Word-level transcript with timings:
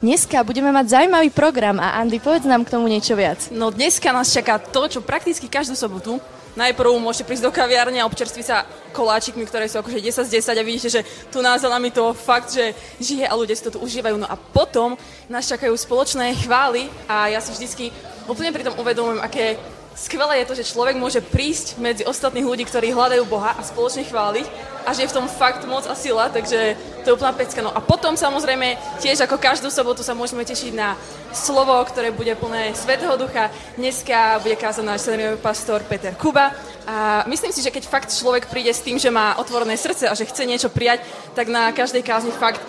Dneska 0.00 0.40
budeme 0.48 0.72
mať 0.72 0.96
zaujímavý 0.96 1.28
program 1.28 1.76
a 1.76 2.00
Andy, 2.00 2.24
povedz 2.24 2.48
nám 2.48 2.64
k 2.64 2.72
tomu 2.72 2.88
niečo 2.88 3.12
viac. 3.12 3.52
No 3.52 3.68
dneska 3.68 4.08
nás 4.16 4.32
čaká 4.32 4.56
to, 4.56 4.88
čo 4.88 5.04
prakticky 5.04 5.44
každú 5.44 5.76
sobotu. 5.76 6.16
Najprv 6.56 6.96
môžete 6.96 7.28
prísť 7.28 7.44
do 7.44 7.52
kaviárne 7.52 8.00
a 8.00 8.08
občerstviť 8.08 8.46
sa 8.48 8.64
koláčikmi, 8.96 9.44
ktoré 9.44 9.68
sú 9.68 9.76
akože 9.76 10.00
10 10.00 10.24
z 10.24 10.40
10 10.40 10.56
a 10.56 10.64
vidíte, 10.64 10.88
že 10.88 11.04
tu 11.28 11.44
nás 11.44 11.60
za 11.60 11.68
nami 11.68 11.92
to 11.92 12.16
fakt, 12.16 12.48
že 12.48 12.72
žije 12.96 13.28
a 13.28 13.36
ľudia 13.36 13.52
si 13.52 13.68
to 13.68 13.76
tu 13.76 13.84
užívajú. 13.84 14.16
No 14.16 14.24
a 14.24 14.40
potom 14.40 14.96
nás 15.28 15.44
čakajú 15.44 15.76
spoločné 15.76 16.32
chvály 16.48 16.88
a 17.04 17.28
ja 17.28 17.44
si 17.44 17.52
vždycky 17.52 17.92
úplne 18.24 18.56
pri 18.56 18.72
tom 18.72 18.80
uvedomujem, 18.80 19.20
aké 19.20 19.60
skvelé 20.00 20.40
je 20.40 20.48
to, 20.48 20.54
že 20.56 20.72
človek 20.72 20.96
môže 20.96 21.20
prísť 21.20 21.76
medzi 21.76 22.08
ostatných 22.08 22.48
ľudí, 22.48 22.64
ktorí 22.64 22.96
hľadajú 22.96 23.20
Boha 23.28 23.52
a 23.52 23.60
spoločne 23.60 24.08
chváliť 24.08 24.48
a 24.88 24.96
že 24.96 25.04
je 25.04 25.10
v 25.12 25.16
tom 25.20 25.28
fakt 25.28 25.68
moc 25.68 25.84
a 25.84 25.92
sila, 25.92 26.32
takže 26.32 26.72
to 27.04 27.12
je 27.12 27.16
úplná 27.20 27.36
pecka. 27.36 27.60
No 27.60 27.68
a 27.68 27.84
potom 27.84 28.16
samozrejme 28.16 28.80
tiež 28.96 29.20
ako 29.28 29.36
každú 29.36 29.68
sobotu 29.68 30.00
sa 30.00 30.16
môžeme 30.16 30.40
tešiť 30.40 30.72
na 30.72 30.96
slovo, 31.36 31.76
ktoré 31.84 32.08
bude 32.16 32.32
plné 32.32 32.72
Svetého 32.72 33.12
Ducha. 33.20 33.52
Dneska 33.76 34.40
bude 34.40 34.56
kázať 34.56 34.84
náš 34.88 35.04
senior 35.04 35.36
pastor 35.36 35.84
Peter 35.84 36.16
Kuba 36.16 36.56
a 36.88 37.28
myslím 37.28 37.52
si, 37.52 37.60
že 37.60 37.68
keď 37.68 37.84
fakt 37.84 38.08
človek 38.08 38.48
príde 38.48 38.72
s 38.72 38.80
tým, 38.80 38.96
že 38.96 39.12
má 39.12 39.36
otvorené 39.36 39.76
srdce 39.76 40.08
a 40.08 40.16
že 40.16 40.24
chce 40.24 40.48
niečo 40.48 40.72
prijať, 40.72 41.04
tak 41.36 41.52
na 41.52 41.68
každej 41.76 42.00
kázni 42.00 42.32
fakt 42.32 42.64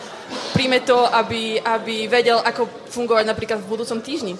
príjme 0.51 0.83
to, 0.83 1.07
aby, 1.15 1.63
aby 1.63 2.11
vedel, 2.11 2.43
ako 2.43 2.67
fungovať 2.91 3.23
napríklad 3.23 3.63
v 3.63 3.71
budúcom 3.71 4.03
týždni. 4.03 4.35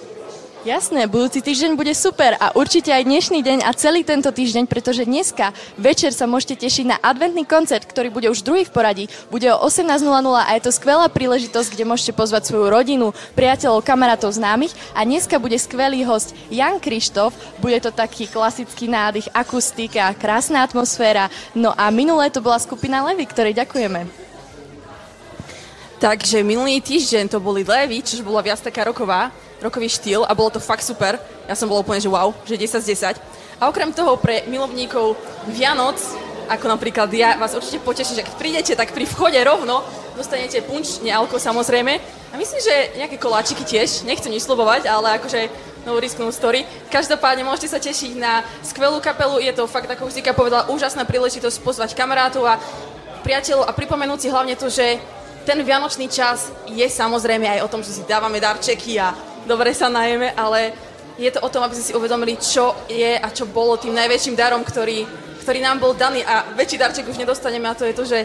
Jasné, 0.62 1.10
budúci 1.10 1.42
týždeň 1.42 1.74
bude 1.74 1.90
super 1.90 2.38
a 2.38 2.54
určite 2.54 2.94
aj 2.94 3.02
dnešný 3.02 3.42
deň 3.42 3.66
a 3.66 3.74
celý 3.74 4.06
tento 4.06 4.30
týždeň, 4.30 4.70
pretože 4.70 5.02
dneska 5.02 5.50
večer 5.74 6.14
sa 6.14 6.30
môžete 6.30 6.54
tešiť 6.54 6.86
na 6.86 6.96
adventný 7.02 7.42
koncert, 7.42 7.82
ktorý 7.82 8.14
bude 8.14 8.30
už 8.30 8.46
druhý 8.46 8.62
v 8.62 8.70
poradí. 8.70 9.04
Bude 9.26 9.50
o 9.50 9.58
18.00 9.58 10.06
a 10.22 10.54
je 10.54 10.62
to 10.62 10.70
skvelá 10.70 11.10
príležitosť, 11.10 11.66
kde 11.66 11.82
môžete 11.82 12.14
pozvať 12.14 12.46
svoju 12.46 12.70
rodinu, 12.70 13.10
priateľov, 13.34 13.82
kamarátov, 13.82 14.38
známych 14.38 14.70
a 14.94 15.02
dneska 15.02 15.42
bude 15.42 15.58
skvelý 15.58 16.06
host 16.06 16.30
Jan 16.46 16.78
Krištof. 16.78 17.34
Bude 17.58 17.82
to 17.82 17.90
taký 17.90 18.30
klasický 18.30 18.86
nádych, 18.86 19.34
akustika, 19.34 20.14
krásna 20.14 20.62
atmosféra. 20.62 21.26
No 21.58 21.74
a 21.74 21.90
minulé 21.90 22.30
to 22.30 22.38
bola 22.38 22.62
skupina 22.62 23.02
Levy, 23.02 23.26
ktorej 23.26 23.58
ďakujeme. 23.58 24.31
Takže 26.02 26.42
minulý 26.42 26.82
týždeň 26.82 27.30
to 27.30 27.38
boli 27.38 27.62
Levy, 27.62 28.02
čo 28.02 28.18
bola 28.26 28.42
viac 28.42 28.58
taká 28.58 28.90
roková 28.90 29.30
rokový 29.62 29.86
štýl 29.86 30.26
a 30.26 30.34
bolo 30.34 30.50
to 30.50 30.58
fakt 30.58 30.82
super. 30.82 31.14
Ja 31.46 31.54
som 31.54 31.70
bola 31.70 31.86
úplne, 31.86 32.02
že 32.02 32.10
wow, 32.10 32.34
že 32.42 32.58
10 32.58 32.82
z 32.82 33.14
10. 33.14 33.62
A 33.62 33.70
okrem 33.70 33.94
toho 33.94 34.18
pre 34.18 34.42
milovníkov 34.50 35.14
Vianoc, 35.54 36.02
ako 36.50 36.66
napríklad 36.74 37.06
ja, 37.14 37.38
vás 37.38 37.54
určite 37.54 37.78
poteší, 37.86 38.18
že 38.18 38.26
keď 38.26 38.34
prídete, 38.34 38.72
tak 38.74 38.90
pri 38.90 39.06
vchode 39.06 39.38
rovno 39.46 39.86
dostanete 40.18 40.58
punč, 40.66 40.98
nealko 41.06 41.38
samozrejme. 41.38 41.94
A 42.02 42.34
myslím, 42.34 42.58
že 42.58 42.98
nejaké 42.98 43.22
koláčiky 43.22 43.62
tiež, 43.62 44.02
nechcem 44.02 44.34
nič 44.34 44.42
slobovať, 44.42 44.90
ale 44.90 45.22
akože 45.22 45.46
novú 45.86 46.02
risknú 46.02 46.34
story. 46.34 46.66
Každopádne 46.90 47.46
môžete 47.46 47.70
sa 47.70 47.78
tešiť 47.78 48.18
na 48.18 48.42
skvelú 48.66 48.98
kapelu, 48.98 49.38
je 49.38 49.54
to 49.54 49.70
fakt, 49.70 49.86
ako 49.86 50.10
už 50.10 50.18
Zika 50.18 50.34
povedala, 50.34 50.66
úžasná 50.66 51.06
príležitosť 51.06 51.62
pozvať 51.62 51.94
kamarátov 51.94 52.42
a 52.42 52.58
priateľov 53.22 53.70
a 53.70 53.76
pripomenúť 53.78 54.18
si 54.18 54.28
hlavne 54.34 54.58
to, 54.58 54.66
že 54.66 54.98
ten 55.42 55.58
vianočný 55.62 56.06
čas 56.08 56.50
je 56.70 56.86
samozrejme 56.86 57.46
aj 57.46 57.60
o 57.66 57.70
tom, 57.70 57.82
že 57.82 57.94
si 57.94 58.02
dávame 58.06 58.38
darčeky 58.38 58.98
a 58.98 59.14
dobre 59.46 59.74
sa 59.74 59.90
najeme, 59.90 60.32
ale 60.38 60.72
je 61.18 61.30
to 61.30 61.42
o 61.42 61.52
tom, 61.52 61.62
aby 61.66 61.74
sme 61.76 61.84
si 61.84 61.96
uvedomili, 61.98 62.38
čo 62.38 62.74
je 62.88 63.18
a 63.18 63.28
čo 63.30 63.44
bolo 63.46 63.76
tým 63.76 63.92
najväčším 63.92 64.38
darom, 64.38 64.64
ktorý, 64.64 65.04
ktorý 65.44 65.58
nám 65.60 65.82
bol 65.82 65.92
daný 65.92 66.24
a 66.24 66.54
väčší 66.54 66.78
darček 66.78 67.08
už 67.10 67.20
nedostaneme 67.20 67.68
a 67.68 67.76
to 67.76 67.84
je 67.84 67.94
to, 67.94 68.04
že 68.06 68.18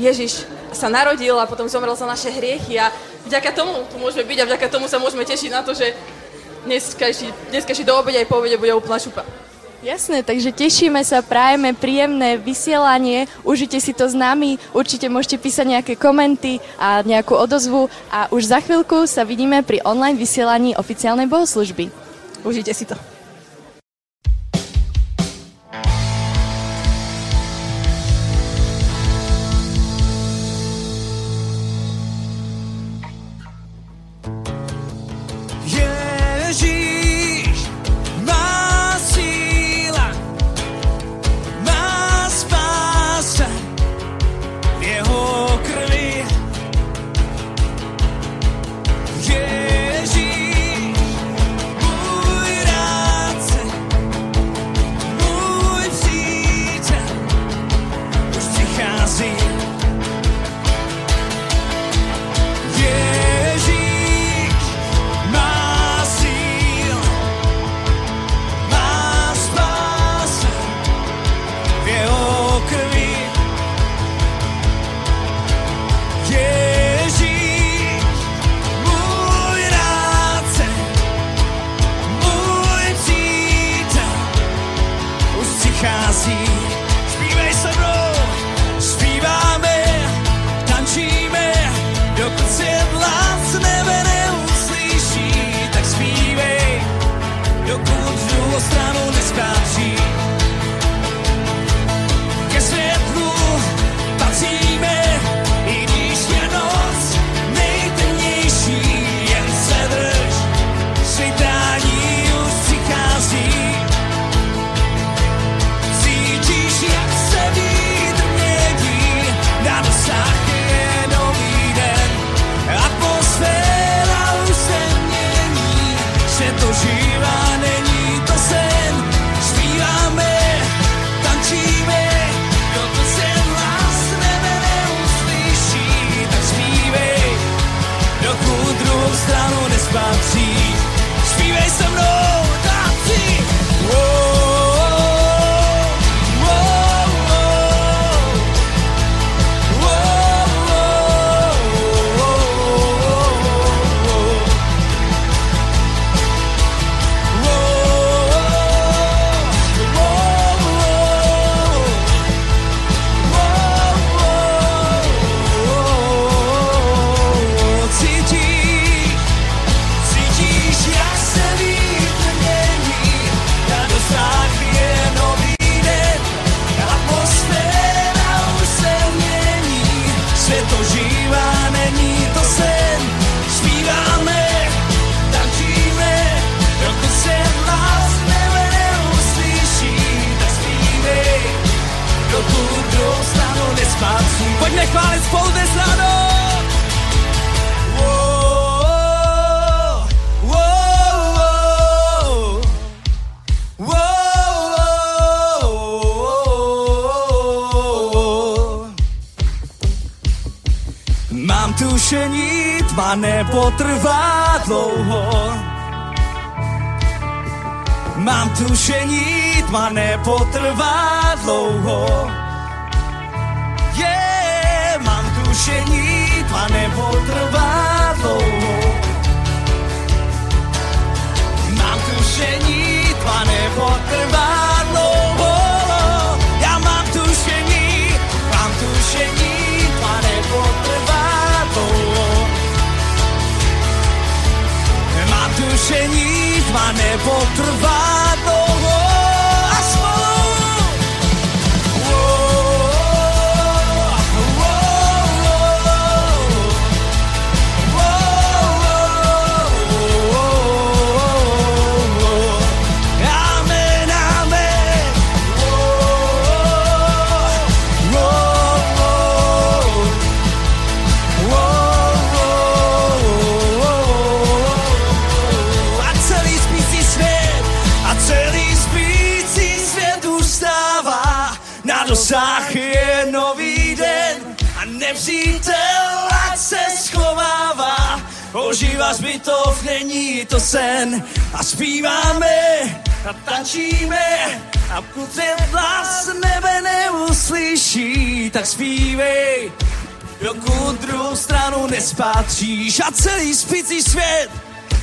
Ježiš 0.00 0.48
sa 0.72 0.88
narodil 0.88 1.36
a 1.36 1.44
potom 1.44 1.68
zomrel 1.68 1.92
za 1.92 2.08
naše 2.08 2.32
hriechy 2.32 2.80
a 2.80 2.88
vďaka 3.28 3.52
tomu 3.52 3.84
tu 3.92 4.00
môžeme 4.00 4.24
byť 4.24 4.38
a 4.40 4.48
vďaka 4.48 4.66
tomu 4.72 4.88
sa 4.88 4.96
môžeme 4.96 5.28
tešiť 5.28 5.50
na 5.52 5.60
to, 5.60 5.76
že 5.76 5.92
dneska, 6.64 7.12
dneska 7.52 7.76
do 7.84 7.92
obede 7.92 8.24
aj 8.24 8.28
po 8.28 8.40
obede 8.40 8.56
bude 8.56 8.72
úplná 8.72 8.96
šupa. 8.96 9.20
Jasné, 9.82 10.22
takže 10.22 10.54
tešíme 10.54 11.02
sa, 11.02 11.26
prajeme 11.26 11.74
príjemné 11.74 12.38
vysielanie, 12.38 13.26
užite 13.42 13.82
si 13.82 13.90
to 13.90 14.06
s 14.06 14.14
nami, 14.14 14.54
určite 14.70 15.10
môžete 15.10 15.42
písať 15.42 15.66
nejaké 15.74 15.94
komenty 15.98 16.62
a 16.78 17.02
nejakú 17.02 17.34
odozvu 17.34 17.90
a 18.06 18.30
už 18.30 18.46
za 18.46 18.62
chvíľku 18.62 19.10
sa 19.10 19.26
vidíme 19.26 19.66
pri 19.66 19.82
online 19.82 20.14
vysielaní 20.14 20.78
oficiálnej 20.78 21.26
bohoslužby. 21.26 21.90
Užite 22.46 22.70
si 22.70 22.86
to. 22.86 22.94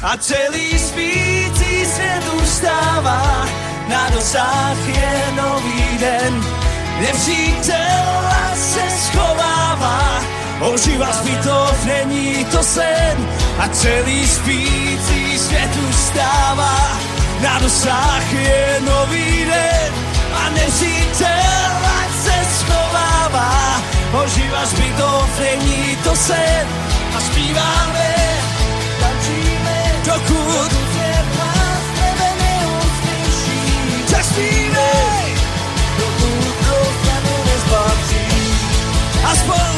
A 0.02 0.18
celý 0.18 0.80
spící 0.80 1.86
svět 1.86 2.24
už 2.42 2.62
na 3.88 4.10
dosah 4.10 4.88
je 4.88 5.24
nový 5.36 5.98
den. 6.00 6.44
Nepřítel 7.02 8.24
se 8.56 8.82
schovává, 9.06 10.24
ožívá 10.60 11.12
zbytov, 11.12 11.86
není 11.86 12.46
to 12.46 12.64
sen. 12.64 13.30
A 13.60 13.68
celý 13.68 14.28
spící 14.28 15.38
svět 15.40 15.72
už 15.90 15.96
na 17.42 17.60
dosah 17.60 18.34
je 18.34 18.80
nový 18.80 19.46
den. 19.46 19.94
A 20.34 20.50
nepřítel 20.50 21.72
se 22.24 22.36
schovává, 22.60 23.82
ožívá 24.24 24.66
zbytov, 24.66 25.40
není 25.40 25.98
to 26.04 26.16
sen. 26.16 26.68
A 27.18 27.20
zpíváme, 27.20 28.19
A 39.48 39.69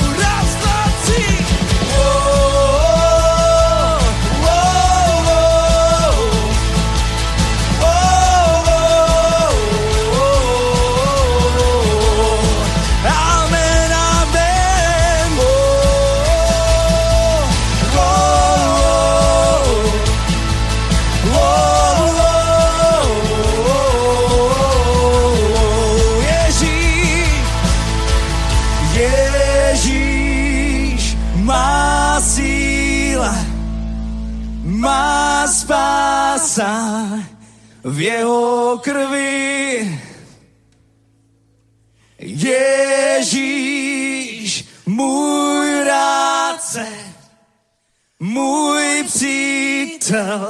přítel, 49.13 50.47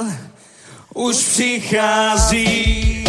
už 0.94 1.16
přichází. 1.16 3.04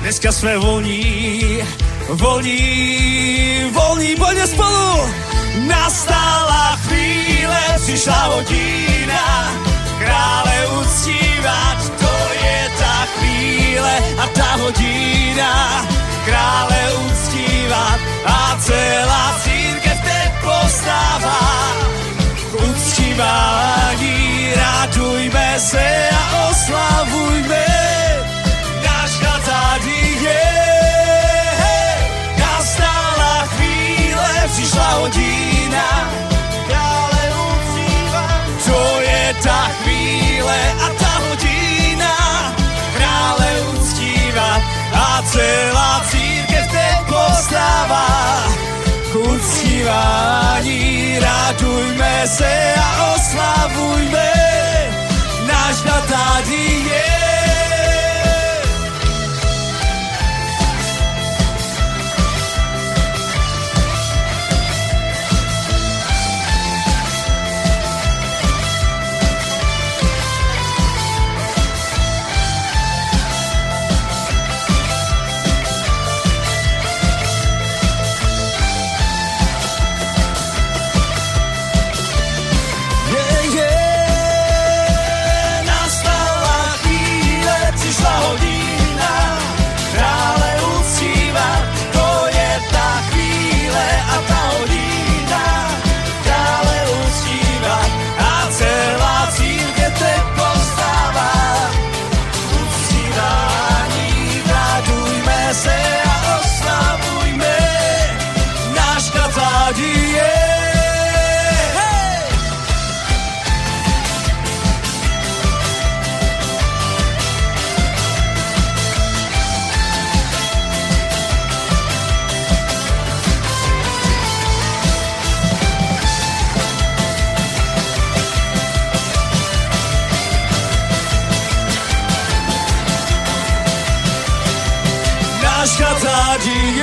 Dneska 0.00 0.32
jsme 0.32 0.58
volní, 0.58 1.58
volní, 2.08 3.70
volní, 3.72 4.16
pojďme 4.16 4.46
spolu. 4.46 5.00
Nastala 5.66 6.76
chvíle, 6.76 7.60
přišla 7.84 8.24
hodina, 8.24 9.52
krále 9.98 10.66
uctívat, 11.44 11.98
to 12.00 12.14
je 12.44 12.70
ta 12.78 13.06
chvíle 13.16 13.94
a 14.18 14.26
ta 14.26 14.56
hodina, 14.56 15.84
krále 16.24 16.92
uctívat 16.92 18.00
a 18.26 18.56
celá 18.60 19.40
církev 19.44 19.98
teď 20.00 20.32
postává. 20.40 21.72
K 22.50 22.54
uctívání 22.54 24.52
radujme 24.56 25.54
se 25.58 26.08
a 26.10 26.48
oslavujme 26.50 27.66
náška 28.84 29.40
tady 29.44 30.16
je. 30.22 30.44
Nastala 32.38 33.46
chvíle, 33.46 34.48
přišla 34.52 34.90
hodina, 34.90 36.10
krále 36.66 37.22
uctívat. 37.52 38.40
To 38.66 39.00
je 39.00 39.34
ta 39.42 39.68
chvíle 39.82 40.72
a 40.80 40.88
ta 40.98 41.03
krále 43.24 43.60
uctívat 43.72 44.62
a 44.92 45.22
celá 45.22 46.02
církev 46.10 46.66
teď 46.70 46.98
postává. 47.06 48.44
K 49.12 49.16
radujme 51.20 52.22
se 52.26 52.74
a 52.76 53.14
oslavujme, 53.14 54.32
náš 55.46 55.76
tady 56.08 56.64
je. 56.90 57.23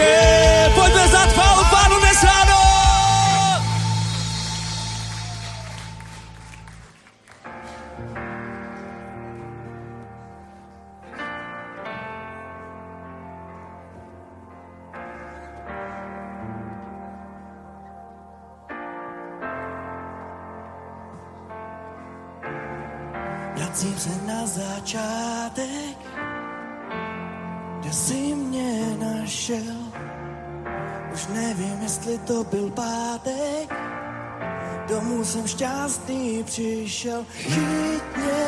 Yeah. 0.02 0.81
Šťastný 35.62 36.44
přišel. 36.44 37.26
Chyť 37.38 38.04
mě, 38.18 38.48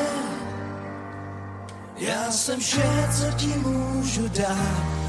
já 1.98 2.32
jsem 2.32 2.60
vše, 2.60 3.10
co 3.18 3.38
ti 3.38 3.48
můžu 3.48 4.28
dát. 4.28 5.03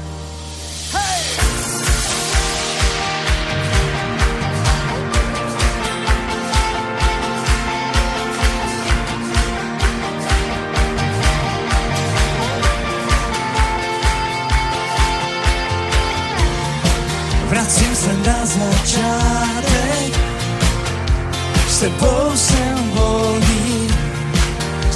S 21.85 21.87
tebou 21.87 22.31
jsem 22.35 22.91
volný, 22.93 23.89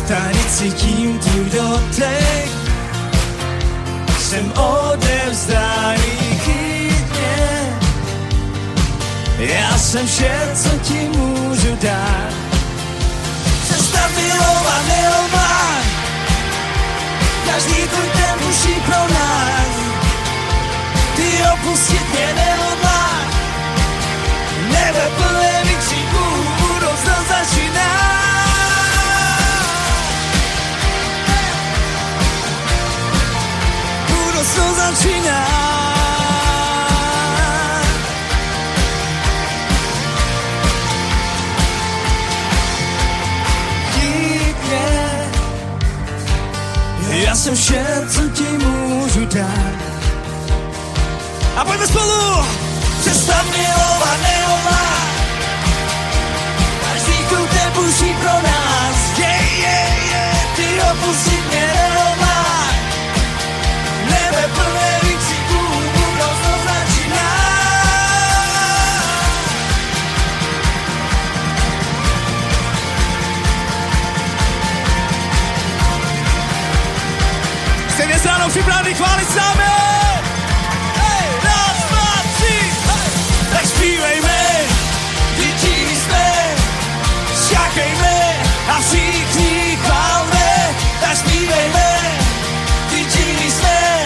tady 0.08 0.40
cítím 0.50 1.20
tvůj 1.20 1.46
dotek, 1.46 2.50
jsem 4.20 4.52
odevzdaný 4.52 6.18
chytně. 6.44 7.78
Já 9.40 9.78
jsem 9.78 10.08
vše, 10.08 10.52
co 10.56 10.70
ti 10.70 11.10
můžu 11.18 11.78
dát. 11.82 12.34
Cesta 13.68 14.10
milovat 14.16 14.88
neomá, 14.88 15.82
každý 17.52 17.74
tvůj 17.74 18.10
den 18.16 18.48
musí 18.48 18.74
pro 18.74 19.14
nás 19.14 19.70
ty 21.16 21.28
opustit 21.54 22.10
mě 22.12 22.34
nehodlá. 22.34 23.10
Nebe 24.72 25.12
plné 25.18 25.60
Chyť 43.94 44.56
mě, 47.08 47.24
Já 47.24 47.36
jsem 47.36 47.56
vše, 47.56 47.86
co 48.14 48.22
ti. 48.30 48.50
A 51.56 51.66
pojďme 51.66 51.88
spolu! 51.88 52.46
Přestaň 53.00 53.46
milovat 53.52 54.22
neová 54.22 54.80
Každý 55.02 55.19
koute 57.80 57.88
buší 57.88 58.14
pro 58.14 58.34
nás 58.42 59.20
yeah, 59.20 59.60
yeah, 59.60 60.12
yeah. 60.12 60.56
Ty 60.56 60.82
opustit 60.92 61.48
mě 61.50 61.68
neová 61.68 62.68
Nebe 64.10 64.48
plné 64.54 65.00
výkřiků 65.04 65.66
Budoucnost 65.94 66.64
začíná 66.64 67.30
Jste 77.90 78.06
dnes 78.06 78.26
ráno 78.26 78.50
a 88.70 88.82
všichni 88.82 89.78
chválme. 89.84 90.76
Tak 91.02 91.18
zpívejme, 91.18 92.18
děti 92.90 93.52
jsme, 93.52 94.06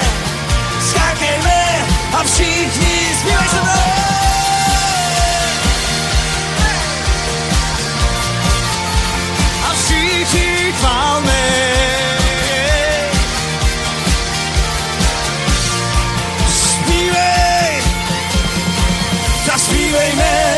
skákejme 0.89 1.86
a 2.13 2.24
všichni 2.24 3.15
zpívej 3.20 3.48
se 3.50 3.62
mnou. 3.62 3.93
Všichni 9.84 10.74
chválme. 10.79 11.43
Zpívej, 16.48 17.84
tak 19.46 19.60
zpívejme, 19.60 20.58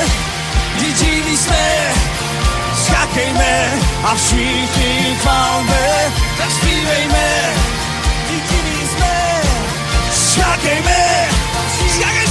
děti 0.79 1.37
jsme, 1.37 1.93
skákejme 2.85 3.84
a 4.05 4.15
všichni 4.15 5.15
chválme, 5.19 6.13
tak 6.37 6.51
zpívejme, 6.51 7.53
děti 8.29 8.87
jsme, 8.87 9.41
skákejme, 10.11 11.29
skákej 11.89 12.24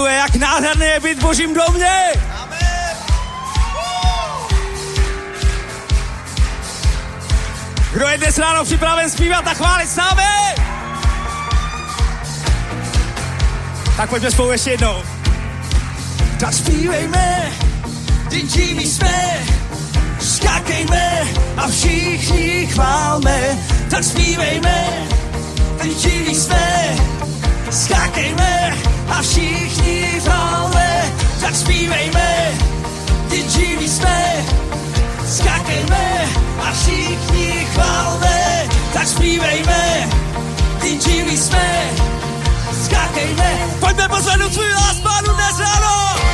Haleluja, 0.00 0.22
jak 0.22 0.34
nádherné 0.34 0.86
je 0.86 1.00
být 1.00 1.18
v 1.18 1.22
božím 1.22 1.54
domě. 1.54 2.12
Kdo 7.92 8.08
je 8.08 8.18
dnes 8.18 8.38
ráno 8.38 8.64
připraven 8.64 9.10
zpívat 9.10 9.46
a 9.46 9.54
chválit 9.54 9.90
s 9.90 9.96
námi? 9.96 10.22
Tak 13.96 14.10
pojďme 14.10 14.30
spolu 14.30 14.52
ještě 14.52 14.70
jednou. 14.70 15.02
Tak 16.40 16.52
zpívejme, 16.52 17.52
děti 18.28 18.74
my 18.74 18.86
jsme, 18.86 19.46
skákejme 20.20 21.22
a 21.56 21.68
všichni 21.68 22.66
chválme. 22.66 23.58
Tak 23.90 24.04
zpívejme, 24.04 24.84
děti 25.82 26.24
my 26.28 26.34
jsme, 26.34 26.96
skákejme 27.70 28.76
a 29.08 29.22
všichni 29.22 29.59
chválme. 30.20 31.12
Tak 31.40 31.56
zpívejme, 31.56 32.52
děti 33.28 33.76
my 33.80 33.88
jsme, 33.88 34.44
skákejme 35.26 36.28
a 36.62 36.72
všichni 36.72 37.66
chválme. 37.72 38.68
Tak 38.92 39.06
zpívejme, 39.06 40.08
děti 40.82 41.24
my 41.30 41.36
jsme, 41.36 41.90
skákejme. 42.84 43.58
Pojďme 43.80 44.08
pozvednout 44.08 44.54
svůj 44.54 44.72
hlas 44.72 44.96
pánu 45.00 45.34
dnes 45.34 45.58
ráno. 45.58 46.29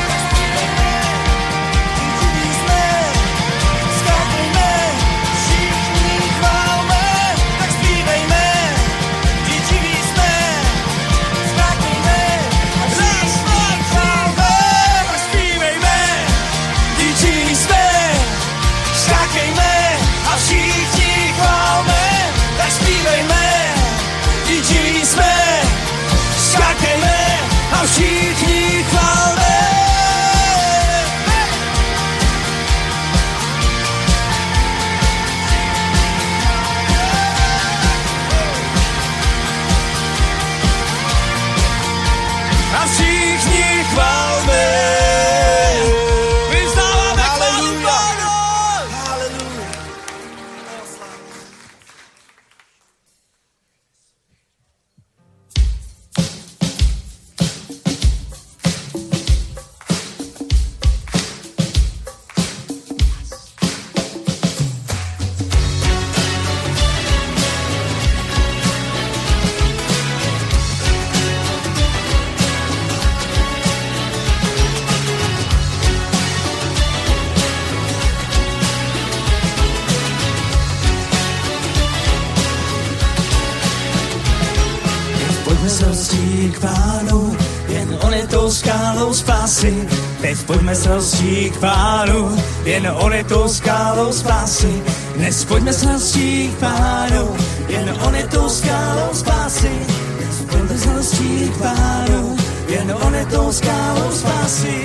Spásy. 89.57 89.89
Teď 90.21 90.39
pojďme 90.47 90.75
s 90.75 90.87
radostí 90.87 91.51
k 91.51 91.57
pánu, 91.57 92.37
jen 92.65 92.93
on 92.95 93.13
je 93.13 93.25
tou 93.25 93.49
skálou 93.49 94.13
spásy. 94.13 94.83
Dnes 95.17 95.45
pojďme 95.45 95.73
s 95.73 95.83
radostí 95.83 96.49
k 96.49 96.61
pánu, 96.61 97.37
jen 97.69 97.97
on 98.07 98.15
je 98.15 98.27
tou 98.27 98.49
skálou 98.49 99.11
spásy. 99.13 99.73
Dnes 100.19 100.37
pojďme 100.51 100.77
s 100.79 100.87
radostí 100.87 101.49
k 101.49 101.57
pánu, 101.57 102.37
jen 102.69 102.95
on 103.01 103.15
je 103.15 103.27
tou 103.27 103.53
skálou 103.53 104.11
spásy. 104.13 104.77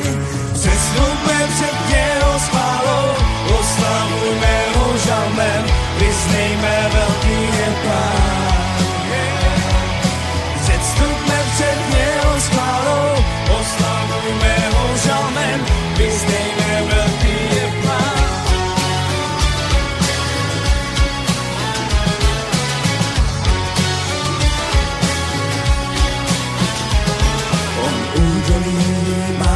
Přestupme 0.54 1.38
před 1.56 1.76
jeho 1.90 2.40
spálou, 2.40 3.08
oslavujme 3.60 4.56
ho 4.76 4.98
žalmem, 5.06 5.64
vyznejme 6.00 6.76
velký 6.94 7.40
je 7.60 7.70
pán. 7.84 8.32
Předstupme 10.62 11.38
před 11.56 11.80
jeho 11.98 12.40
spálou, 12.40 13.21
oslavujme 13.60 14.56
ho 14.74 14.86
žalmem, 15.06 15.60
vyznejme 15.98 16.72
velký 16.92 17.38
je 17.56 17.66
pán. 17.84 18.32
On 27.86 27.96
údolí 28.24 28.80
má 29.40 29.56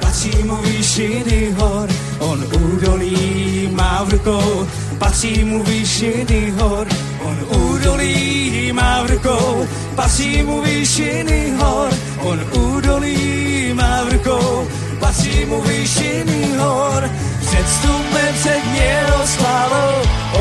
patří 0.00 0.42
mu 0.44 0.56
výšiny 0.56 1.54
hor. 1.58 1.88
On 2.18 2.44
údolí 2.62 3.68
má 3.72 4.02
v 4.04 4.12
rukou, 4.12 4.66
patří 4.98 5.44
mu 5.44 5.62
výšiny 5.62 6.50
hor. 6.58 6.86
On 7.28 7.36
údolí 7.60 8.72
má 8.72 9.02
v 9.02 9.10
rukou, 9.10 9.68
patří 9.94 10.42
mu 10.42 10.62
výšiny 10.62 11.52
hor. 11.60 11.90
On 12.20 12.38
údolí 12.52 13.72
má 13.74 14.04
v 14.04 14.12
rukou, 14.12 14.68
patří 15.00 15.44
mu 15.44 15.60
výšiny 15.60 16.56
hor. 16.56 17.10
Předstupme 17.40 18.24
před 18.40 18.62
něho 18.74 19.26
slávou, 19.26 19.94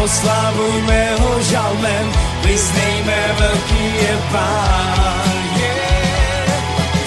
oslavujme 0.04 1.16
ho 1.20 1.42
žalmem, 1.42 2.06
vyznejme 2.46 3.20
velký 3.40 3.84
je 4.02 4.18
pán. 4.32 5.44
Yeah. 5.60 6.52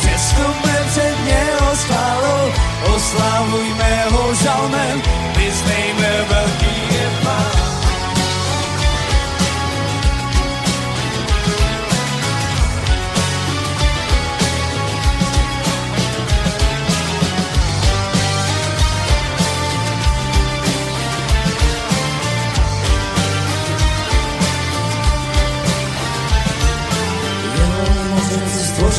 Přestupme 0.01 0.75
před 0.91 1.17
něho 1.25 1.77
slávou, 1.77 2.53
oslavujme 2.97 4.05
ho 4.11 4.35
žalmem, 4.35 5.03
vyznejme 5.37 6.11
velký 6.29 6.75
je 6.95 7.09
pán. 7.25 7.60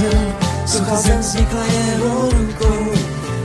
Stvořil, 0.02 0.34
sucha 0.66 0.96
zem 0.96 1.20
vznikla 1.20 1.64
jeho 1.64 2.30
rukou. 2.32 2.92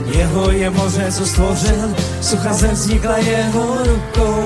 Jeho 0.05 0.51
je 0.51 0.69
moře, 0.69 1.11
co 1.11 1.25
stvořil, 1.25 1.95
sucha 2.21 2.53
zem 2.53 2.71
vznikla 2.71 3.17
jeho 3.17 3.77
rukou. 3.83 4.45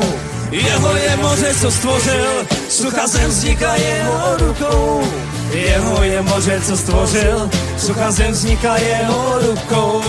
Jeho 0.52 0.96
je 0.96 1.18
moře, 1.18 1.54
co 1.62 1.72
stvořil, 1.72 2.46
sucha 2.70 3.08
zem 3.08 3.30
vznikla 3.30 3.76
jeho 3.76 4.38
rukou. 4.38 5.04
Jeho 5.52 6.04
je 6.04 6.22
moře, 6.22 6.62
co 6.68 6.78
stvořil, 6.78 7.50
sucha 7.78 8.12
zem 8.12 8.32
vznikla 8.32 8.78
jeho 8.78 9.40
rukou. 9.40 10.02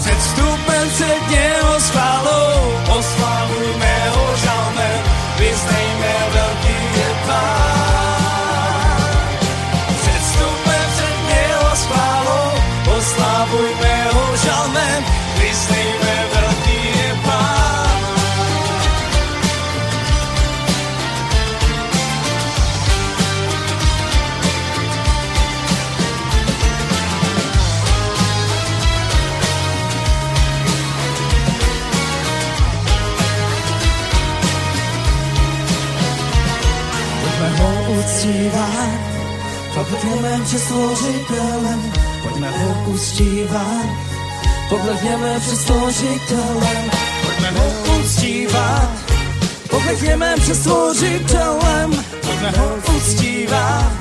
Před 0.00 0.18
vstupem 0.18 0.88
před 0.88 1.30
něho 1.30 1.80
spálou, 1.80 2.72
oslavujme 2.98 4.10
ho 4.10 4.36
žalmem, 4.36 5.00
vyznejme 5.38 6.14
velký 6.32 6.98
je 6.98 7.16
pán. 7.26 7.61
Oslavujme 13.02 13.94
ho 14.14 14.36
žalmem, 14.36 15.02
vyznejme 15.38 16.14
velký 16.34 16.78
je 16.98 17.10
pán. 17.24 18.02
Pojďme 37.22 37.48
ho 37.58 37.70
uctívat, 37.98 39.00
poklekněme 39.74 40.40
před 40.44 40.58
stvořitelem. 40.58 41.80
Pojďme 41.82 42.01
ho 42.62 42.90
uctívat, 42.92 43.86
poklekněme 44.68 45.40
před 45.40 45.56
stvořitelem. 45.56 46.90
Pojďme 47.22 47.50
ho 47.50 47.98
uctívat, 48.00 48.88
poklekněme 49.70 50.34
před 50.36 50.54
stvořitelem. 50.54 52.04
Pojďme 52.26 52.50
ho 52.50 52.76
uctívat, 52.96 53.92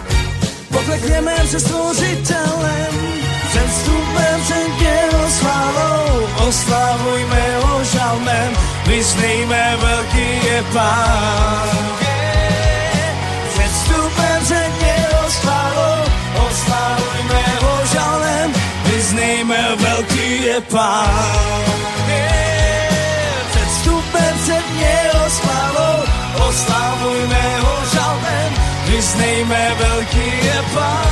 poklekněme 0.71 1.35
před 1.43 1.59
stvořitelem. 1.59 3.21
Předstupem 3.49 4.41
před 4.43 4.81
jeho 4.81 5.29
slávou, 5.29 6.27
oslavujme 6.47 7.57
ho 7.63 7.83
žalmem, 7.83 8.53
vyznejme 8.87 9.77
velký 9.81 10.45
je 10.45 10.63
pán. 10.73 11.69
Předstupem 13.49 14.43
před 14.43 14.71
jeho 14.81 15.31
slávou, 15.31 16.03
oslavujme 16.49 17.43
ho 17.61 17.70
vyznejme 19.01 19.75
velký 19.75 20.43
je 20.43 20.61
pán. 20.61 21.65
Předstupem 23.51 24.33
před 24.43 24.65
jeho 24.79 25.29
slávou, 25.29 25.97
oslavujme 26.49 27.43
ho 27.59 27.75
žalmem, 27.93 28.51
vyznejme 28.85 29.71
velký 29.79 30.27
je 30.45 30.59
pán. 30.73 31.07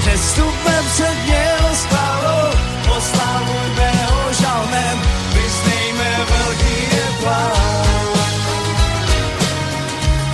Předstupem 0.00 0.84
před 0.94 1.18
jeho 1.26 1.70
slávou, 1.74 2.46
oslavujme 2.96 3.90
ho 4.10 4.32
žalmem, 4.32 4.98
vyznejme 5.34 6.10
velký 6.30 6.76
je 6.96 7.06
pán. 7.24 8.06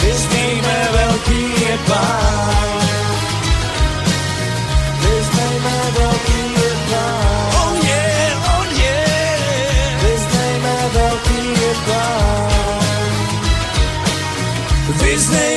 Vyznejme 0.00 0.88
velký 0.92 1.42
je 1.60 1.78
pán. 1.88 2.75
Vyznejme 15.06 15.46
velký 15.46 15.55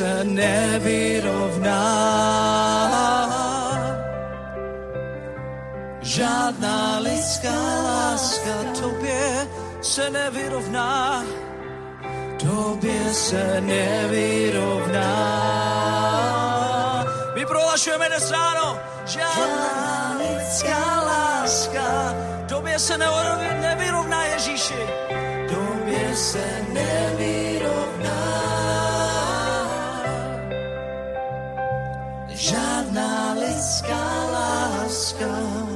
sa 0.00 0.24
nevyrovná. 0.24 1.84
Žádná 6.00 7.04
lidská 7.04 7.60
láska 7.84 8.56
tobě 8.80 9.44
se 9.84 10.08
nevyrovná, 10.08 11.20
tobě 12.40 13.12
se 13.12 13.60
nevyrovná. 13.60 15.12
My 17.36 17.44
prohlašujeme 17.44 18.08
dnes 18.08 18.30
ráno, 18.32 18.80
žádná 19.04 20.16
lidská 20.16 20.80
láska 21.04 22.16
tobě 22.48 22.78
se 22.78 22.96
nevyrovná 22.96 24.24
Ježíši, 24.24 24.80
tobě 25.52 26.16
se 26.16 26.40
nevyrovná. 26.40 26.69
na 32.92 33.34
lidská 33.34 34.02
láska. 34.32 35.69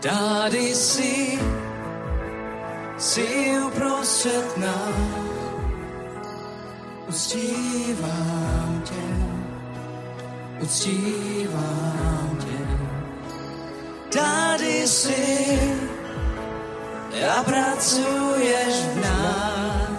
Tady 0.00 0.74
si, 0.74 1.38
si 2.98 3.58
uprostřed 3.66 4.56
nás. 4.56 4.94
Uctívám 7.08 8.82
tě, 8.84 9.02
uctívám 10.62 12.38
tě. 12.40 12.58
Tady 14.18 14.88
si 14.88 15.60
a 17.38 17.44
pracuješ 17.44 18.74
v 18.94 19.00
nás. 19.04 19.90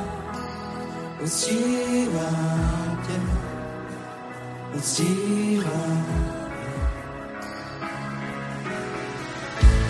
Uctívám 1.24 3.04
tě, 3.08 3.22
uctívám 4.78 6.31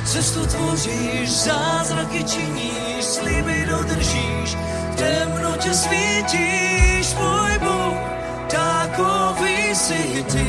Cestu 0.06 0.46
tvoříš, 0.46 1.30
zázraky 1.30 2.24
činíš, 2.24 3.04
sliby 3.06 3.66
dodržíš, 3.70 4.56
v 4.92 4.96
temnotě 4.96 5.74
svítíš, 5.74 7.14
můj 7.14 7.60
Bůh, 7.60 7.98
takový 8.48 9.76
si 9.76 10.26
ty. 10.32 10.48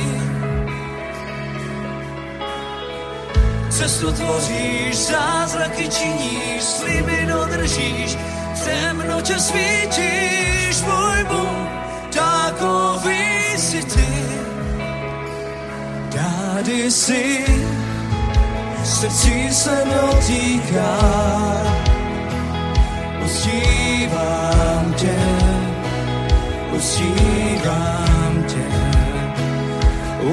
Cestu 3.70 4.12
tvoříš, 4.12 4.96
zázraky 4.96 5.88
činíš, 5.88 6.62
sliby 6.62 7.26
dodržíš, 7.28 8.16
v 8.54 8.64
temnotě 8.64 9.38
svítíš, 9.38 10.82
můj 10.82 11.24
Bůh, 11.24 11.68
takový 12.10 13.58
si 13.58 13.82
ty. 13.84 14.08
Tady 16.10 16.90
si 16.90 17.44
srdci 18.84 19.48
se 19.50 19.84
dotýká. 19.84 20.98
Uctívám 23.24 24.94
tě, 24.96 25.18
uctívám 26.72 28.44
tě. 28.46 28.66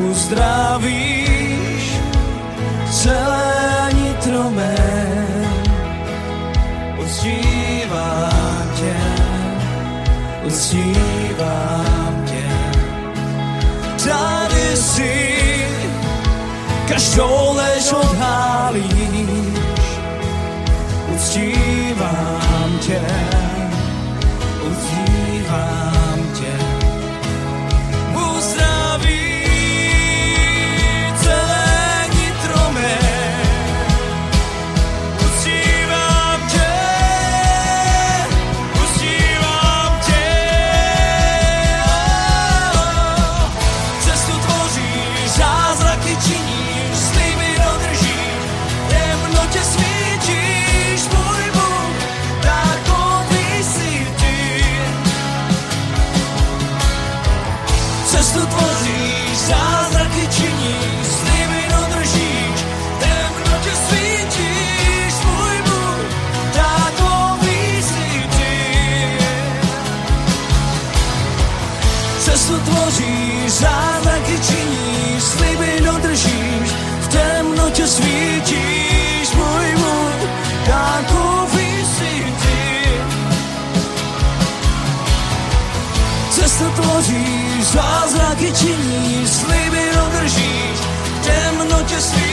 Uzdravíš 0.10 1.94
celé 2.92 3.90
nitro 3.94 4.50
mé. 4.50 4.76
Uctívám 7.02 8.72
tě, 8.76 8.96
uctívám 10.48 12.26
tě. 12.26 12.50
Tady 14.10 14.78
si 14.78 15.40
každou 16.88 17.49
činíš, 88.60 89.30
sliby 89.30 89.84
dodržíš, 89.96 90.80
v 91.04 91.26
temnotě 91.26 92.02
svítíš, 92.02 92.29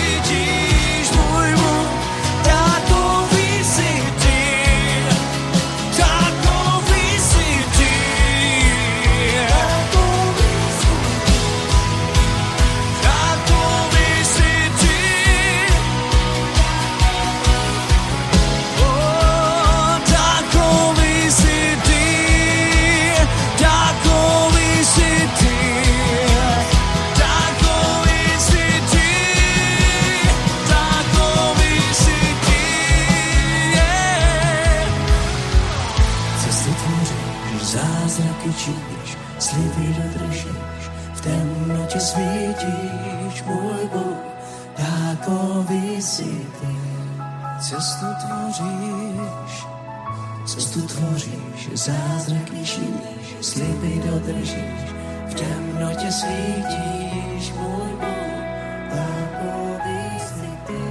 zázraky 51.87 52.59
činíš, 52.65 53.27
sliby 53.41 54.03
dodržíš, 54.11 54.83
v 55.27 55.35
temnotě 55.35 56.13
svítíš, 56.13 57.53
můj 57.53 57.91
Bůh, 58.01 58.43
takový 58.91 60.03
si 60.19 60.51
ty. 60.67 60.83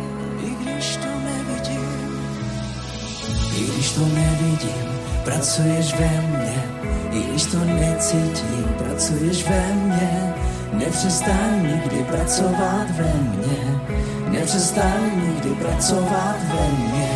I 0.47 0.49
když 0.61 0.97
to 0.97 1.11
nevidím, 1.27 2.19
i 3.57 3.63
když 3.63 3.91
to 3.91 4.05
nevidím, 4.05 4.87
pracuješ 5.23 5.95
ve 5.99 6.21
mně. 6.21 6.63
I 7.11 7.23
když 7.23 7.45
to 7.45 7.59
necítím, 7.59 8.67
pracuješ 8.77 9.49
ve 9.49 9.73
mně. 9.73 10.33
Nepřestaň 10.73 11.67
nikdy 11.67 12.03
pracovat 12.03 12.87
ve 12.97 13.13
mně. 13.13 13.81
Nepřestaň 14.27 15.27
nikdy 15.27 15.49
pracovat 15.49 16.35
ve 16.53 16.67
mně. 16.77 17.09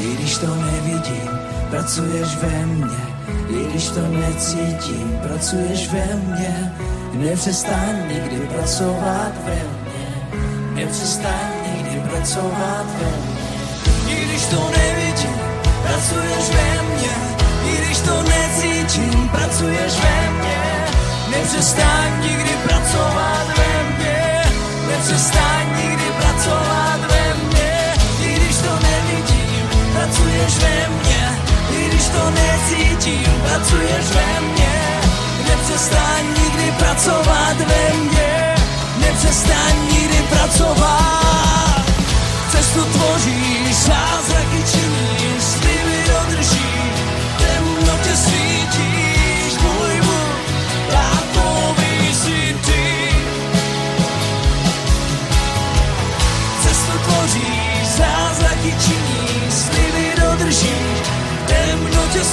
I 0.00 0.16
když 0.16 0.38
to 0.38 0.54
nevidím, 0.54 1.30
pracuješ 1.70 2.36
ve 2.36 2.66
mně. 2.66 3.17
Když 3.70 3.88
to 3.88 4.00
necítím, 4.08 5.18
pracuješ 5.22 5.92
ve 5.92 6.06
mně. 6.14 6.72
Nepřestaň 7.12 8.08
nikdy 8.08 8.36
pracovat 8.36 9.32
ve 9.44 9.54
mně. 9.54 10.08
Nepřestaň 10.74 11.50
nikdy 11.74 12.00
pracovat 12.00 12.86
ve 12.98 13.06
mně. 13.06 13.48
I 14.12 14.24
když 14.24 14.46
to 14.46 14.70
nevidím, 14.78 15.40
pracuješ 15.82 16.48
ve 16.48 16.82
mně. 16.82 17.14
I 17.72 17.76
když 17.76 17.98
to 18.00 18.22
necítím, 18.22 19.28
pracuješ 19.28 19.92
ve 20.02 20.30
mně. 20.30 20.58
Nepřestaň 21.30 22.22
nikdy 22.22 22.50
pracovat 22.68 23.46
ve 23.58 23.84
mně. 23.96 24.42
Nepřestaň 24.88 25.66
nikdy 25.82 26.04
pracovat 26.20 27.00
ve 27.10 27.34
mně. 27.44 27.94
I 28.22 28.34
když 28.34 28.56
to 28.56 28.72
nevidím, 28.88 29.68
pracuješ 29.94 30.58
ve 30.58 30.88
mně, 30.88 31.07
když 31.98 32.08
to 32.08 32.30
necítím, 32.30 33.32
pracuješ 33.42 34.06
ve 34.10 34.40
mně. 34.40 35.00
Nepřestaň 35.48 36.24
nikdy 36.42 36.72
pracovat 36.78 37.56
ve 37.58 37.98
mně, 37.98 38.54
nepřestaň 38.98 39.74
nikdy 39.92 40.16
pracovat. 40.30 41.84
Cestu 42.50 42.84
tvoříš, 42.84 43.76
zázraky 43.76 44.62
činíš, 44.72 45.17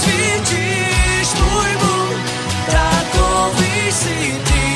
svítíš, 0.06 1.28
můj 1.40 1.70
Bůh, 1.80 2.18
takový 2.66 3.92
si 3.92 4.40
ty. 4.44 4.66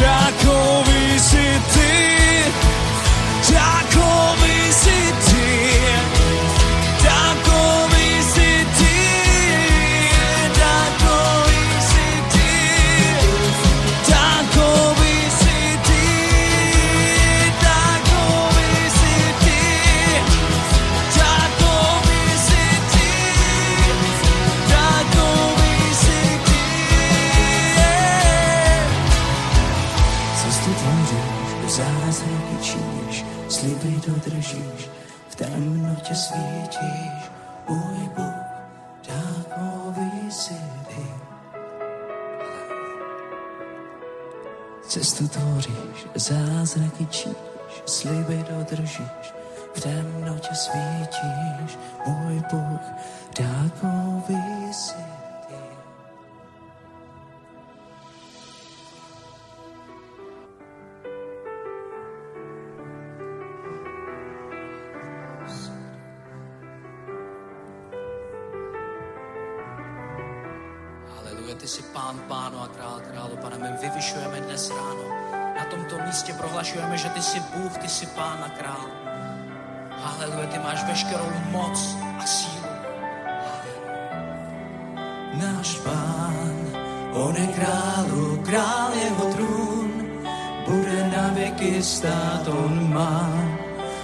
Takový 0.00 1.18
si 1.20 1.62
ty. 1.74 1.92
Takový 3.52 4.72
si 4.72 5.14
ty. 5.24 5.29
Zázraky 46.70 47.06
činíš, 47.06 47.82
sliby 47.86 48.44
dodržíš, 48.50 49.26
v 49.74 49.80
temnotě 49.80 50.54
svítíš, 50.54 51.78
můj 52.06 52.42
Bůh, 52.50 52.86
takový 53.34 54.72
si 54.72 54.94
ty. 55.48 55.54
Haleluja, 71.14 71.54
ty 71.54 71.68
jsi 71.68 71.82
pán 71.82 72.18
pánu 72.28 72.58
a 72.62 72.68
král 72.68 73.00
králu. 73.10 73.36
Pane, 73.36 73.58
my 73.58 73.76
vyvyšujeme 73.80 74.40
dnes 74.40 74.70
ráno. 74.70 75.19
Tomto 75.70 75.98
místě 76.06 76.32
prohlašujeme, 76.32 76.98
že 76.98 77.08
ty 77.08 77.22
jsi 77.22 77.40
Bůh, 77.40 77.78
ty 77.78 77.88
jsi 77.88 78.06
pán 78.06 78.44
a 78.46 78.48
král. 78.48 78.86
Haleluja, 80.02 80.46
ty 80.46 80.58
máš 80.58 80.84
veškerou 80.84 81.30
moc 81.50 81.96
a 82.18 82.26
sílu. 82.26 82.70
Náš 85.32 85.78
pán, 85.84 86.54
on 87.12 87.36
je 87.36 87.46
králu, 87.46 88.42
král 88.44 88.90
jeho 89.04 89.24
trůn, 89.32 89.92
bude 90.68 91.10
na 91.16 91.28
věky 91.28 91.82
stát, 91.82 92.48
on 92.48 92.92
má 92.94 93.30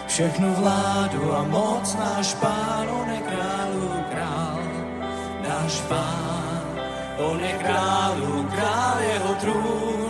všechnu 0.06 0.54
vládu 0.54 1.36
a 1.36 1.42
moc. 1.42 1.94
Náš 1.94 2.34
pán, 2.34 2.86
on 2.90 3.10
je 3.10 3.20
králu, 3.20 3.90
král, 4.10 4.62
náš 5.48 5.80
pán, 5.88 6.62
on 7.18 7.40
je 7.40 7.52
králu, 7.52 8.48
král 8.54 8.96
jeho 9.00 9.34
trůn, 9.34 10.05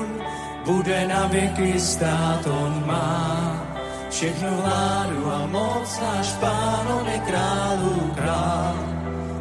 bude 0.66 1.06
na 1.08 1.26
věky 1.26 1.80
stát, 1.80 2.46
on 2.46 2.82
má 2.86 3.62
všechnu 4.10 4.48
vládu 4.62 5.32
a 5.32 5.46
moc. 5.46 6.00
Náš 6.02 6.28
pán, 6.42 6.84
on 7.00 7.06
je 7.06 7.18
králu, 7.18 8.10
král, 8.14 8.74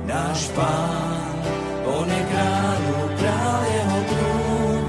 náš 0.05 0.47
pán, 0.47 1.36
on 1.86 2.07
je 2.09 2.23
králu, 2.32 2.95
král 3.17 3.61
jeho 3.73 3.99
trůn, 4.03 4.82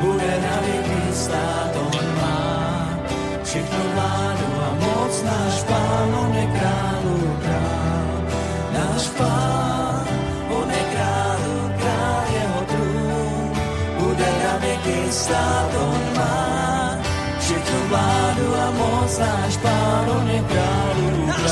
bude 0.00 0.32
na 0.46 0.56
věky 0.66 1.00
stát, 1.12 1.72
on 1.74 2.06
má 2.22 2.98
všechno 3.42 3.78
vládu 3.94 4.48
a 4.62 4.70
moc, 4.80 5.22
náš 5.22 5.62
pán, 5.62 6.14
on 6.14 6.34
je 6.34 6.46
králu, 6.58 7.21
stát, 15.12 15.70
on 15.76 16.00
má 16.16 16.96
všechno 17.38 17.78
vládu 17.88 18.46
a 18.56 18.70
moc, 18.70 19.18
náš 19.18 19.56
pán, 19.56 20.10
on 20.10 20.28
je 20.28 20.40
králu, 20.48 21.26
náš 21.26 21.50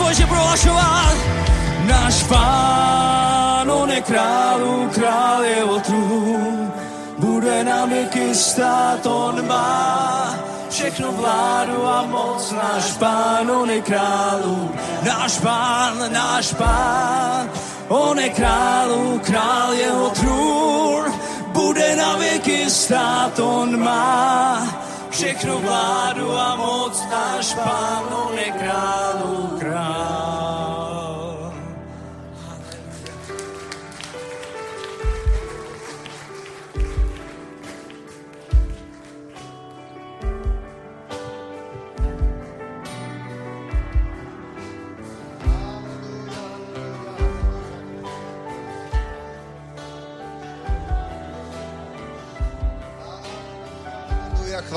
společně 0.00 0.26
prohlašovat. 0.26 1.16
Náš 1.84 2.22
pán, 2.22 3.70
on 3.70 3.90
je 3.90 4.00
králu, 4.00 4.88
král 4.94 5.44
jeho 5.44 5.80
trůn. 5.80 6.72
Bude 7.18 7.64
na 7.64 7.84
věky 7.84 8.34
stát, 8.34 9.06
on 9.06 9.46
má 9.46 10.34
všechno 10.70 11.12
vládu 11.12 11.86
a 11.86 12.02
moc 12.06 12.52
náš 12.52 12.92
pán, 12.92 13.50
on 13.50 13.70
je 13.70 13.80
králu, 13.80 14.70
náš 15.02 15.38
pán, 15.38 16.12
náš 16.12 16.54
pán, 16.54 17.50
on 17.88 18.18
je 18.18 18.28
králu, 18.28 19.20
král 19.24 19.72
jeho 19.72 20.10
trůn, 20.10 21.04
bude 21.52 21.96
na 21.96 22.16
věky 22.16 22.70
stát, 22.70 23.38
on 23.38 23.84
má 23.84 24.79
všechno 25.20 25.60
vládu 25.60 26.32
a 26.32 26.56
moc 26.56 26.96
náš 27.10 27.54
pán, 27.54 28.08
on 28.08 28.38
je 28.38 28.52
králu, 28.52 29.56
král. 29.60 30.69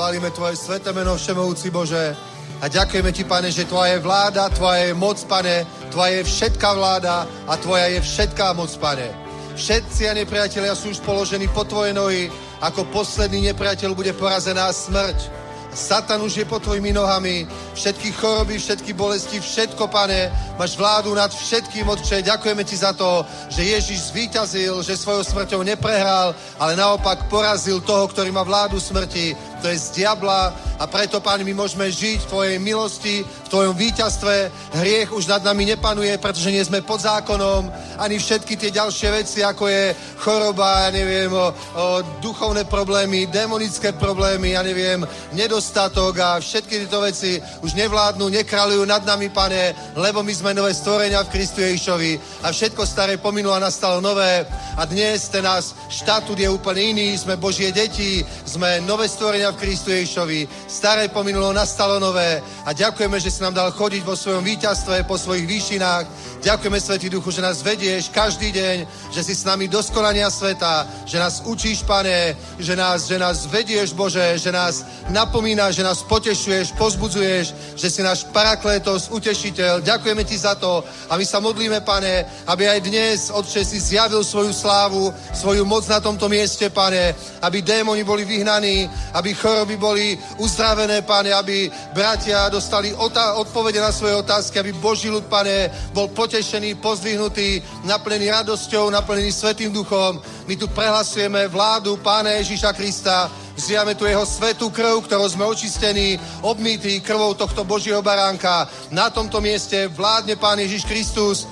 Chválime 0.04 0.36
Tvoje 0.36 0.60
sveté 0.60 0.92
meno, 0.92 1.16
Všemovúci 1.16 1.72
Bože. 1.72 2.12
A 2.60 2.68
ďakujeme 2.68 3.08
Ti, 3.08 3.24
Pane, 3.24 3.48
že 3.48 3.64
Tvoja 3.64 3.96
je 3.96 4.04
vláda, 4.04 4.52
Tvoja 4.52 4.84
je 4.84 4.92
moc, 4.92 5.16
Pane, 5.24 5.64
Tvoja 5.88 6.20
je 6.20 6.28
všetká 6.28 6.76
vláda 6.76 7.24
a 7.48 7.56
Tvoja 7.56 7.88
je 7.88 8.04
všetká 8.04 8.52
moc, 8.52 8.68
Pane. 8.76 9.08
Všetci 9.56 10.04
a 10.04 10.12
nepriatelia 10.12 10.76
sú 10.76 10.92
už 10.92 11.00
položení 11.00 11.48
po 11.48 11.64
Tvoje 11.64 11.96
nohy, 11.96 12.28
ako 12.60 12.84
posledný 12.92 13.48
nepriateľ 13.48 13.96
bude 13.96 14.12
porazená 14.12 14.68
smrť. 14.76 15.44
Satan 15.74 16.22
už 16.22 16.36
je 16.36 16.46
pod 16.46 16.62
tvojimi 16.62 16.94
nohami. 16.94 17.46
Všetky 17.74 18.14
choroby, 18.14 18.58
všetky 18.58 18.94
bolesti, 18.94 19.42
všetko, 19.42 19.90
pane. 19.90 20.30
Máš 20.54 20.78
vládu 20.78 21.10
nad 21.14 21.34
všetkým, 21.34 21.88
Otče. 21.90 22.22
Ďakujeme 22.22 22.62
ti 22.62 22.78
za 22.78 22.94
to, 22.94 23.26
že 23.50 23.66
Ježiš 23.66 24.14
zvíťazil, 24.14 24.82
že 24.86 24.94
svojou 24.94 25.26
smrťou 25.26 25.66
neprehral, 25.66 26.34
ale 26.62 26.78
naopak 26.78 27.26
porazil 27.26 27.82
toho, 27.82 28.06
ktorý 28.06 28.30
má 28.30 28.46
vládu 28.46 28.78
smrti. 28.78 29.34
To 29.64 29.72
je 29.72 29.80
z 29.80 30.04
diabla 30.04 30.52
a 30.76 30.84
preto, 30.84 31.24
Pane, 31.24 31.40
my 31.40 31.56
môžeme 31.56 31.88
žiť 31.88 32.26
v 32.26 32.28
Tvojej 32.28 32.56
milosti, 32.60 33.24
v 33.24 33.48
Tvojom 33.48 33.72
víťazstve. 33.72 34.52
Hriech 34.76 35.08
už 35.08 35.24
nad 35.24 35.40
nami 35.40 35.64
nepanuje, 35.64 36.20
pretože 36.20 36.52
nie 36.52 36.60
sme 36.60 36.84
pod 36.84 37.00
zákonom, 37.00 37.72
ani 37.96 38.20
všetky 38.20 38.60
tie 38.60 38.68
ďalšie 38.74 39.08
veci, 39.08 39.40
ako 39.40 39.64
je 39.64 39.96
choroba, 40.20 40.84
ja 40.84 40.90
neviem, 40.92 41.32
o, 41.32 41.48
o 41.48 41.86
duchovné 42.20 42.68
problémy, 42.68 43.24
demonické 43.32 43.96
problémy, 43.96 44.52
ja 44.52 44.60
neviem, 44.60 45.00
nedostatok 45.32 46.12
a 46.20 46.28
všetky 46.44 46.84
tieto 46.84 47.00
veci 47.00 47.40
už 47.64 47.72
nevládnu, 47.72 48.28
nekráľujú 48.44 48.84
nad 48.84 49.00
nami, 49.08 49.32
Pane, 49.32 49.96
lebo 49.96 50.20
my 50.20 50.34
sme 50.34 50.52
nové 50.52 50.76
stvorenia 50.76 51.24
v 51.24 51.32
Kristu 51.32 51.64
Ježišovi. 51.64 52.44
A 52.44 52.52
všetko 52.52 52.84
staré 52.84 53.16
pominulo 53.16 53.56
a 53.56 53.64
nastalo 53.64 54.04
nové. 54.04 54.44
A 54.74 54.82
dnes 54.90 55.30
ten 55.30 55.46
nás 55.46 55.72
štatút 55.86 56.36
je 56.36 56.50
úplne 56.50 56.92
iný, 56.92 57.14
sme 57.14 57.38
Božie 57.38 57.70
deti, 57.70 58.26
sme 58.42 58.82
nové 58.82 59.06
stvorenia 59.06 59.53
v 59.53 59.53
Kristu 59.54 59.90
Ježišovi, 59.90 60.68
staré 60.68 61.08
pominulo, 61.08 61.52
nastalo 61.52 62.02
nové 62.02 62.42
a 62.64 62.70
ďakujeme, 62.72 63.20
že 63.20 63.30
si 63.30 63.42
nám 63.42 63.54
dal 63.54 63.70
chodiť 63.70 64.02
vo 64.02 64.16
svojom 64.16 64.44
víťazstve, 64.44 65.06
po 65.06 65.18
svojich 65.18 65.46
výšinách. 65.46 66.04
Ďakujeme, 66.44 66.76
Svetý 66.76 67.08
Duchu, 67.08 67.32
že 67.32 67.40
nás 67.40 67.64
vedieš 67.64 68.12
každý 68.12 68.52
deň, 68.52 68.84
že 69.16 69.24
si 69.24 69.32
s 69.32 69.48
nami 69.48 69.64
do 69.64 69.80
skonania 69.80 70.28
sveta, 70.28 70.84
že 71.08 71.16
nás 71.16 71.40
učíš, 71.40 71.88
Pane, 71.88 72.36
že 72.60 72.76
nás, 72.76 73.08
že 73.08 73.16
nás 73.16 73.48
vedieš, 73.48 73.96
Bože, 73.96 74.36
že 74.36 74.52
nás 74.52 74.84
napomínaš, 75.08 75.80
že 75.80 75.88
nás 75.88 76.04
potešuješ, 76.04 76.76
pozbudzuješ, 76.76 77.80
že 77.80 77.88
si 77.88 78.04
náš 78.04 78.28
paraklétos, 78.28 79.08
utešiteľ. 79.08 79.80
Ďakujeme 79.88 80.20
Ti 80.20 80.36
za 80.36 80.52
to 80.60 80.84
a 81.08 81.16
my 81.16 81.24
sa 81.24 81.40
modlíme, 81.40 81.80
Pane, 81.80 82.28
aby 82.44 82.68
aj 82.68 82.80
dnes, 82.92 83.32
Otče, 83.32 83.64
si 83.64 83.80
zjavil 83.80 84.20
svoju 84.20 84.52
slávu, 84.52 85.16
svoju 85.32 85.64
moc 85.64 85.88
na 85.88 85.96
tomto 86.04 86.28
mieste, 86.28 86.68
Pane, 86.68 87.16
aby 87.40 87.64
démoni 87.64 88.04
boli 88.04 88.28
vyhnaní, 88.28 88.84
aby 89.16 89.32
choroby 89.32 89.80
boli 89.80 90.12
uzdravené, 90.36 91.08
Pane, 91.08 91.32
aby 91.32 91.72
bratia 91.96 92.52
dostali 92.52 92.92
odpovede 93.40 93.80
na 93.80 93.96
svoje 93.96 94.12
otázky, 94.20 94.60
aby 94.60 94.76
Boží 94.76 95.08
ľud, 95.08 95.24
Pane, 95.24 95.72
bol 95.96 96.12
potešený, 96.12 96.33
pozdvihnutý, 96.82 97.62
naplnený 97.86 98.30
radosťou, 98.30 98.90
naplnený 98.90 99.30
Svetým 99.30 99.70
duchom. 99.70 100.18
My 100.50 100.58
tu 100.58 100.66
prehlasujeme 100.66 101.46
vládu 101.46 101.96
Pána 102.02 102.34
Ježíša 102.42 102.72
Krista, 102.74 103.30
Vzývame 103.54 103.94
tu 103.94 104.02
jeho 104.02 104.26
svetú 104.26 104.66
krv, 104.66 105.06
ktorou 105.06 105.30
sme 105.30 105.46
očistení, 105.46 106.18
obmýtí 106.42 106.98
krvou 106.98 107.38
tohto 107.38 107.62
Božieho 107.62 108.02
baránka. 108.02 108.66
Na 108.90 109.14
tomto 109.14 109.38
mieste 109.38 109.86
vládne 109.94 110.34
Pán 110.34 110.58
Ježiš 110.58 110.82
Kristus. 110.82 111.46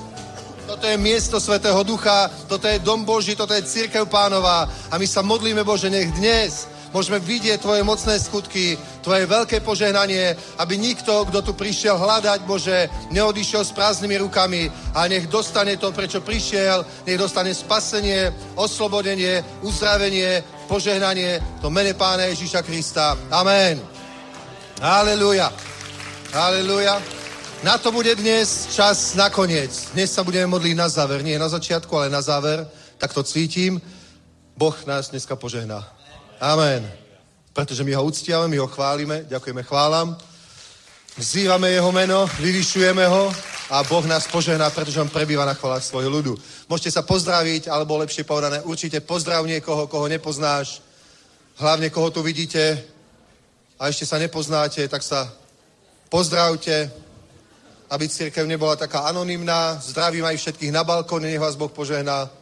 Toto 0.66 0.82
je 0.82 0.98
miesto 0.98 1.38
Svetého 1.38 1.78
Ducha, 1.86 2.26
toto 2.50 2.66
je 2.66 2.82
dom 2.82 3.06
Boží, 3.06 3.38
toto 3.38 3.54
je 3.54 3.62
církev 3.62 4.10
pánova. 4.10 4.66
A 4.90 4.98
my 4.98 5.06
sa 5.06 5.22
modlíme, 5.22 5.62
Bože, 5.62 5.90
nech 5.90 6.10
dnes 6.18 6.71
môžeme 6.92 7.18
vidieť 7.18 7.58
Tvoje 7.58 7.82
mocné 7.82 8.20
skutky, 8.20 8.78
Tvoje 9.02 9.26
veľké 9.26 9.60
požehnanie, 9.60 10.36
aby 10.60 10.78
nikto, 10.78 11.24
kto 11.26 11.42
tu 11.42 11.52
prišiel 11.56 11.98
hľadať, 11.98 12.40
Bože, 12.46 12.86
neodišiel 13.10 13.64
s 13.64 13.74
prázdnymi 13.74 14.16
rukami, 14.22 14.70
a 14.94 15.08
nech 15.08 15.26
dostane 15.26 15.76
to, 15.80 15.90
prečo 15.90 16.20
prišiel, 16.20 16.84
nech 17.08 17.18
dostane 17.18 17.56
spasenie, 17.56 18.30
oslobodenie, 18.54 19.42
uzdravenie, 19.64 20.44
požehnanie, 20.68 21.40
to 21.60 21.72
mene 21.72 21.96
Pána 21.96 22.30
Ježíša 22.30 22.62
Krista. 22.62 23.18
Amen. 23.32 23.80
Halleluja. 24.80 25.52
Halleluja. 26.32 27.02
Na 27.62 27.78
to 27.78 27.94
bude 27.94 28.10
dnes 28.18 28.74
čas 28.74 29.14
nakoniec. 29.14 29.70
Dnes 29.94 30.10
sa 30.10 30.26
budeme 30.26 30.50
modliť 30.50 30.74
na 30.74 30.90
záver. 30.90 31.22
Nie 31.22 31.38
na 31.38 31.46
začiatku, 31.46 31.94
ale 31.94 32.10
na 32.10 32.18
záver. 32.18 32.66
Tak 32.98 33.14
to 33.14 33.22
cítim. 33.22 33.78
Boh 34.58 34.74
nás 34.86 35.14
dneska 35.14 35.38
požehná. 35.38 36.01
Amen. 36.42 36.82
Pretože 37.54 37.86
my 37.86 37.94
ho 37.94 38.02
uctiame, 38.02 38.50
my 38.50 38.58
ho 38.58 38.66
chválime, 38.66 39.22
ďakujeme 39.30 39.62
chválam. 39.62 40.18
Vzývame 41.14 41.70
jeho 41.70 41.92
meno, 41.94 42.26
vyvyšujeme 42.40 43.06
ho 43.06 43.30
a 43.70 43.86
Boh 43.86 44.02
nás 44.10 44.26
požehná, 44.26 44.66
pretože 44.74 44.98
on 44.98 45.06
prebýva 45.06 45.46
na 45.46 45.54
chválach 45.54 45.86
svojho 45.86 46.10
ľudu. 46.10 46.34
Môžete 46.66 46.90
sa 46.98 47.06
pozdraviť, 47.06 47.70
alebo 47.70 47.94
lepšie 48.02 48.26
povedané, 48.26 48.58
určite 48.66 48.98
pozdrav 49.06 49.46
niekoho, 49.46 49.86
koho 49.86 50.10
nepoznáš. 50.10 50.82
Hlavne 51.62 51.94
koho 51.94 52.10
tu 52.10 52.26
vidíte 52.26 52.82
a 53.78 53.86
ešte 53.86 54.02
sa 54.02 54.18
nepoznáte, 54.18 54.82
tak 54.90 55.06
sa 55.06 55.30
pozdravte, 56.10 56.90
aby 57.86 58.08
církev 58.08 58.50
nebola 58.50 58.74
taká 58.74 59.06
anonymná. 59.06 59.78
Zdravím 59.78 60.26
aj 60.26 60.42
všetkých 60.42 60.74
na 60.74 60.82
balkóne, 60.82 61.30
nech 61.30 61.38
vás 61.38 61.54
Boh 61.54 61.70
požehná. 61.70 62.41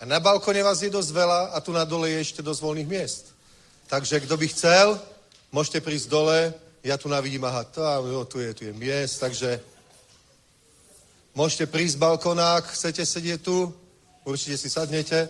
A 0.00 0.04
na 0.04 0.20
balkone 0.20 0.60
vás 0.62 0.82
je 0.82 0.92
dosť 0.92 1.10
veľa 1.12 1.40
a 1.56 1.60
tu 1.64 1.72
na 1.72 1.84
dole 1.84 2.10
je 2.12 2.20
ešte 2.20 2.44
dosť 2.44 2.60
voľných 2.60 2.88
miest. 2.88 3.32
Takže 3.88 4.20
kto 4.20 4.36
by 4.36 4.46
chcel, 4.52 5.00
môžete 5.48 5.80
prísť 5.80 6.12
dole, 6.12 6.52
ja 6.84 7.00
tu 7.00 7.08
navidím, 7.08 7.44
aha, 7.48 7.64
to, 7.64 7.80
jo, 7.82 8.24
tu 8.24 8.38
je, 8.40 8.50
tu 8.54 8.62
je 8.68 8.72
miest, 8.76 9.18
takže 9.18 9.60
môžete 11.32 11.66
prísť 11.66 11.96
z 11.96 12.02
balkona, 12.02 12.60
ak 12.60 12.76
chcete 12.76 13.06
sedieť 13.06 13.40
tu, 13.40 13.72
určite 14.28 14.60
si 14.60 14.68
sadnete, 14.68 15.28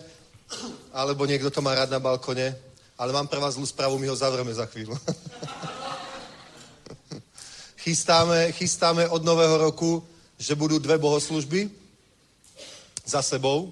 alebo 0.91 1.23
niekto 1.23 1.47
to 1.47 1.63
má 1.63 1.75
rád 1.75 1.89
na 1.89 2.03
balkone, 2.03 2.55
ale 2.97 3.13
mám 3.13 3.27
pre 3.27 3.39
vás 3.39 3.55
zlú 3.55 3.65
správu, 3.65 3.95
my 4.01 4.07
ho 4.09 4.15
zavreme 4.19 4.53
za 4.53 4.65
chvíľu. 4.65 4.97
chystáme, 7.87 8.51
chystáme 8.51 9.07
od 9.07 9.23
nového 9.23 9.57
roku, 9.57 10.03
že 10.35 10.59
budú 10.59 10.75
dve 10.75 10.99
bohoslužby 10.99 11.71
za 13.05 13.21
sebou. 13.23 13.71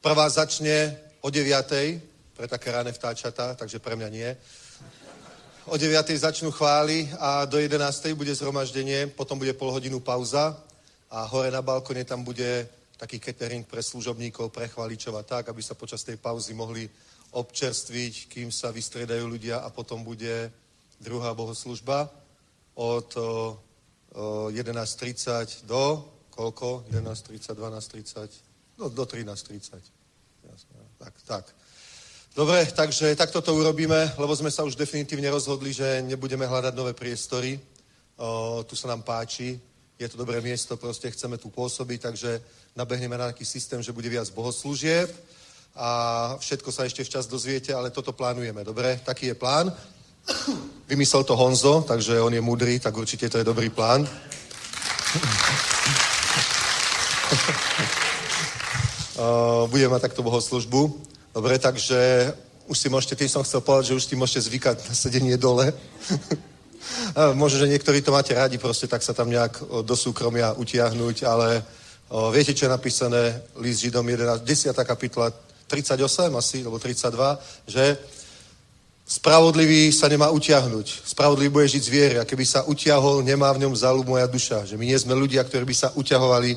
Prvá 0.00 0.24
začne 0.32 0.96
o 1.20 1.28
9. 1.28 1.52
pre 2.32 2.48
také 2.48 2.72
rané 2.72 2.88
vtáčata, 2.88 3.52
takže 3.52 3.84
pre 3.84 4.00
mňa 4.00 4.08
nie. 4.08 4.36
O 5.68 5.76
9. 5.76 5.92
začnú 6.16 6.48
chvály 6.48 7.04
a 7.20 7.44
do 7.44 7.60
11. 7.60 8.16
bude 8.16 8.32
zhromaždenie, 8.32 9.12
potom 9.12 9.36
bude 9.36 9.52
pol 9.52 9.68
hodinu 9.68 10.00
pauza 10.00 10.56
a 11.12 11.28
hore 11.28 11.52
na 11.52 11.60
balkone 11.60 12.00
tam 12.08 12.24
bude 12.24 12.64
taký 12.96 13.20
catering 13.20 13.68
pre 13.68 13.84
služobníkov, 13.84 14.48
pre 14.48 14.72
chváličov 14.72 15.20
a 15.20 15.22
tak, 15.22 15.52
aby 15.52 15.60
sa 15.60 15.76
počas 15.76 16.00
tej 16.00 16.16
pauzy 16.16 16.56
mohli 16.56 16.88
občerstviť, 17.36 18.32
kým 18.32 18.48
sa 18.48 18.72
vystriedajú 18.72 19.28
ľudia 19.28 19.60
a 19.60 19.68
potom 19.68 20.00
bude 20.00 20.48
druhá 20.96 21.36
bohoslužba 21.36 22.08
od 22.72 23.08
o, 23.20 23.60
o 24.16 24.48
11.30 24.48 25.68
do 25.68 26.08
koľko? 26.32 26.88
11.30, 26.88 27.52
12.30, 27.52 28.49
no, 28.80 28.88
do 28.88 29.04
13.30. 29.06 29.76
Jasné, 30.50 30.80
tak, 30.98 31.14
tak. 31.26 31.44
Dobre, 32.36 32.66
takže 32.66 33.16
takto 33.16 33.42
to 33.42 33.54
urobíme, 33.54 34.12
lebo 34.16 34.36
sme 34.36 34.50
sa 34.50 34.64
už 34.64 34.74
definitívne 34.74 35.30
rozhodli, 35.30 35.72
že 35.72 36.02
nebudeme 36.02 36.46
hľadať 36.46 36.74
nové 36.74 36.92
priestory. 36.96 37.60
O, 38.16 38.64
tu 38.64 38.76
sa 38.76 38.88
nám 38.88 39.02
páči, 39.02 39.60
je 39.98 40.08
to 40.08 40.16
dobré 40.16 40.40
miesto, 40.40 40.76
proste 40.76 41.10
chceme 41.10 41.36
tu 41.36 41.50
pôsobiť, 41.50 42.00
takže 42.00 42.40
nabehneme 42.76 43.18
na 43.18 43.24
nejaký 43.28 43.44
systém, 43.44 43.82
že 43.82 43.92
bude 43.92 44.08
viac 44.08 44.30
bohoslúžieb 44.30 45.12
a 45.76 45.88
všetko 46.40 46.72
sa 46.72 46.84
ešte 46.88 47.04
včas 47.04 47.26
dozviete, 47.26 47.74
ale 47.74 47.90
toto 47.90 48.12
plánujeme, 48.12 48.64
dobre? 48.64 49.00
Taký 49.04 49.26
je 49.26 49.34
plán. 49.34 49.72
Vymyslel 50.90 51.24
to 51.24 51.36
Honzo, 51.36 51.82
takže 51.82 52.20
on 52.20 52.32
je 52.34 52.40
mudrý, 52.40 52.80
tak 52.80 52.96
určite 52.96 53.28
to 53.28 53.38
je 53.38 53.44
dobrý 53.44 53.68
plán. 53.68 54.08
Uh, 59.20 59.68
budeme 59.68 59.92
mať 59.92 60.08
takto 60.08 60.24
bohoslužbu. 60.24 60.96
Dobre, 61.36 61.60
takže 61.60 62.32
už 62.64 62.78
si 62.78 62.88
môžete, 62.88 63.20
tým 63.20 63.28
som 63.28 63.44
chcel 63.44 63.60
povedať, 63.60 63.92
že 63.92 63.96
už 64.00 64.04
si 64.08 64.16
môžete 64.16 64.48
zvykať 64.48 64.88
na 64.88 64.94
sedenie 64.96 65.36
dole. 65.36 65.76
A 67.12 67.36
Možno, 67.36 67.60
že 67.60 67.68
niektorí 67.68 68.00
to 68.00 68.16
máte 68.16 68.32
rádi, 68.32 68.56
proste 68.56 68.88
tak 68.88 69.04
sa 69.04 69.12
tam 69.12 69.28
nejak 69.28 69.60
o, 69.60 69.84
do 69.84 69.92
súkromia 69.92 70.56
utiahnuť, 70.56 71.16
ale 71.28 71.60
o, 72.08 72.32
viete, 72.32 72.56
čo 72.56 72.64
je 72.64 72.72
napísané 72.72 73.44
list 73.60 73.84
Židom 73.84 74.08
11, 74.08 74.40
10. 74.40 74.72
kapitola 74.88 75.28
38 75.68 76.00
asi, 76.32 76.64
alebo 76.64 76.80
32, 76.80 77.12
že 77.68 78.00
spravodlivý 79.04 79.92
sa 79.92 80.08
nemá 80.08 80.32
utiahnuť. 80.32 81.04
Spravodlivý 81.04 81.52
bude 81.52 81.68
žiť 81.68 81.82
z 81.84 81.92
viery 81.92 82.16
a 82.16 82.24
keby 82.24 82.48
sa 82.48 82.64
utiahol, 82.64 83.20
nemá 83.20 83.52
v 83.52 83.68
ňom 83.68 83.76
záľub 83.76 84.16
moja 84.16 84.24
duša. 84.24 84.64
Že 84.64 84.80
my 84.80 84.84
nie 84.88 84.96
sme 84.96 85.12
ľudia, 85.12 85.44
ktorí 85.44 85.68
by 85.68 85.76
sa 85.76 85.92
utiahovali, 85.92 86.56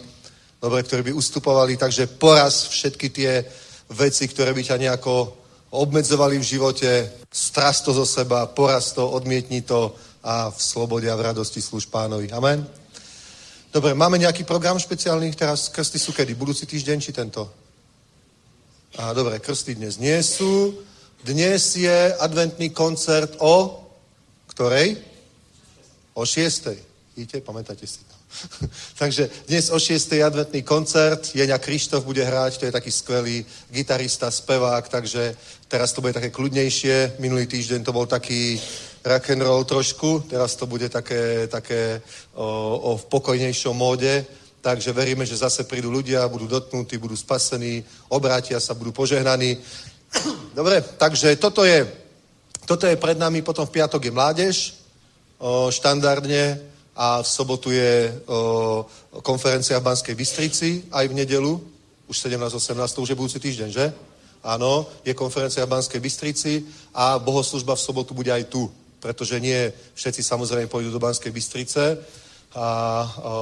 dobre, 0.64 0.80
ktorí 0.88 1.12
by 1.12 1.14
ustupovali, 1.20 1.76
takže 1.76 2.08
poraz 2.16 2.72
všetky 2.72 3.12
tie 3.12 3.44
veci, 3.92 4.32
ktoré 4.32 4.56
by 4.56 4.64
ťa 4.64 4.80
nejako 4.80 5.36
obmedzovali 5.76 6.40
v 6.40 6.50
živote, 6.56 7.12
stras 7.28 7.84
to 7.84 7.92
zo 7.92 8.08
seba, 8.08 8.48
poraz 8.48 8.96
to, 8.96 9.04
odmietni 9.04 9.68
to 9.68 9.92
a 10.24 10.48
v 10.48 10.56
slobode 10.56 11.12
a 11.12 11.20
v 11.20 11.36
radosti 11.36 11.60
služ 11.60 11.92
pánovi. 11.92 12.32
Amen. 12.32 12.64
Dobre, 13.74 13.92
máme 13.92 14.22
nejaký 14.22 14.48
program 14.48 14.80
špeciálny 14.80 15.36
teraz? 15.36 15.68
Krsty 15.68 16.00
sú 16.00 16.16
kedy? 16.16 16.32
Budúci 16.38 16.64
týždeň 16.64 16.98
či 17.02 17.12
tento? 17.12 17.44
A 19.02 19.12
dobre, 19.12 19.42
krsty 19.44 19.76
dnes 19.76 20.00
nie 20.00 20.16
sú. 20.24 20.80
Dnes 21.26 21.76
je 21.76 22.14
adventný 22.22 22.70
koncert 22.70 23.36
o 23.42 23.84
ktorej? 24.48 25.02
O 26.14 26.24
šiestej. 26.24 26.78
Vidíte, 27.18 27.42
pamätáte 27.42 27.90
si 27.90 28.06
to. 28.06 28.13
Takže 29.02 29.30
dnes 29.48 29.70
o 29.70 29.80
6. 29.80 30.14
adventný 30.14 30.62
koncert, 30.64 31.36
Jeňa 31.36 31.58
Krištof 31.58 32.06
bude 32.06 32.24
hrať, 32.24 32.58
to 32.58 32.66
je 32.66 32.72
taký 32.72 32.92
skvelý 32.92 33.46
gitarista, 33.72 34.32
spevák, 34.32 34.90
takže 34.90 35.36
teraz 35.68 35.94
to 35.94 36.02
bude 36.02 36.14
také 36.14 36.30
kľudnejšie. 36.30 37.20
Minulý 37.20 37.48
týždeň 37.48 37.84
to 37.84 37.94
bol 37.94 38.06
taký 38.06 38.62
rock 39.06 39.30
and 39.30 39.42
roll 39.42 39.64
trošku, 39.64 40.24
teraz 40.30 40.56
to 40.56 40.66
bude 40.66 40.90
také, 40.90 41.48
také 41.48 42.02
o, 42.34 42.80
o 42.94 42.98
v 42.98 43.06
pokojnejšom 43.06 43.76
móde. 43.78 44.26
Takže 44.64 44.96
veríme, 44.96 45.26
že 45.26 45.38
zase 45.44 45.68
prídu 45.68 45.92
ľudia, 45.92 46.28
budú 46.32 46.48
dotknutí, 46.48 46.98
budú 46.98 47.20
spasení, 47.20 47.84
obrátia 48.08 48.60
sa, 48.60 48.74
budú 48.74 48.96
požehnaní. 48.96 49.60
Dobre, 50.58 50.80
takže 50.98 51.36
toto 51.36 51.68
je, 51.68 51.84
toto 52.64 52.88
je 52.88 52.96
pred 52.96 53.20
nami, 53.20 53.44
potom 53.44 53.68
v 53.68 53.76
piatok 53.76 54.08
je 54.08 54.12
mládež, 54.12 54.56
o, 55.36 55.68
štandardne, 55.68 56.73
a 56.96 57.22
v 57.22 57.28
sobotu 57.28 57.74
je 57.74 58.22
o, 58.26 58.86
konferencia 59.26 59.80
v 59.80 59.88
Banskej 59.90 60.16
Bystrici, 60.16 60.70
aj 60.94 61.10
v 61.10 61.18
nedelu, 61.18 61.54
už 62.08 62.16
17-18, 62.30 62.94
to 62.94 63.02
už 63.02 63.10
je 63.10 63.20
budúci 63.20 63.40
týždeň, 63.42 63.70
že? 63.74 63.86
Áno, 64.44 64.86
je 65.02 65.16
konferencia 65.16 65.66
v 65.66 65.74
Banskej 65.74 66.02
Bystrici 66.04 66.54
a 66.94 67.18
bohoslužba 67.18 67.74
v 67.74 67.86
sobotu 67.86 68.14
bude 68.14 68.30
aj 68.30 68.46
tu, 68.52 68.70
pretože 69.00 69.40
nie 69.40 69.72
všetci 69.96 70.22
samozrejme 70.22 70.70
pôjdu 70.70 70.92
do 70.92 71.02
Banskej 71.02 71.32
Bystrice 71.32 71.98
a 72.54 72.68
o, 73.24 73.34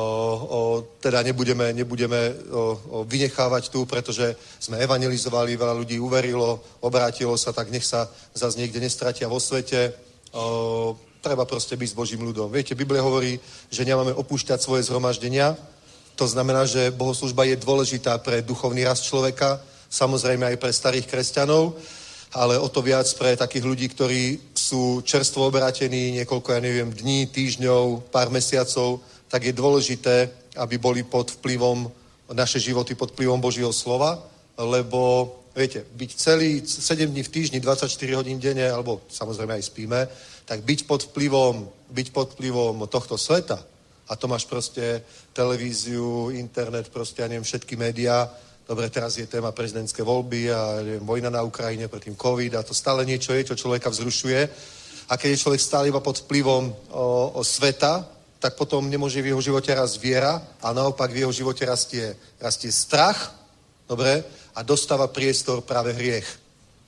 o, 0.47 0.59
teda 1.03 1.19
nebudeme, 1.19 1.73
nebudeme 1.75 2.31
o, 2.31 2.55
o, 2.55 3.03
vynechávať 3.03 3.67
tu, 3.67 3.83
pretože 3.83 4.39
sme 4.55 4.79
evangelizovali, 4.79 5.59
veľa 5.59 5.75
ľudí 5.75 5.99
uverilo, 5.99 6.63
obrátilo 6.79 7.35
sa, 7.35 7.51
tak 7.51 7.67
nech 7.75 7.83
sa 7.83 8.07
zase 8.31 8.55
niekde 8.55 8.79
nestratia 8.79 9.27
vo 9.27 9.35
svete. 9.35 9.91
O, 10.31 10.95
treba 11.21 11.45
proste 11.45 11.77
byť 11.77 11.89
s 11.93 11.97
Božím 11.97 12.25
ľudom. 12.25 12.49
Viete, 12.49 12.73
Biblia 12.73 13.05
hovorí, 13.05 13.37
že 13.69 13.85
nemáme 13.85 14.11
opúšťať 14.17 14.59
svoje 14.59 14.89
zhromaždenia. 14.89 15.53
To 16.17 16.25
znamená, 16.25 16.65
že 16.65 16.89
bohoslužba 16.91 17.45
je 17.45 17.61
dôležitá 17.61 18.17
pre 18.19 18.41
duchovný 18.41 18.83
rast 18.83 19.05
človeka, 19.05 19.61
samozrejme 19.87 20.49
aj 20.49 20.57
pre 20.57 20.73
starých 20.73 21.07
kresťanov, 21.07 21.77
ale 22.33 22.57
o 22.57 22.67
to 22.67 22.81
viac 22.81 23.05
pre 23.15 23.37
takých 23.37 23.63
ľudí, 23.63 23.87
ktorí 23.93 24.39
sú 24.57 25.05
čerstvo 25.05 25.47
obratení 25.47 26.11
niekoľko, 26.21 26.49
ja 26.51 26.59
neviem, 26.59 26.89
dní, 26.89 27.29
týždňov, 27.29 28.09
pár 28.09 28.33
mesiacov, 28.33 28.99
tak 29.29 29.45
je 29.45 29.53
dôležité, 29.53 30.29
aby 30.57 30.75
boli 30.81 31.03
pod 31.03 31.31
vplyvom, 31.39 31.91
naše 32.31 32.59
životy 32.59 32.95
pod 32.95 33.11
vplyvom 33.11 33.39
Božieho 33.39 33.71
slova, 33.75 34.19
lebo 34.55 35.27
viete, 35.55 35.83
byť 35.83 36.09
celý 36.15 36.63
7 36.63 37.11
dní 37.11 37.23
v 37.23 37.33
týždni, 37.33 37.59
24 37.59 37.91
hodín 38.15 38.39
denne, 38.39 38.63
alebo 38.71 39.03
samozrejme 39.11 39.59
aj 39.59 39.63
spíme, 39.67 39.99
tak 40.51 40.67
byť 40.67 40.83
pod 40.83 41.07
vplyvom, 41.07 41.63
byť 41.95 42.07
pod 42.11 42.35
vplyvom 42.35 42.83
tohto 42.91 43.15
sveta, 43.15 43.55
a 44.11 44.19
to 44.19 44.27
máš 44.27 44.43
proste 44.43 44.99
televíziu, 45.31 46.27
internet, 46.35 46.91
proste, 46.91 47.23
ja 47.23 47.31
neviem, 47.31 47.47
všetky 47.47 47.79
médiá, 47.79 48.27
dobre, 48.67 48.91
teraz 48.91 49.15
je 49.15 49.31
téma 49.31 49.55
prezidentské 49.55 50.03
voľby 50.03 50.51
a 50.51 50.83
neviem, 50.83 51.07
vojna 51.07 51.31
na 51.31 51.47
Ukrajine, 51.47 51.87
predtým 51.87 52.19
COVID 52.19 52.59
a 52.59 52.67
to 52.67 52.75
stále 52.75 53.07
niečo 53.07 53.31
je, 53.31 53.47
čo 53.47 53.55
človeka 53.55 53.87
vzrušuje. 53.87 54.41
A 55.07 55.15
keď 55.15 55.39
je 55.39 55.41
človek 55.47 55.63
stále 55.63 55.87
iba 55.87 56.03
pod 56.03 56.19
vplyvom 56.27 56.67
o, 56.91 57.31
o 57.39 57.41
sveta, 57.47 58.03
tak 58.43 58.59
potom 58.59 58.91
nemôže 58.91 59.23
v 59.23 59.31
jeho 59.31 59.39
živote 59.39 59.71
rast 59.71 60.03
viera 60.03 60.35
a 60.59 60.75
naopak 60.75 61.15
v 61.15 61.23
jeho 61.23 61.31
živote 61.31 61.63
rastie, 61.63 62.11
rastie 62.43 62.75
strach, 62.75 63.31
dobre, 63.87 64.19
a 64.51 64.59
dostáva 64.67 65.07
priestor 65.07 65.63
práve 65.63 65.95
hriech. 65.95 66.40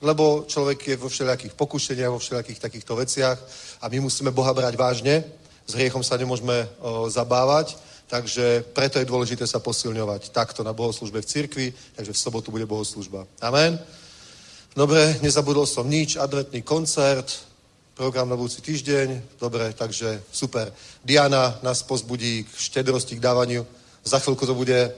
Lebo 0.04 0.44
človek 0.44 0.92
je 0.92 0.96
vo 1.00 1.08
všelijakých 1.08 1.56
pokušeniach, 1.56 2.12
vo 2.12 2.20
všelijakých 2.20 2.60
takýchto 2.60 2.92
veciach 2.92 3.38
a 3.80 3.88
my 3.88 4.04
musíme 4.04 4.28
Boha 4.36 4.52
brať 4.52 4.76
vážne. 4.76 5.24
S 5.64 5.72
hriechom 5.72 6.04
sa 6.04 6.20
nemôžeme 6.20 6.68
o, 6.76 7.08
zabávať, 7.08 7.80
takže 8.12 8.68
preto 8.76 9.00
je 9.00 9.08
dôležité 9.08 9.48
sa 9.48 9.64
posilňovať 9.64 10.28
takto 10.28 10.60
na 10.60 10.76
bohoslužbe 10.76 11.24
v 11.24 11.30
cirkvi, 11.30 11.66
takže 11.96 12.12
v 12.12 12.20
sobotu 12.20 12.52
bude 12.52 12.68
bohoslužba. 12.68 13.24
Amen. 13.40 13.80
Dobre, 14.76 15.16
nezabudol 15.24 15.64
som 15.64 15.88
nič, 15.88 16.20
adventný 16.20 16.60
koncert, 16.60 17.32
program 17.96 18.28
na 18.28 18.36
budúci 18.36 18.60
týždeň, 18.60 19.40
dobre, 19.40 19.72
takže 19.72 20.20
super. 20.28 20.68
Diana 21.00 21.56
nás 21.62 21.80
pozbudí 21.80 22.44
k 22.44 22.50
štedrosti, 22.52 23.16
k 23.16 23.24
dávaniu. 23.24 23.64
Za 24.04 24.20
chvíľku 24.20 24.44
to 24.44 24.52
bude 24.52 24.92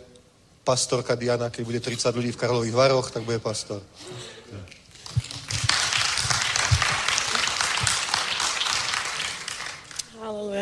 pastorka 0.64 1.14
Diana, 1.14 1.46
keď 1.46 1.62
bude 1.62 1.80
30 1.80 2.11
ľudí 2.11 2.34
v 2.34 2.40
Karlových 2.42 2.74
Varoch, 2.74 3.11
tak 3.14 3.22
bude 3.22 3.38
pastor. 3.38 3.78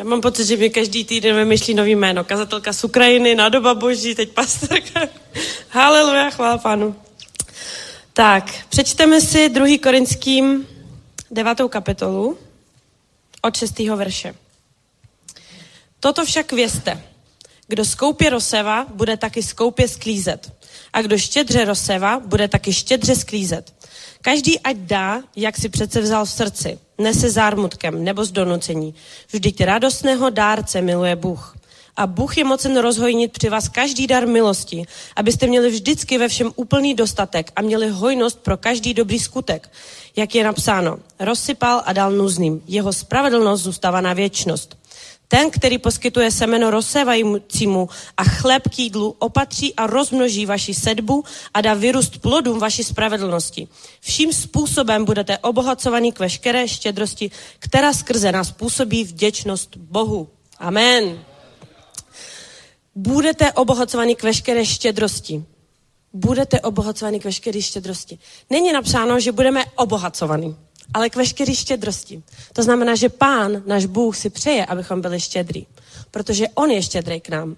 Haleluja. 0.05 0.11
Mám 0.11 0.21
pocit, 0.21 0.47
že 0.47 0.57
mi 0.57 0.71
každý 0.71 1.05
týden 1.05 1.37
vymyšlí 1.37 1.75
nový 1.75 1.97
jméno. 1.97 2.25
Kazatelka 2.25 2.73
z 2.73 2.85
Ukrajiny, 2.85 3.35
nádoba 3.35 3.75
boží, 3.75 4.15
teď 4.15 4.29
pastorka. 4.33 5.09
Haleluja, 5.69 6.31
chvála 6.31 6.59
pánu. 6.59 6.95
Tak, 8.13 8.45
přečteme 8.69 9.21
si 9.21 9.49
2. 9.49 9.79
Korinským 9.83 10.67
9. 11.31 11.59
kapitolu 11.69 12.39
od 13.43 13.57
6. 13.57 13.79
verše. 13.79 14.35
Toto 16.01 16.25
však 16.25 16.53
vězte. 16.53 17.03
Kdo 17.67 17.85
skoupě 17.85 18.31
rozseva, 18.31 18.87
bude 18.95 19.17
taky 19.17 19.43
skoupě 19.43 19.89
sklízet. 19.89 20.53
A 20.93 21.03
kdo 21.03 21.19
štědře 21.19 21.65
rozseva, 21.65 22.21
bude 22.21 22.49
taky 22.49 22.73
štědře 22.73 23.17
sklízet. 23.17 23.73
Každý 24.25 24.61
ať 24.61 24.77
dá, 24.77 25.23
jak 25.37 25.57
si 25.57 25.69
přece 25.69 26.01
vzal 26.01 26.25
v 26.25 26.31
srdci, 26.31 26.79
nese 26.99 27.31
zármutkem 27.31 28.05
nebo 28.05 28.25
z 28.25 28.33
donucení. 28.33 28.95
Vždyť 29.33 29.65
radostného 29.65 30.31
dárce 30.31 30.81
miluje 30.81 31.17
Bůh. 31.17 31.57
A 31.97 32.07
Bůh 32.07 32.39
je 32.39 32.45
mocen 32.45 32.77
rozhojnit 32.77 33.33
při 33.33 33.49
vás 33.49 33.69
každý 33.69 34.07
dar 34.07 34.27
milosti, 34.27 34.85
abyste 35.17 35.47
měli 35.47 35.71
vždycky 35.71 36.19
ve 36.19 36.29
všem 36.29 36.53
úplný 36.57 36.95
dostatek 36.95 37.53
a 37.57 37.63
měli 37.63 37.89
hojnost 37.89 38.39
pro 38.41 38.57
každý 38.57 38.95
dobrý 38.95 39.19
skutek. 39.19 39.71
Jak 40.17 40.35
je 40.35 40.45
napsáno, 40.45 40.99
rozsypal 41.21 41.83
a 41.85 41.93
dal 41.93 42.13
nuzným. 42.13 42.63
Jeho 42.67 42.93
spravedlnost 42.93 43.63
zůstává 43.63 44.01
na 44.01 44.13
věčnost. 44.13 44.77
Ten, 45.35 45.51
který 45.51 45.79
poskytuje 45.79 46.31
semeno 46.31 46.71
rozsévajícímu 46.71 47.89
a 48.17 48.25
chléb 48.25 48.69
k 48.69 48.79
jídlu, 48.79 49.17
opatří 49.19 49.75
a 49.75 49.87
rozmnoží 49.87 50.47
vaši 50.47 50.75
sedbu 50.75 51.25
a 51.55 51.61
dá 51.61 51.75
vyrůst 51.75 52.19
plodům 52.19 52.59
vaší 52.59 52.85
spravedlnosti. 52.85 53.69
Vším 54.01 54.33
způsobem 54.33 55.05
budete 55.05 55.39
obohacovaní 55.39 56.13
k 56.13 56.19
veškeré 56.19 56.69
štědrosti, 56.69 57.31
která 57.59 57.93
skrze 57.93 58.33
nás 58.33 58.51
působí 58.51 59.05
vděčnost 59.05 59.77
Bohu. 59.77 60.29
Amen. 60.59 61.19
Budete 62.95 63.53
obohacovaní 63.53 64.17
k 64.17 64.23
veškeré 64.23 64.67
štědrosti. 64.67 65.45
Budete 66.13 66.61
obohacovaní 66.61 67.21
k 67.21 67.25
veškeré 67.25 67.63
štědrosti. 67.63 68.19
Není 68.51 68.73
napsáno, 68.73 69.21
že 69.21 69.33
budeme 69.33 69.65
obohacovaní 69.77 70.57
ale 70.95 71.11
k 71.11 71.17
veškeré 71.17 71.55
štědrosti. 71.55 72.23
To 72.53 72.63
znamená, 72.63 72.95
že 72.95 73.09
pán, 73.09 73.63
náš 73.67 73.87
Bůh, 73.87 74.17
si 74.17 74.31
přeje, 74.31 74.67
abychom 74.67 75.01
byli 75.01 75.21
štědrý, 75.21 75.67
protože 76.11 76.49
on 76.55 76.71
je 76.71 76.83
štědrý 76.83 77.21
k 77.21 77.29
nám. 77.29 77.57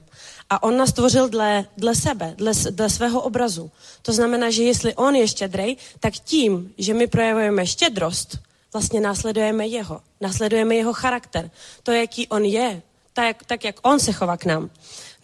A 0.51 0.63
on 0.63 0.77
nás 0.77 0.93
tvořil 0.93 1.29
dle, 1.29 1.65
dle 1.77 1.95
sebe, 1.95 2.35
dle, 2.39 2.53
dle 2.71 2.91
svého 2.91 3.21
obrazu. 3.21 3.71
To 4.03 4.13
znamená, 4.13 4.51
že 4.51 4.63
jestli 4.63 4.95
on 4.95 5.15
je 5.15 5.29
štědrý, 5.29 5.77
tak 6.01 6.15
tím, 6.15 6.73
že 6.79 6.95
my 6.95 7.07
projevujeme 7.07 7.67
štědrost, 7.67 8.39
vlastně 8.73 9.01
následujeme 9.01 9.67
jeho. 9.67 10.01
Následujeme 10.21 10.75
jeho 10.75 10.93
charakter. 10.93 11.51
To, 11.83 11.93
jaký 11.93 12.29
on 12.29 12.45
je, 12.45 12.83
tak, 13.13 13.45
tak 13.45 13.65
jak 13.65 13.77
on 13.83 14.01
se 14.01 14.13
chová 14.13 14.37
k 14.37 14.45
nám. 14.45 14.71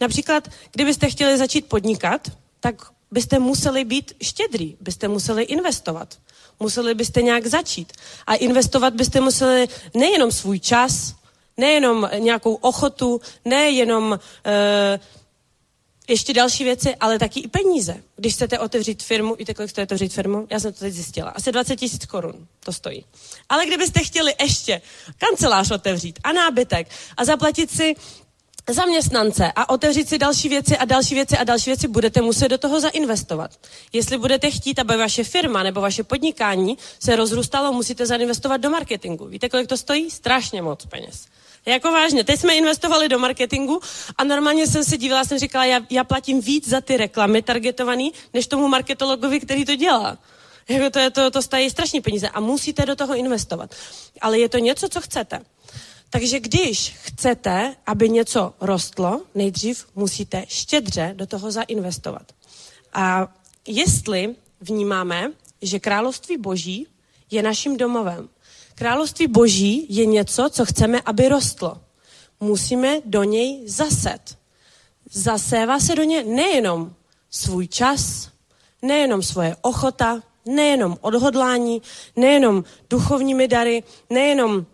Například, 0.01 0.47
kdybyste 0.71 1.09
chtěli 1.09 1.37
začít 1.37 1.65
podnikat, 1.65 2.31
tak 2.59 2.75
byste 3.11 3.39
museli 3.39 3.85
být 3.85 4.13
štědrý, 4.21 4.77
byste 4.81 5.07
museli 5.07 5.43
investovat. 5.43 6.17
Museli 6.59 6.95
byste 6.95 7.21
nějak 7.21 7.45
začít. 7.47 7.93
A 8.27 8.35
investovat 8.35 8.93
byste 8.93 9.21
museli 9.21 9.67
nejenom 9.93 10.31
svůj 10.31 10.59
čas, 10.59 11.15
nejenom 11.57 12.09
nějakou 12.19 12.53
ochotu, 12.53 13.21
nejenom 13.45 14.11
uh, 14.11 14.19
ještě 16.07 16.33
další 16.33 16.63
věci, 16.63 16.95
ale 16.95 17.19
taky 17.19 17.39
i 17.39 17.47
peníze. 17.47 18.03
Když 18.15 18.33
chcete 18.33 18.59
otevřít 18.59 19.03
firmu, 19.03 19.35
víte, 19.35 19.53
kolik 19.53 19.71
stojí 19.71 19.83
otevřít 19.83 20.13
firmu? 20.13 20.47
Já 20.49 20.59
jsem 20.59 20.73
to 20.73 20.79
teď 20.79 20.93
zjistila. 20.93 21.29
Asi 21.29 21.51
20 21.51 21.75
tisíc 21.75 22.05
korun 22.05 22.47
to 22.59 22.73
stojí. 22.73 23.05
Ale 23.49 23.65
kdybyste 23.65 23.99
chtěli 23.99 24.33
ještě 24.41 24.81
kancelář 25.17 25.71
otevřít 25.71 26.19
a 26.23 26.31
nábytek 26.31 26.87
a 27.17 27.25
zaplatit 27.25 27.71
si 27.71 27.95
zaměstnance 28.69 29.51
a 29.55 29.69
otevřít 29.69 30.09
si 30.09 30.17
další 30.17 30.49
věci 30.49 30.77
a 30.77 30.85
další 30.85 31.15
věci 31.15 31.37
a 31.37 31.43
další 31.43 31.69
věci, 31.69 31.87
budete 31.87 32.21
muset 32.21 32.49
do 32.49 32.57
toho 32.57 32.79
zainvestovat. 32.79 33.51
Jestli 33.93 34.17
budete 34.17 34.51
chtít, 34.51 34.79
aby 34.79 34.97
vaše 34.97 35.23
firma 35.23 35.63
nebo 35.63 35.81
vaše 35.81 36.03
podnikání 36.03 36.77
se 36.99 37.15
rozrůstalo, 37.15 37.73
musíte 37.73 38.05
zainvestovat 38.05 38.61
do 38.61 38.69
marketingu. 38.69 39.25
Víte, 39.25 39.49
kolik 39.49 39.67
to 39.67 39.77
stojí? 39.77 40.11
Strašně 40.11 40.61
moc 40.61 40.85
peněz. 40.85 41.25
Jako 41.65 41.91
vážně, 41.91 42.23
teď 42.23 42.39
jsme 42.39 42.55
investovali 42.55 43.09
do 43.09 43.19
marketingu 43.19 43.79
a 44.17 44.23
normálně 44.23 44.67
jsem 44.67 44.83
se 44.83 44.97
dívala, 44.97 45.25
jsem 45.25 45.39
říkala, 45.39 45.65
já, 45.65 45.79
já 45.89 46.03
platím 46.03 46.41
víc 46.41 46.69
za 46.69 46.81
ty 46.81 46.97
reklamy 46.97 47.41
targetovaný, 47.41 48.13
než 48.33 48.47
tomu 48.47 48.67
marketologovi, 48.67 49.39
který 49.39 49.65
to 49.65 49.75
dělá. 49.75 50.17
Jako 50.69 50.89
to, 50.89 50.99
je, 50.99 51.09
to, 51.09 51.31
to 51.31 51.41
stají 51.41 51.69
strašní 51.69 52.01
peníze 52.01 52.29
a 52.29 52.39
musíte 52.39 52.85
do 52.85 52.95
toho 52.95 53.15
investovat. 53.15 53.75
Ale 54.21 54.39
je 54.39 54.49
to 54.49 54.57
něco, 54.57 54.89
co 54.89 55.01
chcete. 55.01 55.41
Takže 56.13 56.39
když 56.39 56.95
chcete, 57.01 57.75
aby 57.85 58.09
něco 58.09 58.53
rostlo, 58.61 59.21
nejdřív 59.35 59.85
musíte 59.95 60.45
štědře 60.47 61.13
do 61.17 61.27
toho 61.27 61.51
zainvestovat. 61.51 62.31
A 62.93 63.33
jestli 63.67 64.35
vnímáme, 64.61 65.31
že 65.61 65.79
království 65.79 66.37
boží 66.37 66.87
je 67.31 67.43
naším 67.43 67.77
domovem, 67.77 68.29
království 68.75 69.27
boží 69.27 69.85
je 69.89 70.05
něco, 70.05 70.49
co 70.49 70.65
chceme, 70.65 71.01
aby 71.01 71.29
rostlo, 71.29 71.81
musíme 72.39 73.01
do 73.05 73.23
něj 73.23 73.63
zaset. 73.65 74.37
Zasévá 75.11 75.79
se 75.79 75.95
do 75.95 76.03
něj 76.03 76.23
nejenom 76.23 76.95
svůj 77.29 77.67
čas, 77.67 78.29
nejenom 78.81 79.23
svoje 79.23 79.55
ochota, 79.61 80.23
nejenom 80.45 80.97
odhodlání, 81.01 81.81
nejenom 82.15 82.63
duchovními 82.89 83.47
dary, 83.47 83.83
nejenom 84.09 84.65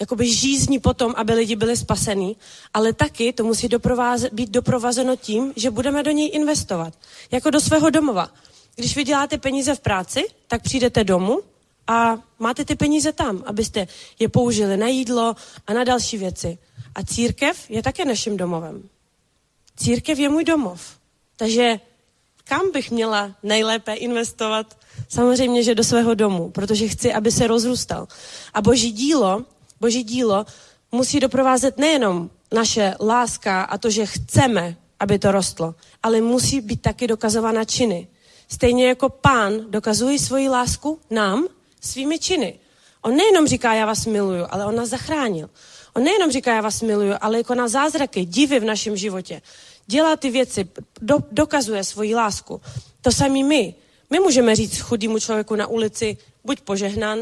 jakoby 0.00 0.34
žízní 0.34 0.78
potom, 0.78 1.14
aby 1.16 1.32
lidi 1.32 1.56
byli 1.56 1.76
spasení, 1.76 2.36
ale 2.74 2.92
taky 2.92 3.32
to 3.32 3.44
musí 3.44 3.68
doprováze, 3.68 4.30
být 4.32 4.50
doprovázeno 4.50 5.16
tím, 5.16 5.52
že 5.56 5.70
budeme 5.70 6.02
do 6.02 6.10
něj 6.10 6.30
investovat. 6.34 6.94
Jako 7.30 7.50
do 7.50 7.60
svého 7.60 7.90
domova. 7.90 8.30
Když 8.76 8.96
vyděláte 8.96 9.38
peníze 9.38 9.74
v 9.74 9.80
práci, 9.80 10.24
tak 10.46 10.62
přijdete 10.62 11.04
domů 11.04 11.40
a 11.86 12.18
máte 12.38 12.64
ty 12.64 12.76
peníze 12.76 13.12
tam, 13.12 13.42
abyste 13.46 13.88
je 14.18 14.28
použili 14.28 14.76
na 14.76 14.86
jídlo 14.86 15.36
a 15.66 15.72
na 15.72 15.84
další 15.84 16.18
věci. 16.18 16.58
A 16.94 17.02
církev 17.02 17.70
je 17.70 17.82
také 17.82 18.04
naším 18.04 18.36
domovem. 18.36 18.88
Církev 19.76 20.18
je 20.18 20.28
můj 20.28 20.44
domov. 20.44 20.80
Takže 21.36 21.80
kam 22.44 22.70
bych 22.72 22.90
měla 22.90 23.30
nejlépe 23.42 23.94
investovat? 23.94 24.76
Samozřejmě, 25.08 25.62
že 25.62 25.74
do 25.74 25.84
svého 25.84 26.14
domu, 26.14 26.50
protože 26.50 26.88
chci, 26.88 27.12
aby 27.12 27.32
se 27.32 27.46
rozrůstal. 27.46 28.08
A 28.54 28.62
boží 28.62 28.92
dílo 28.92 29.44
Boží 29.80 30.02
dílo 30.02 30.46
musí 30.92 31.20
doprovázet 31.20 31.78
nejenom 31.78 32.30
naše 32.52 32.94
láska 33.00 33.62
a 33.62 33.78
to, 33.78 33.90
že 33.90 34.06
chceme, 34.06 34.76
aby 35.00 35.18
to 35.18 35.32
rostlo, 35.32 35.74
ale 36.02 36.20
musí 36.20 36.60
být 36.60 36.82
taky 36.82 37.06
dokazována 37.06 37.64
činy. 37.64 38.08
Stejně 38.48 38.88
jako 38.88 39.08
pán 39.08 39.52
dokazuje 39.70 40.18
svoji 40.18 40.48
lásku 40.48 41.00
nám 41.10 41.48
svými 41.80 42.18
činy. 42.18 42.58
On 43.02 43.16
nejenom 43.16 43.46
říká, 43.46 43.74
já 43.74 43.86
vás 43.86 44.06
miluju, 44.06 44.46
ale 44.50 44.66
on 44.66 44.74
nás 44.74 44.88
zachránil. 44.88 45.50
On 45.94 46.04
nejenom 46.04 46.30
říká, 46.30 46.54
já 46.54 46.60
vás 46.60 46.82
miluju, 46.82 47.14
ale 47.20 47.38
jako 47.38 47.54
na 47.54 47.68
zázraky, 47.68 48.24
divy 48.24 48.60
v 48.60 48.64
našem 48.64 48.96
životě. 48.96 49.42
Dělá 49.86 50.16
ty 50.16 50.30
věci, 50.30 50.68
do, 51.00 51.18
dokazuje 51.32 51.84
svoji 51.84 52.14
lásku. 52.14 52.60
To 53.00 53.12
samý 53.12 53.44
my. 53.44 53.74
My 54.10 54.20
můžeme 54.20 54.56
říct 54.56 54.78
chudému 54.80 55.18
člověku 55.18 55.56
na 55.56 55.66
ulici, 55.66 56.16
buď 56.44 56.60
požehnan, 56.60 57.18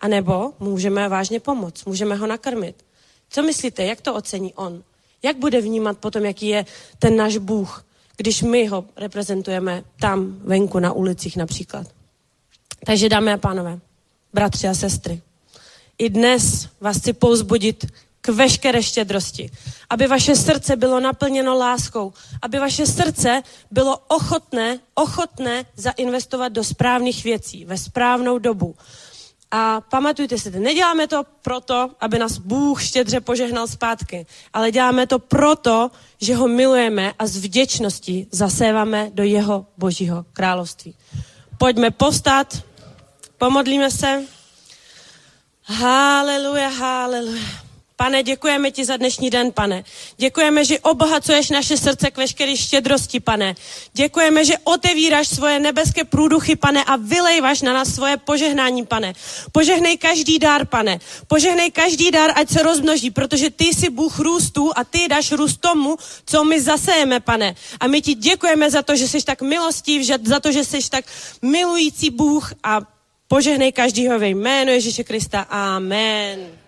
a 0.00 0.08
nebo 0.08 0.52
můžeme 0.60 1.08
vážně 1.08 1.40
pomoct, 1.40 1.84
můžeme 1.84 2.14
ho 2.14 2.26
nakrmit. 2.26 2.84
Co 3.30 3.42
myslíte, 3.42 3.84
jak 3.84 4.00
to 4.00 4.14
ocení 4.14 4.54
on? 4.54 4.82
Jak 5.22 5.36
bude 5.36 5.60
vnímat 5.60 5.98
potom, 5.98 6.24
jaký 6.24 6.48
je 6.48 6.66
ten 6.98 7.16
náš 7.16 7.36
Bůh, 7.36 7.84
když 8.16 8.42
my 8.42 8.66
ho 8.66 8.84
reprezentujeme 8.96 9.84
tam 10.00 10.40
venku 10.44 10.78
na 10.78 10.92
ulicích 10.92 11.36
například? 11.36 11.86
Takže 12.86 13.08
dámy 13.08 13.32
a 13.32 13.36
pánové, 13.36 13.78
bratři 14.32 14.68
a 14.68 14.74
sestry, 14.74 15.20
i 15.98 16.10
dnes 16.10 16.68
vás 16.80 16.98
chci 16.98 17.12
pouzbudit 17.12 17.86
k 18.20 18.28
veškeré 18.28 18.82
štědrosti. 18.82 19.50
Aby 19.90 20.06
vaše 20.06 20.36
srdce 20.36 20.76
bylo 20.76 21.00
naplněno 21.00 21.54
láskou. 21.54 22.12
Aby 22.42 22.58
vaše 22.58 22.86
srdce 22.86 23.42
bylo 23.70 23.98
ochotné, 24.08 24.78
ochotné 24.94 25.64
zainvestovat 25.76 26.52
do 26.52 26.64
správných 26.64 27.24
věcí 27.24 27.64
ve 27.64 27.78
správnou 27.78 28.38
dobu. 28.38 28.74
A 29.50 29.80
pamatujte 29.80 30.38
si, 30.38 30.50
neděláme 30.50 31.06
to 31.06 31.22
proto, 31.42 31.90
aby 32.00 32.18
nás 32.18 32.38
Bůh 32.38 32.82
štědře 32.82 33.20
požehnal 33.20 33.66
zpátky, 33.66 34.26
ale 34.52 34.70
děláme 34.70 35.06
to 35.06 35.18
proto, 35.18 35.90
že 36.20 36.34
ho 36.34 36.48
milujeme 36.48 37.12
a 37.18 37.26
z 37.26 37.36
vděčnosti 37.36 38.26
zaséváme 38.30 39.10
do 39.14 39.22
jeho 39.22 39.66
božího 39.76 40.24
království. 40.32 40.94
Pojďme 41.58 41.90
povstat, 41.90 42.62
pomodlíme 43.38 43.90
se. 43.90 44.22
Haleluja, 45.64 46.68
haleluja. 46.68 47.69
Pane, 48.00 48.22
děkujeme 48.22 48.70
ti 48.70 48.84
za 48.84 48.96
dnešní 48.96 49.30
den, 49.30 49.52
pane. 49.52 49.84
Děkujeme, 50.16 50.64
že 50.64 50.78
obohacuješ 50.78 51.50
naše 51.50 51.76
srdce 51.76 52.10
k 52.10 52.16
veškeré 52.16 52.56
štědrosti, 52.56 53.20
pane. 53.20 53.54
Děkujeme, 53.92 54.44
že 54.44 54.54
otevíráš 54.64 55.28
svoje 55.28 55.60
nebeské 55.60 56.04
průduchy, 56.04 56.56
pane, 56.56 56.84
a 56.84 56.96
vylejváš 56.96 57.62
na 57.62 57.72
nás 57.72 57.94
svoje 57.94 58.16
požehnání, 58.16 58.86
pane. 58.86 59.12
Požehnej 59.52 59.98
každý 59.98 60.38
dár, 60.38 60.64
pane. 60.66 60.98
Požehnej 61.28 61.70
každý 61.70 62.10
dár, 62.10 62.32
ať 62.36 62.50
se 62.50 62.62
rozmnoží, 62.62 63.10
protože 63.10 63.50
ty 63.50 63.64
jsi 63.64 63.90
Bůh 63.90 64.18
růstu 64.18 64.70
a 64.76 64.84
ty 64.84 65.08
dáš 65.08 65.32
růst 65.32 65.60
tomu, 65.60 65.96
co 66.26 66.44
my 66.44 66.60
zasejeme, 66.60 67.20
pane. 67.20 67.54
A 67.80 67.86
my 67.86 68.02
ti 68.02 68.14
děkujeme 68.14 68.70
za 68.70 68.82
to, 68.82 68.96
že 68.96 69.08
jsi 69.08 69.24
tak 69.24 69.42
milostiv, 69.42 70.02
za 70.24 70.40
to, 70.40 70.52
že 70.52 70.64
jsi 70.64 70.90
tak 70.90 71.04
milující 71.42 72.10
Bůh 72.10 72.52
a 72.62 72.80
požehnej 73.28 73.72
každýho 73.72 74.18
ve 74.18 74.28
jménu 74.28 74.72
Ježíše 74.72 75.04
Krista. 75.04 75.40
Amen. 75.40 76.59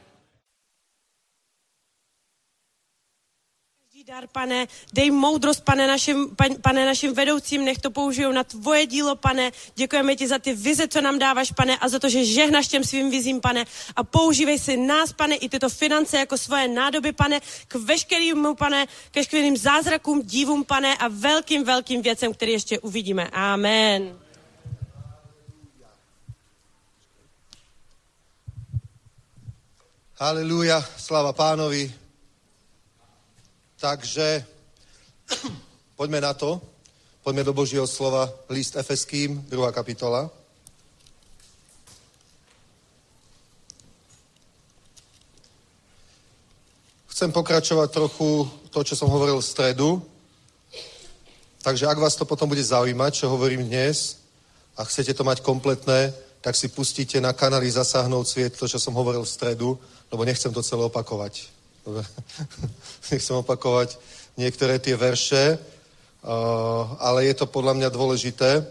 Dar, 4.13 4.29
pane, 4.29 4.69
dej 4.93 5.09
moudrost, 5.11 5.65
pane 5.65 5.87
našim, 5.89 6.37
pane 6.37 6.85
našim 6.85 7.15
vedoucím, 7.17 7.65
nech 7.65 7.79
to 7.81 7.91
použijou 7.91 8.33
na 8.33 8.45
tvoje 8.45 8.87
dílo, 8.87 9.17
pane. 9.17 9.53
Děkujeme 9.75 10.17
ti 10.17 10.29
za 10.29 10.39
ty 10.39 10.53
vize, 10.53 10.89
co 10.89 11.01
nám 11.01 11.19
dáváš, 11.19 11.53
pane, 11.57 11.79
a 11.79 11.89
za 11.89 11.99
to, 11.99 12.09
že 12.09 12.25
žehnaš 12.25 12.69
těm 12.69 12.85
svým 12.85 13.11
vizím, 13.11 13.41
pane. 13.41 13.65
A 13.97 14.05
používej 14.05 14.59
si 14.59 14.77
nás, 14.77 15.13
pane, 15.13 15.35
i 15.41 15.49
tyto 15.49 15.69
finance 15.69 16.19
jako 16.19 16.39
svoje 16.39 16.69
nádoby, 16.69 17.13
pane, 17.13 17.41
k 17.69 17.75
veškerým, 17.75 18.53
pane, 18.59 18.87
ke 18.87 19.21
veškerým 19.21 19.57
zázrakům, 19.57 20.23
divům, 20.23 20.65
pane, 20.65 20.97
a 20.97 21.09
velkým, 21.09 21.65
velkým 21.65 22.03
věcem, 22.03 22.35
které 22.35 22.53
ještě 22.53 22.79
uvidíme. 22.85 23.33
Amen. 23.33 24.13
Haleluja, 30.21 30.85
sláva 31.01 31.33
pánovi. 31.33 32.02
Takže 33.83 34.47
poďme 35.99 36.20
na 36.20 36.35
to. 36.35 36.62
Poďme 37.22 37.45
do 37.45 37.53
Božího 37.53 37.87
slova. 37.87 38.30
List 38.49 38.76
Efeským, 38.78 39.43
druhá 39.51 39.74
kapitola. 39.74 40.30
Chcem 47.11 47.33
pokračovať 47.35 47.91
trochu 47.91 48.51
to, 48.70 48.87
čo 48.87 48.95
som 48.95 49.11
hovoril 49.11 49.43
v 49.43 49.51
stredu. 49.51 50.03
Takže 51.62 51.87
ak 51.87 51.99
vás 51.99 52.14
to 52.14 52.22
potom 52.22 52.47
bude 52.47 52.62
zaujímať, 52.62 53.14
čo 53.14 53.35
hovorím 53.35 53.66
dnes, 53.66 54.22
a 54.78 54.87
chcete 54.87 55.14
to 55.14 55.26
mať 55.26 55.43
kompletné, 55.43 56.14
tak 56.41 56.55
si 56.55 56.70
pustíte 56.70 57.20
na 57.20 57.35
kanály 57.35 57.70
Zasáhnout 57.70 58.26
svět, 58.26 58.59
to, 58.59 58.66
čo 58.66 58.78
som 58.78 58.95
hovoril 58.95 59.22
v 59.22 59.30
stredu, 59.30 59.78
lebo 60.11 60.24
nechcem 60.24 60.55
to 60.55 60.62
celé 60.62 60.83
opakovať. 60.87 61.52
Nechcem 63.11 63.37
opakovať 63.37 63.99
niektoré 64.39 64.78
tie 64.78 64.97
verše, 64.97 65.59
ale 66.99 67.26
je 67.26 67.35
to 67.35 67.51
podľa 67.51 67.74
mňa 67.74 67.89
dôležité, 67.91 68.62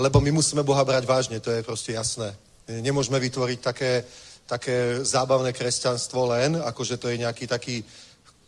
lebo 0.00 0.18
my 0.20 0.30
musíme 0.32 0.66
Boha 0.66 0.82
brať 0.84 1.04
vážne, 1.04 1.38
to 1.40 1.52
je 1.52 1.62
proste 1.62 1.92
jasné. 1.92 2.34
Nemôžeme 2.66 3.20
vytvoriť 3.20 3.58
také, 3.60 4.04
také 4.48 5.04
zábavné 5.04 5.52
kresťanstvo 5.52 6.32
len, 6.32 6.56
akože 6.56 6.96
to 6.96 7.12
je 7.12 7.20
nejaký 7.20 7.44
taký 7.46 7.84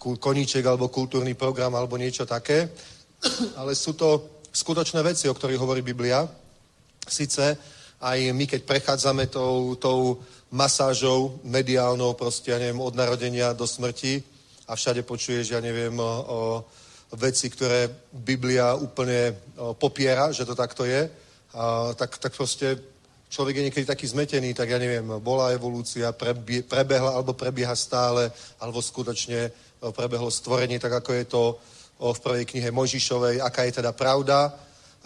koníček 0.00 0.64
alebo 0.64 0.88
kultúrny 0.88 1.36
program 1.36 1.74
alebo 1.76 2.00
niečo 2.00 2.24
také, 2.24 2.72
ale 3.60 3.76
sú 3.76 3.92
to 3.92 4.40
skutočné 4.50 5.04
veci, 5.04 5.28
o 5.28 5.36
ktorých 5.36 5.60
hovorí 5.60 5.84
Biblia. 5.84 6.24
Sice 7.06 7.56
aj 8.00 8.18
my, 8.32 8.44
keď 8.48 8.60
prechádzame 8.64 9.28
tou, 9.28 9.76
tou 9.76 10.20
masážou 10.50 11.40
mediálnou, 11.42 12.14
proste, 12.14 12.50
ja 12.50 12.58
neviem, 12.58 12.80
od 12.80 12.94
narodenia 12.94 13.52
do 13.52 13.66
smrti 13.66 14.22
a 14.66 14.74
všade 14.74 15.02
počuješ, 15.02 15.50
ja 15.50 15.60
neviem, 15.60 15.94
o, 15.98 16.62
veci, 17.18 17.50
ktoré 17.50 17.90
Biblia 18.12 18.74
úplne 18.74 19.34
popiera, 19.78 20.30
že 20.30 20.46
to 20.46 20.54
takto 20.54 20.86
je, 20.86 21.10
a, 21.54 21.94
tak, 21.94 22.18
tak 22.18 22.32
proste 22.34 22.78
človek 23.28 23.56
je 23.58 23.64
niekedy 23.70 23.86
taký 23.86 24.06
zmetený, 24.06 24.54
tak 24.54 24.70
ja 24.70 24.78
neviem, 24.78 25.06
bola 25.18 25.50
evolúcia, 25.50 26.14
prebie, 26.14 26.62
prebehla 26.62 27.14
alebo 27.14 27.34
prebieha 27.34 27.74
stále, 27.74 28.30
alebo 28.62 28.78
skutočne 28.82 29.50
prebehlo 29.92 30.30
stvorenie, 30.30 30.78
tak 30.78 31.04
ako 31.04 31.10
je 31.12 31.24
to 31.26 31.42
v 31.96 32.18
prvej 32.20 32.44
knihe 32.44 32.70
Mojžišovej, 32.70 33.40
aká 33.40 33.64
je 33.64 33.80
teda 33.82 33.92
pravda. 33.92 34.52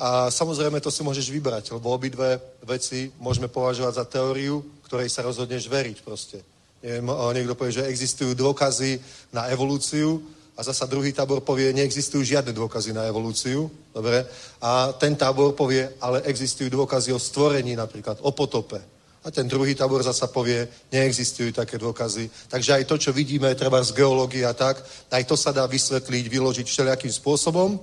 A 0.01 0.33
samozrejme 0.33 0.81
to 0.81 0.89
si 0.89 1.05
môžeš 1.05 1.29
vybrať, 1.29 1.77
lebo 1.77 1.93
obidve 1.93 2.41
veci 2.65 3.13
môžeme 3.21 3.53
považovať 3.53 3.95
za 4.01 4.05
teóriu, 4.09 4.65
ktorej 4.89 5.13
sa 5.13 5.21
rozhodneš 5.21 5.69
veriť 5.69 6.01
proste. 6.01 6.41
Neviem, 6.81 7.13
niekto 7.13 7.53
povie, 7.53 7.77
že 7.77 7.85
existujú 7.85 8.33
dôkazy 8.33 8.97
na 9.37 9.53
evolúciu 9.53 10.25
a 10.57 10.65
zasa 10.65 10.89
druhý 10.89 11.13
tábor 11.13 11.45
povie, 11.45 11.77
neexistujú 11.77 12.25
žiadne 12.25 12.57
dôkazy 12.57 12.97
na 12.97 13.05
evolúciu. 13.13 13.69
Dobre? 13.93 14.25
A 14.65 14.97
ten 14.97 15.13
tábor 15.13 15.53
povie, 15.53 15.85
ale 16.01 16.25
existujú 16.25 16.73
dôkazy 16.73 17.13
o 17.13 17.21
stvorení 17.21 17.77
napríklad, 17.77 18.25
o 18.25 18.33
potope. 18.33 18.81
A 19.21 19.29
ten 19.29 19.45
druhý 19.45 19.77
tábor 19.77 20.01
zasa 20.01 20.33
povie, 20.33 20.65
neexistujú 20.89 21.53
také 21.53 21.77
dôkazy. 21.77 22.49
Takže 22.49 22.81
aj 22.81 22.85
to, 22.89 22.97
čo 22.97 23.13
vidíme, 23.13 23.53
treba 23.53 23.85
z 23.85 23.93
geológie 23.93 24.49
a 24.49 24.57
tak, 24.57 24.81
aj 25.13 25.25
to 25.29 25.37
sa 25.37 25.53
dá 25.53 25.69
vysvetliť, 25.69 26.25
vyložiť 26.25 26.65
všelijakým 26.65 27.13
spôsobom. 27.13 27.77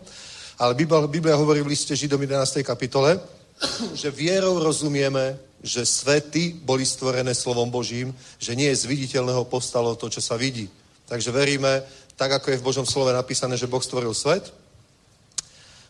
Ale 0.58 0.74
Biblia, 0.74 1.06
Biblia 1.06 1.36
hovorí 1.38 1.62
v 1.62 1.70
liste 1.70 1.94
Židom 1.94 2.18
11. 2.18 2.66
kapitole, 2.66 3.22
že 3.94 4.10
vierou 4.10 4.58
rozumieme, 4.58 5.38
že 5.62 5.86
svety 5.86 6.58
boli 6.66 6.82
stvorené 6.82 7.38
slovom 7.38 7.70
Božím, 7.70 8.10
že 8.42 8.58
nie 8.58 8.74
z 8.74 8.90
viditeľného 8.90 9.46
postalo 9.46 9.94
to, 9.94 10.10
čo 10.10 10.18
sa 10.18 10.34
vidí. 10.34 10.66
Takže 11.06 11.30
veríme, 11.30 11.86
tak 12.18 12.42
ako 12.42 12.50
je 12.50 12.58
v 12.58 12.66
Božom 12.66 12.86
slove 12.90 13.14
napísané, 13.14 13.54
že 13.54 13.70
Boh 13.70 13.82
stvoril 13.82 14.18
svet, 14.18 14.50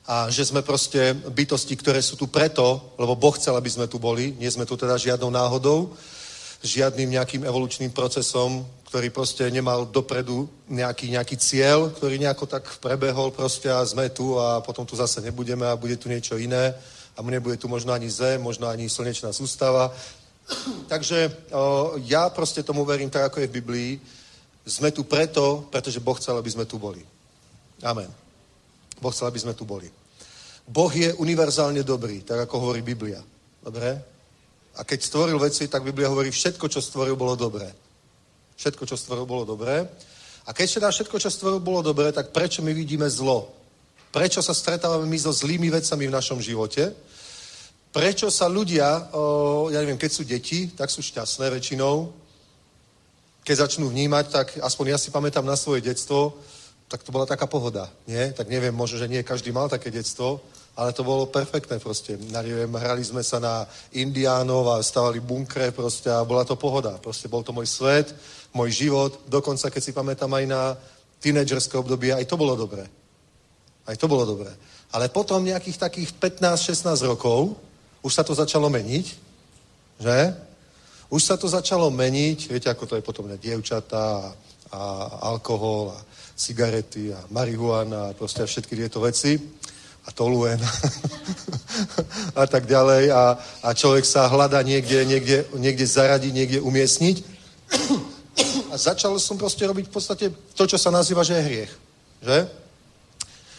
a 0.08 0.32
že 0.32 0.48
sme 0.48 0.64
proste 0.64 1.12
bytosti, 1.16 1.76
ktoré 1.76 2.00
sú 2.00 2.16
tu 2.16 2.32
preto, 2.32 2.96
lebo 2.96 3.20
Boh 3.20 3.36
chcel, 3.36 3.60
aby 3.60 3.68
sme 3.68 3.92
tu 3.92 4.00
boli. 4.00 4.32
Nie 4.40 4.48
sme 4.48 4.64
tu 4.64 4.80
teda 4.80 4.96
žiadnou 4.96 5.28
náhodou, 5.28 5.92
žiadnym 6.64 7.18
nejakým 7.18 7.46
evolučným 7.46 7.92
procesom, 7.94 8.66
ktorý 8.88 9.12
proste 9.12 9.44
nemal 9.52 9.86
dopredu 9.86 10.48
nejaký, 10.72 11.12
nejaký 11.12 11.36
cieľ, 11.38 11.92
ktorý 11.92 12.18
nejako 12.24 12.48
tak 12.48 12.64
prebehol 12.80 13.36
proste 13.36 13.68
a 13.68 13.84
sme 13.84 14.08
tu 14.10 14.40
a 14.40 14.64
potom 14.64 14.88
tu 14.88 14.96
zase 14.96 15.20
nebudeme 15.22 15.68
a 15.68 15.76
bude 15.76 16.00
tu 16.00 16.08
niečo 16.08 16.40
iné 16.40 16.72
a 17.18 17.20
nebude 17.22 17.58
tu 17.58 17.68
možno 17.68 17.92
ani 17.94 18.10
zem, 18.10 18.42
možno 18.42 18.68
ani 18.68 18.90
slnečná 18.90 19.34
sústava. 19.34 19.92
Takže 20.92 21.52
o, 21.52 22.00
ja 22.08 22.30
proste 22.30 22.64
tomu 22.64 22.86
verím 22.86 23.10
tak, 23.10 23.28
ako 23.28 23.44
je 23.44 23.50
v 23.52 23.58
Biblii. 23.60 23.92
Sme 24.64 24.92
tu 24.92 25.04
preto, 25.04 25.68
pretože 25.72 26.00
Boh 26.00 26.16
chcel, 26.16 26.38
aby 26.40 26.50
sme 26.52 26.66
tu 26.66 26.80
boli. 26.80 27.04
Amen. 27.84 28.08
Boh 29.02 29.12
chcel, 29.12 29.28
aby 29.28 29.40
sme 29.40 29.54
tu 29.54 29.66
boli. 29.68 29.92
Boh 30.68 30.92
je 30.92 31.12
univerzálne 31.16 31.84
dobrý, 31.84 32.24
tak 32.24 32.48
ako 32.48 32.60
hovorí 32.60 32.82
Biblia. 32.84 33.20
Dobre? 33.64 34.17
A 34.78 34.86
keď 34.86 35.00
stvoril 35.02 35.42
veci, 35.42 35.66
tak 35.68 35.84
Biblia 35.84 36.10
hovorí, 36.10 36.30
všetko, 36.30 36.70
čo 36.70 36.82
stvoril, 36.82 37.18
bolo 37.18 37.34
dobré. 37.34 37.66
Všetko, 38.58 38.86
čo 38.86 38.98
stvoril, 38.98 39.26
bolo 39.26 39.46
dobré. 39.46 39.90
A 40.46 40.54
keď 40.54 40.80
teda 40.80 40.88
všetko, 40.94 41.18
čo 41.20 41.30
stvoril, 41.34 41.60
bolo 41.60 41.82
dobré, 41.82 42.14
tak 42.14 42.30
prečo 42.30 42.62
my 42.62 42.74
vidíme 42.74 43.10
zlo? 43.10 43.52
Prečo 44.14 44.40
sa 44.40 44.54
stretávame 44.54 45.10
my 45.10 45.18
so 45.18 45.34
zlými 45.34 45.68
vecami 45.74 46.08
v 46.08 46.16
našom 46.16 46.40
živote? 46.40 46.94
Prečo 47.92 48.30
sa 48.30 48.46
ľudia, 48.46 49.10
o, 49.12 49.68
ja 49.74 49.82
neviem, 49.82 49.98
keď 49.98 50.12
sú 50.14 50.24
deti, 50.24 50.70
tak 50.72 50.94
sú 50.94 51.02
šťastné 51.02 51.50
väčšinou. 51.50 52.14
Keď 53.42 53.56
začnú 53.58 53.90
vnímať, 53.90 54.26
tak 54.30 54.48
aspoň 54.62 54.86
ja 54.94 54.98
si 55.02 55.10
pamätám 55.10 55.44
na 55.44 55.58
svoje 55.58 55.82
detstvo, 55.82 56.38
tak 56.88 57.04
to 57.04 57.12
bola 57.12 57.28
taká 57.28 57.50
pohoda, 57.50 57.92
nie? 58.08 58.32
Tak 58.32 58.48
neviem, 58.48 58.72
možno, 58.72 59.02
že 59.02 59.12
nie 59.12 59.26
každý 59.26 59.52
mal 59.52 59.68
také 59.68 59.92
detstvo, 59.92 60.40
ale 60.78 60.94
to 60.94 61.02
bolo 61.02 61.26
perfektné 61.26 61.82
proste. 61.82 62.22
Neviem, 62.30 62.70
hrali 62.78 63.02
sme 63.02 63.26
sa 63.26 63.42
na 63.42 63.66
indiánov 63.98 64.78
a 64.78 64.86
stavali 64.86 65.18
bunkre 65.18 65.74
proste 65.74 66.14
a 66.14 66.22
bola 66.22 66.46
to 66.46 66.54
pohoda. 66.54 67.02
Proste 67.02 67.26
bol 67.26 67.42
to 67.42 67.50
môj 67.50 67.66
svet, 67.66 68.14
môj 68.54 68.86
život, 68.86 69.26
dokonca 69.26 69.74
keď 69.74 69.82
si 69.82 69.90
pamätám 69.90 70.30
aj 70.38 70.46
na 70.46 70.78
tínedžerské 71.18 71.74
obdobie, 71.82 72.14
aj 72.14 72.30
to 72.30 72.38
bolo 72.38 72.54
dobré. 72.54 72.86
Aj 73.90 73.98
to 73.98 74.06
bolo 74.06 74.22
dobré. 74.22 74.54
Ale 74.94 75.10
potom 75.10 75.42
nejakých 75.42 75.90
takých 75.90 76.14
15-16 76.14 77.10
rokov 77.10 77.58
už 78.06 78.14
sa 78.14 78.22
to 78.22 78.38
začalo 78.38 78.70
meniť, 78.70 79.06
že? 79.98 80.20
Už 81.10 81.26
sa 81.26 81.42
to 81.42 81.50
začalo 81.50 81.90
meniť, 81.90 82.54
viete, 82.54 82.70
ako 82.70 82.86
to 82.86 82.96
je 83.02 83.04
potom 83.04 83.26
na 83.26 83.40
dievčatá 83.40 84.06
a, 84.22 84.30
a 84.78 84.82
alkohol 85.34 85.98
a 85.98 86.00
cigarety 86.38 87.10
a 87.10 87.26
marihuana 87.34 88.14
a 88.14 88.16
proste 88.16 88.46
všetky 88.46 88.78
tieto 88.78 89.02
veci 89.02 89.42
a 90.08 90.10
toluen 90.16 90.58
a 92.42 92.46
tak 92.48 92.66
ďalej 92.66 93.12
a, 93.12 93.36
a 93.64 93.70
človek 93.76 94.08
sa 94.08 94.32
hľada 94.32 94.64
niekde, 94.64 95.04
niekde, 95.06 95.38
niekde 95.60 95.86
zaradiť, 95.86 96.32
niekde 96.34 96.60
umiestniť 96.64 97.18
a 98.72 98.76
začal 98.78 99.20
som 99.20 99.38
proste 99.38 99.68
robiť 99.68 99.86
v 99.88 99.94
podstate 99.94 100.26
to, 100.56 100.64
čo 100.64 100.78
sa 100.78 100.94
nazýva, 100.94 101.24
že 101.24 101.36
je 101.36 101.48
hriech. 101.48 101.72
Že? 102.22 102.40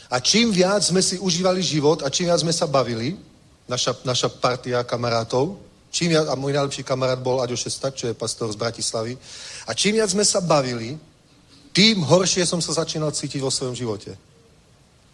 A 0.09 0.17
čím 0.21 0.51
viac 0.55 0.81
sme 0.81 1.03
si 1.05 1.21
užívali 1.21 1.61
život 1.61 2.01
a 2.03 2.09
čím 2.09 2.33
viac 2.33 2.41
sme 2.41 2.55
sa 2.55 2.65
bavili, 2.65 3.19
naša, 3.69 4.01
naša 4.05 4.29
partia 4.33 4.81
kamarátov, 4.85 5.61
čím 5.93 6.17
viac, 6.17 6.29
a 6.29 6.35
môj 6.35 6.57
najlepší 6.57 6.83
kamarát 6.83 7.21
bol 7.21 7.41
Aďo 7.45 7.57
Šestak, 7.57 7.95
čo 7.95 8.09
je 8.09 8.17
pastor 8.17 8.49
z 8.53 8.57
Bratislavy, 8.57 9.19
a 9.69 9.75
čím 9.77 10.01
viac 10.01 10.09
sme 10.09 10.25
sa 10.25 10.41
bavili, 10.41 10.97
tým 11.73 12.01
horšie 12.03 12.49
som 12.49 12.65
sa 12.65 12.73
začínal 12.73 13.13
cítiť 13.13 13.39
vo 13.45 13.53
svojom 13.53 13.77
živote. 13.77 14.17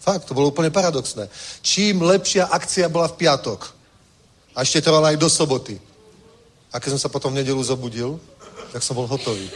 Fakt, 0.05 0.29
to 0.29 0.37
bolo 0.37 0.53
úplne 0.53 0.69
paradoxné. 0.69 1.33
Čím 1.65 2.05
lepšia 2.05 2.53
akcia 2.53 2.93
bola 2.93 3.09
v 3.09 3.25
piatok, 3.25 3.75
a 4.55 4.63
ešte 4.63 4.81
trvala 4.87 5.11
aj 5.11 5.19
do 5.19 5.27
soboty. 5.27 5.77
A 6.71 6.79
keď 6.79 6.95
som 6.95 7.07
sa 7.07 7.13
potom 7.13 7.35
v 7.35 7.43
nedelu 7.43 7.59
zobudil, 7.63 8.19
tak 8.71 8.83
som 8.83 8.95
bol 8.95 9.07
hotový. 9.07 9.51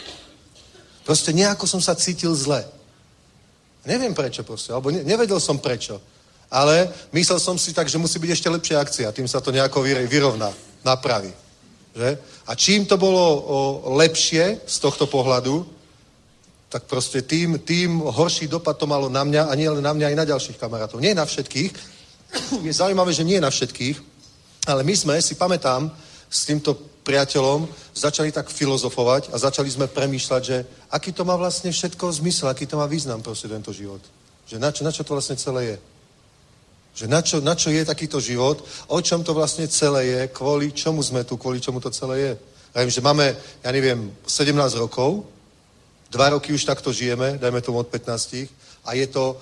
Proste 1.07 1.31
nejako 1.31 1.67
som 1.67 1.81
sa 1.81 1.95
cítil 1.95 2.35
zle. 2.35 2.67
Neviem 3.87 4.13
prečo 4.13 4.43
proste, 4.43 4.75
alebo 4.75 4.91
ne, 4.91 5.07
nevedel 5.07 5.39
som 5.41 5.59
prečo. 5.59 6.03
Ale 6.51 6.91
myslel 7.15 7.39
som 7.39 7.57
si 7.59 7.73
tak, 7.73 7.89
že 7.89 8.01
musí 8.01 8.19
byť 8.19 8.31
ešte 8.35 8.49
lepšia 8.51 8.81
akcia, 8.81 9.15
tým 9.15 9.29
sa 9.29 9.41
to 9.41 9.55
nejako 9.55 9.85
vyrovná, 9.85 10.51
napraví. 10.81 11.33
Že? 11.95 12.19
A 12.47 12.53
čím 12.55 12.87
to 12.87 12.97
bolo 12.97 13.25
o, 13.25 13.37
lepšie 13.97 14.65
z 14.67 14.77
tohto 14.81 15.07
pohľadu, 15.07 15.67
tak 16.69 16.85
proste 16.85 17.25
tým, 17.25 17.59
tým 17.65 18.05
horší 18.05 18.49
dopad 18.49 18.77
to 18.77 18.87
malo 18.87 19.09
na 19.09 19.25
mňa 19.25 19.49
a 19.49 19.53
nie 19.57 19.69
len 19.69 19.81
na 19.81 19.93
mňa, 19.97 20.13
aj 20.13 20.17
na 20.17 20.29
ďalších 20.29 20.61
kamarátov. 20.61 21.01
Nie 21.01 21.17
na 21.17 21.25
všetkých. 21.25 21.73
Je 22.67 22.73
zaujímavé, 22.73 23.13
že 23.13 23.25
nie 23.25 23.41
na 23.41 23.49
všetkých, 23.49 23.97
ale 24.69 24.85
my 24.85 24.95
sme, 24.97 25.15
si 25.25 25.35
pamätám, 25.35 25.89
s 26.29 26.45
týmto 26.45 26.77
priateľom 27.09 27.65
začali 27.97 28.29
tak 28.29 28.53
filozofovať 28.53 29.33
a 29.33 29.41
začali 29.41 29.73
sme 29.73 29.89
premýšľať, 29.89 30.43
že 30.45 30.61
aký 30.93 31.17
to 31.17 31.25
má 31.25 31.41
vlastne 31.41 31.73
všetko 31.73 32.05
zmysel, 32.21 32.53
aký 32.53 32.69
to 32.69 32.77
má 32.77 32.85
význam 32.85 33.25
proste 33.25 33.49
tento 33.49 33.73
život. 33.73 34.05
Že 34.45 34.61
na 34.61 34.69
čo, 34.69 34.85
na 34.85 34.93
čo 34.93 35.09
to 35.09 35.17
vlastne 35.17 35.41
celé 35.41 35.73
je. 35.73 35.77
Že 37.01 37.07
na 37.09 37.21
čo, 37.25 37.37
na 37.41 37.57
čo 37.57 37.73
je 37.73 37.81
takýto 37.81 38.21
život, 38.21 38.61
o 38.93 38.99
čom 39.01 39.25
to 39.25 39.33
vlastne 39.33 39.65
celé 39.73 40.05
je, 40.05 40.21
kvôli 40.37 40.69
čomu 40.77 41.01
sme 41.01 41.25
tu, 41.25 41.41
kvôli 41.41 41.65
čomu 41.65 41.81
to 41.81 41.89
celé 41.89 42.17
je. 42.21 42.33
Ja 42.77 42.85
viem, 42.85 42.93
že 42.93 43.01
máme, 43.01 43.33
ja 43.65 43.71
neviem, 43.73 44.13
17 44.29 44.53
rokov, 44.77 45.25
Dva 46.11 46.29
roky 46.29 46.53
už 46.53 46.65
takto 46.65 46.93
žijeme, 46.93 47.39
dajme 47.39 47.61
tomu 47.61 47.79
od 47.79 47.89
15. 47.89 48.49
A 48.85 48.95
je 48.95 49.07
to, 49.07 49.37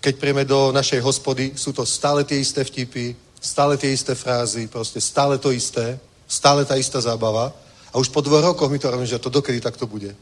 keď 0.00 0.16
príjeme 0.18 0.44
do 0.44 0.72
našej 0.72 1.00
hospody, 1.00 1.52
sú 1.54 1.72
to 1.72 1.86
stále 1.86 2.24
tie 2.24 2.40
isté 2.42 2.64
vtipy, 2.64 3.14
stále 3.40 3.76
tie 3.76 3.92
isté 3.92 4.14
frázy, 4.14 4.66
proste 4.66 5.00
stále 5.00 5.38
to 5.38 5.52
isté, 5.52 5.98
stále 6.26 6.64
tá 6.64 6.76
istá 6.76 7.00
zábava. 7.00 7.52
A 7.92 7.98
už 7.98 8.08
po 8.08 8.20
dvoch 8.20 8.42
rokoch 8.42 8.70
mi 8.70 8.78
to 8.78 8.90
robím, 8.90 9.06
že 9.06 9.18
to 9.18 9.30
dokedy 9.30 9.60
takto 9.60 9.86
bude. 9.86 10.14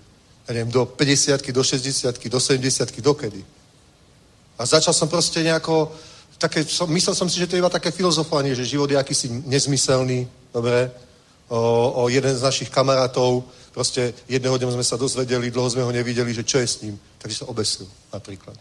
Ja 0.49 0.51
neviem, 0.53 0.72
do 0.72 0.85
50 0.85 1.53
do 1.53 1.62
60 1.64 2.28
do 2.28 2.41
70 2.41 3.01
dokedy. 3.01 3.45
A 4.59 4.66
začal 4.66 4.93
som 4.93 5.09
proste 5.09 5.41
nejako, 5.41 5.93
také, 6.37 6.64
som, 6.64 6.91
myslel 6.93 7.14
som 7.14 7.28
si, 7.28 7.41
že 7.41 7.47
to 7.47 7.57
je 7.57 7.62
iba 7.64 7.72
také 7.72 7.89
filozofovanie, 7.89 8.53
že 8.53 8.68
život 8.68 8.91
je 8.91 8.99
akýsi 8.99 9.33
nezmyselný, 9.49 10.28
dobre, 10.53 10.91
o, 11.49 12.05
o 12.05 12.09
jeden 12.09 12.37
z 12.37 12.43
našich 12.43 12.68
kamarátov, 12.68 13.45
proste 13.73 14.14
jedného 14.29 14.59
dňa 14.59 14.75
sme 14.75 14.87
sa 14.87 14.97
dozvedeli, 14.97 15.51
dlho 15.51 15.71
sme 15.71 15.87
ho 15.87 15.93
nevideli, 15.93 16.35
že 16.35 16.45
čo 16.45 16.59
je 16.59 16.66
s 16.66 16.81
ním. 16.83 16.99
Takže 17.18 17.45
sa 17.45 17.47
obesil 17.47 17.87
napríklad. 18.12 18.59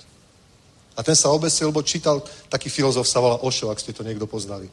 A 0.98 1.04
ten 1.04 1.16
sa 1.16 1.32
obesil, 1.32 1.72
lebo 1.72 1.82
čítal, 1.82 2.20
taký 2.52 2.70
filozof 2.70 3.08
sa 3.08 3.24
volá 3.24 3.40
Ošo, 3.40 3.72
ak 3.72 3.80
ste 3.80 3.96
to 3.96 4.04
niekto 4.04 4.28
poznali. 4.28 4.68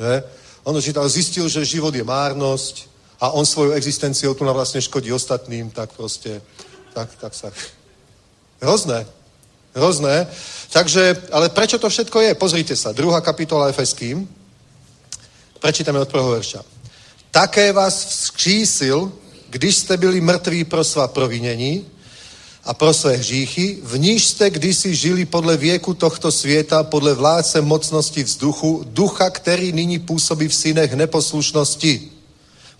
Že? 0.00 0.24
On 0.64 0.72
dočítal, 0.72 1.08
zistil, 1.08 1.48
že 1.48 1.64
život 1.64 1.94
je 1.94 2.04
márnosť 2.04 2.88
a 3.20 3.36
on 3.36 3.44
svojou 3.44 3.76
existenciou 3.76 4.32
tu 4.34 4.44
na 4.44 4.52
vlastne 4.52 4.80
škodí 4.80 5.12
ostatným, 5.12 5.70
tak 5.70 5.92
proste, 5.92 6.40
tak, 6.96 7.12
tak 7.20 7.34
sa... 7.34 7.52
Hrozné. 8.60 9.06
Hrozné. 9.76 10.26
Takže, 10.72 11.28
ale 11.32 11.48
prečo 11.48 11.78
to 11.78 11.88
všetko 11.88 12.20
je? 12.20 12.34
Pozrite 12.34 12.76
sa, 12.76 12.96
druhá 12.96 13.20
kapitola 13.20 13.68
Efeským. 13.68 14.24
Prečítame 15.60 16.00
od 16.00 16.08
prvého 16.08 16.40
verša. 16.40 16.64
Také 17.30 17.72
vás 17.72 18.04
vzkřísil, 18.04 19.12
když 19.50 19.76
jste 19.76 19.96
byli 19.96 20.20
mrtví 20.20 20.64
pro 20.64 20.84
svá 20.84 21.08
provinění 21.08 21.86
a 22.64 22.74
pro 22.74 22.94
své 22.94 23.16
hříchy, 23.16 23.78
v 23.82 23.98
níž 23.98 24.26
jste 24.26 24.50
kdysi 24.50 24.94
žili 24.94 25.24
podle 25.24 25.56
věku 25.56 25.94
tohto 25.94 26.32
světa, 26.32 26.82
podle 26.82 27.14
vládce 27.14 27.60
mocnosti 27.60 28.24
vzduchu, 28.24 28.84
ducha, 28.86 29.30
který 29.30 29.72
nyní 29.72 29.98
působí 29.98 30.48
v 30.48 30.54
synech 30.54 30.92
neposlušnosti. 30.92 32.10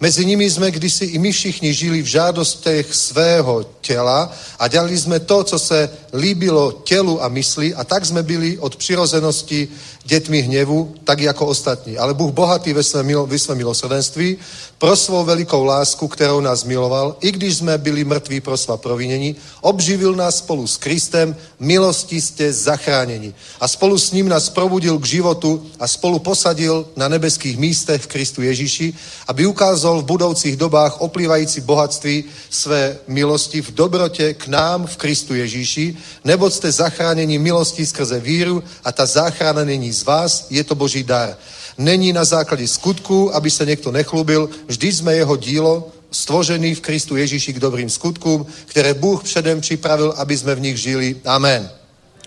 Mezi 0.00 0.26
nimi 0.26 0.50
jsme 0.50 0.70
kdysi 0.70 1.04
i 1.04 1.18
my 1.18 1.32
všichni 1.32 1.74
žili 1.74 2.02
v 2.02 2.06
žádostech 2.06 2.94
svého 2.94 3.64
těla 3.80 4.32
a 4.58 4.68
dělali 4.68 4.98
jsme 4.98 5.20
to, 5.20 5.44
co 5.44 5.58
se 5.58 5.90
líbilo 6.14 6.72
tělu 6.72 7.22
a 7.22 7.28
mysli 7.28 7.74
a 7.74 7.84
tak 7.84 8.06
jsme 8.06 8.22
byli 8.22 8.58
od 8.58 8.76
přirozenosti 8.76 9.68
dětmi 10.04 10.40
hněvu, 10.40 10.94
tak 11.04 11.20
jako 11.20 11.46
ostatní. 11.46 11.98
Ale 11.98 12.14
Bůh 12.14 12.32
bohatý 12.32 12.72
ve 12.72 12.82
svém, 12.82 13.06
milo, 13.06 13.28
milosrdenství 13.54 14.36
pro 14.78 14.96
svou 14.96 15.24
velikou 15.24 15.64
lásku, 15.64 16.08
kterou 16.08 16.40
nás 16.40 16.64
miloval, 16.64 17.16
i 17.20 17.32
když 17.32 17.56
jsme 17.56 17.78
byli 17.78 18.04
mrtví 18.04 18.40
pro 18.40 18.56
svá 18.56 18.76
provinění, 18.76 19.36
obživil 19.60 20.14
nás 20.14 20.36
spolu 20.36 20.66
s 20.66 20.76
Kristem, 20.76 21.36
milosti 21.60 22.20
jste 22.20 22.52
zachráněni. 22.52 23.34
A 23.60 23.68
spolu 23.68 23.98
s 23.98 24.12
ním 24.12 24.28
nás 24.28 24.48
probudil 24.48 24.98
k 24.98 25.06
životu 25.06 25.66
a 25.80 25.88
spolu 25.88 26.18
posadil 26.18 26.86
na 26.96 27.08
nebeských 27.08 27.58
místech 27.58 28.02
v 28.02 28.06
Kristu 28.06 28.42
Ježíši, 28.42 28.94
aby 29.28 29.46
ukázal 29.46 29.89
v 29.98 30.04
budoucích 30.04 30.56
dobách 30.56 31.00
oplývající 31.00 31.60
bohatství 31.60 32.24
své 32.50 32.98
milosti 33.08 33.62
v 33.62 33.70
dobrotě 33.70 34.34
k 34.34 34.46
nám 34.46 34.86
v 34.86 34.96
Kristu 34.96 35.34
Ježíši, 35.34 35.96
neboť 36.24 36.52
jste 36.52 36.72
zachráněni 36.72 37.38
milostí 37.38 37.86
skrze 37.86 38.20
víru 38.20 38.62
a 38.84 38.92
ta 38.92 39.06
záchrana 39.06 39.64
není 39.64 39.92
z 39.92 40.04
vás, 40.04 40.46
je 40.50 40.64
to 40.64 40.74
boží 40.74 41.02
dar. 41.02 41.36
Není 41.78 42.12
na 42.12 42.24
základě 42.24 42.68
skutku, 42.68 43.34
aby 43.34 43.50
se 43.50 43.66
někdo 43.66 43.92
nechlubil, 43.92 44.50
vždy 44.66 44.92
jsme 44.92 45.14
jeho 45.14 45.36
dílo, 45.36 45.88
stvořený 46.10 46.74
v 46.74 46.80
Kristu 46.80 47.16
Ježíši 47.16 47.52
k 47.52 47.58
dobrým 47.58 47.90
skutkům, 47.90 48.46
které 48.66 48.94
Bůh 48.94 49.24
předem 49.24 49.60
připravil, 49.60 50.14
aby 50.16 50.38
jsme 50.38 50.54
v 50.54 50.60
nich 50.60 50.76
žili. 50.76 51.16
Amen. 51.24 51.70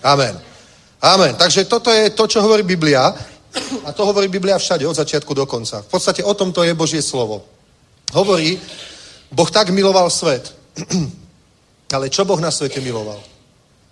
Amen. 0.02 0.40
Amen. 1.02 1.34
Takže 1.34 1.64
toto 1.64 1.90
je 1.90 2.10
to, 2.10 2.26
čo 2.26 2.42
hovorí 2.42 2.62
Biblia. 2.62 3.14
A 3.84 3.92
to 3.92 4.06
hovorí 4.06 4.28
Biblia 4.28 4.58
všade, 4.58 4.88
od 4.88 4.96
začiatku 4.96 5.34
do 5.34 5.46
konca. 5.46 5.82
V 5.82 5.86
podstate 5.86 6.24
o 6.24 6.34
tomto 6.34 6.62
je 6.66 6.74
Božie 6.74 7.02
slovo. 7.02 7.53
Hovorí, 8.14 8.56
Boh 9.34 9.50
tak 9.50 9.74
miloval 9.74 10.06
svet. 10.10 10.54
Ale 11.94 12.10
čo 12.10 12.26
Boh 12.26 12.38
na 12.42 12.50
svete 12.50 12.82
miloval? 12.82 13.18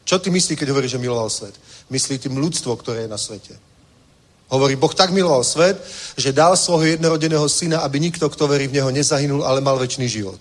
Čo 0.03 0.18
ty 0.18 0.31
myslí, 0.31 0.59
keď 0.59 0.75
hovorí, 0.75 0.91
že 0.91 0.99
miloval 0.99 1.31
svet? 1.31 1.55
Myslí 1.87 2.18
tým 2.18 2.35
ľudstvo, 2.35 2.75
ktoré 2.75 3.07
je 3.07 3.12
na 3.12 3.18
svete. 3.18 3.55
Hovorí, 4.51 4.75
Boh 4.75 4.91
tak 4.95 5.14
miloval 5.14 5.47
svet, 5.47 5.79
že 6.18 6.35
dal 6.35 6.59
svojho 6.59 6.99
jednorodeného 6.99 7.47
syna, 7.47 7.87
aby 7.87 8.03
nikto, 8.03 8.27
kto 8.27 8.51
verí 8.51 8.66
v 8.66 8.83
neho, 8.83 8.91
nezahynul, 8.91 9.47
ale 9.47 9.62
mal 9.62 9.79
väčší 9.79 10.11
život. 10.11 10.39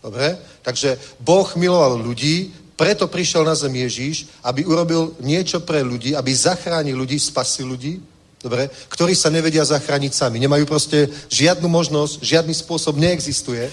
Dobre? 0.00 0.40
Takže 0.64 0.96
Boh 1.20 1.46
miloval 1.56 2.00
ľudí, 2.00 2.50
preto 2.80 3.12
prišiel 3.12 3.44
na 3.44 3.52
zem 3.52 3.76
Ježíš, 3.76 4.24
aby 4.40 4.64
urobil 4.64 5.12
niečo 5.20 5.60
pre 5.60 5.84
ľudí, 5.84 6.16
aby 6.16 6.32
zachránil 6.32 6.96
ľudí, 6.96 7.20
spasil 7.20 7.68
ľudí, 7.68 8.00
dobre, 8.40 8.72
ktorí 8.88 9.12
sa 9.12 9.28
nevedia 9.28 9.64
zachrániť 9.64 10.12
sami. 10.12 10.40
Nemajú 10.40 10.64
proste 10.64 11.08
žiadnu 11.28 11.68
možnosť, 11.68 12.24
žiadny 12.24 12.54
spôsob 12.56 12.96
neexistuje. 12.96 13.68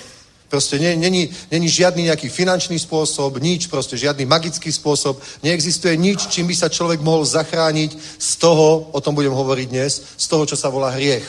Proste 0.47 0.79
nie, 0.79 0.95
není, 0.95 1.27
není 1.51 1.67
žiadny 1.67 2.07
nejaký 2.07 2.31
finančný 2.31 2.79
spôsob, 2.79 3.35
nič, 3.43 3.67
proste 3.67 3.99
žiadny 3.99 4.23
magický 4.23 4.71
spôsob. 4.71 5.19
Neexistuje 5.43 5.99
nič, 5.99 6.31
čím 6.31 6.47
by 6.47 6.55
sa 6.55 6.71
človek 6.71 7.03
mohol 7.03 7.27
zachrániť 7.27 7.91
z 8.19 8.31
toho, 8.39 8.87
o 8.95 8.99
tom 9.03 9.11
budem 9.11 9.35
hovoriť 9.35 9.67
dnes, 9.67 10.15
z 10.15 10.25
toho, 10.27 10.47
čo 10.47 10.55
sa 10.55 10.71
volá 10.71 10.95
hriech. 10.95 11.27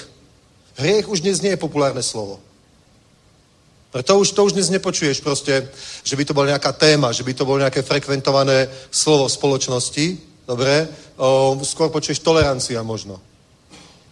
Hriech 0.78 1.10
už 1.10 1.26
dnes 1.26 1.42
nie 1.42 1.58
je 1.58 1.62
populárne 1.62 2.02
slovo. 2.02 2.38
To 3.90 4.22
už, 4.22 4.36
to 4.36 4.44
už 4.44 4.52
dnes 4.52 4.70
nepočuješ 4.70 5.18
proste, 5.18 5.66
že 6.04 6.14
by 6.14 6.22
to 6.22 6.36
bola 6.36 6.54
nejaká 6.54 6.70
téma, 6.76 7.10
že 7.10 7.26
by 7.26 7.34
to 7.34 7.42
bolo 7.48 7.58
nejaké 7.58 7.82
frekventované 7.82 8.70
slovo 8.92 9.26
spoločnosti, 9.26 10.20
dobre? 10.46 10.86
O, 11.18 11.58
skôr 11.66 11.90
počuješ 11.90 12.22
tolerancia 12.22 12.78
možno. 12.86 13.18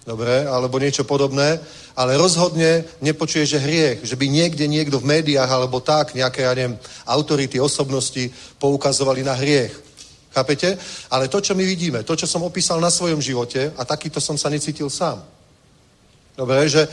Dobre? 0.06 0.46
Alebo 0.46 0.78
niečo 0.78 1.02
podobné. 1.02 1.58
Ale 1.98 2.14
rozhodne 2.14 2.86
nepočuješ, 3.02 3.48
že 3.58 3.64
hriech, 3.66 3.98
že 4.06 4.14
by 4.14 4.30
niekde 4.30 4.70
niekto 4.70 5.02
v 5.02 5.18
médiách 5.18 5.50
alebo 5.50 5.82
tak, 5.82 6.14
nejaké, 6.14 6.46
ja 6.46 6.54
neviem, 6.54 6.78
autority, 7.10 7.58
osobnosti 7.58 8.30
poukazovali 8.62 9.26
na 9.26 9.34
hriech. 9.34 9.74
Chápete? 10.30 10.78
Ale 11.10 11.26
to, 11.26 11.40
čo 11.40 11.58
my 11.58 11.64
vidíme, 11.64 12.04
to, 12.06 12.14
čo 12.14 12.28
som 12.28 12.46
opísal 12.46 12.78
na 12.78 12.92
svojom 12.92 13.18
živote, 13.18 13.72
a 13.74 13.82
takýto 13.88 14.20
som 14.20 14.38
sa 14.38 14.52
necítil 14.52 14.86
sám. 14.92 15.24
Dobre, 16.36 16.68
že 16.68 16.84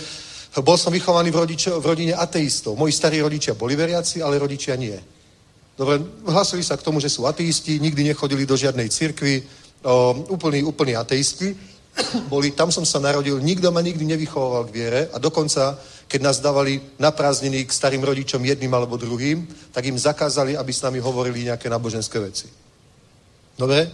bol 0.64 0.80
som 0.80 0.94
vychovaný 0.94 1.30
v, 1.30 1.38
rodiče, 1.44 1.70
v 1.76 1.86
rodine 1.86 2.14
ateistov. 2.16 2.80
Moji 2.80 2.96
starí 2.96 3.20
rodičia 3.20 3.54
boli 3.54 3.76
veriaci, 3.76 4.24
ale 4.24 4.40
rodičia 4.40 4.80
nie. 4.80 4.96
Dobre, 5.76 6.00
hlasili 6.30 6.64
sa 6.64 6.78
k 6.80 6.86
tomu, 6.86 7.04
že 7.04 7.12
sú 7.12 7.28
ateisti, 7.28 7.82
nikdy 7.84 8.16
nechodili 8.16 8.48
do 8.48 8.56
žiadnej 8.56 8.88
cirkvi, 8.88 9.44
o, 9.84 10.14
úplní 10.64 10.96
ateisti. 10.96 11.73
Boli, 12.32 12.52
tam 12.52 12.72
som 12.72 12.86
sa 12.86 13.00
narodil, 13.00 13.38
nikto 13.40 13.70
ma 13.70 13.82
nikdy 13.82 14.06
nevychoval 14.06 14.66
k 14.66 14.74
viere 14.74 15.02
a 15.14 15.18
dokonca, 15.22 15.78
keď 16.08 16.20
nás 16.22 16.42
dávali 16.42 16.82
na 16.98 17.14
prázdniny 17.14 17.66
k 17.66 17.72
starým 17.72 18.04
rodičom 18.04 18.42
jedným 18.42 18.74
alebo 18.74 18.98
druhým, 18.98 19.48
tak 19.72 19.86
im 19.86 19.98
zakázali, 19.98 20.58
aby 20.58 20.72
s 20.74 20.82
nami 20.82 21.00
hovorili 21.00 21.50
nejaké 21.50 21.70
náboženské 21.70 22.20
veci. 22.20 22.50
Dobre? 23.58 23.90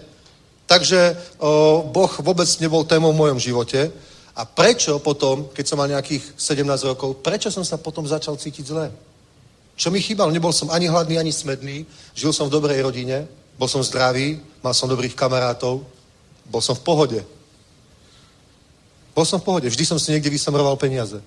Takže 0.69 1.17
o, 1.41 1.83
Boh 1.89 2.11
vôbec 2.21 2.47
nebol 2.61 2.85
témou 2.85 3.11
v 3.11 3.19
mojom 3.25 3.39
živote. 3.41 3.91
A 4.39 4.45
prečo 4.45 5.01
potom, 5.03 5.51
keď 5.51 5.65
som 5.67 5.75
mal 5.81 5.91
nejakých 5.91 6.37
17 6.37 6.63
rokov, 6.87 7.19
prečo 7.19 7.51
som 7.51 7.65
sa 7.65 7.75
potom 7.75 8.07
začal 8.07 8.39
cítiť 8.39 8.65
zle? 8.69 8.87
Čo 9.75 9.91
mi 9.91 9.99
chýbalo? 9.99 10.31
Nebol 10.31 10.55
som 10.55 10.71
ani 10.71 10.87
hladný, 10.87 11.19
ani 11.19 11.33
smedný, 11.33 11.83
žil 12.15 12.31
som 12.31 12.47
v 12.47 12.55
dobrej 12.55 12.79
rodine, 12.79 13.27
bol 13.59 13.67
som 13.67 13.83
zdravý, 13.83 14.39
mal 14.63 14.71
som 14.71 14.87
dobrých 14.87 15.15
kamarátov, 15.15 15.83
bol 16.47 16.61
som 16.63 16.75
v 16.75 16.85
pohode. 16.85 17.19
Bol 19.13 19.25
som 19.25 19.39
v 19.41 19.45
pohode, 19.45 19.69
vždy 19.69 19.85
som 19.85 19.99
si 19.99 20.11
niekde 20.13 20.29
vysamroval 20.29 20.77
peniaze. 20.77 21.19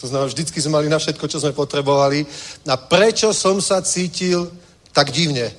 to 0.00 0.06
znamená, 0.06 0.28
vždycky 0.28 0.60
sme 0.60 0.72
mali 0.78 0.88
na 0.88 0.98
všetko, 1.00 1.28
čo 1.28 1.40
sme 1.40 1.52
potrebovali. 1.56 2.26
A 2.68 2.76
prečo 2.76 3.32
som 3.32 3.60
sa 3.60 3.82
cítil 3.82 4.52
tak 4.92 5.10
divne? 5.10 5.50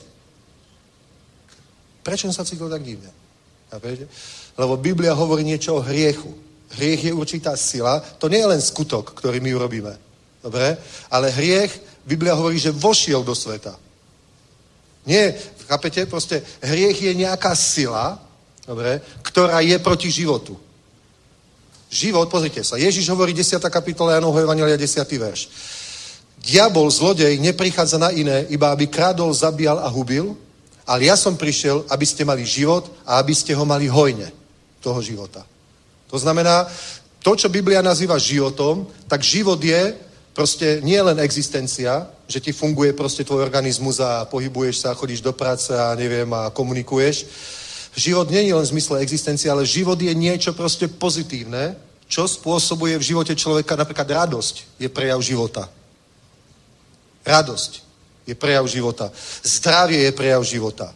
Prečo 2.06 2.32
som 2.32 2.36
sa 2.42 2.48
cítil 2.48 2.70
tak 2.72 2.84
divne? 2.84 3.12
Lebo 4.58 4.78
Biblia 4.80 5.12
hovorí 5.12 5.44
niečo 5.44 5.76
o 5.76 5.84
hriechu. 5.84 6.48
Hriech 6.68 7.12
je 7.12 7.14
určitá 7.14 7.56
sila. 7.56 8.00
To 8.20 8.28
nie 8.28 8.40
je 8.40 8.52
len 8.52 8.62
skutok, 8.62 9.16
ktorý 9.16 9.40
my 9.40 9.56
urobíme. 9.56 9.94
Dobre? 10.44 10.78
Ale 11.12 11.32
hriech, 11.32 11.72
Biblia 12.08 12.36
hovorí, 12.36 12.60
že 12.60 12.72
vošiel 12.72 13.24
do 13.24 13.36
sveta. 13.36 13.76
Nie, 15.08 15.36
chápete? 15.68 16.06
Proste 16.06 16.44
hriech 16.60 17.02
je 17.02 17.14
nejaká 17.16 17.56
sila, 17.56 18.20
dobre, 18.68 19.00
ktorá 19.24 19.64
je 19.64 19.80
proti 19.80 20.12
životu. 20.12 20.60
Život, 21.88 22.28
pozrite 22.28 22.60
sa, 22.68 22.76
Ježiš 22.76 23.08
hovorí 23.08 23.32
10. 23.32 23.64
kapitola 23.72 24.20
Janovho 24.20 24.44
Evangelia 24.44 24.76
10. 24.76 25.08
verš. 25.08 25.48
Diabol, 26.44 26.92
zlodej, 26.92 27.40
neprichádza 27.40 27.96
na 27.96 28.12
iné, 28.12 28.44
iba 28.52 28.76
aby 28.76 28.92
krádol, 28.92 29.32
zabíjal 29.32 29.80
a 29.80 29.88
hubil, 29.88 30.36
ale 30.84 31.08
ja 31.08 31.16
som 31.16 31.40
prišiel, 31.40 31.88
aby 31.88 32.04
ste 32.04 32.28
mali 32.28 32.44
život 32.44 32.92
a 33.08 33.24
aby 33.24 33.32
ste 33.32 33.56
ho 33.56 33.64
mali 33.64 33.88
hojne, 33.88 34.28
toho 34.84 35.00
života. 35.00 35.48
To 36.12 36.20
znamená, 36.20 36.68
to, 37.24 37.36
čo 37.36 37.52
Biblia 37.52 37.84
nazýva 37.84 38.20
životom, 38.20 38.88
tak 39.08 39.24
život 39.24 39.60
je 39.60 39.96
proste 40.32 40.80
nie 40.84 41.00
len 41.00 41.20
existencia, 41.20 42.08
že 42.28 42.44
ti 42.44 42.52
funguje 42.52 42.94
proste 42.94 43.24
tvoj 43.24 43.44
organizmus 43.44 44.00
a 44.04 44.28
pohybuješ 44.28 44.84
sa, 44.84 44.96
chodíš 44.96 45.24
do 45.24 45.32
práce 45.32 45.72
a 45.72 45.96
neviem 45.96 46.28
a 46.36 46.52
komunikuješ, 46.52 47.26
Život 47.98 48.30
nie 48.30 48.46
je 48.46 48.54
len 48.54 48.62
v 48.62 48.74
zmysle 48.78 49.02
existencie, 49.02 49.50
ale 49.50 49.66
život 49.66 49.98
je 49.98 50.14
niečo 50.14 50.54
proste 50.54 50.86
pozitívne, 50.86 51.74
čo 52.06 52.30
spôsobuje 52.30 52.94
v 52.94 53.08
živote 53.10 53.34
človeka 53.34 53.74
napríklad 53.74 54.06
radosť 54.06 54.78
je 54.78 54.86
prejav 54.86 55.18
života. 55.18 55.66
Radosť 57.26 57.72
je 58.30 58.38
prejav 58.38 58.70
života. 58.70 59.10
Zdravie 59.44 60.08
je 60.08 60.14
prejav 60.14 60.46
života. 60.46 60.94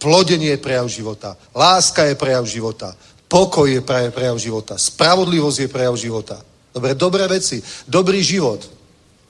Plodenie 0.00 0.56
je 0.56 0.62
prejav 0.64 0.88
života. 0.88 1.36
Láska 1.52 2.08
je 2.08 2.16
prejav 2.16 2.48
života. 2.48 2.96
Pokoj 3.28 3.68
je 3.68 3.84
prejav 3.84 4.40
života. 4.40 4.80
Spravodlivosť 4.80 5.58
je 5.60 5.68
prejav 5.68 5.94
života. 6.00 6.40
Dobre, 6.72 6.96
dobré 6.96 7.28
veci. 7.28 7.60
Dobrý 7.84 8.24
život. 8.24 8.64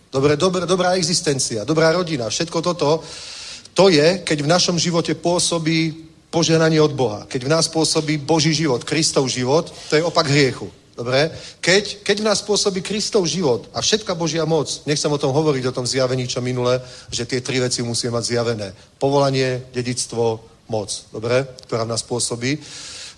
Dobre, 0.09 0.39
dobré, 0.39 0.65
dobrá 0.71 0.95
existencia. 0.95 1.67
Dobrá 1.67 1.93
rodina. 1.93 2.31
Všetko 2.31 2.63
toto, 2.63 3.03
to 3.75 3.91
je, 3.91 4.23
keď 4.23 4.39
v 4.45 4.53
našom 4.55 4.77
živote 4.79 5.19
pôsobí 5.19 6.08
požehnanie 6.31 6.81
od 6.81 6.93
Boha. 6.93 7.25
Keď 7.25 7.45
v 7.45 7.53
nás 7.53 7.67
pôsobí 7.69 8.21
Boží 8.21 8.53
život, 8.53 8.85
Kristov 8.85 9.29
život, 9.29 9.73
to 9.89 9.97
je 9.97 10.05
opak 10.05 10.29
hriechu. 10.29 10.69
Dobre? 10.99 11.31
Keď, 11.63 12.03
keď 12.03 12.17
v 12.21 12.27
nás 12.27 12.43
pôsobí 12.43 12.83
Kristov 12.83 13.23
život 13.31 13.71
a 13.71 13.79
všetka 13.79 14.19
Božia 14.19 14.43
moc, 14.43 14.83
nechcem 14.83 15.07
o 15.07 15.19
tom 15.19 15.31
hovoriť, 15.31 15.71
o 15.71 15.77
tom 15.77 15.87
zjavení, 15.87 16.27
čo 16.27 16.43
minule, 16.43 16.83
že 17.07 17.23
tie 17.23 17.39
tri 17.39 17.63
veci 17.63 17.87
musíme 17.87 18.19
mať 18.19 18.25
zjavené. 18.35 18.75
Povolanie, 18.99 19.71
dedictvo, 19.71 20.43
moc. 20.67 20.91
Dobre? 21.15 21.47
Ktorá 21.71 21.87
v 21.87 21.95
nás 21.95 22.03
pôsobí. 22.03 22.59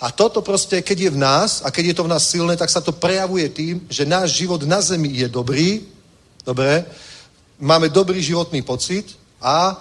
A 0.00 0.12
toto 0.12 0.44
proste, 0.44 0.84
keď 0.84 0.98
je 1.08 1.11
v 1.16 1.22
nás 1.24 1.64
a 1.64 1.72
keď 1.72 1.84
je 1.92 1.96
to 1.96 2.04
v 2.04 2.12
nás 2.12 2.24
silné, 2.24 2.56
tak 2.56 2.68
sa 2.68 2.84
to 2.84 2.92
prejavuje 2.92 3.48
tým, 3.48 3.80
že 3.88 4.08
náš 4.08 4.36
život 4.36 4.61
na 4.68 4.80
zemi 4.80 5.12
je 5.16 5.28
dobrý, 5.28 5.84
dobre, 6.44 6.84
máme 7.61 7.88
dobrý 7.88 8.20
životný 8.20 8.61
pocit 8.61 9.16
a 9.40 9.76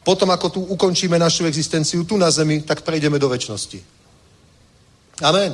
potom, 0.00 0.30
ako 0.30 0.48
tu 0.48 0.60
ukončíme 0.64 1.18
našu 1.18 1.44
existenciu 1.44 2.04
tu 2.04 2.16
na 2.16 2.30
zemi, 2.30 2.64
tak 2.64 2.80
prejdeme 2.82 3.18
do 3.18 3.28
väčšnosti. 3.28 3.80
Amen. 5.20 5.52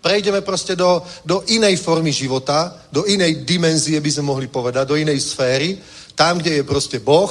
Prejdeme 0.00 0.40
proste 0.40 0.74
do, 0.74 1.02
do 1.24 1.44
inej 1.46 1.76
formy 1.76 2.12
života, 2.12 2.74
do 2.90 3.04
inej 3.04 3.44
dimenzie, 3.44 4.00
by 4.00 4.10
sme 4.10 4.34
mohli 4.34 4.46
povedať, 4.48 4.88
do 4.88 4.96
inej 4.96 5.20
sféry, 5.20 5.78
tam, 6.14 6.38
kde 6.38 6.58
je 6.58 6.62
proste 6.64 6.98
Boh 6.98 7.30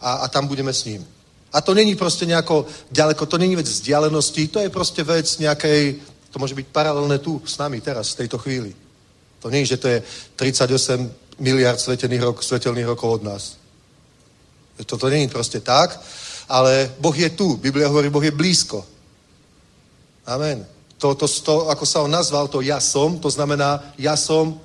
a, 0.00 0.22
a 0.22 0.28
tam 0.28 0.46
budeme 0.46 0.72
s 0.72 0.84
ním. 0.84 1.02
A 1.52 1.60
to 1.60 1.74
není 1.74 1.96
proste 1.96 2.26
nejako 2.26 2.66
ďaleko, 2.90 3.26
to 3.26 3.38
není 3.38 3.56
vec 3.56 3.68
vzdialenosti, 3.68 4.48
to 4.48 4.60
je 4.60 4.68
proste 4.68 5.02
vec 5.02 5.38
nejakej, 5.38 5.96
to 6.30 6.38
môže 6.38 6.54
byť 6.54 6.66
paralelné 6.72 7.18
tu 7.18 7.42
s 7.44 7.58
nami 7.58 7.80
teraz, 7.80 8.12
v 8.12 8.24
tejto 8.24 8.38
chvíli. 8.38 8.72
To 9.40 9.50
nie 9.50 9.66
je, 9.66 9.76
že 9.76 9.80
to 9.82 9.88
je 9.88 9.98
38 10.36 11.10
miliard 11.40 11.80
svetelných, 11.80 12.22
rok, 12.22 12.42
svetelných 12.42 12.86
rokov 12.86 13.20
od 13.20 13.22
nás. 13.24 13.61
Toto 14.86 15.08
není 15.08 15.28
proste 15.28 15.60
tak, 15.60 16.00
ale 16.48 16.92
Boh 16.98 17.16
je 17.16 17.30
tu. 17.30 17.56
Biblia 17.56 17.88
hovorí, 17.88 18.10
Boh 18.10 18.24
je 18.24 18.30
blízko. 18.30 18.84
Amen. 20.26 20.66
To, 20.98 21.14
to, 21.14 21.26
to, 21.26 21.66
ako 21.68 21.86
sa 21.86 22.02
on 22.02 22.10
nazval, 22.10 22.48
to 22.48 22.62
ja 22.62 22.78
som, 22.80 23.18
to 23.18 23.30
znamená, 23.30 23.82
ja 23.98 24.14
som, 24.16 24.60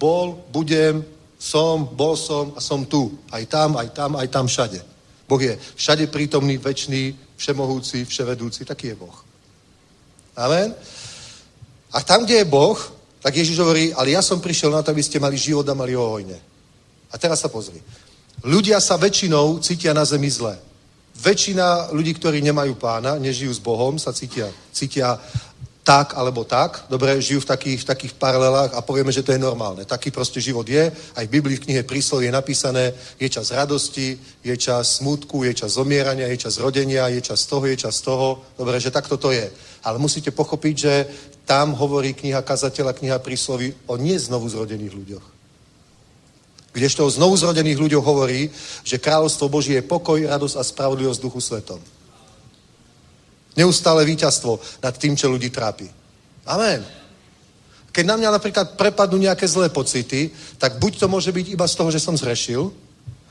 bol, 0.00 0.44
budem, 0.48 1.04
som, 1.38 1.84
bol 1.84 2.16
som 2.16 2.52
a 2.56 2.60
som 2.60 2.84
tu. 2.84 3.12
Aj 3.28 3.44
tam, 3.44 3.76
aj 3.76 3.88
tam, 3.92 4.16
aj 4.16 4.28
tam 4.28 4.46
všade. 4.48 4.80
Boh 5.28 5.42
je 5.42 5.58
všade 5.76 6.06
prítomný, 6.06 6.56
väčší, 6.56 7.12
všemohúci, 7.36 8.04
vševedúci, 8.04 8.64
taký 8.64 8.86
je 8.86 8.96
Boh. 8.96 9.16
Amen. 10.36 10.72
A 11.92 11.98
tam, 12.02 12.24
kde 12.24 12.34
je 12.40 12.48
Boh, 12.48 12.76
tak 13.20 13.36
Ježiš 13.36 13.58
hovorí, 13.58 13.92
ale 13.94 14.14
ja 14.14 14.22
som 14.22 14.40
prišiel 14.40 14.70
na 14.70 14.82
to, 14.82 14.94
aby 14.94 15.02
ste 15.02 15.20
mali 15.20 15.36
život 15.36 15.66
a 15.68 15.74
mali 15.74 15.98
ho 15.98 16.04
hojne. 16.08 16.38
A 17.10 17.18
teraz 17.18 17.40
sa 17.40 17.48
pozri. 17.48 17.80
Ľudia 18.44 18.80
sa 18.80 19.00
väčšinou 19.00 19.60
cítia 19.64 19.96
na 19.96 20.04
zemi 20.04 20.28
zle. 20.28 20.58
Väčšina 21.16 21.96
ľudí, 21.96 22.12
ktorí 22.12 22.44
nemajú 22.44 22.76
pána, 22.76 23.16
nežijú 23.16 23.48
s 23.48 23.60
Bohom, 23.62 23.96
sa 23.96 24.12
cítia, 24.12 24.52
cítia 24.68 25.16
tak 25.86 26.18
alebo 26.18 26.42
tak, 26.42 26.82
dobre, 26.90 27.22
žijú 27.22 27.46
v 27.46 27.50
takých, 27.54 27.80
v 27.86 27.88
takých 27.94 28.12
paralelách 28.18 28.74
a 28.74 28.82
povieme, 28.82 29.14
že 29.14 29.22
to 29.22 29.30
je 29.30 29.38
normálne. 29.38 29.86
Taký 29.86 30.10
proste 30.10 30.42
život 30.42 30.66
je, 30.66 30.90
aj 30.90 31.24
v 31.30 31.34
Biblii 31.38 31.62
v 31.62 31.62
knihe 31.62 31.82
príslov 31.86 32.26
je 32.26 32.34
napísané, 32.34 32.90
je 33.22 33.30
čas 33.30 33.54
radosti, 33.54 34.18
je 34.42 34.54
čas 34.58 34.98
smutku, 34.98 35.46
je 35.46 35.54
čas 35.54 35.78
zomierania, 35.78 36.26
je 36.26 36.42
čas 36.42 36.58
rodenia, 36.58 37.06
je 37.06 37.22
čas 37.22 37.46
toho, 37.46 37.70
je 37.70 37.78
čas 37.78 38.02
toho, 38.02 38.42
dobre, 38.58 38.82
že 38.82 38.90
takto 38.90 39.14
to 39.14 39.30
je. 39.30 39.46
Ale 39.86 40.02
musíte 40.02 40.34
pochopiť, 40.34 40.74
že 40.74 41.06
tam 41.46 41.70
hovorí 41.78 42.18
kniha 42.18 42.42
kazateľa, 42.42 42.98
kniha 42.98 43.22
prísloví 43.22 43.70
o 43.86 43.94
neznovu 43.94 44.50
zrodených 44.50 44.90
ľuďoch. 44.90 45.35
Kdežto 46.76 47.08
o 47.08 47.14
znovu 47.14 47.40
zrodených 47.40 47.80
ľuďoch 47.80 48.04
hovorí, 48.04 48.52
že 48.84 49.00
kráľovstvo 49.00 49.48
Boží 49.48 49.72
je 49.72 49.80
pokoj, 49.80 50.20
radosť 50.20 50.60
a 50.60 50.62
spravodlivosť 50.62 51.24
duchu 51.24 51.40
svetom. 51.40 51.80
Neustále 53.56 54.04
víťazstvo 54.04 54.60
nad 54.84 54.92
tým, 54.92 55.16
čo 55.16 55.32
ľudí 55.32 55.48
trápi. 55.48 55.88
Amen. 56.44 56.84
Keď 57.96 58.04
na 58.04 58.20
mňa 58.20 58.28
napríklad 58.28 58.66
prepadnú 58.76 59.16
nejaké 59.24 59.48
zlé 59.48 59.72
pocity, 59.72 60.28
tak 60.60 60.76
buď 60.76 61.00
to 61.00 61.06
môže 61.08 61.32
byť 61.32 61.56
iba 61.56 61.64
z 61.64 61.76
toho, 61.80 61.88
že 61.88 61.96
som 61.96 62.12
zrešil, 62.12 62.68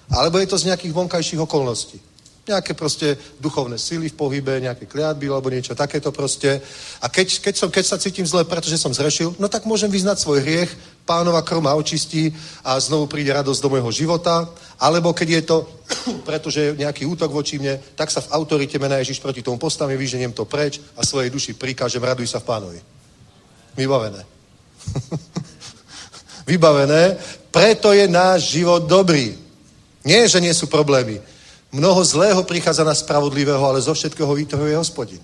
alebo 0.09 0.41
je 0.41 0.49
to 0.49 0.57
z 0.57 0.73
nejakých 0.73 0.97
vonkajších 0.97 1.37
okolností. 1.45 2.01
Nejaké 2.45 2.77
proste 2.77 3.17
duchovné 3.41 3.73
sily 3.81 4.13
v 4.13 4.17
pohybe, 4.21 4.61
nejaké 4.61 4.85
kliatby 4.85 5.33
alebo 5.33 5.49
niečo 5.49 5.73
takéto 5.73 6.13
proste. 6.13 6.61
A 7.01 7.09
keď, 7.09 7.41
keď, 7.41 7.53
som, 7.57 7.69
keď 7.73 7.85
sa 7.89 7.97
cítim 7.97 8.21
zle, 8.21 8.45
pretože 8.45 8.77
som 8.77 8.93
zrešil, 8.93 9.33
no 9.41 9.49
tak 9.49 9.65
môžem 9.65 9.89
vyznať 9.89 10.21
svoj 10.21 10.45
hriech, 10.45 10.69
pánova 11.09 11.41
krma 11.41 11.73
očistí 11.73 12.29
a 12.61 12.77
znovu 12.77 13.09
príde 13.09 13.33
radosť 13.33 13.61
do 13.65 13.73
môjho 13.73 13.89
života. 13.89 14.45
Alebo 14.77 15.09
keď 15.09 15.29
je 15.29 15.41
to, 15.41 15.57
pretože 16.29 16.61
je 16.61 16.77
nejaký 16.85 17.09
útok 17.09 17.33
voči 17.33 17.57
mne, 17.57 17.81
tak 17.97 18.13
sa 18.13 18.21
v 18.21 18.29
autorite 18.37 18.77
mena 18.77 19.01
Ježiš 19.01 19.25
proti 19.25 19.41
tomu 19.41 19.57
postavím, 19.57 19.97
vyženiem 19.97 20.29
to 20.29 20.45
preč 20.45 20.77
a 20.93 21.01
svojej 21.01 21.33
duši 21.33 21.57
prikážem, 21.57 22.05
raduj 22.05 22.29
sa 22.29 22.37
v 22.37 22.45
pánovi. 22.45 22.79
Vybavené. 23.73 24.21
Vybavené. 26.49 27.17
Preto 27.49 27.89
je 27.89 28.05
náš 28.05 28.53
život 28.53 28.85
dobrý. 28.85 29.33
Nie, 30.05 30.29
že 30.29 30.37
nie 30.37 30.53
sú 30.53 30.69
problémy 30.69 31.33
Mnoho 31.75 32.07
zlého 32.07 32.39
prichádza 32.47 32.87
na 32.87 32.95
spravodlivého, 32.95 33.59
ale 33.59 33.83
zo 33.83 33.91
všetkého 33.91 34.31
vytrhuje 34.31 34.79
hospodin. 34.79 35.19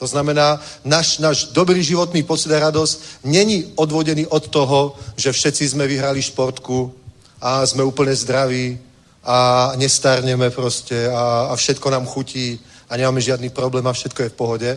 To 0.00 0.08
znamená, 0.08 0.56
náš, 0.80 1.20
náš 1.20 1.52
dobrý 1.52 1.84
životný 1.84 2.24
pocit 2.24 2.48
a 2.56 2.72
radosť 2.72 3.20
není 3.28 3.68
odvodený 3.76 4.24
od 4.32 4.48
toho, 4.48 4.96
že 5.12 5.28
všetci 5.28 5.76
sme 5.76 5.84
vyhrali 5.84 6.24
športku 6.24 6.88
a 7.36 7.60
sme 7.68 7.84
úplne 7.84 8.16
zdraví 8.16 8.80
a 9.20 9.72
nestarneme 9.76 10.48
proste 10.48 11.04
a, 11.12 11.52
a 11.52 11.54
všetko 11.56 11.92
nám 11.92 12.08
chutí 12.08 12.56
a 12.88 12.96
nemáme 12.96 13.20
žiadny 13.20 13.52
problém 13.52 13.84
a 13.84 13.92
všetko 13.92 14.24
je 14.24 14.32
v 14.32 14.38
pohode. 14.40 14.70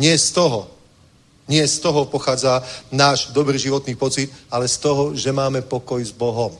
Nie 0.00 0.16
z 0.16 0.32
toho. 0.32 0.64
Nie 1.44 1.68
z 1.68 1.76
toho 1.76 2.08
pochádza 2.08 2.64
náš 2.88 3.36
dobrý 3.36 3.60
životný 3.60 4.00
pocit, 4.00 4.32
ale 4.48 4.64
z 4.64 4.80
toho, 4.80 5.12
že 5.12 5.28
máme 5.28 5.60
pokoj 5.60 6.00
s 6.00 6.16
Bohom. 6.16 6.56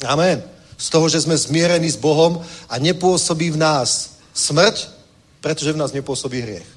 Amen 0.00 0.57
z 0.78 0.86
toho, 0.94 1.10
že 1.10 1.26
sme 1.26 1.34
zmierení 1.34 1.90
s 1.90 1.98
Bohom 1.98 2.38
a 2.70 2.74
nepôsobí 2.78 3.50
v 3.50 3.58
nás 3.58 4.22
smrť, 4.30 4.94
pretože 5.42 5.74
v 5.74 5.80
nás 5.82 5.90
nepôsobí 5.90 6.38
hriech. 6.38 6.68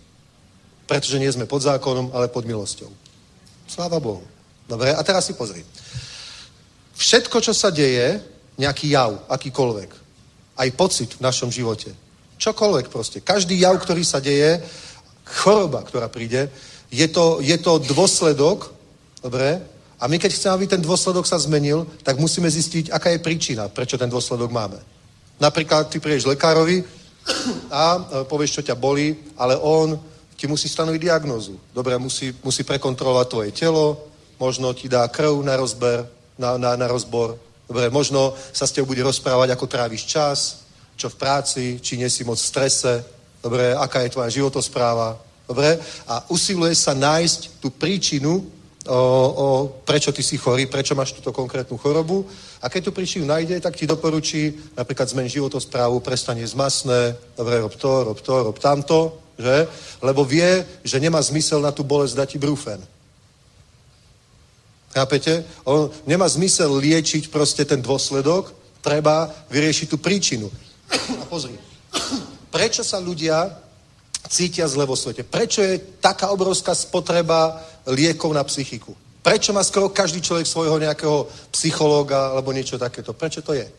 Pretože 0.90 1.22
nie 1.22 1.30
sme 1.30 1.46
pod 1.46 1.62
zákonom, 1.62 2.10
ale 2.12 2.28
pod 2.28 2.50
milosťou. 2.50 2.90
Sláva 3.70 4.02
Bohu. 4.02 4.26
Dobre, 4.66 4.92
a 4.92 5.02
teraz 5.06 5.30
si 5.30 5.38
pozri. 5.38 5.62
Všetko, 6.98 7.38
čo 7.40 7.54
sa 7.54 7.70
deje, 7.70 8.20
nejaký 8.58 8.92
jav, 8.92 9.22
akýkoľvek, 9.30 9.90
aj 10.58 10.70
pocit 10.78 11.10
v 11.16 11.24
našom 11.24 11.50
živote, 11.54 11.94
čokoľvek 12.38 12.88
proste, 12.90 13.22
každý 13.22 13.58
jav, 13.62 13.78
ktorý 13.78 14.04
sa 14.06 14.20
deje, 14.20 14.62
choroba, 15.26 15.86
ktorá 15.86 16.12
príde, 16.12 16.50
je 16.92 17.08
to, 17.08 17.40
je 17.40 17.56
to 17.58 17.80
dôsledok, 17.80 18.74
dobre, 19.24 19.64
a 20.02 20.10
my 20.10 20.18
keď 20.18 20.34
chceme, 20.34 20.54
aby 20.58 20.66
ten 20.66 20.82
dôsledok 20.82 21.30
sa 21.30 21.38
zmenil, 21.38 21.86
tak 22.02 22.18
musíme 22.18 22.50
zistiť, 22.50 22.90
aká 22.90 23.14
je 23.14 23.22
príčina, 23.22 23.70
prečo 23.70 24.02
ten 24.02 24.10
dôsledok 24.10 24.50
máme. 24.50 24.82
Napríklad 25.38 25.94
ty 25.94 26.02
prídeš 26.02 26.26
lekárovi 26.26 26.82
a 27.70 27.84
e, 27.96 28.00
povieš, 28.26 28.58
čo 28.58 28.66
ťa 28.66 28.82
bolí, 28.82 29.14
ale 29.38 29.62
on 29.62 29.94
ti 30.34 30.50
musí 30.50 30.66
stanoviť 30.66 31.02
diagnózu. 31.02 31.54
Dobre, 31.70 32.02
musí, 32.02 32.34
musí 32.42 32.66
prekontrolovať 32.66 33.28
tvoje 33.30 33.52
telo, 33.54 34.10
možno 34.42 34.74
ti 34.74 34.90
dá 34.90 35.06
krv 35.06 35.46
na 35.46 35.54
rozber, 35.54 36.10
na, 36.34 36.58
na, 36.58 36.74
na 36.74 36.90
rozbor. 36.90 37.38
Dobre, 37.70 37.94
možno 37.94 38.34
sa 38.50 38.66
s 38.66 38.74
tebou 38.74 38.98
bude 38.98 39.06
rozprávať, 39.06 39.54
ako 39.54 39.70
tráviš 39.70 40.10
čas, 40.10 40.66
čo 40.98 41.14
v 41.14 41.20
práci, 41.22 41.78
či 41.78 42.02
nie 42.02 42.10
si 42.10 42.26
moc 42.26 42.42
v 42.42 42.50
strese, 42.50 43.06
dobre, 43.38 43.78
aká 43.78 44.02
je 44.02 44.14
tvoja 44.18 44.34
životospráva, 44.34 45.14
dobre, 45.46 45.78
a 46.10 46.26
usiluje 46.34 46.74
sa 46.74 46.98
nájsť 46.98 47.62
tú 47.62 47.70
príčinu, 47.70 48.42
o, 48.88 49.02
o 49.36 49.48
prečo 49.86 50.12
ty 50.12 50.24
si 50.24 50.38
chorý, 50.38 50.66
prečo 50.66 50.96
máš 50.96 51.12
túto 51.12 51.30
konkrétnu 51.30 51.78
chorobu. 51.78 52.26
A 52.62 52.70
keď 52.70 52.90
tu 52.90 52.92
príčiu 52.92 53.26
nájde, 53.26 53.60
tak 53.62 53.76
ti 53.76 53.86
doporučí 53.86 54.54
napríklad 54.78 55.10
zmen 55.10 55.30
životosprávu, 55.30 56.00
prestane 56.00 56.46
z 56.48 56.54
masné, 56.54 57.16
dobre, 57.38 57.62
rob 57.62 57.76
to, 57.76 57.92
rob 58.04 58.20
to, 58.22 58.34
rob 58.44 58.58
tamto, 58.60 59.18
že? 59.38 59.68
Lebo 60.02 60.26
vie, 60.26 60.66
že 60.84 61.00
nemá 61.00 61.22
zmysel 61.22 61.62
na 61.62 61.72
tú 61.74 61.84
bolesť 61.84 62.16
dať 62.16 62.30
brufen. 62.38 62.82
Chápete? 64.92 65.46
On 65.64 65.88
nemá 66.04 66.28
zmysel 66.28 66.68
liečiť 66.68 67.32
proste 67.32 67.64
ten 67.64 67.80
dôsledok, 67.80 68.52
treba 68.84 69.32
vyriešiť 69.48 69.88
tú 69.88 69.98
príčinu. 69.98 70.52
A 71.22 71.24
pozri, 71.32 71.56
prečo 72.52 72.84
sa 72.84 73.00
ľudia 73.00 73.48
cítia 74.30 74.68
zle 74.68 74.86
vo 74.86 74.96
svete? 74.96 75.24
Prečo 75.24 75.62
je 75.62 75.82
taká 75.98 76.30
obrovská 76.30 76.76
spotreba 76.76 77.62
liekov 77.88 78.34
na 78.34 78.44
psychiku? 78.44 78.94
Prečo 79.22 79.54
má 79.54 79.62
skoro 79.64 79.90
každý 79.90 80.22
človek 80.22 80.50
svojho 80.50 80.82
nejakého 80.82 81.30
psychológa 81.54 82.34
alebo 82.34 82.50
niečo 82.50 82.82
takéto? 82.82 83.14
Prečo 83.14 83.42
to 83.42 83.54
je? 83.54 83.70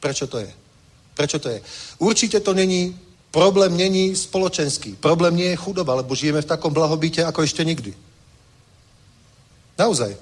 Prečo 0.00 0.26
to 0.28 0.38
je? 0.38 0.50
Prečo 1.16 1.38
to 1.38 1.48
je? 1.48 1.58
Určite 1.98 2.40
to 2.40 2.52
není, 2.52 2.96
problém 3.30 3.76
není 3.76 4.16
spoločenský. 4.16 4.96
Problém 5.00 5.36
nie 5.36 5.48
je 5.52 5.56
chudoba, 5.56 5.94
lebo 5.94 6.14
žijeme 6.14 6.42
v 6.42 6.50
takom 6.52 6.72
blahobite 6.72 7.24
ako 7.24 7.42
ešte 7.42 7.64
nikdy. 7.64 7.96
Naozaj. 9.78 10.16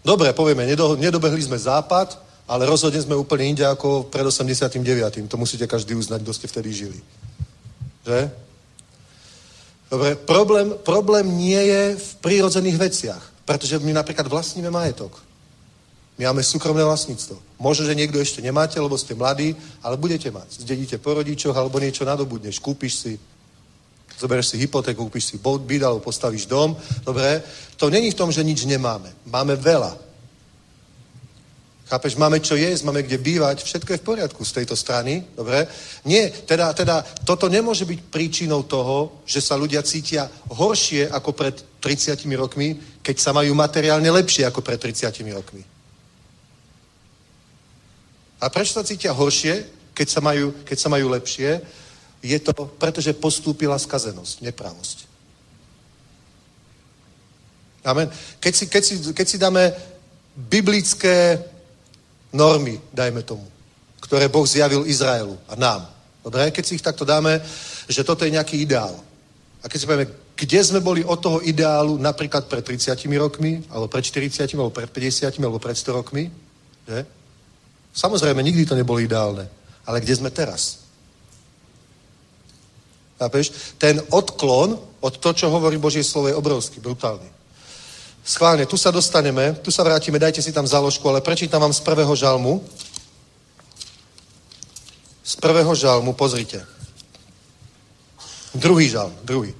Dobre, 0.00 0.32
povieme, 0.32 0.64
nedobehli 0.96 1.42
sme 1.44 1.60
západ, 1.60 2.16
ale 2.48 2.64
rozhodne 2.64 3.00
sme 3.00 3.12
úplne 3.12 3.44
inde 3.52 3.64
ako 3.68 4.08
pred 4.08 4.24
89. 4.24 4.80
To 5.28 5.36
musíte 5.36 5.68
každý 5.68 5.92
uznať, 5.92 6.24
kto 6.24 6.32
ste 6.32 6.48
vtedy 6.48 6.72
žili. 6.72 6.98
Že? 8.06 8.30
Dobre, 9.90 10.14
problém, 10.14 10.68
problém 10.86 11.26
nie 11.36 11.58
je 11.58 11.82
v 11.98 12.10
prírodzených 12.22 12.78
veciach, 12.78 13.22
pretože 13.42 13.82
my 13.82 13.90
napríklad 13.90 14.30
vlastníme 14.30 14.70
majetok. 14.70 15.18
My 16.14 16.30
máme 16.30 16.44
súkromné 16.44 16.84
vlastníctvo. 16.84 17.40
Možno, 17.56 17.88
že 17.88 17.96
niekto 17.96 18.20
ešte 18.20 18.44
nemáte, 18.44 18.76
lebo 18.76 18.92
ste 19.00 19.16
mladí, 19.16 19.56
ale 19.80 19.96
budete 19.96 20.28
mať. 20.28 20.62
Zdedíte 20.62 21.00
po 21.00 21.16
rodičoch 21.16 21.56
alebo 21.56 21.80
niečo 21.80 22.04
nadobudneš, 22.04 22.60
kúpiš 22.60 22.92
si, 22.92 23.12
zoberieš 24.20 24.52
si 24.52 24.56
hypotéku, 24.60 25.00
kúpiš 25.08 25.32
si 25.32 25.36
byt 25.40 25.82
alebo 25.82 26.04
postavíš 26.04 26.44
dom. 26.44 26.76
Dobre, 27.02 27.40
to 27.80 27.88
není 27.88 28.12
v 28.12 28.18
tom, 28.20 28.28
že 28.28 28.44
nič 28.44 28.68
nemáme. 28.68 29.08
Máme 29.26 29.56
veľa. 29.56 30.09
Chápeš, 31.90 32.14
máme 32.14 32.38
čo 32.38 32.54
jesť, 32.54 32.86
máme 32.86 33.02
kde 33.02 33.18
bývať, 33.18 33.66
všetko 33.66 33.90
je 33.90 33.98
v 33.98 34.08
poriadku 34.14 34.46
z 34.46 34.62
tejto 34.62 34.78
strany, 34.78 35.26
dobre? 35.34 35.66
Nie, 36.06 36.30
teda, 36.30 36.70
teda 36.70 37.02
toto 37.26 37.50
nemôže 37.50 37.82
byť 37.82 38.14
príčinou 38.14 38.62
toho, 38.62 39.26
že 39.26 39.42
sa 39.42 39.58
ľudia 39.58 39.82
cítia 39.82 40.30
horšie 40.54 41.10
ako 41.10 41.34
pred 41.34 41.58
30 41.82 42.22
rokmi, 42.38 42.78
keď 43.02 43.16
sa 43.18 43.34
majú 43.34 43.58
materiálne 43.58 44.06
lepšie 44.06 44.46
ako 44.46 44.62
pred 44.62 44.78
30 44.78 45.34
rokmi. 45.34 45.66
A 48.38 48.46
prečo 48.54 48.78
sa 48.78 48.86
cítia 48.86 49.10
horšie, 49.10 49.66
keď 49.90 50.06
sa 50.14 50.22
majú, 50.22 50.54
keď 50.62 50.78
sa 50.78 50.88
majú 50.94 51.10
lepšie? 51.10 51.58
Je 52.22 52.38
to, 52.38 52.54
pretože 52.54 53.18
postúpila 53.18 53.74
skazenosť, 53.74 54.46
nepravosť. 54.46 55.10
Amen. 57.82 58.06
Keď 58.38 58.52
si, 58.54 58.64
keď 58.70 58.82
si, 58.84 58.94
keď 59.10 59.26
si 59.26 59.36
dáme 59.42 59.74
biblické 60.36 61.49
normy, 62.32 62.80
dajme 62.94 63.22
tomu, 63.22 63.46
ktoré 64.00 64.30
Boh 64.30 64.46
zjavil 64.46 64.86
Izraelu 64.86 65.38
a 65.50 65.54
nám. 65.54 65.86
Dobre? 66.24 66.50
Keď 66.50 66.64
si 66.64 66.74
ich 66.78 66.84
takto 66.84 67.04
dáme, 67.04 67.40
že 67.88 68.04
toto 68.04 68.24
je 68.24 68.34
nejaký 68.34 68.60
ideál. 68.60 68.94
A 69.60 69.68
keď 69.68 69.78
si 69.80 69.86
povieme, 69.86 70.08
kde 70.36 70.60
sme 70.64 70.80
boli 70.80 71.04
od 71.04 71.20
toho 71.20 71.44
ideálu 71.44 72.00
napríklad 72.00 72.48
pred 72.48 72.64
30 72.64 72.96
rokmi, 73.20 73.60
alebo 73.68 73.92
pred 73.92 74.04
40, 74.04 74.56
alebo 74.56 74.72
pred 74.72 74.88
50, 74.88 75.36
alebo 75.36 75.58
pred 75.60 75.76
100 75.76 75.98
rokmi, 76.00 76.32
že? 76.88 77.04
Samozrejme, 77.92 78.40
nikdy 78.40 78.64
to 78.64 78.78
nebolo 78.78 79.02
ideálne. 79.02 79.50
Ale 79.84 80.00
kde 80.00 80.16
sme 80.16 80.30
teraz? 80.30 80.86
Chápeš? 83.20 83.76
Ten 83.76 84.00
odklon 84.08 84.80
od 85.00 85.14
to, 85.20 85.36
čo 85.36 85.52
hovorí 85.52 85.76
Božie 85.76 86.04
slovo, 86.04 86.28
je 86.28 86.38
obrovský, 86.38 86.80
brutálny. 86.80 87.39
Schválne, 88.24 88.66
tu 88.66 88.76
sa 88.76 88.90
dostaneme, 88.90 89.56
tu 89.62 89.70
sa 89.70 89.82
vrátime, 89.82 90.18
dajte 90.18 90.42
si 90.42 90.52
tam 90.52 90.66
záložku, 90.66 91.08
ale 91.08 91.20
prečítam 91.20 91.60
vám 91.60 91.72
z 91.72 91.80
prvého 91.80 92.16
žalmu. 92.16 92.64
Z 95.24 95.36
prvého 95.36 95.74
žalmu, 95.74 96.12
pozrite. 96.12 96.66
Druhý 98.54 98.88
žalm, 98.88 99.14
druhý. 99.24 99.54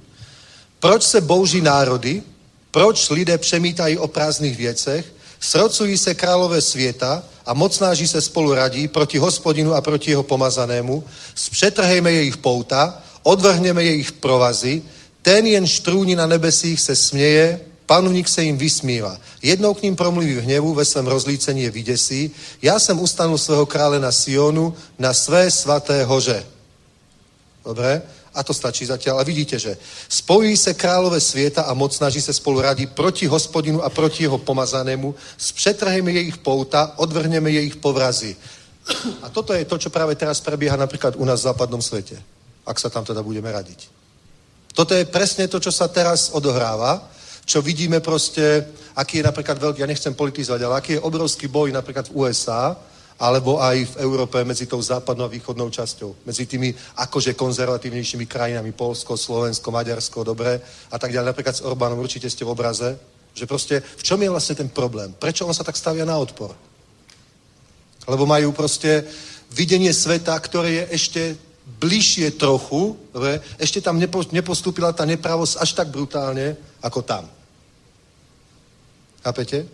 Proč 0.79 1.03
se 1.03 1.21
bouží 1.21 1.61
národy, 1.61 2.23
proč 2.71 3.09
lidé 3.09 3.37
přemítají 3.37 3.97
o 3.97 4.07
prázdných 4.07 4.57
věcech, 4.57 5.13
srocují 5.39 5.97
se 5.97 6.13
králové 6.15 6.61
světa 6.61 7.23
a 7.45 7.53
mocnáži 7.53 8.07
se 8.07 8.21
spolu 8.21 8.53
radí 8.53 8.87
proti 8.87 9.17
hospodinu 9.17 9.73
a 9.73 9.81
proti 9.81 10.11
jeho 10.11 10.23
pomazanému, 10.23 11.03
zpřetrhejme 11.35 12.11
jejich 12.11 12.37
pouta, 12.37 13.01
odvrhneme 13.23 13.83
jejich 13.83 14.11
provazy, 14.11 14.81
ten 15.21 15.45
jen 15.45 15.67
štrúni 15.67 16.15
na 16.15 16.27
nebesích 16.27 16.81
se 16.81 16.95
směje, 16.95 17.59
panovník 17.91 18.23
se 18.23 18.43
jim 18.43 18.55
vysmívá. 18.57 19.19
Jednou 19.43 19.73
k 19.73 19.83
ním 19.83 19.95
promluví 19.99 20.35
v 20.35 20.43
hněvu, 20.47 20.73
ve 20.73 20.85
svém 20.85 21.07
rozlícení 21.07 21.67
je 21.67 21.71
vydesí. 21.71 22.31
Já 22.61 22.79
jsem 22.79 22.95
ustanul 22.99 23.37
svého 23.37 23.65
krále 23.65 23.99
na 23.99 24.11
Sionu, 24.11 24.73
na 24.99 25.13
své 25.13 25.51
svaté 25.51 26.07
hoře. 26.07 26.39
Dobre? 27.65 28.01
A 28.31 28.47
to 28.47 28.55
stačí 28.55 28.87
zatiaľ. 28.87 29.19
A 29.19 29.27
vidíte, 29.27 29.59
že 29.59 29.75
spojí 30.07 30.55
se 30.55 30.71
králové 30.71 31.19
svieta 31.19 31.67
a 31.67 31.75
mocnaží 31.75 32.23
se 32.23 32.31
spolu 32.31 32.63
radí 32.63 32.87
proti 32.87 33.27
hospodinu 33.27 33.83
a 33.83 33.91
proti 33.91 34.23
jeho 34.23 34.39
pomazanému, 34.39 35.11
spřetrhejme 35.37 36.11
jejich 36.11 36.39
pouta, 36.39 36.95
odvrhneme 36.95 37.51
jejich 37.51 37.75
povrazy. 37.75 38.39
A 39.21 39.27
toto 39.27 39.51
je 39.51 39.67
to, 39.67 39.75
čo 39.75 39.91
práve 39.91 40.15
teraz 40.15 40.39
prebieha 40.39 40.79
napríklad 40.79 41.19
u 41.19 41.27
nás 41.27 41.43
v 41.43 41.51
západnom 41.51 41.83
svete. 41.83 42.15
Ak 42.63 42.79
sa 42.79 42.87
tam 42.87 43.03
teda 43.03 43.19
budeme 43.19 43.51
radiť. 43.51 43.91
Toto 44.71 44.95
je 44.95 45.03
presne 45.03 45.51
to, 45.51 45.59
čo 45.59 45.75
sa 45.75 45.91
teraz 45.91 46.31
odohráva, 46.31 47.19
čo 47.45 47.61
vidíme 47.61 47.99
proste, 47.99 48.65
aký 48.95 49.19
je 49.19 49.27
napríklad 49.27 49.57
veľký, 49.57 49.81
ja 49.81 49.89
nechcem 49.89 50.13
politizovať, 50.13 50.61
ale 50.61 50.75
aký 50.77 50.91
je 50.97 51.05
obrovský 51.05 51.47
boj 51.47 51.73
napríklad 51.73 52.07
v 52.09 52.15
USA, 52.25 52.77
alebo 53.21 53.61
aj 53.61 53.85
v 53.85 53.95
Európe 54.01 54.41
medzi 54.41 54.65
tou 54.65 54.81
západnou 54.81 55.29
a 55.29 55.33
východnou 55.33 55.69
časťou. 55.69 56.25
Medzi 56.25 56.49
tými 56.49 56.73
akože 56.97 57.37
konzervatívnejšími 57.37 58.25
krajinami, 58.25 58.73
Polsko, 58.73 59.13
Slovensko, 59.13 59.69
Maďarsko, 59.69 60.25
dobre, 60.25 60.57
a 60.89 60.97
tak 60.97 61.13
ďalej. 61.13 61.29
Napríklad 61.29 61.55
s 61.55 61.61
Orbánom 61.61 62.01
určite 62.01 62.33
ste 62.33 62.41
v 62.41 62.53
obraze, 62.57 62.97
že 63.37 63.45
proste 63.45 63.77
v 63.77 64.01
čom 64.01 64.17
je 64.17 64.33
vlastne 64.33 64.57
ten 64.57 64.69
problém? 64.73 65.13
Prečo 65.13 65.45
on 65.45 65.53
sa 65.53 65.61
tak 65.61 65.77
stavia 65.77 66.01
na 66.01 66.17
odpor? 66.17 66.57
Lebo 68.09 68.25
majú 68.25 68.49
proste 68.57 69.05
videnie 69.53 69.93
sveta, 69.93 70.33
ktoré 70.41 70.69
je 70.81 70.83
ešte 70.97 71.21
bližšie 71.65 72.37
trochu, 72.37 72.97
dobre, 73.13 73.41
ešte 73.57 73.81
tam 73.81 73.97
nepo, 73.97 74.21
nepostúpila 74.33 74.93
tá 74.93 75.05
nepravosť 75.05 75.57
až 75.61 75.69
tak 75.73 75.87
brutálne, 75.89 76.57
ako 76.81 77.01
tam. 77.01 77.29
Chápete? 79.21 79.65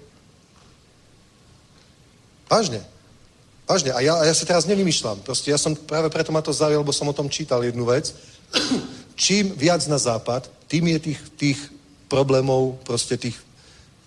Vážne. 2.47 2.83
Vážne. 3.67 3.91
A 3.91 3.99
ja, 3.99 4.15
a 4.15 4.23
ja 4.23 4.33
si 4.35 4.47
teraz 4.47 4.63
nevymýšľam. 4.67 5.23
Proste 5.23 5.51
ja 5.51 5.59
som 5.59 5.75
práve 5.75 6.07
preto 6.07 6.31
ma 6.31 6.39
to 6.39 6.55
zaujal, 6.55 6.83
lebo 6.83 6.95
som 6.95 7.07
o 7.07 7.15
tom 7.15 7.27
čítal 7.27 7.63
jednu 7.63 7.83
vec. 7.87 8.15
Čím 9.15 9.55
viac 9.55 9.83
na 9.87 9.99
západ, 9.99 10.47
tým 10.67 10.87
je 10.95 10.99
tých, 10.99 11.19
tých 11.35 11.59
problémov, 12.07 12.79
proste 12.87 13.19
tých, 13.19 13.35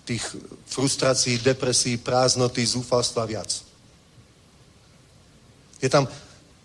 tých 0.04 0.24
frustrácií, 0.68 1.40
depresí, 1.44 1.96
prázdnoty, 1.96 2.64
zúfalstva 2.64 3.28
viac. 3.28 3.50
Je 5.80 5.88
tam 5.88 6.08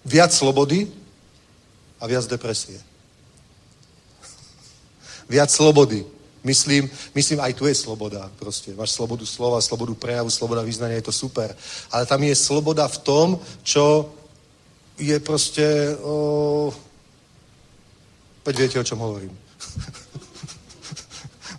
viac 0.04 0.32
slobody 0.32 0.88
a 2.06 2.08
viac 2.08 2.30
depresie. 2.30 2.78
viac 5.26 5.50
slobody, 5.50 6.06
Myslím, 6.46 6.90
myslím, 7.16 7.40
aj 7.42 7.58
tu 7.58 7.66
je 7.66 7.76
sloboda. 7.76 8.30
Proste. 8.38 8.70
Máš 8.78 8.94
slobodu 8.94 9.26
slova, 9.26 9.58
slobodu 9.62 9.98
prejavu, 9.98 10.30
sloboda 10.30 10.62
vyznania, 10.62 11.02
je 11.02 11.10
to 11.10 11.12
super. 11.12 11.50
Ale 11.90 12.06
tam 12.06 12.22
je 12.22 12.36
sloboda 12.38 12.86
v 12.86 12.98
tom, 13.02 13.42
čo 13.66 14.14
je 14.94 15.18
proste... 15.26 15.98
O... 16.06 16.70
Peď 18.46 18.58
viete, 18.58 18.78
o 18.78 18.86
čom 18.86 19.02
hovorím. 19.02 19.34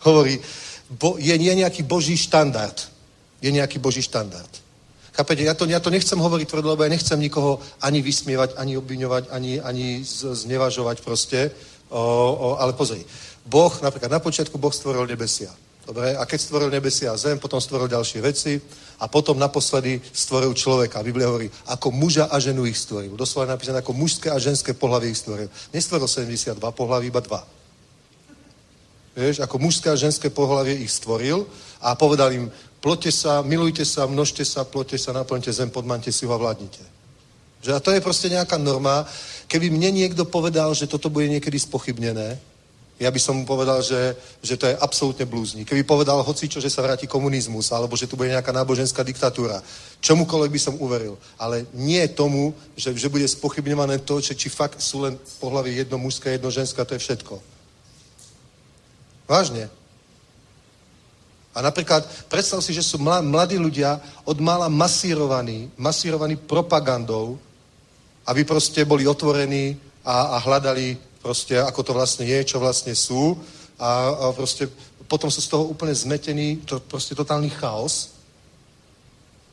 Hovorí, 0.06 0.39
bo, 0.86 1.18
je, 1.18 1.35
je 1.35 1.55
nejaký 1.59 1.82
boží 1.82 2.14
štandard. 2.14 2.78
Je 3.43 3.51
nejaký 3.51 3.82
boží 3.82 4.06
štandard. 4.06 4.65
Chápete, 5.16 5.48
ja 5.48 5.56
to, 5.56 5.64
ja 5.64 5.80
to 5.80 5.88
nechcem 5.88 6.20
hovoriť 6.20 6.44
tvrdo, 6.44 6.76
lebo 6.76 6.84
ja 6.84 6.93
nechcem 6.93 7.16
nikoho 7.16 7.56
ani 7.80 8.05
vysmievať, 8.05 8.60
ani 8.60 8.76
obviňovať, 8.76 9.32
ani, 9.32 9.60
ani 9.64 10.05
znevažovať 10.05 11.01
proste. 11.01 11.51
O, 11.88 11.97
o, 11.97 12.48
ale 12.60 12.76
pozri, 12.76 13.01
Boh, 13.48 13.72
napríklad 13.80 14.12
na 14.12 14.20
počiatku 14.20 14.60
Boh 14.60 14.74
stvoril 14.74 15.09
nebesia. 15.09 15.48
Dobre? 15.86 16.18
A 16.18 16.26
keď 16.26 16.40
stvoril 16.40 16.68
nebesia 16.68 17.14
a 17.14 17.16
zem, 17.16 17.38
potom 17.38 17.62
stvoril 17.62 17.88
ďalšie 17.88 18.20
veci 18.20 18.59
a 18.98 19.06
potom 19.09 19.38
naposledy 19.38 20.02
stvoril 20.12 20.51
človeka. 20.52 21.01
Biblia 21.06 21.30
hovorí, 21.30 21.47
ako 21.70 21.94
muža 21.94 22.26
a 22.26 22.36
ženu 22.43 22.66
ich 22.66 22.76
stvoril. 22.76 23.14
Doslova 23.14 23.55
napísané, 23.55 23.80
ako 23.80 23.94
mužské 23.94 24.28
a 24.28 24.43
ženské 24.43 24.74
pohlavie 24.74 25.14
ich 25.14 25.22
stvoril. 25.22 25.47
Nestvoril 25.70 26.10
72 26.10 26.59
pohlaví, 26.74 27.06
iba 27.06 27.22
dva. 27.22 27.47
Vieš, 29.16 29.40
ako 29.40 29.56
mužské 29.62 29.88
a 29.88 29.97
ženské 29.97 30.28
pohlavie 30.28 30.76
ich 30.76 30.93
stvoril 30.93 31.47
a 31.80 31.94
povedal 31.94 32.34
im, 32.34 32.52
plote 32.81 33.12
sa, 33.12 33.43
milujte 33.43 33.85
sa, 33.85 34.07
množte 34.07 34.44
sa, 34.44 34.65
plote 34.65 34.98
sa, 34.98 35.12
naplňte 35.12 35.53
zem, 35.53 35.70
podmante 35.70 36.12
si 36.12 36.27
ho 36.27 36.32
a 36.32 36.40
vládnite. 36.40 36.82
Že 37.62 37.70
a 37.74 37.81
to 37.81 37.90
je 37.90 38.01
proste 38.01 38.28
nejaká 38.31 38.59
norma. 38.59 39.07
Keby 39.48 39.70
mne 39.70 39.90
niekto 39.90 40.24
povedal, 40.24 40.74
že 40.74 40.86
toto 40.86 41.11
bude 41.11 41.28
niekedy 41.28 41.59
spochybnené, 41.59 42.39
ja 42.97 43.12
by 43.12 43.20
som 43.20 43.36
mu 43.36 43.44
povedal, 43.44 43.85
že, 43.85 44.16
že 44.40 44.57
to 44.57 44.73
je 44.73 44.81
absolútne 44.81 45.28
blúzni. 45.28 45.69
Keby 45.69 45.85
povedal 45.85 46.24
hocičo, 46.24 46.65
že 46.65 46.73
sa 46.73 46.81
vráti 46.81 47.05
komunizmus, 47.05 47.69
alebo 47.69 47.93
že 47.93 48.09
tu 48.09 48.16
bude 48.16 48.32
nejaká 48.32 48.57
náboženská 48.57 49.05
diktatúra, 49.05 49.61
čomukoľvek 50.01 50.51
by 50.51 50.61
som 50.61 50.81
uveril. 50.81 51.20
Ale 51.36 51.69
nie 51.77 52.01
tomu, 52.09 52.57
že, 52.73 52.97
že 52.97 53.12
bude 53.12 53.28
spochybňované 53.28 54.01
to, 54.01 54.24
že 54.24 54.32
či 54.32 54.48
fakt 54.48 54.81
sú 54.81 55.05
len 55.05 55.20
pohľavy 55.44 55.77
jedno 55.77 56.01
mužské, 56.01 56.40
jedno 56.40 56.48
ženské, 56.48 56.81
to 56.85 56.97
je 56.97 57.05
všetko. 57.05 57.35
Vážne. 59.28 59.69
A 61.57 61.65
napríklad, 61.65 62.05
predstav 62.28 62.61
si, 62.61 62.77
že 62.77 62.85
sú 62.85 63.01
mladí 63.01 63.57
ľudia 63.57 63.97
od 64.28 64.37
mála 64.45 64.69
masírovaní, 64.69 65.73
masírovaní 65.81 66.37
propagandou, 66.37 67.41
aby 68.28 68.45
proste 68.45 68.85
boli 68.85 69.09
otvorení 69.09 69.81
a, 70.05 70.37
a 70.37 70.45
hľadali 70.45 71.01
proste 71.24 71.57
ako 71.57 71.81
to 71.81 71.93
vlastne 71.97 72.28
je, 72.28 72.45
čo 72.45 72.61
vlastne 72.61 72.93
sú 72.93 73.41
a, 73.81 74.12
a 74.12 74.24
proste 74.37 74.69
potom 75.09 75.33
sú 75.33 75.41
z 75.41 75.49
toho 75.49 75.65
úplne 75.65 75.95
zmetení, 75.95 76.61
to 76.66 76.77
proste 76.83 77.16
totálny 77.16 77.49
chaos, 77.49 78.12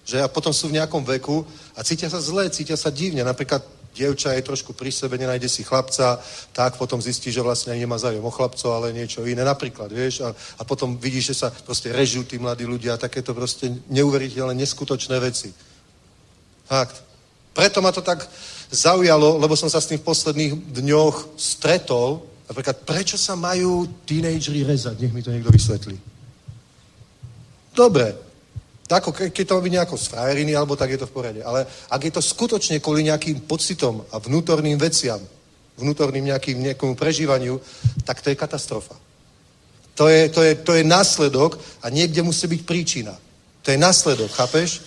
že 0.03 0.19
a 0.19 0.27
potom 0.27 0.51
sú 0.51 0.67
v 0.67 0.75
nejakom 0.81 1.05
veku 1.07 1.47
a 1.71 1.79
cítia 1.87 2.11
sa 2.11 2.19
zle, 2.19 2.51
cítia 2.51 2.75
sa 2.75 2.91
divne. 2.91 3.23
Napríklad 3.23 3.63
dievča 3.95 4.33
je 4.33 4.41
trošku 4.41 4.73
pri 4.73 4.91
sebe, 4.91 5.17
nenájde 5.17 5.49
si 5.49 5.63
chlapca, 5.63 6.19
tak 6.51 6.75
potom 6.77 7.01
zistí, 7.01 7.31
že 7.31 7.41
vlastne 7.41 7.71
ani 7.71 7.85
nemá 7.85 7.97
záujem 7.97 8.25
o 8.25 8.33
chlapcov, 8.33 8.73
ale 8.73 8.93
niečo 8.93 9.25
iné. 9.25 9.45
Napríklad, 9.45 9.93
vieš, 9.93 10.25
a, 10.25 10.33
a 10.33 10.61
potom 10.65 10.97
vidíš, 10.97 11.33
že 11.33 11.39
sa 11.45 11.47
proste 11.53 11.93
režú 11.93 12.25
tí 12.25 12.41
mladí 12.41 12.65
ľudia 12.65 12.97
a 12.97 13.01
takéto 13.01 13.37
proste 13.37 13.69
neuveriteľné, 13.89 14.57
neskutočné 14.57 15.15
veci. 15.21 15.53
Fakt. 16.65 17.05
Preto 17.53 17.85
ma 17.85 17.93
to 17.93 18.01
tak 18.01 18.25
zaujalo, 18.73 19.37
lebo 19.37 19.53
som 19.53 19.69
sa 19.69 19.77
s 19.77 19.85
tým 19.85 20.01
v 20.01 20.09
posledných 20.09 20.53
dňoch 20.73 21.37
stretol. 21.37 22.25
Napríklad, 22.49 22.81
prečo 22.81 23.13
sa 23.13 23.37
majú 23.37 23.85
tínejdžeri 24.09 24.65
rezať? 24.65 24.97
Nech 24.97 25.13
mi 25.13 25.21
to 25.21 25.29
niekto 25.29 25.53
vysvetlí. 25.53 25.95
Dobre, 27.73 28.17
ako 28.93 29.11
ke, 29.11 29.29
keď 29.29 29.45
to 29.47 29.57
robí 29.57 29.69
nejako 29.69 29.97
z 29.97 30.07
frajeriny, 30.07 30.55
alebo 30.55 30.75
tak 30.75 30.91
je 30.91 30.99
to 31.01 31.09
v 31.09 31.15
poriade. 31.15 31.41
Ale 31.43 31.65
ak 31.89 32.01
je 32.03 32.11
to 32.11 32.21
skutočne 32.21 32.79
kvôli 32.79 33.03
nejakým 33.07 33.45
pocitom 33.45 34.05
a 34.11 34.19
vnútorným 34.19 34.77
veciam, 34.77 35.19
vnútorným 35.77 36.29
nejakým 36.29 36.57
nejakému 36.61 36.95
prežívaniu, 36.95 37.61
tak 38.05 38.21
to 38.21 38.29
je 38.29 38.37
katastrofa. 38.37 38.95
To 39.95 40.09
je, 40.09 40.29
to, 40.29 40.41
je, 40.41 40.53
to 40.55 40.73
je 40.73 40.83
následok 40.83 41.61
a 41.81 41.89
niekde 41.89 42.21
musí 42.25 42.49
byť 42.49 42.61
príčina. 42.65 43.13
To 43.61 43.71
je 43.71 43.77
následok, 43.77 44.31
chápeš? 44.31 44.81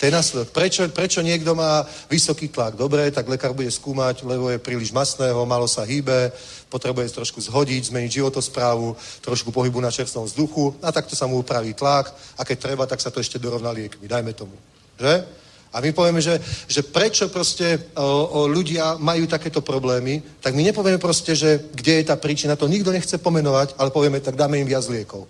To 0.00 0.08
je 0.08 0.16
následok. 0.16 0.48
Prečo, 0.56 0.88
prečo 0.88 1.20
niekto 1.20 1.52
má 1.52 1.84
vysoký 2.08 2.48
tlak? 2.48 2.72
Dobre, 2.72 3.12
tak 3.12 3.28
lekár 3.28 3.52
bude 3.52 3.68
skúmať, 3.68 4.24
lebo 4.24 4.48
je 4.48 4.56
príliš 4.56 4.96
masného, 4.96 5.44
malo 5.44 5.68
sa 5.68 5.84
hýbe, 5.84 6.32
potrebuje 6.72 7.12
trošku 7.12 7.36
zhodiť, 7.36 7.92
zmeniť 7.92 8.08
životosprávu, 8.08 8.96
trošku 9.20 9.52
pohybu 9.52 9.76
na 9.76 9.92
čerstvom 9.92 10.24
vzduchu 10.24 10.72
a 10.80 10.88
takto 10.88 11.12
sa 11.12 11.28
mu 11.28 11.44
upraví 11.44 11.76
tlak 11.76 12.16
a 12.40 12.48
keď 12.48 12.56
treba, 12.58 12.88
tak 12.88 12.96
sa 13.04 13.12
to 13.12 13.20
ešte 13.20 13.36
dorovná 13.36 13.76
liekmi. 13.76 14.08
Dajme 14.08 14.32
tomu. 14.32 14.56
Že? 14.96 15.20
A 15.68 15.84
my 15.84 15.92
povieme, 15.92 16.24
že, 16.24 16.40
že 16.64 16.80
prečo 16.80 17.28
proste 17.28 17.92
o, 17.92 18.00
o, 18.00 18.40
ľudia 18.48 18.96
majú 18.96 19.28
takéto 19.28 19.60
problémy, 19.60 20.24
tak 20.40 20.56
my 20.56 20.64
nepovieme 20.64 20.96
proste, 20.96 21.36
že 21.36 21.68
kde 21.76 22.00
je 22.00 22.08
tá 22.08 22.16
príčina, 22.16 22.56
to 22.56 22.72
nikto 22.72 22.88
nechce 22.88 23.20
pomenovať, 23.20 23.76
ale 23.76 23.92
povieme, 23.92 24.16
tak 24.24 24.40
dáme 24.40 24.56
im 24.56 24.66
viac 24.66 24.88
liekov. 24.88 25.28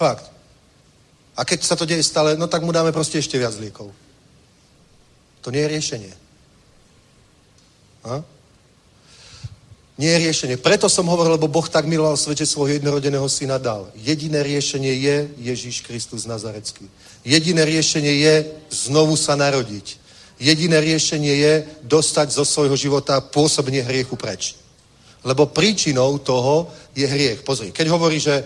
Fakt. 0.00 0.35
A 1.36 1.44
keď 1.44 1.62
sa 1.62 1.76
to 1.76 1.84
deje 1.84 2.02
stále, 2.02 2.36
no 2.36 2.48
tak 2.48 2.64
mu 2.64 2.72
dáme 2.72 2.92
proste 2.92 3.20
ešte 3.20 3.36
viac 3.36 3.52
liekov. 3.60 3.92
To 5.44 5.48
nie 5.52 5.60
je 5.60 5.68
riešenie. 5.68 6.12
A? 8.08 8.24
Nie 9.96 10.16
je 10.16 10.22
riešenie. 10.28 10.56
Preto 10.56 10.88
som 10.88 11.08
hovoril, 11.08 11.40
lebo 11.40 11.48
Boh 11.48 11.68
tak 11.68 11.88
miloval 11.88 12.16
svet, 12.16 12.40
že 12.40 12.48
svojho 12.48 12.76
jednorodeného 12.76 13.28
syna 13.28 13.56
dal. 13.56 13.88
Jediné 13.96 14.44
riešenie 14.44 14.92
je 14.92 15.16
Ježíš 15.40 15.80
Kristus 15.80 16.28
Nazarecký. 16.28 16.84
Jediné 17.24 17.64
riešenie 17.64 18.12
je 18.12 18.34
znovu 18.68 19.16
sa 19.16 19.36
narodiť. 19.36 19.96
Jediné 20.36 20.84
riešenie 20.84 21.34
je 21.36 21.52
dostať 21.88 22.28
zo 22.28 22.44
svojho 22.44 22.76
života 22.76 23.24
pôsobne 23.24 23.80
hriechu 23.80 24.20
preč. 24.20 24.60
Lebo 25.24 25.48
príčinou 25.48 26.20
toho 26.20 26.68
je 26.92 27.08
hriech. 27.08 27.40
Pozri, 27.40 27.72
keď 27.72 27.88
hovorí, 27.88 28.20
že 28.20 28.44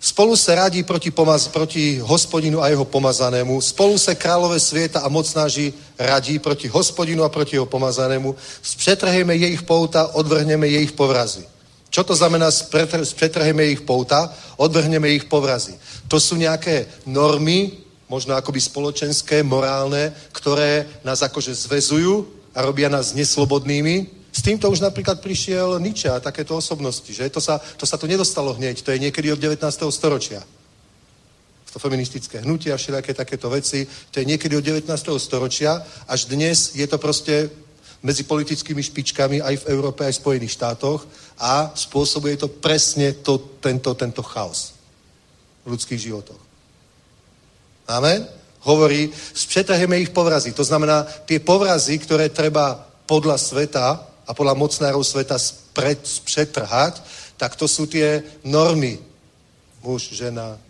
Spolu 0.00 0.36
se 0.36 0.54
radí 0.54 0.82
proti, 0.82 1.10
pomaz, 1.10 1.48
proti 1.48 1.98
hospodinu 1.98 2.62
a 2.62 2.68
jeho 2.68 2.84
pomazanému. 2.84 3.60
Spolu 3.60 3.98
se 3.98 4.14
králové 4.14 4.60
svieta 4.60 5.00
a 5.00 5.08
mocnáži 5.08 5.74
radí 5.98 6.38
proti 6.38 6.68
hospodinu 6.68 7.24
a 7.24 7.28
proti 7.28 7.56
jeho 7.56 7.66
pomazanému. 7.66 8.36
Spřetrhejme 8.62 9.36
jejich 9.36 9.62
pouta, 9.62 10.14
odvrhneme 10.14 10.68
jejich 10.68 10.92
povrazy. 10.92 11.42
Čo 11.90 12.04
to 12.04 12.14
znamená 12.14 12.50
spřetrhejme 13.02 13.62
jejich 13.62 13.80
pouta, 13.80 14.30
odvrhneme 14.56 15.08
jejich 15.08 15.24
povrazy? 15.24 15.74
To 16.08 16.20
sú 16.20 16.36
nejaké 16.36 16.86
normy, 17.06 17.72
možno 18.08 18.36
akoby 18.36 18.60
spoločenské, 18.60 19.42
morálne, 19.42 20.12
ktoré 20.32 20.86
nás 21.04 21.24
akože 21.26 21.54
zvezujú 21.54 22.28
a 22.54 22.62
robia 22.62 22.88
nás 22.92 23.16
neslobodnými, 23.18 24.17
s 24.38 24.46
týmto 24.46 24.70
už 24.70 24.78
napríklad 24.86 25.18
prišiel 25.18 25.82
Nietzsche 25.82 26.06
a 26.06 26.22
takéto 26.22 26.54
osobnosti, 26.54 27.10
že 27.10 27.26
to 27.26 27.42
sa, 27.42 27.58
to 27.58 27.82
sa 27.82 27.98
tu 27.98 28.06
nedostalo 28.06 28.54
hneď, 28.54 28.86
to 28.86 28.94
je 28.94 29.02
niekedy 29.02 29.34
od 29.34 29.42
19. 29.42 29.66
storočia. 29.90 30.38
To 31.74 31.82
feministické 31.82 32.46
hnutie 32.46 32.70
a 32.70 32.78
všelijaké 32.78 33.18
takéto 33.18 33.50
veci, 33.50 33.82
to 34.14 34.22
je 34.22 34.30
niekedy 34.30 34.54
od 34.54 34.62
19. 34.62 34.94
storočia, 35.18 35.82
až 36.06 36.30
dnes 36.30 36.78
je 36.78 36.86
to 36.86 37.02
proste 37.02 37.50
medzi 37.98 38.22
politickými 38.22 38.78
špičkami 38.78 39.42
aj 39.42 39.66
v 39.66 39.68
Európe, 39.74 40.06
aj 40.06 40.14
v 40.14 40.22
Spojených 40.22 40.54
štátoch 40.54 41.02
a 41.42 41.74
spôsobuje 41.74 42.38
to 42.38 42.46
presne 42.46 43.18
to, 43.26 43.58
tento, 43.58 43.90
tento 43.98 44.22
chaos 44.22 44.78
v 45.66 45.74
ľudských 45.74 45.98
životoch. 45.98 46.38
Amen? 47.90 48.22
Hovorí, 48.62 49.10
spřetrheme 49.34 49.98
ich 49.98 50.14
povrazy. 50.14 50.54
To 50.54 50.62
znamená, 50.62 51.02
tie 51.26 51.42
povrazy, 51.42 51.98
ktoré 51.98 52.30
treba 52.30 52.86
podľa 53.02 53.34
sveta 53.34 54.08
a 54.28 54.36
podľa 54.36 54.54
mocnárov 54.60 55.00
sveta 55.00 55.40
spred, 55.40 56.04
pretrhať, 56.48 57.00
tak 57.40 57.56
to 57.56 57.64
sú 57.64 57.88
tie 57.88 58.20
normy. 58.44 59.00
Muž, 59.80 60.12
žena, 60.12 60.60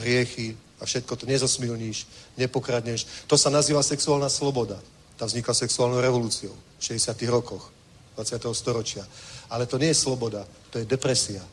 hriechy 0.00 0.56
a 0.80 0.88
všetko 0.88 1.12
to 1.16 1.24
nezosmilníš, 1.26 2.08
nepokradneš. 2.40 3.28
To 3.28 3.36
sa 3.36 3.52
nazýva 3.52 3.84
sexuálna 3.84 4.32
sloboda. 4.32 4.80
Tá 5.20 5.28
vznikla 5.28 5.54
sexuálnou 5.54 6.00
revolúciou 6.00 6.56
v 6.80 6.82
60. 6.82 7.12
rokoch 7.28 7.68
20. 8.16 8.48
storočia. 8.56 9.04
Ale 9.52 9.68
to 9.68 9.76
nie 9.76 9.92
je 9.92 10.00
sloboda, 10.00 10.48
to 10.72 10.80
je 10.80 10.88
depresia. 10.88 11.44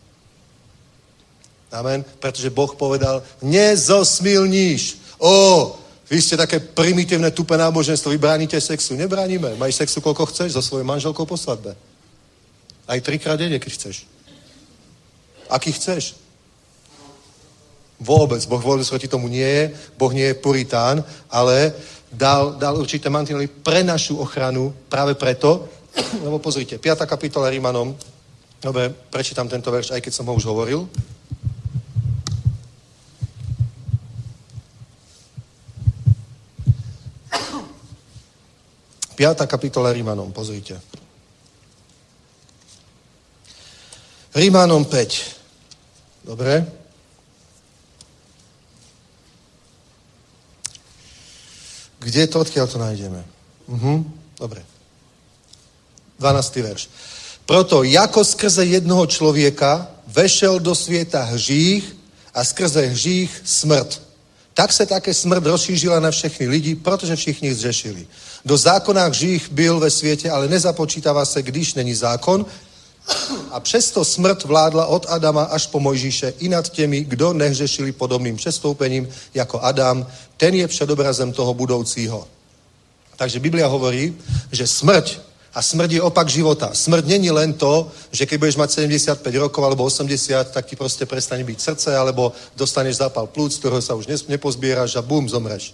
Amen. 1.69 2.01
Pretože 2.01 2.49
Boh 2.49 2.71
povedal, 2.73 3.21
nezosmilníš. 3.43 4.97
O, 5.19 5.76
vy 6.10 6.18
ste 6.18 6.34
také 6.34 6.57
primitívne, 6.57 7.30
tupé 7.30 7.53
náboženstvo, 7.53 8.10
vy 8.10 8.19
sexu. 8.57 8.98
Nebránime. 8.98 9.53
Maj 9.61 9.77
sexu, 9.77 10.02
koľko 10.02 10.26
chceš, 10.34 10.57
so 10.57 10.61
svojou 10.65 10.86
manželkou 10.86 11.22
po 11.26 11.38
svadbe. 11.38 11.77
Aj 12.90 12.98
trikrát 12.98 13.38
denne, 13.38 13.61
keď 13.61 13.72
chceš. 13.77 14.10
Aký 15.53 15.69
chceš. 15.69 16.18
Vôbec. 18.02 18.41
Boh 18.49 18.57
vôbec 18.57 18.90
proti 18.90 19.06
tomu 19.06 19.30
nie 19.30 19.45
je. 19.45 19.69
Boh 20.02 20.10
nie 20.10 20.34
je 20.34 20.41
puritán, 20.41 21.06
ale 21.30 21.77
dal, 22.10 22.57
dal 22.57 22.73
určité 22.73 23.10
mantinely 23.14 23.45
pre 23.45 23.86
našu 23.86 24.18
ochranu 24.18 24.73
práve 24.90 25.14
preto, 25.14 25.69
lebo 26.26 26.41
pozrite, 26.41 26.81
5. 26.81 27.06
kapitola 27.06 27.49
Rímanom, 27.49 27.94
dobre, 28.61 28.90
prečítam 28.90 29.45
tento 29.45 29.69
verš, 29.69 29.94
aj 29.94 30.02
keď 30.02 30.14
som 30.14 30.26
ho 30.26 30.34
už 30.34 30.49
hovoril. 30.49 30.90
5. 39.19 39.47
kapitola 39.51 39.91
Rímanom, 39.91 40.31
pozrite. 40.31 40.79
Rímanom 44.31 44.87
5. 44.87 46.23
Dobre? 46.23 46.63
Kde 51.99 52.31
to, 52.31 52.39
odkiaľ 52.39 52.65
to 52.71 52.79
nájdeme? 52.79 53.19
Uh-huh. 53.67 54.07
Dobre. 54.39 54.63
12. 56.15 56.55
verš. 56.63 56.87
Proto, 57.43 57.83
jako 57.83 58.23
skrze 58.23 58.65
jednoho 58.65 59.03
člověka 59.03 59.91
vešel 60.07 60.59
do 60.63 60.71
světa 60.71 61.23
hřích 61.27 61.95
a 62.33 62.43
skrze 62.47 62.85
hřích 62.85 63.41
smrt. 63.43 64.01
Tak 64.53 64.73
se 64.73 64.85
také 64.85 65.13
smrt 65.13 65.43
rozšířila 65.43 65.99
na 65.99 66.11
všechny 66.11 66.47
lidi, 66.47 66.75
protože 66.75 67.15
všichni 67.15 67.53
zřešili. 67.53 68.07
Do 68.45 68.57
zákona 68.57 69.05
hřích 69.05 69.51
byl 69.51 69.79
ve 69.79 69.89
světě, 69.89 70.31
ale 70.31 70.47
nezapočítává 70.47 71.25
se, 71.25 71.41
když 71.41 71.73
není 71.73 71.95
zákon. 71.95 72.45
A 73.51 73.59
přesto 73.59 74.05
smrt 74.05 74.43
vládla 74.43 74.85
od 74.85 75.05
Adama 75.09 75.43
až 75.43 75.67
po 75.67 75.79
Mojžíše 75.79 76.33
i 76.39 76.49
nad 76.49 76.69
těmi, 76.69 77.03
kdo 77.03 77.33
nehřešili 77.33 77.91
podobným 77.91 78.35
přestoupením 78.35 79.09
jako 79.33 79.59
Adam. 79.61 80.07
Ten 80.37 80.55
je 80.55 80.67
předobrazem 80.67 81.33
toho 81.33 81.53
budoucího. 81.53 82.27
Takže 83.15 83.39
Biblia 83.39 83.67
hovorí, 83.67 84.15
že 84.51 84.67
smrť 84.67 85.19
a 85.53 85.59
smrť 85.61 85.91
je 85.91 86.01
opak 86.01 86.29
života. 86.29 86.69
Smrť 86.73 87.05
není 87.05 87.31
len 87.31 87.53
to, 87.53 87.91
že 88.11 88.25
keď 88.25 88.39
budeš 88.39 88.55
mať 88.55 88.69
75 88.71 89.35
rokov 89.35 89.65
alebo 89.65 89.83
80, 89.83 90.55
tak 90.55 90.65
ti 90.65 90.75
proste 90.79 91.03
prestane 91.03 91.43
byť 91.43 91.59
srdce, 91.59 91.89
alebo 91.97 92.31
dostaneš 92.55 93.01
zápal 93.03 93.27
plúc, 93.27 93.57
ktorého 93.57 93.81
sa 93.81 93.97
už 93.97 94.07
nepozbieraš 94.29 94.95
a 94.95 95.01
bum, 95.01 95.25
zomreš. 95.25 95.73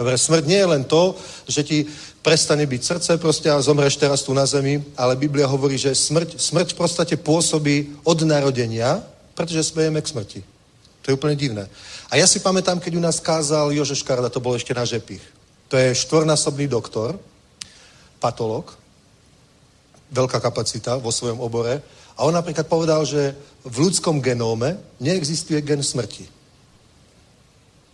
Smrť 0.00 0.44
nie 0.48 0.56
je 0.56 0.72
len 0.72 0.84
to, 0.88 1.12
že 1.44 1.60
ti 1.60 1.78
prestane 2.24 2.64
byť 2.64 2.80
srdce 2.84 3.10
proste 3.20 3.52
a 3.52 3.60
zomreš 3.60 4.00
teraz 4.00 4.24
tu 4.24 4.32
na 4.32 4.48
zemi, 4.48 4.80
ale 4.96 5.16
Biblia 5.16 5.44
hovorí, 5.44 5.76
že 5.76 5.92
smrť, 5.92 6.40
smrť 6.40 6.68
v 6.72 6.78
podstate 6.80 7.14
pôsobí 7.20 8.00
od 8.04 8.24
narodenia, 8.24 9.04
pretože 9.36 9.68
smejeme 9.68 10.00
k 10.00 10.08
smrti. 10.08 10.40
To 11.04 11.12
je 11.12 11.16
úplne 11.16 11.36
divné. 11.36 11.64
A 12.08 12.16
ja 12.16 12.24
si 12.24 12.40
pamätám, 12.40 12.80
keď 12.80 12.96
u 12.96 13.04
nás 13.04 13.20
kázal 13.20 13.72
Jožeš 13.72 14.04
Škarda, 14.04 14.32
to 14.32 14.40
bol 14.40 14.56
ešte 14.56 14.72
na 14.72 14.84
Žepich. 14.84 15.22
To 15.68 15.76
je 15.76 15.96
štvornásobný 15.96 16.68
doktor, 16.68 17.16
patolog, 18.20 18.72
veľká 20.12 20.40
kapacita 20.42 20.98
vo 20.98 21.12
svojom 21.12 21.40
obore. 21.40 21.80
A 22.18 22.26
on 22.28 22.36
napríklad 22.36 22.68
povedal, 22.68 23.04
že 23.06 23.32
v 23.64 23.76
ľudskom 23.88 24.20
genóme 24.20 24.76
neexistuje 25.00 25.60
gen 25.64 25.80
smrti. 25.80 26.28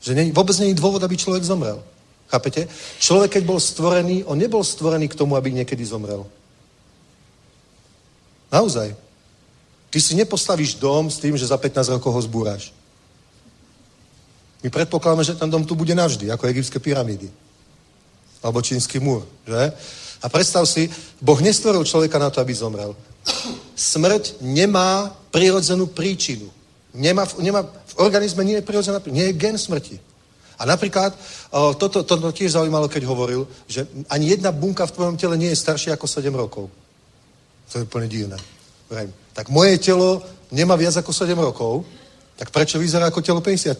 Že 0.02 0.12
nie, 0.18 0.34
vôbec 0.34 0.56
není 0.58 0.74
dôvod, 0.74 1.02
aby 1.02 1.14
človek 1.14 1.46
zomrel. 1.46 1.78
Chápete? 2.26 2.66
Človek, 2.98 3.38
keď 3.38 3.42
bol 3.46 3.60
stvorený, 3.60 4.24
on 4.26 4.38
nebol 4.38 4.64
stvorený 4.64 5.08
k 5.08 5.18
tomu, 5.18 5.38
aby 5.38 5.54
niekedy 5.54 5.84
zomrel. 5.86 6.26
Naozaj. 8.50 8.94
Ty 9.90 9.98
si 10.02 10.12
nepostavíš 10.18 10.74
dom 10.76 11.10
s 11.10 11.22
tým, 11.22 11.38
že 11.38 11.46
za 11.46 11.56
15 11.56 11.96
rokov 11.98 12.12
ho 12.12 12.20
zbúraš. 12.22 12.74
My 14.62 14.70
predpokladáme, 14.70 15.22
že 15.22 15.38
ten 15.38 15.50
dom 15.50 15.62
tu 15.62 15.78
bude 15.78 15.94
navždy, 15.94 16.26
ako 16.30 16.50
egyptské 16.50 16.82
pyramídy. 16.82 17.30
Alebo 18.42 18.62
čínsky 18.62 18.98
múr, 18.98 19.22
že? 19.46 19.72
A 20.22 20.26
predstav 20.26 20.66
si, 20.66 20.90
Boh 21.22 21.38
nestvoril 21.38 21.86
človeka 21.86 22.18
na 22.18 22.30
to, 22.30 22.40
aby 22.42 22.50
zomrel. 22.50 22.96
Smrť 23.76 24.42
nemá 24.42 25.14
prirodzenú 25.30 25.86
príčinu. 25.86 26.50
Nemá, 26.96 27.28
nemá, 27.38 27.62
v 27.62 27.94
organizme 28.00 28.42
nie 28.42 28.56
je 28.58 28.66
prirodzená 28.66 28.98
príčina, 28.98 29.18
nie 29.20 29.28
je 29.30 29.38
gen 29.38 29.54
smrti. 29.60 30.00
A 30.56 30.64
napríklad, 30.64 31.12
toto, 31.76 32.00
toto 32.02 32.32
tiež 32.32 32.56
zaujímalo, 32.56 32.88
keď 32.88 33.04
hovoril, 33.04 33.44
že 33.68 33.84
ani 34.08 34.32
jedna 34.32 34.52
bunka 34.56 34.88
v 34.88 34.94
tvojom 34.96 35.16
tele 35.20 35.36
nie 35.36 35.52
je 35.52 35.60
staršia 35.60 35.94
ako 35.94 36.08
7 36.08 36.32
rokov. 36.32 36.72
To 37.72 37.74
je 37.76 37.84
úplne 37.84 38.08
divné. 38.08 38.40
Vrajím. 38.88 39.12
Tak 39.36 39.52
moje 39.52 39.76
telo 39.78 40.24
nemá 40.48 40.76
viac 40.80 40.96
ako 40.96 41.12
7 41.12 41.36
rokov, 41.36 41.84
tak 42.40 42.48
prečo 42.52 42.80
vyzerá 42.80 43.12
ako 43.12 43.20
telo 43.20 43.40
50 43.44 43.76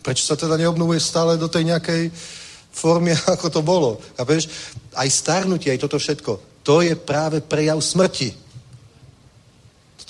Prečo 0.00 0.24
sa 0.24 0.36
teda 0.36 0.56
neobnovuje 0.56 1.00
stále 1.00 1.36
do 1.36 1.48
tej 1.48 1.68
nejakej 1.68 2.08
formy, 2.72 3.12
ako 3.34 3.46
to 3.52 3.60
bolo? 3.60 4.00
Chápeš? 4.16 4.48
Aj 4.96 5.08
starnutie, 5.10 5.72
aj 5.72 5.84
toto 5.84 6.00
všetko, 6.00 6.64
to 6.64 6.80
je 6.80 6.96
práve 6.96 7.44
prejav 7.44 7.76
smrti. 7.80 8.32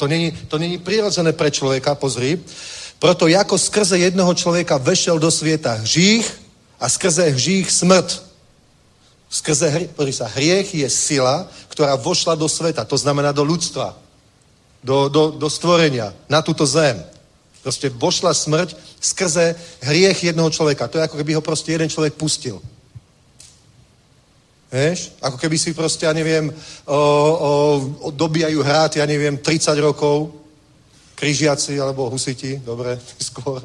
To 0.00 0.08
není, 0.08 0.32
to 0.48 0.56
není 0.56 0.80
prirodzené 0.80 1.36
pre 1.36 1.52
človeka, 1.52 1.92
pozri. 1.92 2.40
Proto 3.00 3.26
jako 3.26 3.58
skrze 3.58 3.98
jednoho 3.98 4.34
člověka 4.34 4.76
vešel 4.76 5.18
do 5.18 5.30
světa 5.30 5.72
hřích 5.72 6.40
a 6.80 6.88
skrze 6.88 7.28
hřích 7.30 7.70
smrt. 7.70 8.22
Skrze 9.30 9.68
hry, 9.68 10.12
sa, 10.12 10.26
hriech 10.26 10.74
je 10.74 10.90
sila, 10.90 11.46
ktorá 11.70 11.94
vošla 11.94 12.34
do 12.34 12.50
sveta, 12.50 12.82
to 12.82 12.98
znamená 12.98 13.30
do 13.30 13.46
ľudstva, 13.46 13.94
do, 14.82 15.06
do, 15.06 15.30
do 15.30 15.46
stvorenia, 15.46 16.10
na 16.26 16.42
túto 16.42 16.66
zem. 16.66 16.98
Proste 17.62 17.94
vošla 17.94 18.34
smrť 18.34 18.74
skrze 18.98 19.54
hriech 19.86 20.34
jednoho 20.34 20.50
človeka. 20.50 20.90
To 20.90 20.98
je 20.98 21.06
ako 21.06 21.16
keby 21.22 21.38
ho 21.38 21.42
proste 21.46 21.70
jeden 21.72 21.86
človek 21.86 22.18
pustil. 22.18 22.58
Vieš? 24.66 25.14
Ako 25.22 25.38
keby 25.38 25.56
si 25.62 25.78
proste, 25.78 26.10
ja 26.10 26.12
neviem, 26.12 26.50
o, 26.84 26.98
o, 26.98 28.10
dobíjajú 28.10 28.60
hrát, 28.66 28.98
ja 28.98 29.06
neviem, 29.06 29.38
30 29.38 29.78
rokov 29.78 30.39
križiaci 31.20 31.76
alebo 31.76 32.08
husiti, 32.08 32.56
dobre, 32.64 32.96
skôr, 33.28 33.60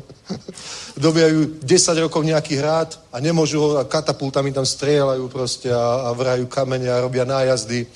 dobijajú 0.99 1.64
10 1.64 2.03
rokov 2.03 2.22
nejaký 2.27 2.60
hrad 2.60 2.99
a 3.15 3.23
nemôžu 3.23 3.64
ho, 3.64 3.69
a 3.80 3.88
katapultami 3.88 4.52
tam 4.52 4.68
strieľajú 4.68 5.23
proste 5.32 5.72
a, 5.72 6.07
a 6.07 6.10
vrajú 6.11 6.52
kamene 6.52 6.91
a 6.91 6.99
robia 6.99 7.23
nájazdy 7.23 7.88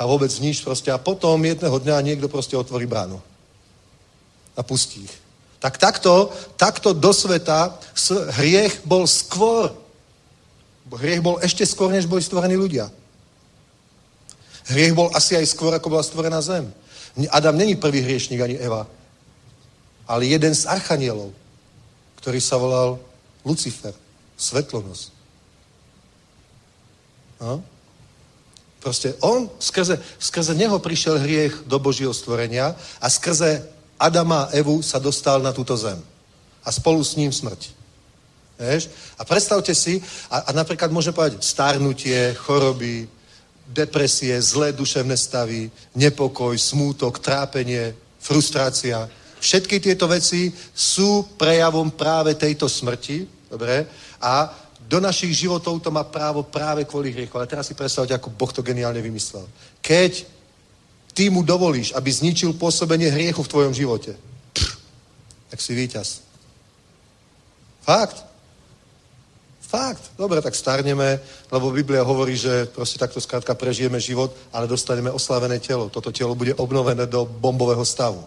a 0.00 0.08
vôbec 0.08 0.32
nič 0.40 0.64
proste. 0.64 0.88
A 0.88 0.96
potom 0.96 1.36
jedného 1.44 1.76
dňa 1.76 2.00
niekto 2.00 2.32
proste 2.32 2.56
otvorí 2.56 2.88
bránu 2.88 3.20
a 4.56 4.64
pustí 4.64 5.04
ich. 5.04 5.14
Tak 5.58 5.76
takto, 5.76 6.32
takto 6.56 6.96
do 6.96 7.12
sveta 7.12 7.76
hriech 8.40 8.82
bol 8.88 9.04
skôr. 9.04 9.74
Hriech 10.88 11.20
bol 11.20 11.36
ešte 11.44 11.66
skôr, 11.68 11.92
než 11.92 12.08
boli 12.08 12.24
stvorení 12.24 12.56
ľudia. 12.56 12.88
Hriech 14.70 14.94
bol 14.96 15.12
asi 15.12 15.36
aj 15.36 15.50
skôr, 15.50 15.74
ako 15.74 15.92
bola 15.92 16.04
stvorená 16.06 16.40
zem. 16.40 16.70
Adam 17.30 17.56
není 17.56 17.76
prvý 17.76 18.00
hriešnik 18.00 18.40
ani 18.40 18.56
Eva, 18.58 18.86
ale 20.08 20.26
jeden 20.26 20.54
z 20.54 20.66
archanielov, 20.66 21.32
ktorý 22.20 22.40
sa 22.40 22.56
volal 22.56 22.98
Lucifer, 23.44 23.94
svetlonos. 24.36 25.12
No? 27.40 27.62
Proste 28.78 29.14
on, 29.20 29.50
skrze, 29.58 29.98
skrze 30.18 30.54
neho 30.54 30.78
prišiel 30.78 31.18
hriech 31.18 31.66
do 31.66 31.78
Božieho 31.78 32.14
stvorenia 32.14 32.78
a 33.02 33.06
skrze 33.10 33.66
Adama 33.98 34.46
a 34.46 34.50
Evu 34.54 34.82
sa 34.82 35.02
dostal 35.02 35.42
na 35.42 35.50
túto 35.50 35.74
zem. 35.74 35.98
A 36.62 36.70
spolu 36.70 37.02
s 37.02 37.18
ním 37.18 37.34
smrť. 37.34 37.74
Vieš? 38.58 38.90
A 39.18 39.22
predstavte 39.22 39.74
si, 39.74 40.02
a, 40.30 40.50
a 40.50 40.50
napríklad 40.54 40.90
môžeme 40.90 41.14
povedať 41.14 41.42
starnutie, 41.42 42.34
choroby, 42.38 43.06
depresie, 43.68 44.32
zlé 44.40 44.72
duševné 44.72 45.16
stavy, 45.16 45.70
nepokoj, 45.94 46.56
smútok, 46.56 47.20
trápenie, 47.20 47.92
frustrácia. 48.18 49.08
Všetky 49.38 49.78
tieto 49.78 50.08
veci 50.08 50.50
sú 50.74 51.36
prejavom 51.36 51.92
práve 51.92 52.34
tejto 52.34 52.66
smrti, 52.66 53.28
dobre? 53.52 53.86
A 54.18 54.50
do 54.88 54.98
našich 55.04 55.44
životov 55.44 55.84
to 55.84 55.92
má 55.92 56.02
právo 56.08 56.48
práve 56.48 56.88
kvôli 56.88 57.12
hriechu. 57.12 57.36
Ale 57.36 57.46
teraz 57.46 57.68
si 57.68 57.76
predstavte, 57.76 58.16
ako 58.16 58.32
Boh 58.32 58.48
to 58.48 58.64
geniálne 58.64 59.04
vymyslel. 59.04 59.44
Keď 59.84 60.24
ty 61.12 61.28
mu 61.28 61.44
dovolíš, 61.44 61.92
aby 61.92 62.08
zničil 62.08 62.56
pôsobenie 62.56 63.12
hriechu 63.12 63.44
v 63.44 63.52
tvojom 63.52 63.74
živote, 63.76 64.16
tak 65.52 65.58
si 65.60 65.76
víťaz. 65.76 66.24
Fakt. 67.84 68.27
Fakt. 69.68 70.16
Dobre, 70.16 70.40
tak 70.40 70.56
starneme, 70.56 71.20
lebo 71.52 71.68
Biblia 71.68 72.00
hovorí, 72.00 72.40
že 72.40 72.64
proste 72.72 72.96
takto 72.96 73.20
skrátka 73.20 73.52
prežijeme 73.52 74.00
život, 74.00 74.32
ale 74.48 74.64
dostaneme 74.64 75.12
oslavené 75.12 75.60
telo. 75.60 75.92
Toto 75.92 76.08
telo 76.08 76.32
bude 76.32 76.56
obnovené 76.56 77.04
do 77.04 77.28
bombového 77.28 77.84
stavu. 77.84 78.24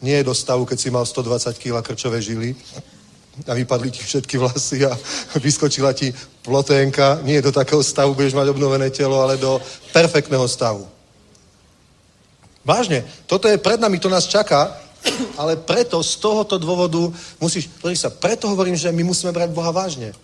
Nie 0.00 0.24
do 0.24 0.32
stavu, 0.32 0.64
keď 0.64 0.78
si 0.80 0.88
mal 0.88 1.04
120 1.04 1.60
kg 1.60 1.84
krčové 1.84 2.24
žily 2.24 2.56
a 3.44 3.52
vypadli 3.52 3.92
ti 3.92 4.00
všetky 4.00 4.40
vlasy 4.40 4.88
a 4.88 4.96
vyskočila 5.44 5.92
ti 5.92 6.08
ploténka. 6.40 7.20
Nie 7.20 7.44
do 7.44 7.52
takého 7.52 7.84
stavu 7.84 8.16
budeš 8.16 8.32
mať 8.32 8.48
obnovené 8.48 8.88
telo, 8.88 9.20
ale 9.20 9.36
do 9.36 9.60
perfektného 9.92 10.48
stavu. 10.48 10.88
Vážne, 12.64 13.04
toto 13.28 13.44
je 13.44 13.60
pred 13.60 13.76
nami, 13.76 14.00
to 14.00 14.08
nás 14.08 14.24
čaká, 14.24 14.72
ale 15.36 15.60
preto 15.60 16.00
z 16.00 16.16
tohoto 16.16 16.56
dôvodu 16.56 17.12
musíš, 17.36 17.68
sa, 17.92 18.08
preto 18.08 18.48
hovorím, 18.48 18.76
že 18.76 18.88
my 18.88 19.04
musíme 19.04 19.36
brať 19.36 19.52
Boha 19.52 19.68
vážne. 19.68 20.16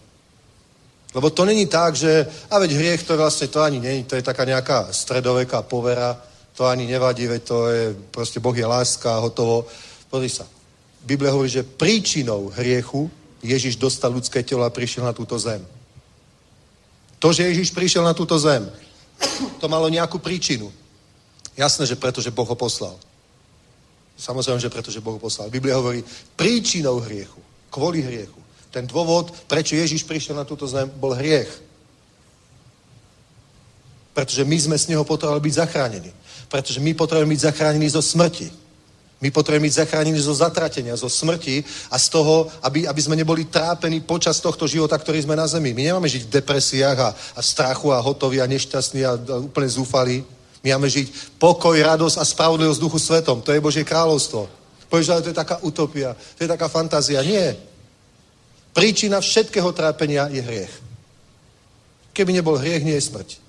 Lebo 1.17 1.33
to 1.33 1.49
není 1.49 1.65
tak, 1.67 1.97
že, 1.97 2.29
a 2.53 2.61
veď 2.61 2.77
hriech 2.77 3.03
to 3.09 3.17
vlastne 3.17 3.49
to 3.49 3.65
ani 3.65 3.81
není, 3.81 4.05
to 4.05 4.21
je 4.21 4.23
taká 4.23 4.45
nejaká 4.45 4.93
stredoveká 4.93 5.65
povera, 5.65 6.13
to 6.53 6.69
ani 6.69 6.85
nevadí, 6.85 7.25
veď 7.25 7.43
to 7.43 7.57
je, 7.73 7.97
proste 8.13 8.37
Boh 8.37 8.53
je 8.53 8.69
láska 8.69 9.17
hotovo. 9.25 9.65
Pozri 10.13 10.29
sa, 10.29 10.45
Biblia 11.01 11.33
hovorí, 11.33 11.49
že 11.49 11.65
príčinou 11.65 12.53
hriechu 12.53 13.09
Ježiš 13.41 13.81
dostal 13.81 14.13
ľudské 14.13 14.45
telo 14.45 14.61
a 14.61 14.69
prišiel 14.69 15.09
na 15.09 15.17
túto 15.17 15.41
zem. 15.41 15.65
To, 17.17 17.33
že 17.33 17.49
Ježiš 17.49 17.73
prišiel 17.73 18.05
na 18.05 18.13
túto 18.13 18.37
zem, 18.37 18.69
to 19.57 19.73
malo 19.73 19.89
nejakú 19.89 20.21
príčinu. 20.21 20.69
Jasné, 21.57 21.89
že 21.89 21.97
preto, 21.97 22.21
že 22.21 22.29
Boh 22.29 22.45
ho 22.45 22.57
poslal. 22.61 22.93
Samozrejme, 24.21 24.61
že 24.61 24.69
preto, 24.69 24.93
že 24.93 25.01
Boh 25.01 25.17
ho 25.17 25.23
poslal. 25.23 25.49
Biblia 25.49 25.81
hovorí 25.81 26.05
príčinou 26.37 27.01
hriechu, 27.01 27.41
kvôli 27.73 28.05
hriechu. 28.05 28.46
Ten 28.77 28.85
dôvod, 28.85 29.33
prečo 29.49 29.73
Ježiš 29.73 30.05
prišiel 30.05 30.37
na 30.37 30.45
túto 30.45 30.69
zem, 30.69 30.85
bol 31.01 31.17
hriech. 31.17 31.49
Pretože 34.13 34.45
my 34.45 34.57
sme 34.61 34.77
z 34.77 34.93
neho 34.93 35.01
potrebovali 35.01 35.49
byť 35.49 35.55
zachránení. 35.65 36.13
Pretože 36.53 36.85
my 36.85 36.93
potrebujeme 36.93 37.33
byť 37.33 37.47
zachránení 37.49 37.89
zo 37.89 38.05
smrti. 38.05 38.53
My 39.25 39.33
potrebujeme 39.33 39.65
byť 39.65 39.81
zachránení 39.81 40.21
zo 40.21 40.37
zatratenia, 40.37 40.93
zo 40.93 41.09
smrti 41.09 41.65
a 41.89 41.97
z 41.97 42.07
toho, 42.13 42.53
aby, 42.61 42.85
aby 42.85 43.01
sme 43.01 43.17
neboli 43.17 43.49
trápení 43.49 44.05
počas 44.05 44.45
tohto 44.45 44.69
života, 44.69 45.01
ktorý 45.01 45.25
sme 45.25 45.41
na 45.41 45.49
zemi. 45.49 45.73
My 45.73 45.89
nemáme 45.89 46.13
žiť 46.13 46.29
v 46.29 46.35
depresiách 46.37 46.99
a, 47.01 47.17
a 47.17 47.41
strachu 47.41 47.97
a 47.97 48.05
hotoví 48.05 48.45
a 48.45 48.51
nešťastní 48.53 49.09
a, 49.09 49.17
a 49.17 49.41
úplne 49.41 49.73
zúfali. 49.73 50.21
My 50.61 50.77
máme 50.77 50.93
žiť 50.93 51.41
pokoj, 51.41 51.81
radosť 51.81 52.21
a 52.21 52.29
spravodlivosť 52.29 52.81
duchu 52.85 53.01
svetom. 53.01 53.41
To 53.41 53.57
je 53.57 53.65
Božie 53.65 53.89
kráľovstvo. 53.89 54.45
Povieš, 54.93 55.09
ale 55.17 55.25
to 55.25 55.33
je 55.33 55.41
taká 55.41 55.65
utopia, 55.65 56.13
to 56.37 56.45
je 56.45 56.53
taká 56.53 56.69
fantázia. 56.69 57.25
Nie. 57.25 57.76
Príčina 58.77 59.25
všetkého 59.25 59.73
trápenia 59.73 60.29
je 60.29 60.45
hriech. 60.45 60.75
Keby 62.13 62.37
nebol 62.37 62.61
hriech, 62.61 62.85
nie 62.85 62.93
je 62.93 63.09
smrť. 63.09 63.41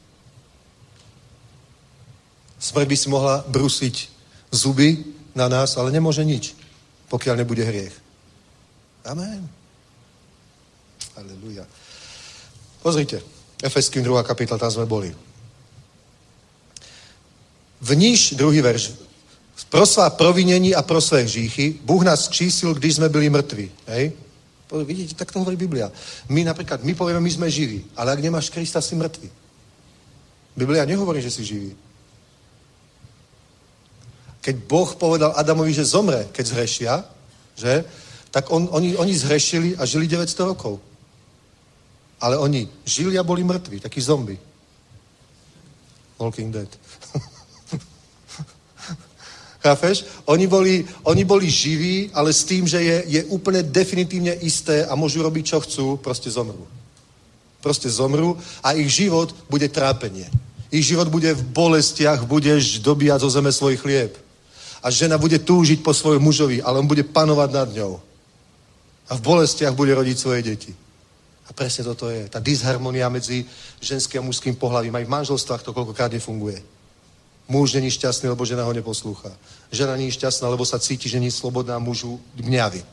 Smrť 2.64 2.88
by 2.88 2.96
si 2.96 3.08
mohla 3.12 3.44
brusiť 3.44 3.96
zuby 4.56 5.04
na 5.36 5.52
nás, 5.52 5.76
ale 5.76 5.92
nemôže 5.92 6.24
nič, 6.24 6.56
pokiaľ 7.12 7.44
nebude 7.44 7.60
hriech. 7.60 7.92
Amen. 9.04 9.44
Aleluja. 11.20 11.68
Pozrite, 12.80 13.20
Efeským 13.60 14.08
2. 14.08 14.24
kapitola, 14.24 14.64
tam 14.64 14.72
sme 14.72 14.88
boli. 14.88 15.12
V 17.84 17.90
níž, 18.00 18.32
druhý 18.40 18.64
verš, 18.64 18.96
pro 19.68 19.84
svá 19.84 20.10
provinění 20.10 20.72
a 20.72 20.82
pro 20.82 21.02
své 21.02 21.28
hříchy 21.28 21.76
Bůh 21.84 22.04
nás 22.04 22.30
čísil, 22.30 22.74
když 22.74 22.96
jsme 22.96 23.10
byli 23.10 23.30
mŕtvi. 23.30 23.72
Hej? 23.88 24.12
Vidíte, 24.68 25.16
tak 25.16 25.32
to 25.32 25.40
hovorí 25.40 25.56
Biblia. 25.56 25.92
My 26.28 26.44
napríklad, 26.44 26.84
my 26.84 26.92
povieme, 26.92 27.24
my 27.24 27.32
sme 27.32 27.48
živí, 27.48 27.88
ale 27.96 28.12
ak 28.12 28.20
nemáš 28.20 28.52
Krista, 28.52 28.84
si 28.84 28.96
mŕtvy. 29.00 29.30
Biblia 30.58 30.84
nehovorí, 30.84 31.22
že 31.22 31.32
si 31.32 31.48
živý. 31.48 31.72
Keď 34.42 34.56
Boh 34.68 34.90
povedal 34.96 35.32
Adamovi, 35.36 35.72
že 35.72 35.88
zomre, 35.88 36.28
keď 36.36 36.46
zhrešia, 36.46 36.94
že, 37.56 37.86
tak 38.32 38.52
on, 38.52 38.68
oni, 38.72 38.98
oni 38.98 39.14
zhrešili 39.16 39.80
a 39.80 39.86
žili 39.86 40.08
900 40.08 40.52
rokov. 40.52 40.80
Ale 42.20 42.36
oni 42.38 42.68
žili 42.84 43.16
a 43.16 43.24
boli 43.24 43.44
mŕtvi, 43.44 43.80
takí 43.80 44.02
zombie. 44.02 44.40
Walking 46.20 46.52
Dead. 46.52 46.68
Chápeš? 49.68 50.08
Oni 50.26 50.48
boli, 50.48 50.88
oni 51.04 51.24
boli 51.28 51.52
živí, 51.52 52.08
ale 52.16 52.32
s 52.32 52.48
tým, 52.48 52.64
že 52.64 52.80
je, 52.80 52.98
je 53.20 53.22
úplne 53.28 53.60
definitívne 53.64 54.32
isté 54.40 54.88
a 54.88 54.96
môžu 54.96 55.20
robiť, 55.20 55.44
čo 55.44 55.60
chcú, 55.60 55.86
proste 56.00 56.32
zomrú. 56.32 56.64
Proste 57.60 57.92
zomrú 57.92 58.40
a 58.64 58.72
ich 58.80 58.88
život 58.88 59.36
bude 59.52 59.68
trápenie. 59.68 60.32
Ich 60.72 60.88
život 60.88 61.12
bude 61.12 61.36
v 61.36 61.44
bolestiach, 61.52 62.24
budeš 62.24 62.80
dobíjať 62.80 63.20
zo 63.28 63.30
zeme 63.30 63.52
svoj 63.52 63.76
chlieb. 63.76 64.16
A 64.80 64.88
žena 64.88 65.20
bude 65.20 65.36
túžiť 65.36 65.84
po 65.84 65.92
svojom 65.92 66.24
mužovi, 66.24 66.64
ale 66.64 66.80
on 66.80 66.88
bude 66.88 67.04
panovať 67.04 67.50
nad 67.52 67.70
ňou. 67.76 68.00
A 69.08 69.12
v 69.20 69.22
bolestiach 69.24 69.76
bude 69.76 69.92
rodiť 69.92 70.16
svoje 70.16 70.44
deti. 70.48 70.72
A 71.48 71.52
presne 71.52 71.84
toto 71.84 72.08
je. 72.08 72.28
Tá 72.32 72.40
disharmonia 72.40 73.12
medzi 73.12 73.44
ženským 73.84 74.24
a 74.24 74.28
mužským 74.28 74.56
pohľavím. 74.56 74.96
Aj 74.96 75.08
v 75.08 75.14
manželstvách 75.16 75.64
to 75.64 75.76
koľkokrát 75.76 76.12
nefunguje. 76.12 76.77
Muž 77.48 77.74
není 77.74 77.92
šťastný, 77.92 78.30
lebo 78.30 78.46
žena 78.46 78.64
ho 78.68 78.74
neposlúcha. 78.74 79.32
Žena 79.72 79.96
není 79.96 80.12
šťastná, 80.12 80.52
lebo 80.52 80.68
sa 80.68 80.80
cíti, 80.80 81.08
že 81.10 81.20
není 81.20 81.32
slobodná 81.32 81.80
mužu 81.80 82.20
gňavy. 82.36 82.84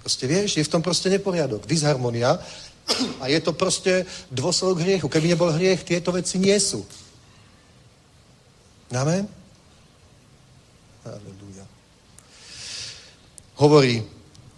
Proste 0.00 0.24
vieš, 0.28 0.56
je 0.56 0.64
v 0.64 0.72
tom 0.72 0.82
proste 0.84 1.08
neporiadok, 1.08 1.68
disharmonia 1.68 2.40
a 3.20 3.28
je 3.28 3.40
to 3.40 3.52
proste 3.52 4.08
dôsledok 4.32 4.80
hriechu. 4.80 5.08
Keby 5.08 5.36
nebol 5.36 5.52
hriech, 5.52 5.84
tieto 5.84 6.12
veci 6.12 6.40
nie 6.40 6.56
sú. 6.60 6.84
Amen? 8.92 9.28
Aleluja. 11.04 11.64
Hovorí, 13.60 14.04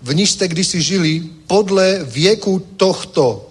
v 0.02 0.10
níž 0.14 0.38
ste 0.38 0.50
kdysi 0.50 0.82
žili 0.82 1.12
podle 1.46 2.04
věku 2.04 2.58
tohto, 2.78 3.50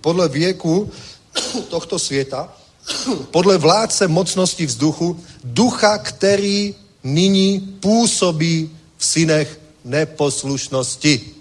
podle 0.00 0.28
věku 0.28 0.92
tohto 1.72 1.98
světa, 1.98 2.59
podle 3.30 3.58
vládce 3.58 4.08
mocnosti 4.08 4.66
vzduchu, 4.66 5.20
ducha, 5.44 5.98
který 5.98 6.74
nyní 7.04 7.60
působí 7.80 8.70
v 8.96 9.04
synech 9.04 9.60
neposlušnosti. 9.84 11.40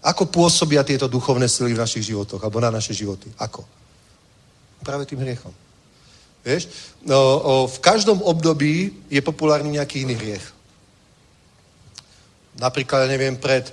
Ako 0.00 0.24
pôsobia 0.32 0.80
tieto 0.80 1.08
duchovné 1.12 1.44
sily 1.44 1.76
v 1.76 1.82
našich 1.84 2.08
životoch, 2.08 2.40
alebo 2.40 2.60
na 2.60 2.72
naše 2.72 2.96
životy? 2.96 3.28
Ako? 3.36 3.64
Práve 4.80 5.04
tým 5.04 5.20
hriechom. 5.20 5.52
Vieš? 6.40 6.72
No, 7.04 7.20
o, 7.20 7.52
v 7.68 7.78
každom 7.84 8.24
období 8.24 8.96
je 9.12 9.20
populárny 9.20 9.76
nejaký 9.76 10.08
iný 10.08 10.16
hriech. 10.16 10.44
Napríklad, 12.56 13.12
neviem, 13.12 13.36
pred 13.36 13.68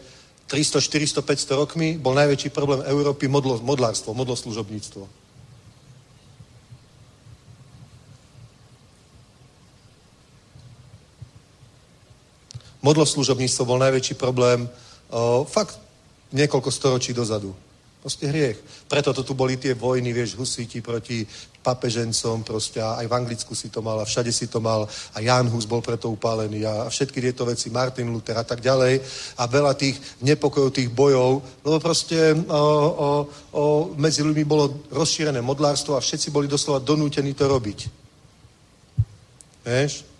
300, 0.51 0.83
400, 0.83 1.23
500 1.23 1.61
rokmi 1.63 1.95
bol 1.95 2.11
najväčší 2.15 2.51
problém 2.51 2.83
Európy 2.83 3.31
modlo, 3.31 3.59
modlárstvo, 3.63 4.11
modloslužobníctvo. 4.11 5.26
Modloslužobníctvo 12.87 13.67
bol 13.67 13.83
najväčší 13.83 14.15
problém 14.15 14.63
o, 14.63 15.43
fakt 15.43 15.75
niekoľko 16.31 16.71
storočí 16.71 17.11
dozadu. 17.11 17.51
Proste 17.99 18.31
hriech. 18.31 18.87
Preto 18.87 19.11
to 19.11 19.19
tu 19.27 19.35
boli 19.35 19.59
tie 19.59 19.75
vojny, 19.75 20.15
vieš, 20.15 20.39
husíti 20.39 20.79
proti 20.79 21.27
papežencom, 21.59 22.47
proste 22.47 22.79
aj 22.79 23.03
v 23.03 23.11
Anglicku 23.11 23.51
si 23.51 23.67
to 23.67 23.83
mal 23.83 23.99
a 23.99 24.07
všade 24.07 24.31
si 24.31 24.47
to 24.47 24.63
mal 24.63 24.87
a 24.87 25.17
Jan 25.19 25.51
Hus 25.51 25.67
bol 25.67 25.83
preto 25.83 26.07
upálený 26.07 26.63
a 26.63 26.87
všetky 26.87 27.19
tieto 27.19 27.43
veci, 27.43 27.67
Martin 27.67 28.07
Luther 28.07 28.39
a 28.39 28.47
tak 28.47 28.63
ďalej 28.63 29.03
a 29.35 29.43
veľa 29.43 29.75
tých 29.75 29.99
nepokojov, 30.23 30.71
tých 30.71 30.87
bojov, 30.87 31.43
lebo 31.67 31.77
proste 31.83 32.31
o, 32.31 32.55
o, 32.55 33.09
o, 33.51 33.63
medzi 33.99 34.23
ľuďmi 34.23 34.47
bolo 34.47 34.87
rozšírené 34.87 35.43
modlárstvo 35.43 35.99
a 35.99 36.03
všetci 36.03 36.31
boli 36.31 36.47
doslova 36.47 36.79
donútení 36.79 37.35
to 37.35 37.43
robiť. 37.51 37.79
Vieš? 39.67 40.16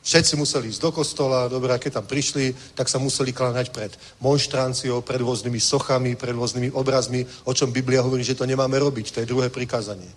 Všetci 0.00 0.32
museli 0.40 0.72
ísť 0.72 0.80
do 0.80 0.90
kostola, 0.96 1.48
dobre, 1.48 1.76
a 1.76 1.78
keď 1.78 2.00
tam 2.00 2.06
prišli, 2.08 2.56
tak 2.72 2.88
sa 2.88 2.96
museli 2.96 3.36
kláňať 3.36 3.68
pred 3.68 3.92
monštranciou, 4.24 5.04
pred 5.04 5.20
rôznymi 5.20 5.60
sochami, 5.60 6.16
pred 6.16 6.32
rôznymi 6.32 6.72
obrazmi, 6.72 7.28
o 7.44 7.52
čom 7.52 7.68
Biblia 7.68 8.00
hovorí, 8.00 8.24
že 8.24 8.34
to 8.34 8.48
nemáme 8.48 8.80
robiť. 8.80 9.12
To 9.12 9.20
je 9.20 9.28
druhé 9.28 9.52
prikázanie. 9.52 10.08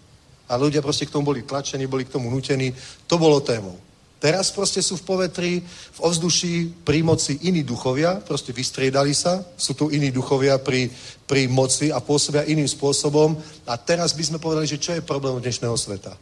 A 0.47 0.55
ľudia 0.55 0.80
proste 0.80 1.03
k 1.03 1.11
tomu 1.11 1.35
boli 1.35 1.43
tlačení, 1.43 1.84
boli 1.88 2.07
k 2.07 2.15
tomu 2.15 2.31
nutení. 2.31 2.72
To 3.11 3.19
bolo 3.19 3.43
témou. 3.43 3.76
Teraz 4.23 4.55
proste 4.55 4.80
sú 4.80 4.95
v 4.95 5.03
povetri, 5.03 5.60
v 5.68 5.99
ovzduší 5.99 6.88
pri 6.88 7.03
moci 7.03 7.43
iní 7.43 7.60
duchovia, 7.60 8.23
proste 8.23 8.55
vystriedali 8.55 9.11
sa, 9.11 9.43
sú 9.60 9.76
tu 9.76 9.91
iní 9.91 10.15
duchovia 10.15 10.64
pri, 10.64 10.88
pri 11.27 11.51
moci 11.51 11.91
a 11.91 11.99
pôsobia 11.99 12.47
iným 12.47 12.72
spôsobom. 12.72 13.35
A 13.68 13.76
teraz 13.76 14.15
by 14.15 14.23
sme 14.23 14.39
povedali, 14.39 14.64
že 14.64 14.80
čo 14.80 14.95
je 14.95 15.03
problém 15.03 15.43
dnešného 15.43 15.76
sveta? 15.76 16.15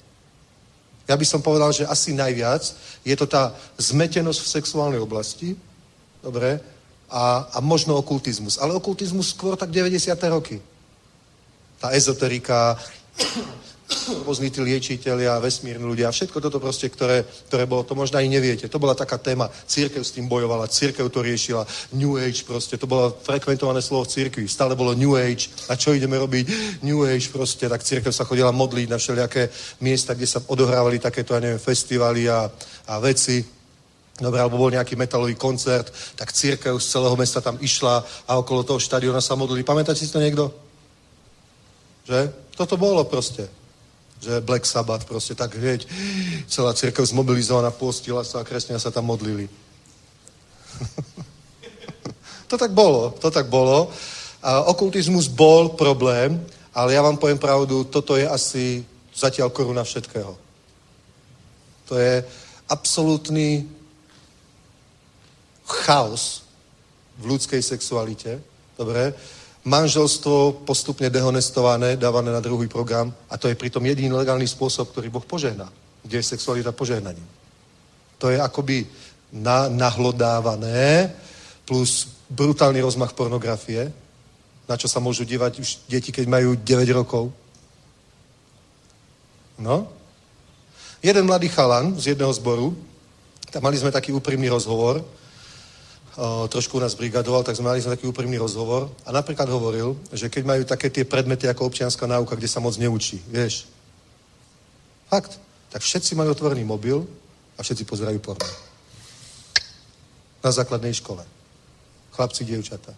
Ja 1.12 1.20
by 1.20 1.28
som 1.28 1.44
povedal, 1.44 1.76
že 1.76 1.84
asi 1.84 2.16
najviac 2.16 2.64
je 3.04 3.16
to 3.20 3.28
tá 3.28 3.52
zmetenosť 3.76 4.40
v 4.40 4.52
sexuálnej 4.56 5.04
oblasti, 5.04 5.60
dobre, 6.24 6.64
a, 7.12 7.52
a 7.52 7.58
možno 7.60 8.00
okultizmus. 8.00 8.56
Ale 8.56 8.72
okultizmus 8.80 9.36
skôr 9.36 9.60
tak 9.60 9.76
90. 9.76 10.08
roky. 10.32 10.64
Tá 11.84 11.92
ezoterika, 11.92 12.80
rôzni 14.24 14.50
tí 14.50 14.64
liečiteľia, 14.64 15.40
vesmírni 15.44 15.84
ľudia, 15.84 16.12
všetko 16.12 16.42
toto 16.42 16.60
proste, 16.60 16.90
ktoré, 16.90 17.24
ktoré 17.48 17.68
bolo, 17.68 17.84
to 17.84 17.96
možno 17.96 18.20
ani 18.20 18.32
neviete. 18.32 18.68
To 18.68 18.80
bola 18.80 18.96
taká 18.96 19.18
téma, 19.18 19.52
církev 19.68 20.04
s 20.04 20.16
tým 20.16 20.28
bojovala, 20.28 20.72
církev 20.72 21.10
to 21.10 21.22
riešila, 21.22 21.68
New 21.94 22.18
Age 22.18 22.44
proste, 22.44 22.78
to 22.78 22.88
bolo 22.88 23.12
frekventované 23.24 23.82
slovo 23.82 24.08
v 24.08 24.14
církvi, 24.16 24.44
stále 24.48 24.76
bolo 24.76 24.96
New 24.96 25.16
Age. 25.16 25.52
A 25.70 25.76
čo 25.76 25.94
ideme 25.94 26.18
robiť? 26.18 26.46
New 26.84 27.04
Age 27.04 27.30
proste, 27.30 27.70
tak 27.70 27.84
církev 27.84 28.12
sa 28.12 28.24
chodila 28.24 28.52
modliť 28.52 28.88
na 28.90 28.98
všelijaké 28.98 29.50
miesta, 29.84 30.14
kde 30.14 30.28
sa 30.28 30.40
odohrávali 30.48 31.00
takéto, 31.00 31.36
ja 31.36 31.44
neviem, 31.44 31.62
festivaly 31.62 32.32
a, 32.32 32.48
a 32.88 32.94
veci. 33.00 33.44
Dobre, 34.22 34.38
alebo 34.38 34.60
bol 34.60 34.70
nejaký 34.70 34.94
metalový 34.94 35.34
koncert, 35.34 35.90
tak 36.14 36.30
církev 36.30 36.78
z 36.78 36.86
celého 36.86 37.16
mesta 37.18 37.42
tam 37.42 37.58
išla 37.58 38.06
a 38.30 38.38
okolo 38.38 38.62
toho 38.62 38.78
štadiona 38.78 39.18
sa 39.18 39.34
modlili. 39.34 39.66
Pamätáte 39.66 39.98
si 39.98 40.14
to 40.14 40.22
niekto? 40.22 40.54
Že? 42.06 42.54
Toto 42.54 42.78
bolo 42.78 43.02
proste 43.10 43.61
že 44.22 44.46
Black 44.46 44.70
Sabbath, 44.70 45.10
proste 45.10 45.34
tak 45.34 45.58
hneď 45.58 45.90
celá 46.46 46.78
církev 46.78 47.02
zmobilizovaná, 47.02 47.74
postila 47.74 48.22
sa 48.22 48.46
a 48.46 48.48
kresťania 48.48 48.78
sa 48.78 48.94
tam 48.94 49.10
modlili. 49.10 49.50
to 52.52 52.56
tak 52.58 52.70
bolo, 52.72 53.18
to 53.18 53.34
tak 53.34 53.50
bolo. 53.50 53.90
A 54.46 54.70
okultizmus 54.70 55.26
bol 55.26 55.74
problém, 55.74 56.38
ale 56.70 56.94
ja 56.94 57.02
vám 57.02 57.18
poviem 57.18 57.42
pravdu, 57.42 57.84
toto 57.90 58.14
je 58.14 58.30
asi 58.30 58.86
zatiaľ 59.10 59.50
koruna 59.50 59.82
všetkého. 59.82 60.38
To 61.90 61.94
je 61.98 62.24
absolútny 62.70 63.68
chaos 65.66 66.46
v 67.20 67.36
ľudskej 67.36 67.60
sexualite. 67.60 68.40
Dobre? 68.78 69.14
Manželstvo 69.66 70.66
postupne 70.66 71.10
dehonestované, 71.10 71.98
dávané 71.98 72.32
na 72.34 72.40
druhý 72.42 72.68
program 72.68 73.14
a 73.30 73.38
to 73.38 73.48
je 73.48 73.56
pritom 73.56 73.86
jediný 73.86 74.14
legálny 74.14 74.48
spôsob, 74.48 74.90
ktorý 74.90 75.10
Boh 75.10 75.26
požehná, 75.26 75.70
kde 76.02 76.18
je 76.18 76.30
sexualita 76.34 76.74
požehnaním. 76.74 77.26
To 78.18 78.30
je 78.30 78.42
akoby 78.42 78.86
na, 79.34 79.70
nahlodávané 79.70 81.14
plus 81.66 82.10
brutálny 82.30 82.82
rozmach 82.82 83.14
pornografie, 83.14 83.94
na 84.66 84.76
čo 84.78 84.88
sa 84.88 85.00
môžu 85.00 85.28
dívať 85.28 85.60
už 85.60 85.70
deti, 85.90 86.10
keď 86.10 86.26
majú 86.28 86.56
9 86.56 86.66
rokov. 86.96 87.30
No. 89.62 89.90
Jeden 91.04 91.26
mladý 91.26 91.50
chalan 91.50 91.98
z 92.02 92.14
jedného 92.14 92.34
zboru, 92.34 92.74
tam 93.52 93.62
mali 93.68 93.78
sme 93.78 93.94
taký 93.94 94.14
úprimný 94.14 94.50
rozhovor, 94.50 95.04
trošku 96.48 96.80
nás 96.80 96.96
brigadoval, 96.96 97.44
tak 97.44 97.56
sme 97.56 97.72
mali 97.72 97.80
taký 97.80 98.08
úprimný 98.08 98.36
rozhovor 98.36 98.92
a 99.08 99.16
napríklad 99.16 99.48
hovoril, 99.48 99.96
že 100.12 100.28
keď 100.28 100.44
majú 100.44 100.64
také 100.68 100.92
tie 100.92 101.08
predmety 101.08 101.48
ako 101.48 101.72
občianská 101.72 102.04
náuka, 102.04 102.36
kde 102.36 102.52
sa 102.52 102.60
moc 102.60 102.76
neučí, 102.76 103.24
vieš. 103.32 103.68
Fakt. 105.08 105.40
Tak 105.72 105.80
všetci 105.80 106.20
majú 106.20 106.36
otvorený 106.36 106.68
mobil 106.68 107.08
a 107.56 107.64
všetci 107.64 107.88
pozerajú 107.88 108.20
porno. 108.20 108.44
Na 110.44 110.52
základnej 110.52 110.92
škole. 110.92 111.24
Chlapci, 112.12 112.44
dievčata. 112.44 112.92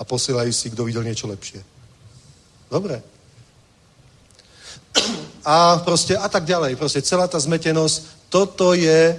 A 0.00 0.02
posielajú 0.04 0.48
si, 0.48 0.72
kto 0.72 0.88
videl 0.88 1.04
niečo 1.04 1.28
lepšie. 1.28 1.60
Dobre. 2.72 3.04
A 5.44 5.76
proste 5.84 6.16
a 6.16 6.28
tak 6.28 6.48
ďalej. 6.48 6.80
Proste 6.80 7.04
celá 7.04 7.28
tá 7.28 7.36
zmetenosť, 7.36 8.32
toto 8.32 8.72
je 8.72 9.12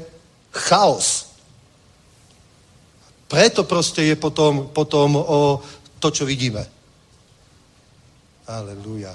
chaos 0.50 1.29
preto 3.30 3.64
proste 3.64 4.04
je 4.10 4.16
potom, 4.18 4.74
potom 4.74 5.16
o 5.16 5.62
to, 6.02 6.10
čo 6.10 6.26
vidíme. 6.26 6.66
Aleluja. 8.50 9.14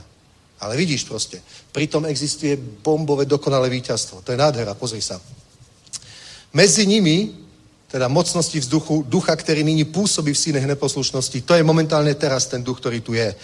Ale 0.62 0.78
vidíš 0.78 1.04
proste, 1.04 1.42
pritom 1.74 2.06
existuje 2.06 2.56
bombové 2.56 3.26
dokonalé 3.26 3.68
víťazstvo. 3.68 4.22
To 4.22 4.32
je 4.32 4.38
nádhera, 4.38 4.78
pozri 4.78 5.02
sa. 5.02 5.20
Medzi 6.54 6.86
nimi, 6.86 7.34
teda 7.90 8.08
mocnosti 8.08 8.60
vzduchu, 8.60 9.04
ducha, 9.08 9.36
který 9.36 9.64
nyní 9.64 9.84
působí 9.84 10.32
v 10.32 10.38
synech 10.38 10.66
neposlušnosti. 10.66 11.40
To 11.40 11.54
je 11.54 11.62
momentálně 11.62 12.14
teraz 12.14 12.46
ten 12.46 12.64
duch, 12.64 12.80
který 12.80 13.00
tu 13.00 13.12
je. 13.14 13.34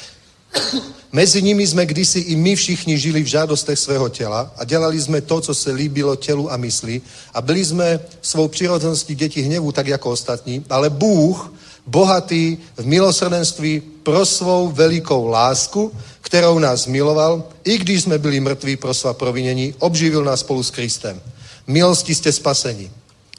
Mezi 1.13 1.43
nimi 1.43 1.67
jsme 1.67 1.87
kdysi 1.87 2.19
i 2.19 2.37
my 2.37 2.57
všichni 2.57 2.99
žili 2.99 3.23
v 3.23 3.27
žádostech 3.27 3.79
svého 3.79 4.09
těla 4.09 4.53
a 4.57 4.65
dělali 4.65 5.01
jsme 5.01 5.21
to, 5.21 5.41
co 5.41 5.55
se 5.55 5.73
líbilo 5.73 6.17
tělu 6.17 6.53
a 6.53 6.57
mysli 6.57 7.01
a 7.35 7.43
byli 7.43 7.65
jsme 7.65 8.01
svou 8.23 8.49
přirozeností 8.49 9.15
děti 9.15 9.43
hněvu, 9.43 9.73
tak 9.73 9.87
jako 9.87 10.11
ostatní, 10.11 10.65
ale 10.71 10.91
Bůh, 10.91 11.53
bohatý 11.87 12.57
v 12.77 12.87
milosrdenství 12.87 13.83
pro 14.03 14.27
svou 14.27 14.69
velikou 14.69 15.27
lásku, 15.27 15.93
kterou 16.21 16.59
nás 16.59 16.87
miloval, 16.87 17.45
i 17.65 17.79
když 17.79 18.03
jsme 18.03 18.19
byli 18.19 18.41
mrtví 18.41 18.77
pro 18.77 18.95
svá 18.95 19.15
provinění, 19.15 19.75
obživil 19.79 20.25
nás 20.25 20.41
spolu 20.41 20.63
s 20.63 20.71
Kristem. 20.71 21.21
Milosti 21.67 22.15
jste 22.15 22.33
spaseni. 22.33 22.91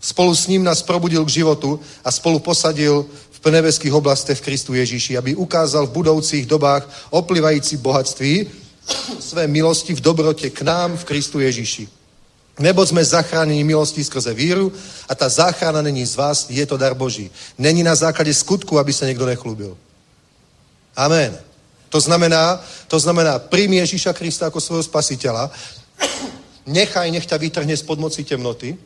Spolu 0.01 0.35
s 0.35 0.47
ním 0.47 0.63
nás 0.63 0.81
probudil 0.81 1.25
k 1.25 1.29
životu 1.29 1.79
a 2.03 2.11
spolu 2.11 2.39
posadil 2.39 3.05
v 3.43 3.51
nebeských 3.51 3.93
oblastech 3.93 4.37
v 4.37 4.41
Kristu 4.41 4.73
Ježíši, 4.73 5.17
aby 5.17 5.35
ukázal 5.35 5.87
v 5.87 5.91
budoucích 5.91 6.45
dobách 6.45 6.89
oplivající 7.09 7.77
bohatství 7.77 8.47
své 9.19 9.47
milosti 9.47 9.93
v 9.93 10.01
dobrotě 10.01 10.49
k 10.49 10.61
nám 10.61 10.97
v 10.97 11.05
Kristu 11.05 11.39
Ježíši. 11.39 11.87
Nebo 12.59 12.85
jsme 12.85 13.05
zachráněni 13.05 13.63
milostí 13.63 14.03
skrze 14.03 14.33
víru 14.33 14.73
a 15.09 15.15
ta 15.15 15.29
záchrana 15.29 15.81
není 15.81 16.05
z 16.05 16.15
vás, 16.15 16.45
je 16.49 16.65
to 16.65 16.77
dar 16.77 16.93
Boží. 16.93 17.31
Není 17.57 17.83
na 17.83 17.95
základě 17.95 18.33
skutku, 18.33 18.79
aby 18.79 18.93
se 18.93 19.05
někdo 19.05 19.25
nechlubil. 19.25 19.77
Amen. 20.95 21.39
To 21.89 21.99
znamená, 21.99 22.63
to 22.87 22.99
znamená, 22.99 23.39
príjmi 23.39 23.75
Ježíša 23.75 24.13
Krista 24.13 24.47
ako 24.47 24.63
svojho 24.63 24.83
spasiteľa, 24.83 25.51
nechaj, 26.63 27.11
nech 27.11 27.27
ťa 27.27 27.35
vytrhne 27.35 27.75
spod 27.75 27.99
moci 27.99 28.23
temnoty, 28.23 28.79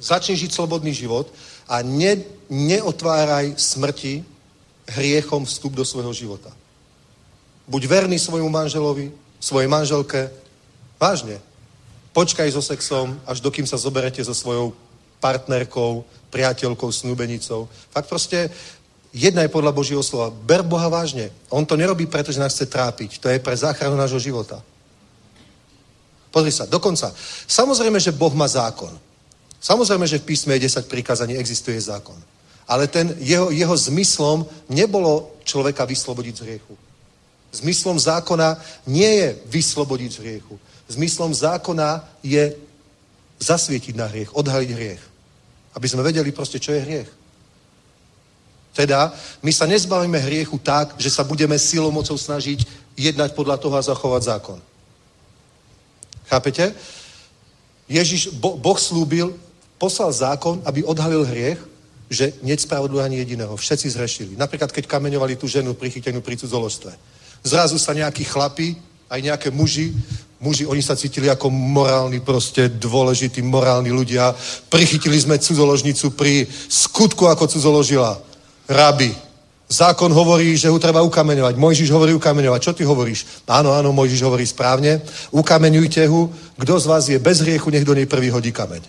začni 0.00 0.36
žiť 0.36 0.56
slobodný 0.56 0.94
život 0.96 1.28
a 1.68 1.84
ne, 1.84 2.24
neotváraj 2.50 3.54
smrti 3.56 4.24
hriechom 4.88 5.44
vstup 5.44 5.72
do 5.72 5.84
svojho 5.84 6.12
života. 6.12 6.52
Buď 7.64 7.88
verný 7.88 8.18
svojmu 8.20 8.48
manželovi, 8.48 9.12
svojej 9.40 9.68
manželke, 9.68 10.28
vážne. 11.00 11.40
Počkaj 12.12 12.52
so 12.52 12.62
sexom, 12.62 13.16
až 13.26 13.40
dokým 13.40 13.66
sa 13.66 13.80
zoberete 13.80 14.20
so 14.24 14.36
svojou 14.36 14.76
partnerkou, 15.18 16.04
priateľkou, 16.28 16.92
snúbenicou. 16.92 17.68
Fakt 17.90 18.08
proste 18.08 18.52
je 19.14 19.30
podľa 19.30 19.72
Božího 19.72 20.02
slova. 20.02 20.34
Ber 20.34 20.66
Boha 20.66 20.90
vážne. 20.90 21.30
On 21.48 21.64
to 21.64 21.78
nerobí, 21.78 22.06
pretože 22.06 22.40
nás 22.40 22.52
chce 22.52 22.66
trápiť. 22.66 23.22
To 23.22 23.30
je 23.30 23.38
pre 23.38 23.56
záchranu 23.56 23.96
nášho 23.96 24.18
života. 24.18 24.58
Pozri 26.34 26.50
sa, 26.50 26.66
dokonca. 26.66 27.14
Samozrejme, 27.46 28.02
že 28.02 28.10
Boh 28.10 28.34
má 28.34 28.50
zákon. 28.50 28.90
Samozrejme, 29.62 30.02
že 30.02 30.18
v 30.18 30.34
písme 30.34 30.58
je 30.58 30.66
10 30.66 30.90
prikázaní, 30.90 31.38
existuje 31.38 31.78
zákon. 31.78 32.18
Ale 32.68 32.88
ten 32.88 33.12
jeho, 33.20 33.50
jeho 33.50 33.76
zmyslom 33.76 34.46
nebolo 34.68 35.36
človeka 35.44 35.84
vyslobodiť 35.84 36.34
z 36.36 36.44
hriechu. 36.48 36.74
Zmyslom 37.52 37.98
zákona 38.00 38.58
nie 38.86 39.06
je 39.06 39.28
vyslobodiť 39.46 40.10
z 40.12 40.18
hriechu. 40.18 40.58
Zmyslom 40.88 41.34
zákona 41.34 42.02
je 42.24 42.56
zasvietiť 43.38 43.94
na 43.94 44.06
hriech, 44.08 44.34
odhaliť 44.34 44.70
hriech. 44.70 45.02
Aby 45.74 45.86
sme 45.88 46.02
vedeli 46.02 46.32
proste, 46.32 46.58
čo 46.58 46.72
je 46.72 46.80
hriech. 46.80 47.10
Teda 48.74 49.14
my 49.42 49.52
sa 49.54 49.70
nezbavíme 49.70 50.18
hriechu 50.18 50.58
tak, 50.58 50.98
že 50.98 51.10
sa 51.10 51.22
budeme 51.22 51.54
silou 51.58 51.94
mocou 51.94 52.18
snažiť 52.18 52.66
jednať 52.98 53.30
podľa 53.34 53.56
toho 53.62 53.74
a 53.78 53.86
zachovať 53.86 54.22
zákon. 54.22 54.58
Chápete? 56.26 56.74
Ježiš, 57.86 58.34
bo, 58.34 58.56
Boh 58.56 58.78
slúbil, 58.80 59.30
poslal 59.78 60.10
zákon, 60.10 60.62
aby 60.64 60.82
odhalil 60.82 61.22
hriech, 61.22 61.60
že 62.10 62.36
nie 62.44 62.56
spravodlivo 62.56 63.00
ani 63.00 63.20
jediného. 63.24 63.56
Všetci 63.56 63.86
zhrešili. 63.90 64.32
Napríklad, 64.36 64.72
keď 64.72 64.84
kameňovali 64.86 65.36
tú 65.36 65.48
ženu 65.48 65.74
prichytenú 65.74 66.20
pri 66.20 66.36
cudzoložstve. 66.36 66.92
Zrazu 67.44 67.76
sa 67.76 67.92
nejakí 67.92 68.24
chlapi, 68.24 68.76
aj 69.08 69.20
nejaké 69.20 69.48
muži, 69.52 69.92
muži, 70.40 70.66
oni 70.66 70.82
sa 70.82 70.96
cítili 70.96 71.28
ako 71.28 71.48
morálni, 71.52 72.20
proste 72.20 72.68
dôležití, 72.68 73.40
morálni 73.40 73.92
ľudia. 73.92 74.32
Prichytili 74.68 75.16
sme 75.20 75.40
cudzoložnicu 75.40 76.12
pri 76.12 76.48
skutku, 76.68 77.28
ako 77.28 77.48
cudzoložila. 77.48 78.20
Rabi. 78.68 79.12
Zákon 79.64 80.12
hovorí, 80.12 80.56
že 80.60 80.68
ho 80.68 80.76
treba 80.76 81.00
ukameňovať. 81.00 81.56
Mojžiš 81.56 81.88
hovorí 81.88 82.12
ukameňovať. 82.12 82.60
Čo 82.60 82.72
ty 82.76 82.84
hovoríš? 82.84 83.44
Áno, 83.48 83.72
áno, 83.72 83.96
Mojžiš 83.96 84.20
hovorí 84.20 84.44
správne. 84.44 85.00
Ukameňujte 85.32 86.04
ho. 86.04 86.28
Kto 86.60 86.76
z 86.76 86.86
vás 86.86 87.08
je 87.08 87.16
bez 87.16 87.40
hriechu, 87.40 87.72
nech 87.72 87.88
do 87.88 87.96
nej 87.96 88.04
prvý 88.04 88.28
hodí 88.28 88.52
kameň. 88.52 88.84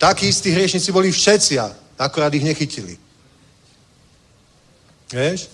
Takí 0.00 0.32
istí 0.32 0.50
hriešnici 0.50 0.90
boli 0.90 1.12
všetci 1.12 1.54
akorát 2.04 2.34
ich 2.34 2.44
nechytili. 2.44 2.98
Vieš? 5.12 5.48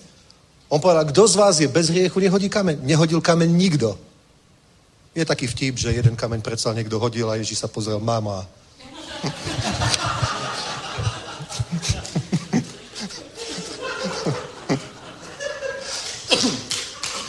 On 0.69 0.79
povedal, 0.79 1.05
kto 1.09 1.27
z 1.27 1.35
vás 1.35 1.59
je 1.59 1.67
bez 1.67 1.89
hriechu, 1.89 2.19
nehodí 2.19 2.49
kameň. 2.49 2.79
Nehodil 2.85 3.21
kameň 3.21 3.49
nikto. 3.49 3.97
Je 5.17 5.25
taký 5.25 5.47
vtip, 5.49 5.77
že 5.77 5.91
jeden 5.91 6.15
kameň 6.15 6.41
predsa 6.41 6.73
niekto 6.73 6.99
hodil 7.01 7.29
a 7.29 7.35
Ježíš 7.35 7.65
sa 7.65 7.67
pozrel, 7.67 7.99
mama. 7.99 8.45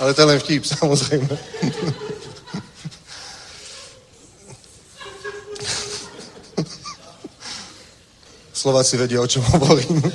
Ale 0.01 0.15
to 0.15 0.21
je 0.21 0.27
len 0.27 0.41
vtip, 0.41 0.65
samozrejme. 0.65 1.29
Slováci 8.61 9.01
vedia, 9.01 9.25
o 9.25 9.27
čom 9.27 9.41
hovorím. 9.41 10.05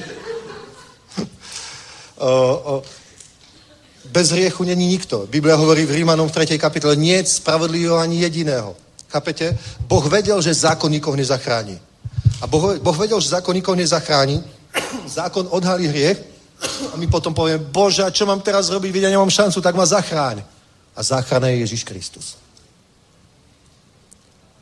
bez 4.05 4.29
hriechu 4.29 4.63
není 4.63 4.87
nikto. 4.87 5.25
Biblia 5.25 5.55
hovorí 5.55 5.85
v 5.85 5.91
Rímanom 5.91 6.29
v 6.29 6.45
3. 6.45 6.61
kapitole, 6.61 6.95
nie 6.95 7.17
je 7.17 7.25
spravodlivého 7.41 7.97
ani 7.97 8.21
jediného. 8.21 8.75
Chápete? 9.09 9.57
Boh 9.89 10.05
vedel, 10.05 10.41
že 10.41 10.53
zákon 10.53 10.91
nikoho 10.91 11.15
nezachrání. 11.17 11.79
A 12.41 12.47
boh, 12.47 12.77
boh 12.77 12.97
vedel, 12.97 13.19
že 13.19 13.29
zákon 13.29 13.55
nikoho 13.55 13.75
nezachrání. 13.75 14.43
Zákon 15.07 15.47
odhalí 15.49 15.87
hriech 15.87 16.19
a 16.93 16.97
my 16.97 17.07
potom 17.07 17.33
povieme, 17.33 17.63
Bože, 17.63 18.03
čo 18.11 18.25
mám 18.25 18.41
teraz 18.41 18.69
robiť, 18.69 18.91
veď 18.91 19.01
ja 19.07 19.09
nemám 19.09 19.29
šancu, 19.31 19.61
tak 19.61 19.75
ma 19.75 19.85
zachráň. 19.85 20.43
A 20.95 21.03
záchrana 21.03 21.47
je 21.47 21.63
Ježiš 21.63 21.83
Kristus. 21.83 22.44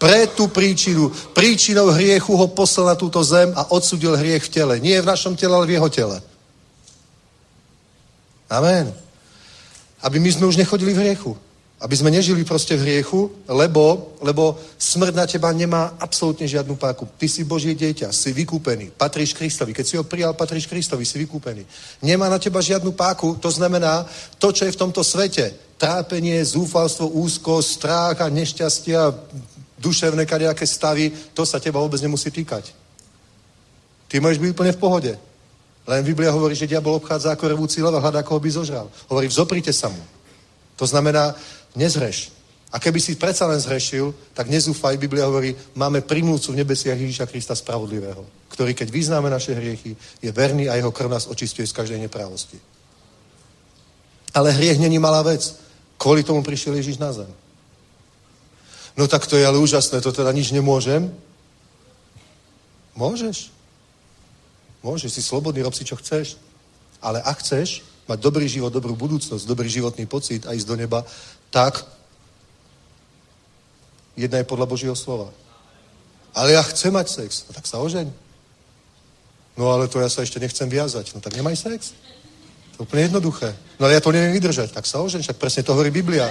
Pre 0.03 0.27
tú 0.35 0.51
príčinu, 0.51 1.07
príčinou 1.31 1.87
hriechu 1.95 2.35
ho 2.35 2.47
poslal 2.51 2.91
na 2.91 2.95
túto 2.99 3.23
zem 3.23 3.55
a 3.55 3.71
odsudil 3.71 4.19
hriech 4.19 4.43
v 4.43 4.51
tele. 4.51 4.75
Nie 4.83 4.99
v 4.99 5.07
našom 5.07 5.31
tele, 5.39 5.55
ale 5.55 5.63
v 5.63 5.79
jeho 5.79 5.87
tele. 5.87 6.19
Amen. 8.51 8.91
Aby 10.03 10.19
my 10.19 10.27
sme 10.27 10.51
už 10.51 10.59
nechodili 10.59 10.91
v 10.91 11.07
hriechu. 11.07 11.39
Aby 11.79 11.95
sme 11.95 12.11
nežili 12.11 12.43
proste 12.43 12.75
v 12.75 12.83
hriechu, 12.83 13.31
lebo, 13.47 14.11
lebo 14.19 14.59
smrť 14.75 15.13
na 15.15 15.23
teba 15.23 15.47
nemá 15.55 15.95
absolútne 15.95 16.51
žiadnu 16.51 16.75
páku. 16.75 17.07
Ty 17.15 17.27
si 17.31 17.47
Božie 17.47 17.71
dieťa, 17.71 18.11
si 18.11 18.35
vykúpený, 18.35 18.91
patríš 18.99 19.31
Kristovi. 19.31 19.71
Keď 19.71 19.85
si 19.87 19.95
ho 19.95 20.03
prijal, 20.03 20.35
patríš 20.35 20.67
Kristovi, 20.67 21.07
si 21.07 21.15
vykúpený. 21.15 21.63
Nemá 22.03 22.27
na 22.27 22.43
teba 22.43 22.59
žiadnu 22.59 22.91
páku, 22.91 23.39
to 23.39 23.47
znamená, 23.47 24.03
to, 24.35 24.51
čo 24.51 24.67
je 24.67 24.75
v 24.75 24.81
tomto 24.83 24.99
svete, 24.99 25.55
trápenie, 25.79 26.43
zúfalstvo, 26.43 27.07
úzkosť, 27.07 27.67
strach 27.71 28.15
a 28.19 28.27
nešťastia, 28.27 28.99
duševné 29.83 30.23
kadejaké 30.23 30.63
stavy, 30.63 31.11
to 31.35 31.43
sa 31.43 31.59
teba 31.59 31.83
vôbec 31.83 31.99
nemusí 31.99 32.31
týkať. 32.31 32.71
Ty 34.07 34.23
môžeš 34.23 34.39
byť 34.39 34.51
úplne 34.55 34.71
v 34.71 34.79
pohode. 34.79 35.11
Len 35.83 36.01
Biblia 36.07 36.31
hovorí, 36.31 36.55
že 36.55 36.69
diabol 36.69 36.95
obchádza 36.95 37.35
ako 37.35 37.51
revúci 37.51 37.83
lev 37.83 37.91
a 37.91 37.99
hľadá, 37.99 38.23
koho 38.23 38.39
by 38.39 38.47
zožral. 38.47 38.87
Hovorí, 39.11 39.27
vzoprite 39.27 39.75
sa 39.75 39.91
mu. 39.91 39.99
To 40.79 40.87
znamená, 40.87 41.35
nezhreš. 41.75 42.31
A 42.73 42.79
keby 42.79 42.97
si 42.97 43.19
predsa 43.19 43.45
len 43.45 43.59
zhrešil, 43.59 44.15
tak 44.33 44.49
nezúfaj, 44.49 44.97
Biblia 44.97 45.29
hovorí, 45.29 45.53
máme 45.75 46.01
primúcu 46.01 46.55
v 46.55 46.65
nebesiach 46.65 46.97
Ježíša 46.97 47.29
Krista 47.29 47.53
spravodlivého, 47.53 48.25
ktorý, 48.49 48.73
keď 48.73 48.89
vyznáme 48.89 49.29
naše 49.29 49.53
hriechy, 49.53 49.93
je 49.93 50.31
verný 50.31 50.65
a 50.71 50.79
jeho 50.79 50.89
krv 50.89 51.11
nás 51.11 51.29
očistuje 51.29 51.67
z 51.67 51.75
každej 51.75 51.99
neprávosti. 52.01 52.57
Ale 54.33 54.49
hriech 54.49 54.81
není 54.81 54.97
malá 54.97 55.21
vec. 55.21 55.53
Kvôli 56.01 56.25
tomu 56.25 56.41
prišiel 56.41 56.73
Ježíš 56.81 56.97
na 56.97 57.13
zem. 57.13 57.29
No 58.93 59.07
tak 59.09 59.25
to 59.25 59.37
je 59.37 59.45
ale 59.45 59.57
úžasné, 59.57 60.01
to 60.01 60.13
teda 60.13 60.29
nič 60.31 60.53
nemôžem. 60.53 61.09
Môžeš. 62.93 63.49
Môžeš, 64.85 65.11
si 65.17 65.21
slobodný, 65.23 65.65
rob 65.65 65.73
si 65.73 65.87
čo 65.87 65.97
chceš. 65.97 66.37
Ale 67.01 67.23
ak 67.23 67.41
chceš 67.41 67.81
mať 68.05 68.19
dobrý 68.19 68.45
život, 68.45 68.69
dobrú 68.69 68.93
budúcnosť, 68.93 69.47
dobrý 69.47 69.71
životný 69.71 70.05
pocit 70.05 70.45
a 70.45 70.53
ísť 70.53 70.67
do 70.67 70.75
neba, 70.75 71.01
tak 71.49 71.81
jedna 74.13 74.37
je 74.43 74.49
podľa 74.49 74.67
Božího 74.69 74.95
slova. 74.95 75.31
Ale 76.35 76.53
ja 76.53 76.61
chcem 76.61 76.93
mať 76.93 77.07
sex. 77.09 77.45
No 77.49 77.51
tak 77.53 77.65
sa 77.65 77.81
ožeň. 77.81 78.09
No 79.57 79.69
ale 79.69 79.87
to 79.87 80.01
ja 80.01 80.09
sa 80.09 80.25
ešte 80.25 80.41
nechcem 80.41 80.69
viazať. 80.69 81.13
No 81.13 81.21
tak 81.21 81.37
nemaj 81.37 81.57
sex. 81.57 81.93
To 82.73 82.81
je 82.81 82.85
úplne 82.89 83.05
jednoduché. 83.09 83.53
No 83.77 83.85
ale 83.85 83.97
ja 83.97 84.01
to 84.01 84.13
neviem 84.13 84.33
vydržať. 84.33 84.73
Tak 84.73 84.85
sa 84.89 85.01
ožeň, 85.01 85.21
však 85.21 85.37
presne 85.37 85.61
to 85.61 85.73
hovorí 85.77 85.93
Biblia. 85.93 86.29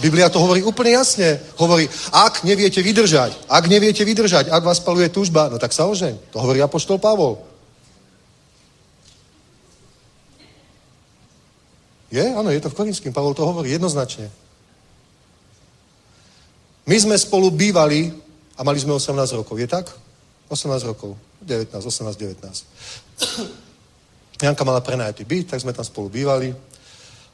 Biblia 0.00 0.30
to 0.30 0.42
hovorí 0.42 0.62
úplne 0.62 0.96
jasne. 0.96 1.38
Hovorí, 1.58 1.86
ak 2.10 2.42
neviete 2.42 2.82
vydržať, 2.82 3.46
ak 3.46 3.64
neviete 3.68 4.02
vydržať, 4.02 4.48
ak 4.50 4.62
vás 4.64 4.80
paluje 4.80 5.08
túžba, 5.10 5.50
no 5.50 5.58
tak 5.58 5.72
sa 5.72 5.86
ožeň. 5.86 6.34
To 6.34 6.40
hovorí 6.40 6.62
apoštol 6.62 6.98
Pavol. 6.98 7.38
Je? 12.14 12.22
Áno, 12.22 12.50
je 12.50 12.62
to 12.62 12.70
v 12.70 12.78
Korinským. 12.78 13.10
Pavol 13.10 13.34
to 13.34 13.42
hovorí 13.42 13.74
jednoznačne. 13.74 14.30
My 16.86 16.96
sme 17.00 17.18
spolu 17.18 17.50
bývali 17.50 18.12
a 18.54 18.62
mali 18.62 18.78
sme 18.78 18.94
18 18.94 19.18
rokov. 19.34 19.58
Je 19.58 19.66
tak? 19.66 19.90
18 20.48 20.86
rokov. 20.86 21.18
19, 21.42 21.74
18, 21.74 22.14
19. 22.14 22.64
Janka 24.42 24.64
mala 24.64 24.80
prenajatý 24.80 25.24
byt, 25.24 25.50
tak 25.50 25.60
sme 25.60 25.72
tam 25.72 25.84
spolu 25.84 26.08
bývali 26.08 26.54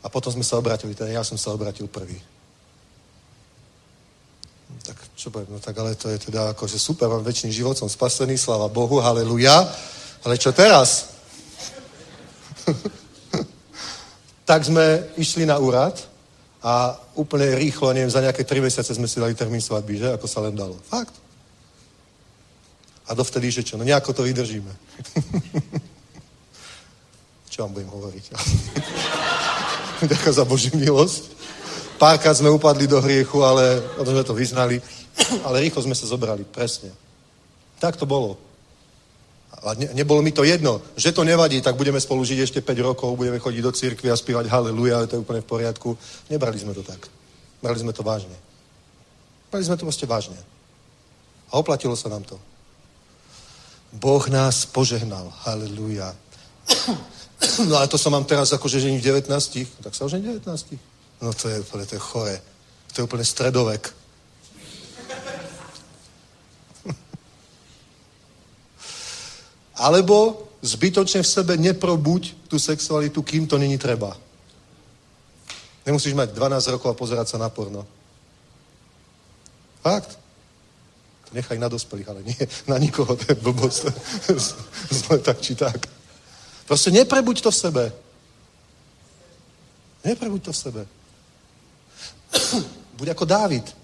a 0.01 0.07
potom 0.09 0.33
sme 0.33 0.45
sa 0.45 0.57
obratili, 0.57 0.95
teda 0.95 1.11
ja 1.13 1.25
som 1.25 1.37
sa 1.37 1.53
obratil 1.53 1.89
prvý. 1.89 2.17
Tak 4.83 4.97
čo 5.15 5.31
poviem, 5.31 5.49
no 5.55 5.61
tak 5.61 5.79
ale 5.79 5.95
to 5.95 6.09
je 6.09 6.19
teda 6.31 6.51
akože 6.57 6.79
super, 6.81 7.09
mám 7.09 7.23
väčší 7.23 7.53
život, 7.53 7.79
som 7.79 7.89
spasený, 7.89 8.39
sláva 8.39 8.69
Bohu, 8.73 8.99
haleluja. 8.99 9.69
Ale 10.25 10.37
čo 10.37 10.53
teraz? 10.53 11.09
tak 14.49 14.65
sme 14.65 15.05
išli 15.17 15.47
na 15.47 15.59
úrad 15.63 16.11
a 16.61 16.93
úplne 17.17 17.57
rýchlo, 17.57 17.93
neviem, 17.93 18.11
za 18.11 18.21
nejaké 18.21 18.45
tri 18.45 18.61
mesiace 18.61 18.93
sme 18.93 19.09
si 19.09 19.21
dali 19.21 19.33
termín 19.33 19.65
svadby, 19.65 19.97
že? 19.97 20.13
Ako 20.13 20.29
sa 20.29 20.45
len 20.45 20.53
dalo. 20.53 20.77
Fakt. 20.89 21.17
A 23.09 23.15
dovtedy, 23.15 23.51
že 23.51 23.65
čo? 23.65 23.81
No 23.81 23.85
nejako 23.85 24.13
to 24.13 24.23
vydržíme. 24.23 24.71
čo 27.53 27.63
vám 27.65 27.73
budem 27.75 27.91
hovoriť? 27.91 28.25
Ďakujem 30.11 30.35
za 30.35 30.45
Boží 30.45 30.71
milosť. 30.77 31.23
Párkrát 32.01 32.33
sme 32.33 32.49
upadli 32.49 32.89
do 32.89 32.97
hriechu, 33.05 33.45
ale 33.45 33.85
potom 33.93 34.17
sme 34.17 34.25
to 34.25 34.33
vyznali. 34.33 34.81
ale 35.45 35.61
rýchlo 35.61 35.85
sme 35.85 35.93
sa 35.93 36.09
zobrali, 36.09 36.49
presne. 36.49 36.89
Tak 37.77 38.01
to 38.01 38.09
bolo. 38.09 38.41
A 39.61 39.77
ne, 39.77 39.93
nebolo 39.93 40.25
mi 40.25 40.33
to 40.33 40.41
jedno, 40.41 40.81
že 40.97 41.13
to 41.13 41.29
nevadí, 41.29 41.61
tak 41.61 41.77
budeme 41.77 42.01
spolu 42.01 42.25
žiť 42.25 42.39
ešte 42.41 42.61
5 42.65 42.89
rokov, 42.89 43.21
budeme 43.21 43.37
chodiť 43.37 43.61
do 43.61 43.73
cirkvi 43.77 44.09
a 44.09 44.17
spívať 44.17 44.49
haleluja, 44.49 44.97
ale 44.97 45.07
to 45.13 45.21
je 45.21 45.25
úplne 45.29 45.45
v 45.45 45.51
poriadku. 45.53 45.93
Nebrali 46.33 46.57
sme 46.57 46.73
to 46.73 46.81
tak. 46.81 47.05
Brali 47.61 47.77
sme 47.77 47.93
to 47.93 48.01
vážne. 48.01 48.37
Brali 49.53 49.69
sme 49.69 49.77
to 49.77 49.85
proste 49.85 50.09
vážne. 50.09 50.41
A 51.53 51.61
oplatilo 51.61 51.93
sa 51.93 52.09
nám 52.09 52.25
to. 52.25 52.41
Boh 53.93 54.25
nás 54.33 54.65
požehnal. 54.65 55.29
Haleluja. 55.45 56.17
No 57.41 57.81
ale 57.81 57.89
to 57.89 57.97
sa 57.97 58.13
mám 58.13 58.29
teraz 58.29 58.53
akože 58.53 58.85
žení 58.85 59.01
v 59.01 59.25
19. 59.25 59.33
Tak 59.81 59.97
sa 59.97 60.05
už 60.05 60.21
v 60.21 60.45
19. 60.45 60.45
No 61.21 61.33
to 61.37 61.49
je 61.49 61.61
úplne, 61.61 61.85
to 61.87 61.95
je 61.95 62.03
chore. 62.03 62.37
To 62.93 62.97
je 63.01 63.05
úplne 63.05 63.25
stredovek. 63.25 63.93
Alebo 69.81 70.49
zbytočne 70.61 71.25
v 71.25 71.33
sebe 71.33 71.57
neprobuď 71.57 72.37
tú 72.53 72.61
sexualitu, 72.61 73.25
kým 73.25 73.49
to 73.49 73.57
není 73.57 73.81
treba. 73.81 74.13
Nemusíš 75.89 76.13
mať 76.13 76.37
12 76.37 76.75
rokov 76.77 76.93
a 76.93 76.99
pozerať 77.01 77.33
sa 77.33 77.39
na 77.41 77.49
porno. 77.49 77.89
Fakt. 79.81 80.21
To 81.29 81.31
nechaj 81.33 81.57
na 81.57 81.73
dospelých, 81.73 82.09
ale 82.13 82.21
nie 82.29 82.37
na 82.69 82.77
nikoho, 82.77 83.17
to 83.17 83.25
je 83.33 83.41
blbosť. 83.41 83.89
Zle 85.01 85.17
tak 85.25 85.41
či 85.41 85.57
tak. 85.57 85.89
Proste 86.69 86.93
neprebuď 86.93 87.41
to 87.41 87.51
v 87.51 87.57
sebe. 87.57 87.85
Neprebuď 90.05 90.43
to 90.45 90.53
v 90.53 90.61
sebe. 90.61 90.83
Buď 92.99 93.09
ako 93.15 93.25
Dávid. 93.25 93.77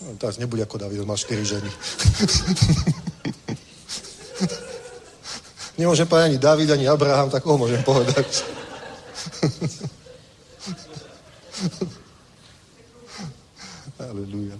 No, 0.00 0.16
teraz 0.16 0.38
nebuď 0.40 0.60
ako 0.64 0.78
Dávid, 0.80 1.00
on 1.00 1.08
má 1.08 1.16
4 1.16 1.44
ženy. 1.44 1.68
Nemôžem 5.80 6.08
povedať 6.08 6.28
ani 6.28 6.38
David, 6.38 6.70
ani 6.72 6.88
Abraham, 6.88 7.30
tak 7.32 7.42
koho 7.42 7.56
môžem 7.56 7.82
povedať? 7.84 8.44
Aleluja. 14.00 14.56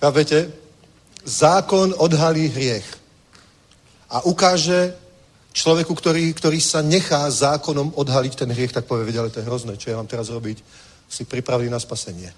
Chápete? 0.00 0.52
Zákon 1.24 1.94
odhalí 1.96 2.48
hriech 2.48 2.84
a 4.08 4.24
ukáže 4.24 4.96
človeku, 5.52 5.92
ktorý, 5.92 6.32
ktorý 6.32 6.60
sa 6.60 6.80
nechá 6.80 7.28
zákonom 7.28 7.92
odhaliť 7.96 8.36
ten 8.36 8.48
hriech, 8.48 8.72
tak 8.72 8.88
povie, 8.88 9.18
ale 9.18 9.28
to 9.28 9.40
je 9.40 9.48
hrozné, 9.48 9.76
čo 9.76 9.90
ja 9.92 9.96
mám 10.00 10.08
teraz 10.08 10.32
robiť? 10.32 10.87
Si 11.08 11.24
pripravili 11.24 11.70
na 11.72 11.80
spasenie. 11.80 12.32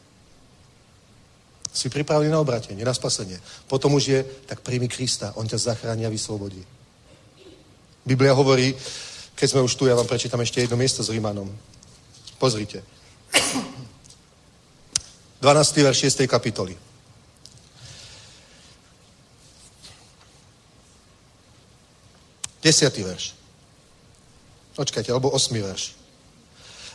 Si 1.72 1.90
pripravili 1.90 2.30
na 2.30 2.40
obratenie, 2.40 2.84
na 2.84 2.94
spasenie. 2.94 3.38
Potom 3.68 3.94
už 3.94 4.04
je, 4.06 4.20
tak 4.46 4.62
príjmi 4.62 4.88
Krista, 4.88 5.34
on 5.38 5.46
ťa 5.46 5.58
zachráni 5.58 6.06
a 6.06 6.10
vyslobodí. 6.10 6.62
Biblia 8.06 8.34
hovorí, 8.34 8.74
keď 9.34 9.46
sme 9.50 9.64
už 9.64 9.74
tu, 9.74 9.86
ja 9.86 9.94
vám 9.94 10.06
prečítam 10.06 10.40
ešte 10.40 10.60
jedno 10.60 10.76
miesto 10.76 11.02
s 11.02 11.12
Rímanom. 11.12 11.46
Pozrite. 12.38 12.82
12. 15.40 15.86
verš 15.86 15.98
6. 16.12 16.26
kapitoly. 16.26 16.76
Desiatý 22.60 23.00
verš. 23.00 23.32
Počkajte, 24.76 25.12
alebo 25.12 25.32
osmý 25.32 25.64
verš. 25.64 25.96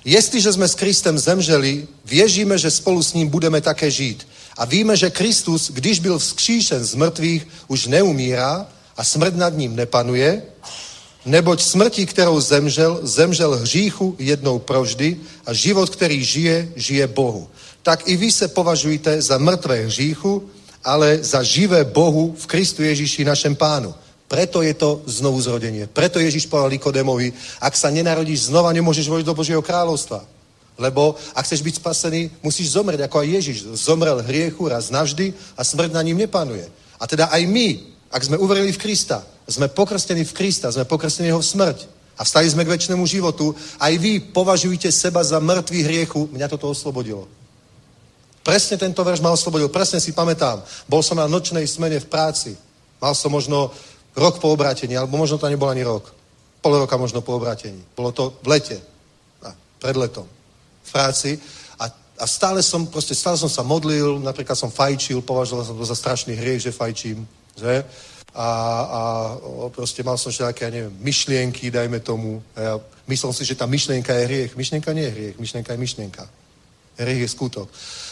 Jestliže 0.06 0.54
sme 0.54 0.70
s 0.70 0.78
Kristem 0.78 1.18
zemřeli, 1.18 1.88
věříme, 2.06 2.58
že 2.58 2.70
spolu 2.70 3.02
s 3.04 3.14
ním 3.14 3.28
budeme 3.28 3.62
také 3.62 3.92
žít. 3.92 4.28
A 4.58 4.66
víme, 4.66 4.98
že 4.98 5.10
Kristus, 5.10 5.72
když 5.74 6.00
byl 6.00 6.20
vzkříšen 6.20 6.86
z 6.86 6.96
mrtvých, 6.96 7.48
už 7.68 7.88
neumírá 7.88 8.70
a 8.98 9.04
smrt 9.04 9.36
nad 9.36 9.58
ním 9.58 9.76
nepanuje, 9.76 10.42
neboť 11.26 11.62
smrti, 11.62 12.06
kterou 12.06 12.40
zemřel, 12.40 13.00
zemřel 13.04 13.58
hříchu 13.58 14.16
jednou 14.20 14.60
proždy 14.60 15.18
a 15.46 15.54
život, 15.54 15.90
který 15.90 16.24
žije, 16.24 16.70
žije 16.76 17.08
Bohu. 17.08 17.50
Tak 17.84 18.08
i 18.08 18.16
vy 18.16 18.32
se 18.32 18.48
považujte 18.48 19.22
za 19.22 19.38
mrtvé 19.38 19.90
hříchu, 19.90 20.50
ale 20.84 21.18
za 21.22 21.44
živé 21.44 21.84
Bohu 21.84 22.36
v 22.38 22.46
Kristu 22.46 22.84
Ježíši 22.84 23.26
našem 23.26 23.56
pánu. 23.56 23.94
Preto 24.26 24.66
je 24.66 24.74
to 24.74 25.06
znovu 25.06 25.38
zrodenie. 25.38 25.86
Preto 25.86 26.18
Ježiš 26.18 26.50
povedal 26.50 26.74
Nikodémovi, 26.74 27.30
ak 27.62 27.78
sa 27.78 27.94
nenarodíš 27.94 28.50
znova, 28.50 28.74
nemôžeš 28.74 29.06
vojsť 29.06 29.28
do 29.28 29.38
Božieho 29.38 29.62
kráľovstva. 29.62 30.26
Lebo 30.76 31.16
ak 31.38 31.46
chceš 31.46 31.62
byť 31.62 31.76
spasený, 31.80 32.22
musíš 32.42 32.74
zomrieť, 32.76 33.06
ako 33.06 33.22
aj 33.22 33.28
Ježiš. 33.32 33.58
Zomrel 33.80 34.20
hriechu 34.26 34.66
raz 34.68 34.90
navždy 34.90 35.32
a 35.56 35.62
smrť 35.64 35.94
na 35.94 36.02
ním 36.02 36.18
nepanuje. 36.18 36.68
A 37.00 37.08
teda 37.08 37.30
aj 37.32 37.46
my, 37.48 37.80
ak 38.12 38.26
sme 38.26 38.42
uverili 38.42 38.74
v 38.74 38.82
Krista, 38.82 39.24
sme 39.48 39.70
pokrstení 39.70 40.26
v 40.26 40.36
Krista, 40.36 40.74
sme 40.74 40.90
pokrstení 40.90 41.30
jeho 41.30 41.40
v 41.40 41.46
smrť 41.46 41.80
a 42.18 42.24
vstali 42.26 42.50
sme 42.50 42.66
k 42.66 42.72
väčšnému 42.74 43.06
životu, 43.06 43.54
aj 43.80 43.94
vy 44.00 44.20
považujete 44.34 44.90
seba 44.92 45.22
za 45.22 45.38
mŕtvý 45.38 45.80
hriechu, 45.84 46.28
mňa 46.34 46.48
toto 46.50 46.72
oslobodilo. 46.72 47.28
Presne 48.46 48.78
tento 48.78 49.02
verš 49.02 49.26
ma 49.26 49.34
oslobodil, 49.34 49.70
presne 49.74 49.98
si 49.98 50.14
pamätám. 50.14 50.62
Bol 50.86 51.02
som 51.02 51.18
na 51.18 51.26
nočnej 51.26 51.66
smene 51.66 51.98
v 51.98 52.10
práci. 52.10 52.54
Mal 53.02 53.18
som 53.18 53.34
možno 53.34 53.74
rok 54.16 54.40
po 54.40 54.52
obrátení, 54.52 54.98
alebo 54.98 55.20
možno 55.20 55.38
to 55.38 55.52
nebol 55.52 55.70
ani 55.70 55.84
rok. 55.84 56.16
Pol 56.64 56.82
roka 56.82 56.98
možno 56.98 57.22
po 57.22 57.36
obrátení. 57.38 57.84
Bolo 57.94 58.12
to 58.12 58.34
v 58.42 58.48
lete, 58.48 58.78
pred 59.78 59.96
letom, 59.96 60.26
v 60.84 60.90
práci. 60.90 61.38
A, 61.78 61.86
a 62.18 62.26
stále 62.26 62.64
som, 62.64 62.88
proste 62.88 63.14
stále 63.14 63.38
som 63.38 63.52
sa 63.52 63.62
modlil, 63.62 64.18
napríklad 64.18 64.58
som 64.58 64.74
fajčil, 64.74 65.22
považoval 65.22 65.62
som 65.62 65.78
to 65.78 65.86
za 65.86 65.94
strašný 65.94 66.34
hriech, 66.34 66.66
že 66.66 66.74
fajčím, 66.74 67.22
že? 67.54 67.86
A, 68.36 68.50
a 68.84 69.02
proste 69.72 70.04
mal 70.04 70.18
som 70.18 70.34
všetké, 70.34 70.68
ja 70.68 70.72
neviem, 70.72 70.96
myšlienky, 71.00 71.72
dajme 71.72 72.00
tomu. 72.04 72.44
A 72.56 72.60
ja 72.60 72.74
myslel 73.08 73.32
si, 73.32 73.46
že 73.46 73.56
tá 73.56 73.64
myšlienka 73.70 74.12
je 74.12 74.28
hriech. 74.28 74.52
Myšlienka 74.58 74.92
nie 74.92 75.08
je 75.08 75.14
hriech, 75.14 75.36
myšlienka 75.40 75.72
je 75.72 75.80
myšlienka. 75.80 76.24
Hriech 76.98 77.22
je 77.22 77.28
skutok. 77.28 77.68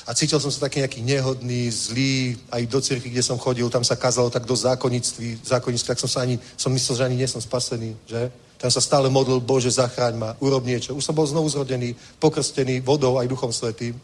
A 0.08 0.14
cítil 0.14 0.40
som 0.40 0.52
sa 0.52 0.68
taký 0.68 0.84
nejaký 0.84 1.00
nehodný, 1.00 1.72
zlý, 1.72 2.36
aj 2.52 2.64
do 2.68 2.80
cirkvi, 2.82 3.10
kde 3.10 3.24
som 3.24 3.40
chodil, 3.40 3.70
tam 3.70 3.84
sa 3.84 3.96
kázalo 3.96 4.30
tak 4.30 4.44
do 4.44 4.56
zákonnictví, 4.56 5.40
zákonnictví, 5.44 5.88
tak 5.88 6.00
som 6.00 6.12
sa 6.12 6.28
ani, 6.28 6.36
som 6.58 6.74
myslel, 6.76 6.98
že 6.98 7.06
ani 7.08 7.16
nie 7.16 7.28
som 7.28 7.40
spasený, 7.40 7.96
že? 8.04 8.32
Tam 8.60 8.72
sa 8.72 8.80
stále 8.80 9.12
modlil, 9.12 9.44
Bože, 9.44 9.72
zachráň 9.72 10.16
ma, 10.16 10.36
urob 10.40 10.64
niečo. 10.64 10.96
Už 10.96 11.04
som 11.04 11.16
bol 11.16 11.28
znovu 11.28 11.52
zrodený, 11.52 11.96
pokrstený 12.20 12.80
vodou 12.80 13.20
aj 13.20 13.28
Duchom 13.28 13.52
Svetým. 13.52 14.00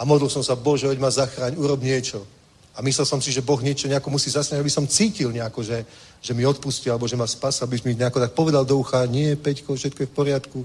A 0.00 0.08
modlil 0.08 0.32
som 0.32 0.40
sa, 0.40 0.56
Bože, 0.56 0.88
hoď 0.88 0.96
ma 0.96 1.12
zachráň, 1.12 1.60
urob 1.60 1.84
niečo. 1.84 2.24
A 2.76 2.80
myslel 2.80 3.04
som 3.04 3.20
si, 3.20 3.28
že 3.28 3.44
Boh 3.44 3.60
niečo 3.60 3.92
nejako 3.92 4.08
musí 4.08 4.32
zasňať, 4.32 4.56
aby 4.56 4.72
som 4.72 4.88
cítil 4.88 5.28
nejako, 5.36 5.60
že, 5.60 5.84
že 6.24 6.32
mi 6.32 6.48
odpustil, 6.48 6.96
alebo 6.96 7.04
že 7.04 7.16
ma 7.16 7.28
spas, 7.28 7.60
aby 7.60 7.76
mi 7.84 7.92
nejako 7.92 8.24
tak 8.24 8.32
povedal 8.32 8.64
do 8.64 8.80
ucha, 8.80 9.04
nie, 9.04 9.36
Peťko, 9.36 9.76
všetko 9.76 10.00
je 10.00 10.08
v 10.08 10.16
poriadku. 10.16 10.58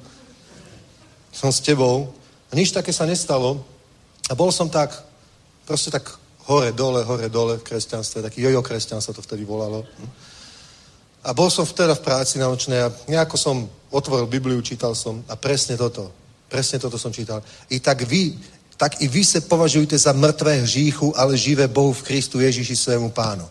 Som 1.36 1.52
s 1.52 1.60
tebou. 1.60 2.16
A 2.56 2.58
nič 2.58 2.72
také 2.72 2.96
sa 2.96 3.04
nestalo. 3.04 3.60
A 4.32 4.34
bol 4.34 4.48
som 4.48 4.72
tak, 4.72 4.96
proste 5.68 5.92
tak 5.92 6.08
hore, 6.48 6.72
dole, 6.72 7.04
hore, 7.04 7.28
dole 7.28 7.60
v 7.60 7.68
kresťanstve, 7.68 8.24
taký 8.32 8.48
jojo 8.48 8.64
kresťan 8.64 9.04
sa 9.04 9.12
to 9.12 9.20
vtedy 9.20 9.44
volalo. 9.44 9.84
A 11.20 11.36
bol 11.36 11.52
som 11.52 11.68
vtedy 11.68 11.92
v 11.92 12.06
práci 12.08 12.40
na 12.40 12.48
nočnej 12.48 12.80
a 12.80 12.94
nejako 13.12 13.36
som 13.36 13.68
otvoril 13.92 14.32
Bibliu, 14.32 14.64
čítal 14.64 14.96
som 14.96 15.20
a 15.28 15.36
presne 15.36 15.76
toto. 15.76 16.16
Presne 16.48 16.80
toto 16.80 16.96
som 16.96 17.12
čítal. 17.12 17.44
I 17.68 17.84
tak 17.84 18.08
vy, 18.08 18.40
tak 18.80 19.04
i 19.04 19.12
vy 19.12 19.26
se 19.26 19.44
považujte 19.44 19.98
za 19.98 20.16
mrtvé 20.16 20.64
hříchu, 20.64 21.12
ale 21.20 21.36
živé 21.38 21.68
Bohu 21.68 21.92
v 21.92 22.08
Kristu 22.08 22.40
Ježíši 22.40 22.76
svému 22.76 23.12
pánu. 23.12 23.44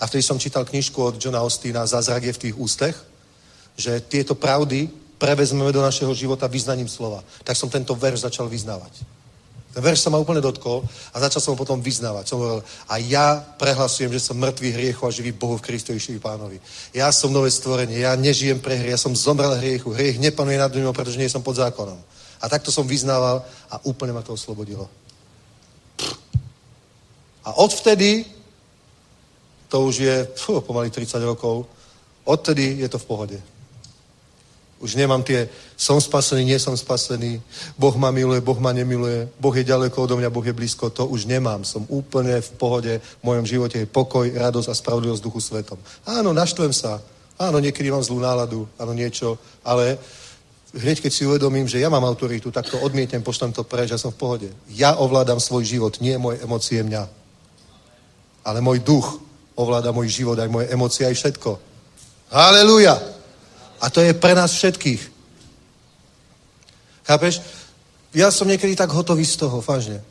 A 0.00 0.08
vtedy 0.08 0.22
som 0.24 0.40
čítal 0.40 0.64
knižku 0.64 0.96
od 0.96 1.20
Johna 1.20 1.44
Ostina 1.44 1.84
Zázrak 1.84 2.24
je 2.24 2.32
v 2.32 2.42
tých 2.48 2.56
ústech, 2.56 2.96
že 3.76 4.00
tieto 4.00 4.32
pravdy 4.32 4.88
prevezmeme 5.20 5.68
do 5.68 5.84
našeho 5.84 6.08
života 6.16 6.48
vyznaním 6.48 6.88
slova. 6.88 7.20
Tak 7.44 7.52
som 7.52 7.68
tento 7.68 7.92
verš 7.92 8.24
začal 8.24 8.48
vyznávať. 8.48 9.04
Ten 9.70 9.86
verš 9.86 10.02
sa 10.02 10.10
ma 10.10 10.18
úplne 10.18 10.42
dotkol 10.42 10.82
a 11.14 11.16
začal 11.22 11.38
som 11.38 11.52
ho 11.54 11.60
potom 11.60 11.78
vyznávať. 11.78 12.26
Som 12.26 12.42
hovoril, 12.42 12.64
a 12.90 12.94
ja 12.98 13.38
prehlasujem, 13.38 14.10
že 14.10 14.18
som 14.18 14.34
mŕtvý 14.34 14.74
hriechu 14.74 15.06
a 15.06 15.14
živý 15.14 15.30
Bohu 15.30 15.60
v 15.60 15.62
Kristu 15.62 15.94
Ježiši 15.94 16.18
pánovi. 16.18 16.58
Ja 16.90 17.12
som 17.14 17.30
nové 17.30 17.54
stvorenie, 17.54 18.02
ja 18.02 18.18
nežijem 18.18 18.58
pre 18.58 18.74
hry, 18.74 18.90
ja 18.90 18.98
som 18.98 19.14
zomrel 19.14 19.54
hriechu. 19.62 19.94
Hriech 19.94 20.18
nepanuje 20.18 20.58
nad 20.58 20.74
mnou, 20.74 20.90
pretože 20.90 21.20
nie 21.22 21.30
som 21.30 21.44
pod 21.44 21.60
zákonom. 21.60 22.00
A 22.42 22.48
takto 22.50 22.74
som 22.74 22.88
vyznával 22.88 23.46
a 23.70 23.76
úplne 23.86 24.10
ma 24.10 24.26
to 24.26 24.34
oslobodilo. 24.34 24.90
A 27.46 27.54
odvtedy, 27.62 28.26
to 29.70 29.86
už 29.86 29.94
je 30.02 30.16
pfú, 30.34 30.58
pomaly 30.66 30.90
30 30.90 31.22
rokov, 31.22 31.68
odtedy 32.26 32.82
je 32.82 32.88
to 32.90 32.98
v 32.98 33.06
pohode. 33.06 33.38
Už 34.80 34.96
nemám 34.96 35.20
tie, 35.20 35.44
som 35.76 36.00
spasený, 36.00 36.40
nie 36.40 36.56
som 36.56 36.72
spasený, 36.72 37.36
Boh 37.76 37.92
ma 38.00 38.08
miluje, 38.08 38.40
Boh 38.40 38.56
ma 38.56 38.72
nemiluje, 38.72 39.28
Boh 39.36 39.52
je 39.52 39.68
ďaleko 39.68 40.08
odo 40.08 40.16
mňa, 40.16 40.32
Boh 40.32 40.40
je 40.40 40.56
blízko, 40.56 40.88
to 40.88 41.04
už 41.04 41.28
nemám. 41.28 41.68
Som 41.68 41.84
úplne 41.92 42.40
v 42.40 42.50
pohode, 42.56 42.92
v 42.96 43.22
mojom 43.24 43.44
živote 43.44 43.76
je 43.76 43.84
pokoj, 43.84 44.24
radosť 44.32 44.72
a 44.72 44.74
spravodlivosť 44.74 45.20
duchu 45.20 45.40
svetom. 45.44 45.76
Áno, 46.08 46.32
naštvem 46.32 46.72
sa, 46.72 46.96
áno, 47.36 47.60
niekedy 47.60 47.92
mám 47.92 48.00
zlú 48.00 48.24
náladu, 48.24 48.64
áno, 48.80 48.96
niečo, 48.96 49.36
ale 49.60 50.00
hneď 50.72 51.04
keď 51.04 51.12
si 51.12 51.28
uvedomím, 51.28 51.68
že 51.68 51.76
ja 51.76 51.92
mám 51.92 52.08
autoritu, 52.08 52.48
tak 52.48 52.64
to 52.72 52.80
odmietnem, 52.80 53.20
pošlem 53.20 53.52
to 53.52 53.68
preč, 53.68 53.92
ja 53.92 54.00
som 54.00 54.16
v 54.16 54.20
pohode. 54.24 54.48
Ja 54.72 54.96
ovládam 54.96 55.44
svoj 55.44 55.68
život, 55.68 56.00
nie 56.00 56.16
moje 56.16 56.40
emócie 56.40 56.80
mňa. 56.80 57.04
Ale 58.48 58.64
môj 58.64 58.80
duch 58.80 59.20
ovláda 59.60 59.92
môj 59.92 60.08
život, 60.08 60.40
aj 60.40 60.48
moje 60.48 60.72
emócie, 60.72 61.04
aj 61.04 61.20
všetko. 61.20 61.60
Haleluja! 62.32 63.19
A 63.80 63.88
to 63.88 64.04
je 64.04 64.12
pre 64.12 64.36
nás 64.36 64.52
všetkých. 64.52 65.02
Chápeš? 67.08 67.40
Ja 68.12 68.28
som 68.30 68.46
niekedy 68.46 68.76
tak 68.76 68.92
hotový 68.92 69.24
z 69.24 69.40
toho, 69.40 69.64
vážne. 69.64 70.04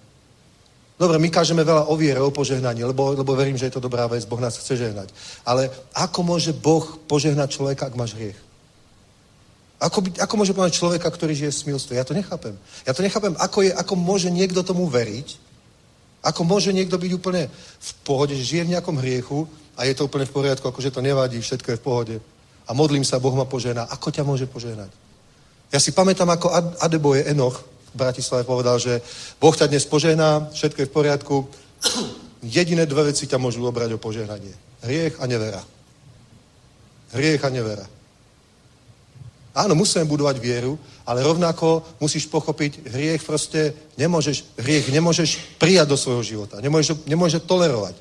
Dobre, 0.99 1.15
my 1.15 1.31
kážeme 1.31 1.63
veľa 1.63 1.87
o 1.87 1.95
viere, 1.95 2.19
o 2.19 2.27
požehnaní, 2.27 2.83
lebo, 2.83 3.15
lebo 3.15 3.31
verím, 3.31 3.55
že 3.55 3.71
je 3.71 3.79
to 3.79 3.85
dobrá 3.87 4.03
vec, 4.07 4.27
Boh 4.27 4.39
nás 4.39 4.59
chce 4.59 4.75
žehnať. 4.75 5.07
Ale 5.47 5.71
ako 5.95 6.19
môže 6.27 6.51
Boh 6.51 6.83
požehnať 7.07 7.55
človeka, 7.55 7.87
ak 7.87 7.95
máš 7.95 8.19
hriech? 8.19 8.35
Ako, 9.79 10.03
by, 10.03 10.19
ako 10.19 10.33
môže 10.35 10.51
povedať 10.51 10.75
človeka, 10.75 11.07
ktorý 11.07 11.31
žije 11.39 11.55
v 11.55 11.61
smilstve? 11.63 11.95
Ja 11.95 12.03
to 12.03 12.11
nechápem. 12.11 12.59
Ja 12.83 12.91
to 12.91 12.99
nechápem, 12.99 13.31
ako, 13.39 13.63
je, 13.63 13.71
ako 13.71 13.95
môže 13.95 14.27
niekto 14.27 14.59
tomu 14.59 14.91
veriť, 14.91 15.39
ako 16.19 16.43
môže 16.43 16.75
niekto 16.75 16.99
byť 16.99 17.11
úplne 17.15 17.47
v 17.79 17.91
pohode, 18.03 18.35
že 18.35 18.43
žije 18.43 18.67
v 18.67 18.73
nejakom 18.75 18.99
hriechu 18.99 19.47
a 19.79 19.87
je 19.87 19.95
to 19.95 20.03
úplne 20.03 20.27
v 20.27 20.35
poriadku, 20.35 20.67
akože 20.67 20.91
to 20.91 20.99
nevadí, 20.99 21.39
všetko 21.39 21.71
je 21.71 21.79
v 21.79 21.85
pohode 21.85 22.15
a 22.69 22.71
modlím 22.77 23.01
sa, 23.01 23.17
Boh 23.17 23.33
ma 23.33 23.49
požehná. 23.49 23.89
Ako 23.89 24.13
ťa 24.13 24.21
môže 24.21 24.45
požehnať? 24.45 24.93
Ja 25.73 25.81
si 25.81 25.89
pamätám, 25.89 26.29
ako 26.29 26.53
Adeboje 26.77 27.25
Enoch 27.25 27.65
v 27.93 27.97
Bratislave 27.97 28.45
povedal, 28.45 28.77
že 28.77 29.01
Boh 29.41 29.53
ťa 29.53 29.65
dnes 29.65 29.89
požehná, 29.89 30.53
všetko 30.53 30.85
je 30.85 30.89
v 30.89 30.93
poriadku. 30.93 31.35
Jediné 32.45 32.85
dve 32.85 33.09
veci 33.09 33.25
ťa 33.25 33.41
môžu 33.41 33.65
obrať 33.65 33.97
o 33.97 34.01
požehnanie. 34.01 34.53
Hriech 34.85 35.17
a 35.17 35.25
nevera. 35.25 35.61
Hriech 37.17 37.41
a 37.41 37.49
nevera. 37.49 37.85
Áno, 39.57 39.73
musíme 39.73 40.05
budovať 40.05 40.37
vieru, 40.37 40.77
ale 41.09 41.25
rovnako 41.25 41.81
musíš 41.97 42.29
pochopiť, 42.29 42.85
hriech 42.85 43.25
proste 43.25 43.73
nemôžeš, 43.97 44.45
hriech 44.61 44.93
nemôžeš 44.93 45.57
prijať 45.57 45.89
do 45.89 45.97
svojho 45.97 46.21
života. 46.21 46.61
Nemôžeš, 46.61 47.01
nemôžeš 47.09 47.49
tolerovať. 47.49 47.97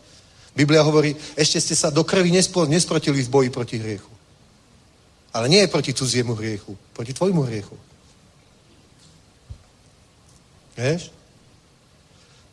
Biblia 0.52 0.84
hovorí, 0.84 1.16
ešte 1.34 1.56
ste 1.56 1.74
sa 1.74 1.88
do 1.88 2.04
krvi 2.04 2.28
nesprotili 2.68 3.24
v 3.24 3.32
boji 3.32 3.48
proti 3.48 3.80
hriechu. 3.80 4.17
Ale 5.38 5.46
nie 5.46 5.70
proti 5.70 5.94
cudziemu 5.94 6.34
hriechu, 6.34 6.74
proti 6.90 7.14
tvojmu 7.14 7.46
hriechu. 7.46 7.78
Vieš? 10.74 11.14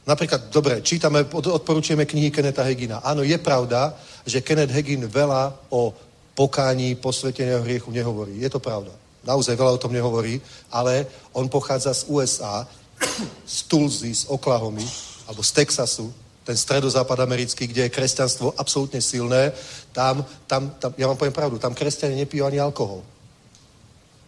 Napríklad, 0.05 0.53
dobre, 0.53 0.85
čítame, 0.85 1.25
odporúčujeme 1.33 2.05
knihy 2.05 2.29
Keneta 2.29 2.61
Hegina. 2.61 3.01
Áno, 3.01 3.25
je 3.25 3.41
pravda, 3.41 3.97
že 4.21 4.45
Kenneth 4.45 4.69
Hegin 4.69 5.01
veľa 5.09 5.73
o 5.73 5.97
pokání 6.37 6.93
posveteného 7.01 7.65
hriechu 7.65 7.89
nehovorí. 7.89 8.37
Je 8.37 8.49
to 8.53 8.61
pravda. 8.61 8.93
Naozaj 9.25 9.57
veľa 9.57 9.71
o 9.73 9.81
tom 9.81 9.89
nehovorí, 9.89 10.37
ale 10.69 11.09
on 11.33 11.49
pochádza 11.49 11.89
z 11.89 12.05
USA, 12.05 12.69
z 13.49 13.57
Tulzy, 13.65 14.13
z 14.13 14.29
Oklahomy, 14.29 14.85
alebo 15.25 15.41
z 15.41 15.51
Texasu, 15.57 16.13
ten 16.45 16.53
stredozápad 16.53 17.25
americký, 17.25 17.65
kde 17.65 17.89
je 17.89 17.95
kresťanstvo 17.97 18.53
absolútne 18.53 19.01
silné, 19.01 19.49
tam, 19.89 20.21
tam, 20.45 20.69
tam, 20.77 20.93
ja 20.93 21.09
vám 21.09 21.17
poviem 21.17 21.33
pravdu, 21.33 21.57
tam 21.57 21.73
kresťania 21.73 22.21
nepijú 22.21 22.45
ani 22.45 22.61
alkohol. 22.61 23.01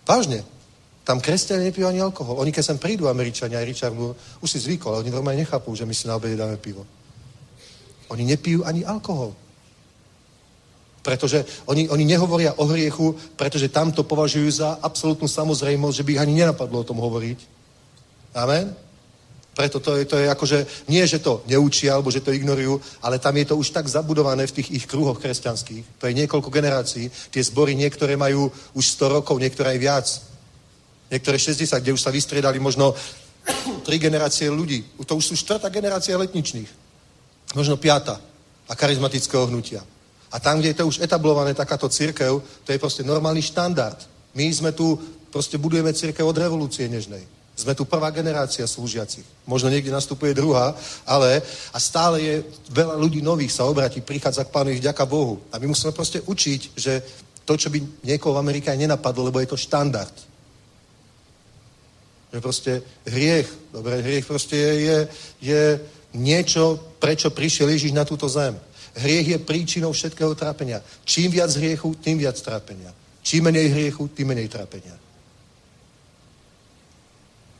Vážne. 0.02 0.41
Tam 1.06 1.22
kresťania 1.22 1.69
nepijú 1.69 1.88
ani 1.88 2.02
alkohol. 2.02 2.41
Oni, 2.41 2.52
keď 2.52 2.73
sem 2.73 2.81
prídu, 2.81 3.07
Američania, 3.07 3.61
aj 3.61 3.69
Richard 3.69 3.95
už 4.41 4.49
si 4.49 4.60
zvykol, 4.60 4.99
oni 4.99 5.14
normálne 5.14 5.45
nechápu, 5.45 5.72
že 5.77 5.85
my 5.85 5.94
si 5.94 6.10
na 6.10 6.18
obede 6.18 6.35
dáme 6.35 6.57
pivo. 6.57 6.84
Oni 8.10 8.26
nepijú 8.26 8.65
ani 8.65 8.84
alkohol. 8.84 9.31
Pretože 11.06 11.45
oni, 11.69 11.88
oni 11.88 12.03
nehovoria 12.03 12.60
o 12.60 12.68
hriechu, 12.68 13.15
pretože 13.39 13.72
tam 13.72 13.94
to 13.94 14.03
považujú 14.03 14.52
za 14.52 14.76
absolútnu 14.84 15.30
samozrejmosť, 15.30 15.95
že 15.95 16.03
by 16.03 16.11
ich 16.18 16.23
ani 16.23 16.34
nenapadlo 16.44 16.84
o 16.84 16.88
tom 16.88 16.99
hovoriť. 16.99 17.39
Amen? 18.35 18.86
Preto 19.58 19.82
to 19.82 19.98
je, 19.98 20.06
to 20.06 20.22
je 20.22 20.30
akože, 20.30 20.86
nie, 20.86 21.02
že 21.10 21.18
to 21.18 21.42
neučia, 21.50 21.98
alebo 21.98 22.14
že 22.14 22.22
to 22.22 22.30
ignorujú, 22.30 22.78
ale 23.02 23.18
tam 23.18 23.34
je 23.42 23.46
to 23.50 23.58
už 23.58 23.74
tak 23.74 23.90
zabudované 23.90 24.46
v 24.46 24.62
tých 24.62 24.70
ich 24.70 24.86
kruhoch 24.86 25.18
kresťanských. 25.18 25.98
To 25.98 26.06
je 26.06 26.14
niekoľko 26.14 26.54
generácií. 26.54 27.10
Tie 27.34 27.42
zbory 27.42 27.74
niektoré 27.74 28.14
majú 28.14 28.54
už 28.78 28.86
100 28.86 29.18
rokov, 29.18 29.42
niektoré 29.42 29.74
aj 29.74 29.80
viac. 29.82 30.08
Niektoré 31.10 31.42
60, 31.42 31.74
kde 31.82 31.90
už 31.98 32.06
sa 32.06 32.14
vystriedali 32.14 32.62
možno 32.62 32.94
tri 33.90 33.98
generácie 33.98 34.46
ľudí. 34.46 34.94
To 35.02 35.18
už 35.18 35.26
sú 35.26 35.34
štvrtá 35.34 35.74
generácia 35.74 36.14
letničných. 36.14 36.70
Možno 37.58 37.82
piata. 37.82 38.22
A 38.70 38.78
charizmatického 38.78 39.50
hnutia. 39.50 39.82
A 40.30 40.38
tam, 40.38 40.62
kde 40.62 40.70
je 40.70 40.78
to 40.78 40.86
už 40.86 41.02
etablované, 41.02 41.58
takáto 41.58 41.90
církev, 41.90 42.46
to 42.62 42.70
je 42.70 42.78
proste 42.78 43.02
normálny 43.02 43.42
štandard. 43.42 43.98
My 44.38 44.46
sme 44.54 44.70
tu, 44.70 45.02
proste 45.34 45.58
budujeme 45.58 45.90
církev 45.98 46.22
od 46.22 46.38
revolúcie 46.38 46.86
nežnej. 46.86 47.36
Sme 47.58 47.74
tu 47.74 47.90
prvá 47.90 48.14
generácia 48.14 48.70
slúžiacich. 48.70 49.26
Možno 49.50 49.74
niekde 49.74 49.90
nastupuje 49.90 50.38
druhá, 50.38 50.78
ale 51.02 51.42
a 51.74 51.82
stále 51.82 52.22
je 52.22 52.36
veľa 52.70 52.94
ľudí 52.94 53.26
nových 53.26 53.50
sa 53.50 53.66
obratí, 53.66 53.98
prichádza 53.98 54.46
k 54.46 54.54
pánu 54.54 54.70
ich 54.78 54.86
ďaká 54.86 55.10
Bohu. 55.10 55.42
A 55.50 55.58
my 55.58 55.74
musíme 55.74 55.90
proste 55.90 56.22
učiť, 56.22 56.62
že 56.78 57.02
to, 57.50 57.58
čo 57.58 57.74
by 57.74 57.82
niekoho 58.06 58.38
v 58.38 58.42
Amerike 58.46 58.70
aj 58.70 58.78
nenapadlo, 58.78 59.34
lebo 59.34 59.42
je 59.42 59.50
to 59.50 59.58
štandard. 59.58 60.14
Že 62.30 62.40
proste 62.44 62.72
hriech, 63.10 63.50
dobre, 63.74 64.06
hriech 64.06 64.28
proste 64.30 64.54
je, 64.54 64.76
je, 64.78 64.98
je 65.42 65.64
niečo, 66.14 66.78
prečo 67.00 67.32
prišiel 67.32 67.72
Ježiš 67.72 67.96
na 67.96 68.04
túto 68.04 68.28
zem. 68.30 68.54
Hriech 69.00 69.28
je 69.34 69.40
príčinou 69.40 69.96
všetkého 69.96 70.36
trápenia. 70.36 70.84
Čím 71.06 71.32
viac 71.32 71.54
hriechu, 71.56 71.96
tým 72.02 72.20
viac 72.22 72.38
trápenia. 72.38 72.94
Čím 73.24 73.50
menej 73.50 73.74
hriechu, 73.74 74.12
tým 74.12 74.28
menej 74.34 74.52
trápenia. 74.52 74.97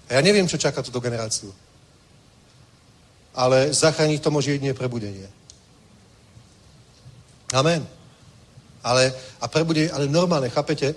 A 0.08 0.20
ja 0.20 0.22
neviem, 0.24 0.48
čo 0.48 0.60
čaká 0.60 0.80
túto 0.82 1.04
generáciu. 1.04 1.52
Ale 3.36 3.70
zachrániť 3.76 4.24
to 4.24 4.34
môže 4.34 4.52
jedine 4.52 4.74
prebudenie. 4.74 5.28
Amen. 7.54 7.86
Ale, 8.84 9.12
a 9.40 9.46
prebudenie, 9.48 9.92
ale 9.92 10.08
normálne, 10.08 10.50
chápete? 10.50 10.96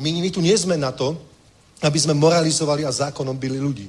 My, 0.00 0.08
my 0.08 0.30
tu 0.32 0.40
nie 0.40 0.56
sme 0.56 0.80
na 0.80 0.92
to, 0.92 1.14
aby 1.84 1.98
sme 2.00 2.16
moralizovali 2.16 2.84
a 2.84 2.92
zákonom 2.92 3.36
byli 3.36 3.60
ľudí. 3.60 3.88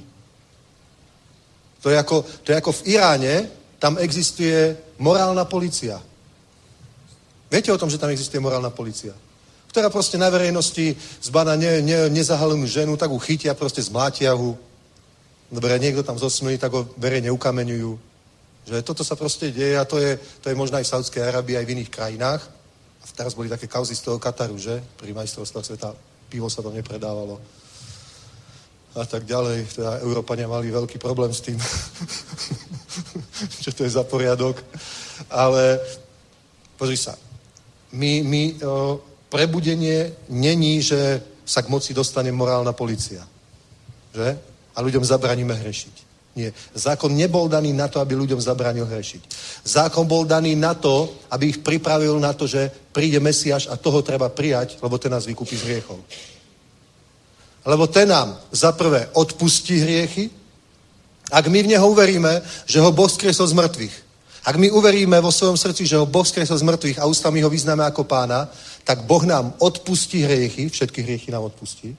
To 1.82 1.90
je, 1.90 1.98
ako, 1.98 2.22
to 2.44 2.52
je 2.52 2.56
ako 2.60 2.72
v 2.72 2.84
Iráne, 2.94 3.34
tam 3.82 3.98
existuje 3.98 4.76
morálna 5.02 5.44
policia. 5.44 5.98
Viete 7.50 7.72
o 7.74 7.80
tom, 7.80 7.90
že 7.90 7.98
tam 7.98 8.08
existuje 8.14 8.38
morálna 8.38 8.70
policia? 8.70 9.12
Ktorá 9.72 9.88
proste 9.88 10.20
na 10.20 10.28
verejnosti 10.28 10.92
zbada 11.24 11.56
ne, 11.56 11.80
ne, 11.80 12.12
nezahalenú 12.12 12.68
ženu, 12.68 12.92
tak 13.00 13.08
ju 13.08 13.16
chytia, 13.16 13.56
proste 13.56 13.80
zmlátia 13.80 14.36
ho. 14.36 14.60
Dobre, 15.48 15.80
niekto 15.80 16.04
tam 16.04 16.20
zosmilí, 16.20 16.60
tak 16.60 16.76
ho 16.76 16.84
verejne 17.00 17.32
ukameňujú. 17.32 17.96
Že 18.68 18.84
toto 18.84 19.00
sa 19.00 19.16
proste 19.16 19.48
deje 19.48 19.80
a 19.80 19.88
to 19.88 19.96
je, 19.96 20.20
to 20.44 20.52
je 20.52 20.60
možno 20.60 20.76
aj 20.76 20.84
v 20.84 20.92
Saudskej 20.92 21.24
Arabii, 21.24 21.56
aj 21.56 21.64
v 21.64 21.72
iných 21.80 21.90
krajinách. 21.90 22.44
A 23.00 23.04
teraz 23.16 23.32
boli 23.32 23.48
také 23.48 23.64
kauzy 23.64 23.96
z 23.96 24.04
toho 24.04 24.20
Kataru, 24.20 24.60
že? 24.60 24.76
Pri 25.00 25.16
majstrovstvách 25.16 25.64
sveta 25.64 25.96
pivo 26.28 26.52
sa 26.52 26.60
tam 26.60 26.76
nepredávalo. 26.76 27.40
A 28.92 29.08
tak 29.08 29.24
ďalej. 29.24 29.72
Teda 29.72 30.04
Európania 30.04 30.52
mali 30.52 30.68
veľký 30.68 31.00
problém 31.00 31.32
s 31.32 31.40
tým, 31.40 31.56
čo 33.64 33.72
to 33.72 33.88
je 33.88 33.96
za 33.96 34.04
poriadok. 34.04 34.60
Ale 35.32 35.80
pozri 36.76 37.00
sa, 37.00 37.16
my, 37.96 38.20
my 38.20 38.42
o, 38.64 39.00
prebudenie 39.32 40.12
není, 40.28 40.84
že 40.84 41.24
sa 41.48 41.64
k 41.64 41.72
moci 41.72 41.96
dostane 41.96 42.28
morálna 42.28 42.76
policia. 42.76 43.24
Že? 44.12 44.28
A 44.76 44.78
ľuďom 44.84 45.00
zabraníme 45.00 45.56
hrešiť. 45.56 46.12
Nie. 46.36 46.52
Zákon 46.72 47.12
nebol 47.12 47.48
daný 47.48 47.72
na 47.72 47.88
to, 47.88 48.00
aby 48.00 48.16
ľuďom 48.16 48.40
zabránil 48.40 48.88
hrešiť. 48.88 49.22
Zákon 49.64 50.08
bol 50.08 50.24
daný 50.24 50.56
na 50.56 50.72
to, 50.72 51.12
aby 51.28 51.52
ich 51.52 51.60
pripravil 51.60 52.16
na 52.20 52.32
to, 52.32 52.48
že 52.48 52.72
príde 52.92 53.20
Mesiáš 53.20 53.68
a 53.68 53.76
toho 53.76 54.00
treba 54.00 54.28
prijať, 54.32 54.80
lebo 54.80 54.96
ten 54.96 55.12
nás 55.12 55.28
vykúpi 55.28 55.56
z 55.56 55.64
hriechov. 55.64 56.00
Lebo 57.64 57.84
ten 57.88 58.08
nám 58.08 58.36
za 58.48 58.72
prvé 58.72 59.12
odpustí 59.12 59.80
hriechy, 59.80 60.32
ak 61.32 61.48
my 61.48 61.64
v 61.64 61.70
Neho 61.76 61.88
uveríme, 61.88 62.44
že 62.68 62.80
ho 62.80 62.92
Boh 62.92 63.08
skresol 63.08 63.48
z 63.48 63.56
mŕtvych. 63.56 63.96
Ak 64.42 64.58
my 64.58 64.74
uveríme 64.74 65.20
vo 65.22 65.30
svojom 65.30 65.54
srdci, 65.54 65.86
že 65.86 65.96
ho 65.96 66.08
Boh 66.08 66.26
skresol 66.26 66.58
z 66.58 66.66
mŕtvych 66.66 66.98
a 66.98 67.06
ústami 67.06 67.40
ho 67.40 67.48
vyznáme 67.48 67.86
ako 67.86 68.04
pána, 68.04 68.50
tak 68.84 69.02
Boh 69.06 69.22
nám 69.22 69.54
odpustí 69.58 70.22
hriechy, 70.22 70.68
všetky 70.68 71.02
hriechy 71.02 71.30
nám 71.32 71.42
odpustí. 71.42 71.96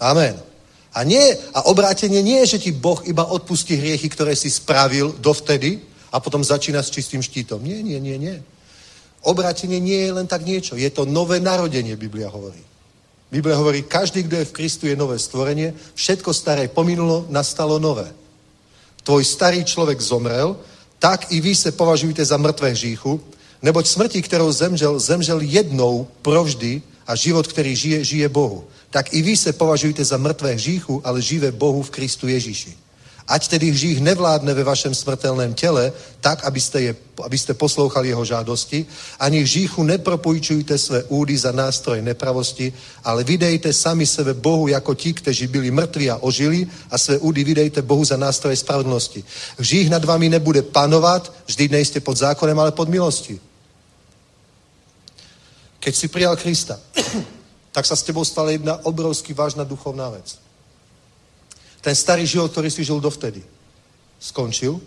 Amen. 0.00 0.36
A, 0.94 1.02
nie, 1.02 1.36
a 1.54 1.66
obrátenie 1.66 2.22
nie 2.22 2.38
je, 2.46 2.46
že 2.46 2.58
ti 2.58 2.70
Boh 2.72 3.02
iba 3.06 3.24
odpustí 3.24 3.74
hriechy, 3.74 4.08
ktoré 4.08 4.36
si 4.36 4.50
spravil 4.50 5.14
dovtedy 5.18 5.80
a 6.12 6.20
potom 6.20 6.44
začína 6.44 6.82
s 6.82 6.90
čistým 6.94 7.22
štítom. 7.22 7.58
Nie, 7.58 7.82
nie, 7.82 7.98
nie, 7.98 8.18
nie. 8.18 8.36
Obrátenie 9.24 9.80
nie 9.80 10.06
je 10.06 10.12
len 10.12 10.26
tak 10.28 10.44
niečo. 10.46 10.76
Je 10.76 10.90
to 10.92 11.08
nové 11.08 11.40
narodenie, 11.40 11.96
Biblia 11.96 12.28
hovorí. 12.28 12.62
Biblia 13.32 13.56
hovorí, 13.56 13.82
každý, 13.82 14.22
kto 14.22 14.36
je 14.36 14.44
v 14.44 14.52
Kristu, 14.52 14.86
je 14.86 14.94
nové 14.94 15.18
stvorenie. 15.18 15.74
Všetko 15.94 16.30
staré 16.30 16.68
pominulo, 16.68 17.26
nastalo 17.32 17.82
nové. 17.82 18.06
Tvoj 19.02 19.24
starý 19.24 19.64
človek 19.64 19.98
zomrel, 20.00 20.56
tak 20.98 21.32
i 21.32 21.40
vy 21.40 21.54
se 21.54 21.72
považujete 21.72 22.24
za 22.24 22.36
mŕtve 22.36 22.70
hříchu, 22.70 23.20
neboť 23.64 23.86
smrti, 23.86 24.22
kterou 24.22 24.52
zemřel, 24.52 25.00
zemřel 25.00 25.40
jednou 25.40 26.06
provždy 26.22 26.82
a 27.06 27.16
život, 27.16 27.46
který 27.46 27.76
žije, 27.76 28.04
žije 28.04 28.28
Bohu. 28.28 28.64
Tak 28.90 29.14
i 29.14 29.22
vy 29.22 29.36
se 29.36 29.52
považujete 29.52 30.04
za 30.04 30.16
mŕtve 30.16 30.52
hříchu, 30.52 31.00
ale 31.04 31.22
živé 31.22 31.52
Bohu 31.52 31.82
v 31.82 31.90
Kristu 31.90 32.28
Ježíši. 32.28 32.76
Ať 33.28 33.48
tedy 33.48 33.70
hřích 33.70 34.00
nevládne 34.00 34.54
ve 34.54 34.64
vašem 34.64 34.94
smrtelném 34.94 35.54
těle, 35.54 35.92
tak, 36.20 36.44
abyste, 36.44 36.80
je, 36.80 36.96
abyste 37.22 37.54
poslouchali 37.54 38.08
jeho 38.08 38.24
žádosti, 38.24 38.86
ani 39.20 39.40
hříchu 39.40 39.82
nepropůjčujte 39.82 40.78
své 40.78 41.02
údy 41.04 41.38
za 41.38 41.52
nástroj 41.52 42.02
nepravosti, 42.02 42.72
ale 43.04 43.24
vydejte 43.24 43.72
sami 43.72 44.06
sebe 44.06 44.34
Bohu 44.34 44.68
jako 44.68 44.94
ti, 44.94 45.12
kteří 45.12 45.46
byli 45.46 45.70
mrtví 45.70 46.10
a 46.10 46.16
ožili 46.16 46.66
a 46.90 46.98
své 46.98 47.18
údy 47.18 47.44
vydejte 47.44 47.82
Bohu 47.82 48.04
za 48.04 48.16
nástroje 48.16 48.56
spravedlnosti. 48.56 49.24
Hřích 49.58 49.90
nad 49.90 50.04
vami 50.04 50.28
nebude 50.28 50.62
panovat, 50.62 51.32
vždy 51.46 51.68
nejste 51.68 52.00
pod 52.00 52.16
zákonem, 52.16 52.58
ale 52.58 52.72
pod 52.72 52.88
milostí. 52.88 53.40
Keď 55.84 55.92
si 55.92 56.08
prijal 56.08 56.40
Krista, 56.40 56.80
tak 57.76 57.84
sa 57.84 57.92
s 57.92 58.02
tebou 58.02 58.24
stala 58.24 58.56
jedna 58.56 58.80
obrovsky 58.88 59.36
vážna 59.36 59.68
duchovná 59.68 60.08
vec. 60.08 60.40
Ten 61.84 61.92
starý 61.92 62.24
život, 62.24 62.48
ktorý 62.48 62.72
si 62.72 62.80
žil 62.80 63.04
dovtedy, 63.04 63.44
skončil, 64.16 64.80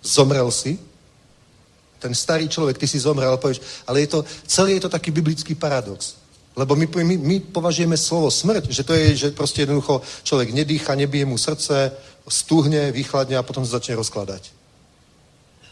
zomrel 0.00 0.48
si, 0.48 0.80
ten 2.00 2.16
starý 2.16 2.48
človek, 2.48 2.80
ty 2.80 2.88
si 2.88 2.96
zomrel, 2.96 3.36
povieš, 3.36 3.84
ale 3.84 4.00
je 4.00 4.16
to, 4.16 4.24
celý 4.48 4.80
je 4.80 4.88
to 4.88 4.94
taký 4.96 5.12
biblický 5.12 5.52
paradox. 5.52 6.16
Lebo 6.56 6.72
my, 6.72 6.88
my, 6.88 7.16
my 7.20 7.36
považujeme 7.52 7.96
slovo 8.00 8.32
smrť, 8.32 8.72
že 8.72 8.82
to 8.88 8.96
je, 8.96 9.06
že 9.16 9.36
proste 9.36 9.68
jednoducho 9.68 10.00
človek 10.24 10.56
nedýcha, 10.56 10.96
nebije 10.96 11.28
mu 11.28 11.36
srdce, 11.36 11.92
stuhne, 12.24 12.88
vychladne 12.88 13.36
a 13.36 13.44
potom 13.44 13.68
sa 13.68 13.76
začne 13.76 14.00
rozkladať. 14.00 14.48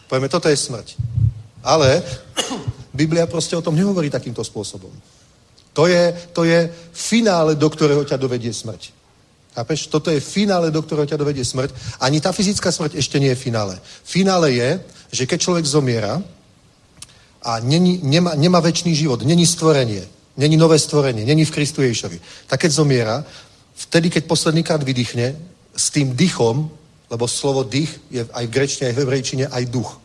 Povieme, 0.05 0.29
toto 0.29 0.45
je 0.45 0.57
smrť. 0.57 0.87
Ale 1.63 2.03
Biblia 2.93 3.27
proste 3.27 3.55
o 3.55 3.61
tom 3.61 3.75
nehovorí 3.75 4.09
takýmto 4.09 4.43
spôsobom. 4.43 4.91
To 5.73 5.87
je, 5.87 6.13
to 6.33 6.43
je 6.43 6.71
finále, 6.93 7.55
do 7.55 7.69
ktorého 7.69 8.03
ťa 8.03 8.17
dovedie 8.17 8.53
smrť. 8.53 8.91
Chápeš? 9.55 9.87
Toto 9.87 10.11
je 10.11 10.19
finále, 10.19 10.71
do 10.71 10.81
ktorého 10.81 11.05
ťa 11.05 11.17
dovedie 11.17 11.45
smrť. 11.45 11.99
Ani 11.99 12.21
tá 12.21 12.31
fyzická 12.31 12.71
smrť 12.71 12.95
ešte 12.95 13.19
nie 13.19 13.29
je 13.31 13.39
finále. 13.39 13.79
Finále 14.03 14.51
je, 14.51 14.69
že 15.11 15.23
keď 15.25 15.39
človek 15.41 15.65
zomiera 15.65 16.21
a 17.43 17.59
není, 17.59 17.99
nemá, 18.03 18.35
nemá 18.35 18.59
väčší 18.59 18.95
život, 18.95 19.21
není 19.23 19.45
stvorenie, 19.45 20.03
není 20.37 20.57
nové 20.57 20.79
stvorenie, 20.79 21.25
není 21.25 21.45
v 21.45 21.51
Kristu 21.51 21.81
Ježišovi, 21.81 22.47
tak 22.47 22.61
keď 22.61 22.71
zomiera, 22.71 23.25
vtedy, 23.75 24.09
keď 24.09 24.25
poslednýkrát 24.27 24.83
vydýchne, 24.83 25.35
s 25.75 25.89
tým 25.89 26.15
dychom, 26.15 26.69
lebo 27.09 27.27
slovo 27.27 27.63
dých 27.63 27.99
je 28.11 28.27
aj 28.27 28.45
v 28.47 28.51
grečtine, 28.51 28.85
aj 28.91 28.95
v 28.95 28.99
hebrejčine, 28.99 29.45
aj 29.47 29.71
duch. 29.71 29.97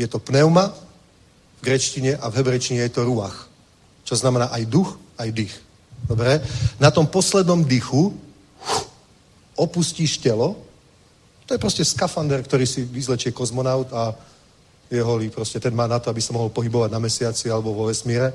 Je 0.00 0.08
to 0.08 0.16
pneuma 0.16 0.72
v 1.60 1.60
grečtine 1.60 2.16
a 2.16 2.32
v 2.32 2.40
hebrejčine 2.40 2.80
je 2.88 2.92
to 2.96 3.04
ruach. 3.04 3.52
Čo 4.08 4.16
znamená 4.16 4.48
aj 4.48 4.64
duch, 4.64 4.96
aj 5.20 5.28
dých. 5.28 5.54
Dobre? 6.08 6.40
Na 6.80 6.88
tom 6.88 7.04
poslednom 7.04 7.60
dychu 7.60 8.16
opustíš 9.60 10.16
telo. 10.16 10.56
To 11.44 11.52
je 11.52 11.60
proste 11.60 11.84
skafander, 11.84 12.40
ktorý 12.40 12.64
si 12.64 12.80
vyzlečie 12.88 13.36
kozmonaut 13.36 13.92
a 13.92 14.16
je 14.88 15.04
holý. 15.04 15.28
Proste 15.28 15.60
ten 15.60 15.76
má 15.76 15.84
na 15.84 16.00
to, 16.00 16.08
aby 16.08 16.24
sa 16.24 16.32
mohol 16.32 16.48
pohybovať 16.48 16.88
na 16.88 16.98
mesiaci 16.98 17.52
alebo 17.52 17.76
vo 17.76 17.92
vesmíre. 17.92 18.32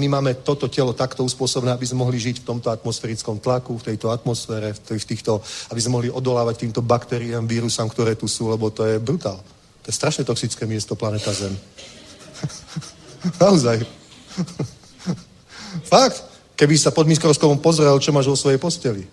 My 0.00 0.08
máme 0.08 0.40
toto 0.40 0.70
telo 0.70 0.96
takto 0.96 1.26
uspôsobené, 1.26 1.76
aby 1.76 1.84
sme 1.84 2.00
mohli 2.00 2.16
žiť 2.16 2.40
v 2.40 2.48
tomto 2.48 2.72
atmosférickom 2.72 3.42
tlaku, 3.42 3.76
v 3.76 3.92
tejto 3.92 4.08
atmosfére, 4.08 4.72
v 4.72 5.04
týchto, 5.04 5.44
aby 5.68 5.80
sme 5.82 6.00
mohli 6.00 6.08
odolávať 6.08 6.64
týmto 6.64 6.80
baktériám, 6.80 7.44
vírusám, 7.44 7.90
ktoré 7.90 8.16
tu 8.16 8.30
sú, 8.30 8.48
lebo 8.48 8.70
to 8.72 8.86
je 8.86 8.96
brutál. 8.96 9.42
To 9.82 9.86
je 9.88 9.94
strašne 9.96 10.24
toxické 10.24 10.66
miesto, 10.66 10.96
planeta 10.96 11.32
Zem. 11.32 11.56
Naozaj. 13.42 13.84
Fakt. 15.92 16.24
Keby 16.56 16.76
sa 16.76 16.92
pod 16.92 17.08
mikroskopom 17.08 17.56
pozrel, 17.56 17.96
čo 18.04 18.12
máš 18.12 18.28
vo 18.28 18.36
svojej 18.36 18.60
posteli. 18.60 19.08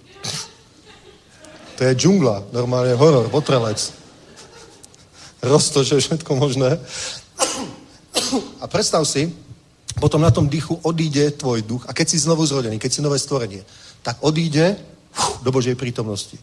To 1.79 1.81
je 1.85 1.95
džungla, 1.95 2.51
normálne 2.51 2.91
horor, 2.99 3.31
potrelec. 3.31 3.79
Roztoče, 5.39 5.95
všetko 5.95 6.35
možné. 6.35 6.75
A 8.59 8.67
predstav 8.67 9.05
si, 9.07 9.31
potom 9.95 10.21
na 10.21 10.33
tom 10.33 10.49
dýchu 10.49 10.75
odíde 10.83 11.31
tvoj 11.39 11.61
duch 11.61 11.83
a 11.87 11.93
keď 11.93 12.07
si 12.09 12.17
znovu 12.19 12.43
zrodený, 12.45 12.81
keď 12.81 12.91
si 12.91 13.01
nové 13.05 13.15
stvorenie, 13.15 13.63
tak 14.03 14.19
odíde 14.19 14.75
do 15.41 15.49
Božej 15.49 15.79
prítomnosti. 15.79 16.37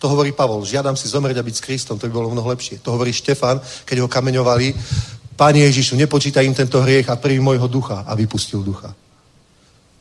To 0.00 0.08
hovorí 0.08 0.32
Pavol, 0.32 0.64
žiadam 0.64 0.96
si 0.96 1.12
zomrieť 1.12 1.38
a 1.38 1.46
byť 1.46 1.54
s 1.60 1.64
Kristom, 1.64 2.00
to 2.00 2.08
by 2.08 2.12
bolo 2.16 2.32
mnoho 2.32 2.48
lepšie. 2.48 2.80
To 2.80 2.96
hovorí 2.96 3.12
Štefan, 3.12 3.60
keď 3.84 4.00
ho 4.00 4.08
kameňovali, 4.08 4.72
Pane 5.40 5.64
Ježišu, 5.64 5.96
nepočítaj 5.96 6.44
im 6.44 6.52
tento 6.52 6.84
hriech 6.84 7.08
a 7.08 7.16
príjm 7.16 7.40
môjho 7.40 7.64
ducha 7.64 8.04
a 8.04 8.12
vypustil 8.12 8.60
ducha. 8.60 8.92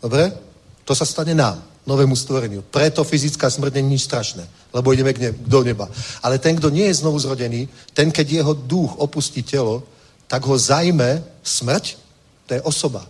Dobre? 0.04 0.36
To 0.84 0.92
sa 0.92 1.08
stane 1.08 1.32
nám, 1.32 1.64
novému 1.88 2.12
stvoreniu. 2.12 2.60
Preto 2.68 3.08
fyzická 3.08 3.48
smrť 3.48 3.80
nič 3.80 4.04
strašné, 4.04 4.44
lebo 4.76 4.92
ideme 4.92 5.16
k 5.16 5.20
ne- 5.20 5.36
do 5.40 5.64
neba. 5.64 5.88
Ale 6.20 6.44
ten, 6.44 6.60
kto 6.60 6.68
nie 6.68 6.92
je 6.92 7.00
znovu 7.00 7.24
zrodený, 7.24 7.72
ten, 7.96 8.12
keď 8.12 8.44
jeho 8.44 8.52
duch 8.52 9.00
opustí 9.00 9.40
telo, 9.40 9.88
tak 10.28 10.44
ho 10.44 10.60
zajme 10.60 11.24
smrť, 11.40 11.96
to 12.44 12.60
je 12.60 12.62
osoba. 12.68 13.08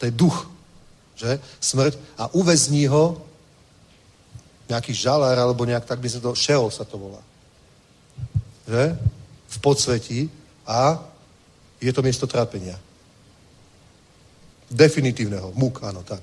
To 0.00 0.08
je 0.08 0.12
duch. 0.16 0.48
Že? 1.20 1.36
Smrť. 1.60 1.92
A 2.16 2.32
uväzní 2.32 2.88
ho 2.88 3.20
nejaký 4.68 4.92
žalár, 4.92 5.34
alebo 5.34 5.64
nejak 5.64 5.88
tak 5.88 5.98
by 5.98 6.08
sa 6.12 6.20
to, 6.20 6.36
šeol 6.36 6.68
sa 6.68 6.84
to 6.84 7.00
volá. 7.00 7.22
Že? 8.68 8.94
V 9.48 9.56
podsvetí 9.64 10.28
a 10.68 11.00
je 11.80 11.88
to 11.88 12.04
miesto 12.04 12.28
trápenia. 12.28 12.76
Definitívneho. 14.68 15.56
Múk, 15.56 15.80
áno, 15.80 16.04
tak. 16.04 16.20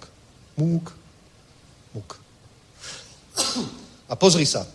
Múk. 0.53 0.93
Múk. 1.97 2.21
A 4.05 4.13
pozri 4.13 4.45
sa. 4.45 4.69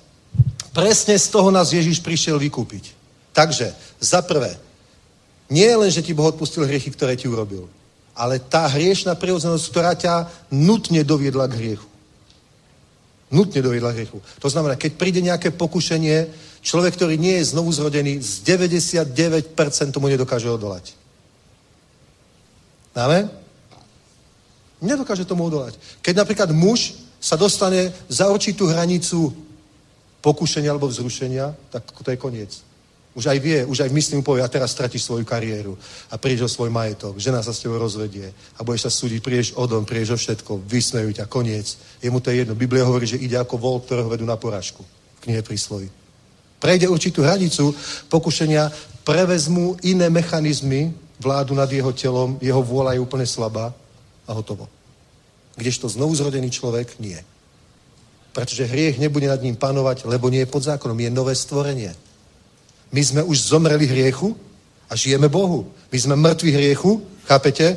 Presne 0.74 1.14
z 1.14 1.26
toho 1.30 1.54
nás 1.54 1.70
Ježiš 1.70 2.02
prišiel 2.02 2.38
vykúpiť. 2.38 2.94
Takže, 3.30 3.70
za 4.02 4.22
prvé, 4.26 4.58
nie 5.50 5.70
len, 5.70 5.90
že 5.90 6.02
ti 6.02 6.14
Boh 6.14 6.30
odpustil 6.30 6.66
hriechy, 6.66 6.90
ktoré 6.94 7.18
ti 7.18 7.26
urobil, 7.26 7.66
ale 8.14 8.38
tá 8.38 8.70
hriešná 8.70 9.18
prirodzenosť, 9.18 9.64
ktorá 9.70 9.92
ťa 9.98 10.30
nutne 10.50 11.02
doviedla 11.02 11.50
k 11.50 11.58
hriechu. 11.58 11.89
Nutne 13.30 13.62
doviedla 13.62 13.94
k 13.94 14.02
hriechu. 14.02 14.18
To 14.42 14.48
znamená, 14.50 14.74
keď 14.74 14.98
príde 14.98 15.22
nejaké 15.22 15.54
pokušenie, 15.54 16.26
človek, 16.66 16.98
ktorý 16.98 17.14
nie 17.14 17.38
je 17.38 17.54
znovu 17.54 17.70
zrodený, 17.70 18.18
z 18.18 18.42
99% 18.42 19.14
tomu 19.94 20.10
nedokáže 20.10 20.50
odolať. 20.50 20.98
Amen? 22.94 23.30
Nedokáže 24.82 25.24
tomu 25.24 25.46
odolať. 25.46 25.78
Keď 26.02 26.14
napríklad 26.16 26.50
muž 26.50 26.98
sa 27.20 27.38
dostane 27.38 27.92
za 28.08 28.26
určitú 28.26 28.66
hranicu 28.66 29.30
pokušenia 30.24 30.72
alebo 30.72 30.88
vzrušenia, 30.88 31.54
tak 31.70 31.86
to 31.86 32.10
je 32.10 32.18
koniec. 32.18 32.52
Už 33.10 33.26
aj 33.26 33.38
vie, 33.42 33.58
už 33.66 33.82
aj 33.82 33.90
v 33.90 33.98
mu 34.14 34.22
povie, 34.22 34.38
a 34.38 34.46
teraz 34.46 34.70
stratíš 34.70 35.02
svoju 35.02 35.26
kariéru 35.26 35.74
a 36.10 36.14
prídeš 36.14 36.46
o 36.46 36.54
svoj 36.54 36.70
majetok, 36.70 37.18
žena 37.18 37.42
sa 37.42 37.50
s 37.50 37.58
tebou 37.58 37.82
rozvedie 37.82 38.30
a 38.54 38.62
budeš 38.62 38.86
sa 38.86 38.92
súdiť, 38.94 39.18
prídeš 39.18 39.48
o 39.58 39.66
dom, 39.66 39.82
prídeš 39.82 40.14
o 40.14 40.18
všetko, 40.18 40.62
vysmejú 40.62 41.10
ťa, 41.18 41.26
koniec. 41.26 41.74
Jemu 41.98 42.22
to 42.22 42.30
je 42.30 42.46
jedno. 42.46 42.54
Biblia 42.54 42.86
hovorí, 42.86 43.10
že 43.10 43.18
ide 43.18 43.34
ako 43.34 43.58
vol, 43.58 43.82
ktorého 43.82 44.06
vedú 44.06 44.22
na 44.22 44.38
porážku. 44.38 44.86
V 45.18 45.26
knihe 45.26 45.42
prísloví. 45.42 45.90
Prejde 46.62 46.86
určitú 46.86 47.26
hranicu 47.26 47.74
pokušenia, 48.06 48.70
prevezmu 49.02 49.82
iné 49.82 50.06
mechanizmy 50.06 50.94
vládu 51.18 51.58
nad 51.58 51.66
jeho 51.66 51.90
telom, 51.92 52.38
jeho 52.38 52.62
vôľa 52.62 52.94
je 52.94 53.02
úplne 53.02 53.26
slabá 53.26 53.74
a 54.28 54.30
hotovo. 54.32 54.70
Kdežto 55.58 55.90
znovuzrodený 55.90 56.48
človek 56.48 56.96
nie. 57.02 57.18
Pretože 58.30 58.70
hriech 58.70 59.02
nebude 59.02 59.26
nad 59.26 59.42
ním 59.42 59.58
panovať, 59.58 60.06
lebo 60.06 60.30
nie 60.30 60.46
je 60.46 60.52
pod 60.52 60.62
zákonom, 60.62 60.94
je 60.94 61.10
nové 61.10 61.34
stvorenie. 61.34 61.90
My 62.92 63.04
sme 63.04 63.22
už 63.22 63.54
zomreli 63.54 63.86
hriechu 63.86 64.36
a 64.90 64.96
žijeme 64.96 65.28
Bohu. 65.28 65.70
My 65.92 65.98
sme 65.98 66.14
mŕtvi 66.16 66.50
hriechu, 66.50 67.02
chápete? 67.24 67.76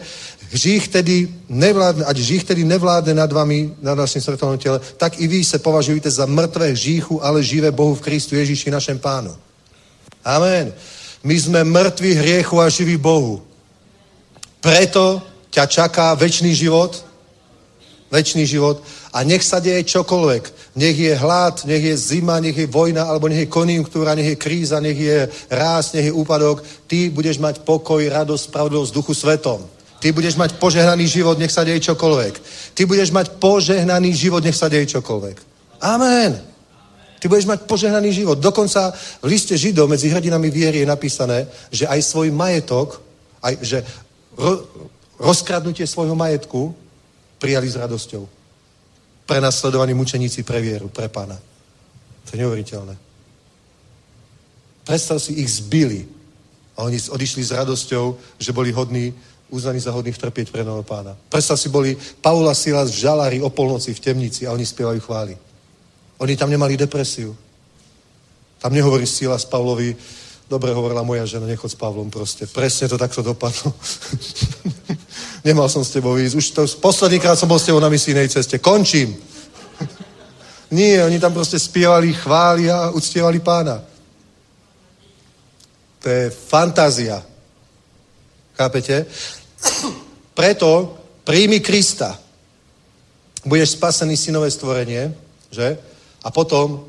Hřích 0.54 0.88
tedy 0.88 1.30
nevládne, 1.50 2.06
ať 2.06 2.18
hřích 2.18 2.44
tedy 2.44 2.64
nevládne 2.64 3.14
nad 3.14 3.32
vami, 3.32 3.74
nad 3.82 3.98
naším 3.98 4.22
smrtelným 4.22 4.60
tele, 4.60 4.80
tak 4.98 5.22
i 5.22 5.28
vy 5.28 5.44
se 5.44 5.60
považujete 5.60 6.10
za 6.12 6.26
mrtvé 6.26 6.68
hříchu, 6.78 7.26
ale 7.26 7.44
živé 7.44 7.72
Bohu 7.72 7.96
v 7.96 8.02
Kristu 8.02 8.36
Ježíši 8.36 8.72
našem 8.72 9.00
pánu. 9.00 9.34
Amen. 10.26 10.74
My 11.24 11.40
sme 11.40 11.64
mŕtvi 11.64 12.14
hriechu 12.14 12.62
a 12.62 12.70
živí 12.70 12.98
Bohu. 12.98 13.42
Preto 14.62 15.22
ťa 15.50 15.66
čaká 15.66 16.14
väčší 16.14 16.56
život, 16.56 17.06
väčší 18.12 18.46
život 18.46 18.84
a 19.14 19.24
nech 19.24 19.44
sa 19.44 19.60
deje 19.60 19.84
čokoľvek. 19.84 20.63
Nech 20.74 20.98
je 20.98 21.14
hlad, 21.14 21.66
nech 21.70 21.84
je 21.84 21.98
zima, 21.98 22.40
nech 22.42 22.58
je 22.58 22.66
vojna, 22.66 23.06
alebo 23.06 23.30
nech 23.30 23.46
je 23.46 23.54
konjunktúra, 23.54 24.18
nech 24.18 24.34
je 24.34 24.42
kríza, 24.42 24.82
nech 24.82 24.98
je 24.98 25.30
ráz, 25.50 25.94
nech 25.94 26.10
je 26.10 26.14
úpadok. 26.14 26.66
Ty 26.90 27.14
budeš 27.14 27.38
mať 27.38 27.62
pokoj, 27.62 28.02
radosť, 28.02 28.50
spravodlivosť 28.50 28.94
duchu 28.94 29.14
svetom. 29.14 29.62
Ty 30.02 30.12
budeš 30.12 30.36
mať 30.36 30.58
požehnaný 30.58 31.08
život, 31.08 31.38
nech 31.38 31.54
sa 31.54 31.64
deje 31.64 31.80
čokoľvek. 31.80 32.34
Ty 32.74 32.82
budeš 32.90 33.14
mať 33.14 33.38
požehnaný 33.38 34.18
život, 34.18 34.44
nech 34.44 34.58
sa 34.58 34.66
deje 34.66 34.90
čokoľvek. 34.98 35.38
Amen. 35.80 36.42
Ty 37.24 37.32
budeš 37.32 37.48
mať 37.48 37.64
požehnaný 37.70 38.12
život. 38.12 38.36
Dokonca 38.36 38.92
v 39.24 39.26
liste 39.32 39.56
Židov 39.56 39.88
medzi 39.88 40.12
hrdinami 40.12 40.52
viery 40.52 40.84
je 40.84 40.92
napísané, 40.92 41.48
že 41.72 41.88
aj 41.88 42.04
svoj 42.04 42.36
majetok, 42.36 43.00
aj, 43.40 43.64
že 43.64 43.80
ro, 44.36 44.68
rozkradnutie 45.16 45.88
svojho 45.88 46.20
majetku 46.20 46.76
prijali 47.40 47.72
s 47.72 47.80
radosťou. 47.80 48.43
Prenasledovaní 49.26 49.94
mučeníci 49.94 50.44
pre 50.44 50.60
vieru, 50.60 50.92
pre 50.92 51.08
pána. 51.08 51.40
To 52.28 52.30
je 52.34 52.38
neuveriteľné. 52.44 52.96
Predstav 54.84 55.20
si, 55.20 55.40
ich 55.40 55.64
zbili. 55.64 56.08
A 56.76 56.84
oni 56.84 57.00
odišli 57.00 57.44
s 57.44 57.56
radosťou, 57.56 58.18
že 58.40 58.52
boli 58.52 58.72
hodní, 58.72 59.14
uznaní 59.54 59.80
za 59.80 59.94
hodných 59.94 60.18
trpieť 60.18 60.50
pre 60.50 60.66
nového 60.66 60.84
pána. 60.84 61.16
Predstav 61.30 61.56
si, 61.56 61.70
boli 61.70 61.96
Paula 62.20 62.58
Silas 62.58 62.92
v 62.92 63.06
žalári 63.06 63.38
o 63.40 63.54
polnoci 63.54 63.94
v 63.94 64.04
temnici 64.04 64.48
a 64.48 64.52
oni 64.52 64.66
spievajú 64.66 65.00
chvály. 65.00 65.38
Oni 66.18 66.34
tam 66.36 66.50
nemali 66.50 66.78
depresiu. 66.78 67.38
Tam 68.60 68.74
nehovorí 68.74 69.06
Silas 69.06 69.46
Pavlovi, 69.46 69.96
dobre 70.50 70.72
hovorila 70.72 71.04
moja 71.04 71.26
žena, 71.26 71.46
nechod 71.46 71.72
s 71.72 71.76
Pavlom 71.76 72.10
proste. 72.10 72.48
Presne 72.48 72.88
to 72.88 72.98
takto 72.98 73.22
dopadlo. 73.22 73.76
Nemal 75.44 75.68
som 75.68 75.84
s 75.84 75.92
tebou 75.92 76.16
ísť. 76.16 76.36
Už 76.40 76.46
to, 76.56 76.62
poslednýkrát 76.80 77.36
som 77.36 77.52
bol 77.52 77.60
s 77.60 77.68
tebou 77.68 77.84
na 77.84 77.92
misijnej 77.92 78.32
ceste. 78.32 78.64
Končím. 78.64 79.20
Nie, 80.72 81.04
oni 81.04 81.20
tam 81.20 81.36
proste 81.36 81.60
spievali 81.60 82.16
chváli 82.16 82.72
a 82.72 82.96
uctievali 82.96 83.44
pána. 83.44 83.84
To 86.00 86.10
je 86.10 86.32
fantázia. 86.32 87.20
Chápete? 88.56 89.06
Preto 90.40 90.98
príjmi 91.24 91.60
Krista. 91.60 92.20
Budeš 93.44 93.76
spasený 93.76 94.16
synové 94.16 94.48
stvorenie, 94.52 95.12
že? 95.52 95.76
A 96.24 96.32
potom 96.32 96.88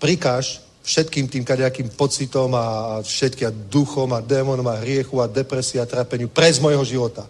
prikáž 0.00 0.64
všetkým 0.80 1.28
tým 1.28 1.44
kadejakým 1.44 1.92
pocitom 1.92 2.54
a 2.56 2.98
všetkým 3.04 3.68
duchom 3.68 4.12
a 4.16 4.24
démonom 4.24 4.64
a 4.68 4.80
hriechu 4.80 5.20
a 5.20 5.28
depresii 5.28 5.80
a 5.80 5.84
trápeniu 5.84 6.32
prez 6.32 6.56
mojho 6.56 6.84
života. 6.84 7.28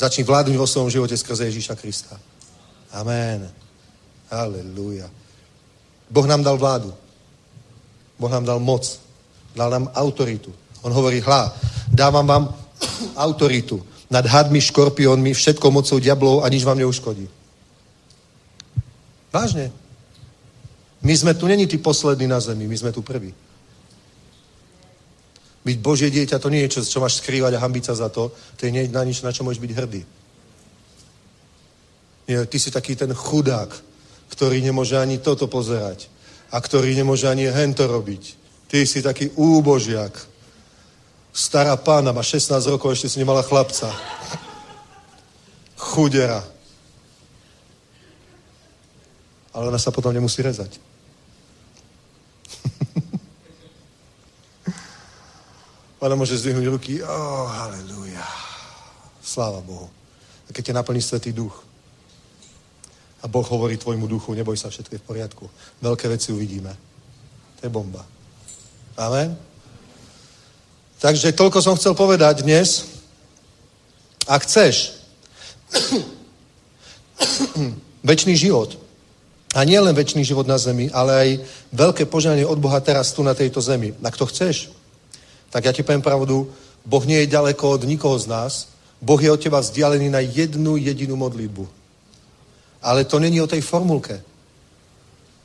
Začni 0.00 0.24
vládnuť 0.24 0.56
vo 0.56 0.64
svojom 0.64 0.88
živote 0.88 1.12
skrze 1.12 1.44
Ježíša 1.52 1.76
Krista. 1.76 2.16
Amen. 2.96 3.44
Halelúja. 4.32 5.12
Boh 6.08 6.24
nám 6.24 6.40
dal 6.40 6.56
vládu. 6.56 6.88
Boh 8.16 8.32
nám 8.32 8.48
dal 8.48 8.64
moc. 8.64 8.96
Dal 9.52 9.68
nám 9.68 9.92
autoritu. 9.92 10.48
On 10.80 10.88
hovorí, 10.88 11.20
hla, 11.20 11.52
dávam 11.92 12.24
vám 12.24 12.44
autoritu 13.28 13.84
nad 14.08 14.24
hadmi, 14.24 14.64
škorpiónmi, 14.64 15.36
všetkou 15.36 15.68
mocou 15.68 16.00
diablov 16.00 16.42
a 16.42 16.48
nič 16.48 16.64
vám 16.64 16.80
neuškodí. 16.80 17.28
Vážne. 19.28 19.68
My 21.04 21.12
sme 21.12 21.36
tu 21.36 21.44
není 21.44 21.68
tí 21.68 21.76
poslední 21.76 22.24
na 22.24 22.40
zemi, 22.40 22.64
my 22.64 22.76
sme 22.76 22.92
tu 22.92 23.04
prví. 23.04 23.36
Byť 25.60 25.76
Božie 25.84 26.08
dieťa 26.08 26.40
to 26.40 26.48
nie 26.48 26.64
je 26.64 26.80
čo, 26.80 26.80
čo 26.80 27.04
máš 27.04 27.20
skrývať 27.20 27.56
a 27.56 27.62
hambiť 27.62 27.84
sa 27.92 27.94
za 27.94 28.08
to. 28.08 28.32
To 28.32 28.60
je 28.64 28.72
nie 28.72 28.88
na 28.88 29.04
nič, 29.04 29.20
na 29.20 29.32
čo 29.32 29.44
môžeš 29.44 29.60
byť 29.60 29.72
hrdý. 29.76 30.02
Nie, 32.28 32.46
ty 32.46 32.56
si 32.56 32.70
taký 32.72 32.96
ten 32.96 33.12
chudák, 33.12 33.68
ktorý 34.32 34.62
nemôže 34.64 34.96
ani 34.96 35.20
toto 35.20 35.50
pozerať 35.50 36.08
a 36.48 36.56
ktorý 36.62 36.96
nemôže 36.96 37.28
ani 37.28 37.50
hento 37.50 37.84
robiť. 37.84 38.22
Ty 38.70 38.86
si 38.86 39.02
taký 39.02 39.34
úbožiak. 39.36 40.14
Stará 41.34 41.76
pána, 41.76 42.14
má 42.14 42.22
16 42.22 42.56
rokov, 42.70 42.94
ešte 42.94 43.10
si 43.10 43.18
nemala 43.18 43.42
chlapca. 43.42 43.90
Chudera. 45.76 46.40
Ale 49.50 49.68
ona 49.68 49.78
sa 49.78 49.90
potom 49.90 50.14
nemusí 50.14 50.40
rezať. 50.40 50.89
Ona 56.00 56.16
môže 56.16 56.40
zdvihnúť 56.40 56.66
ruky. 56.72 57.04
Oh, 57.04 57.44
halleluja. 57.44 58.24
Sláva 59.20 59.60
Bohu. 59.60 59.92
A 60.48 60.56
keď 60.56 60.72
ťa 60.72 60.78
naplní 60.80 61.04
Svetý 61.04 61.36
duch 61.36 61.52
a 63.20 63.28
Boh 63.28 63.44
hovorí 63.44 63.76
tvojmu 63.76 64.08
duchu, 64.08 64.32
neboj 64.32 64.56
sa, 64.56 64.72
všetko 64.72 64.96
je 64.96 65.02
v 65.04 65.08
poriadku. 65.08 65.44
Veľké 65.84 66.08
veci 66.08 66.32
uvidíme. 66.32 66.72
To 67.60 67.68
je 67.68 67.70
bomba. 67.70 68.00
Amen. 68.96 69.36
Takže 71.04 71.36
toľko 71.36 71.60
som 71.60 71.76
chcel 71.76 71.92
povedať 71.92 72.48
dnes. 72.48 72.96
Ak 74.24 74.48
chceš 74.48 75.04
väčší 78.08 78.40
život, 78.40 78.80
a 79.50 79.66
nie 79.66 79.82
len 79.82 79.92
väčší 79.92 80.22
život 80.22 80.46
na 80.46 80.56
zemi, 80.56 80.88
ale 80.94 81.12
aj 81.12 81.28
veľké 81.74 82.06
požehnanie 82.06 82.46
od 82.46 82.62
Boha 82.62 82.78
teraz 82.78 83.10
tu 83.10 83.26
na 83.26 83.34
tejto 83.34 83.58
zemi. 83.58 83.90
Ak 83.98 84.14
to 84.14 84.22
chceš, 84.30 84.70
tak 85.50 85.66
ja 85.66 85.72
ti 85.74 85.82
poviem 85.82 86.02
pravdu, 86.02 86.46
Boh 86.86 87.04
nie 87.04 87.22
je 87.22 87.34
ďaleko 87.34 87.76
od 87.76 87.82
nikoho 87.84 88.16
z 88.16 88.26
nás. 88.30 88.52
Boh 89.02 89.20
je 89.20 89.32
od 89.32 89.40
teba 89.40 89.60
vzdialený 89.60 90.08
na 90.08 90.22
jednu 90.22 90.76
jedinú 90.76 91.16
modlitbu. 91.16 91.68
Ale 92.80 93.04
to 93.04 93.20
není 93.20 93.40
o 93.40 93.50
tej 93.50 93.60
formulke. 93.60 94.22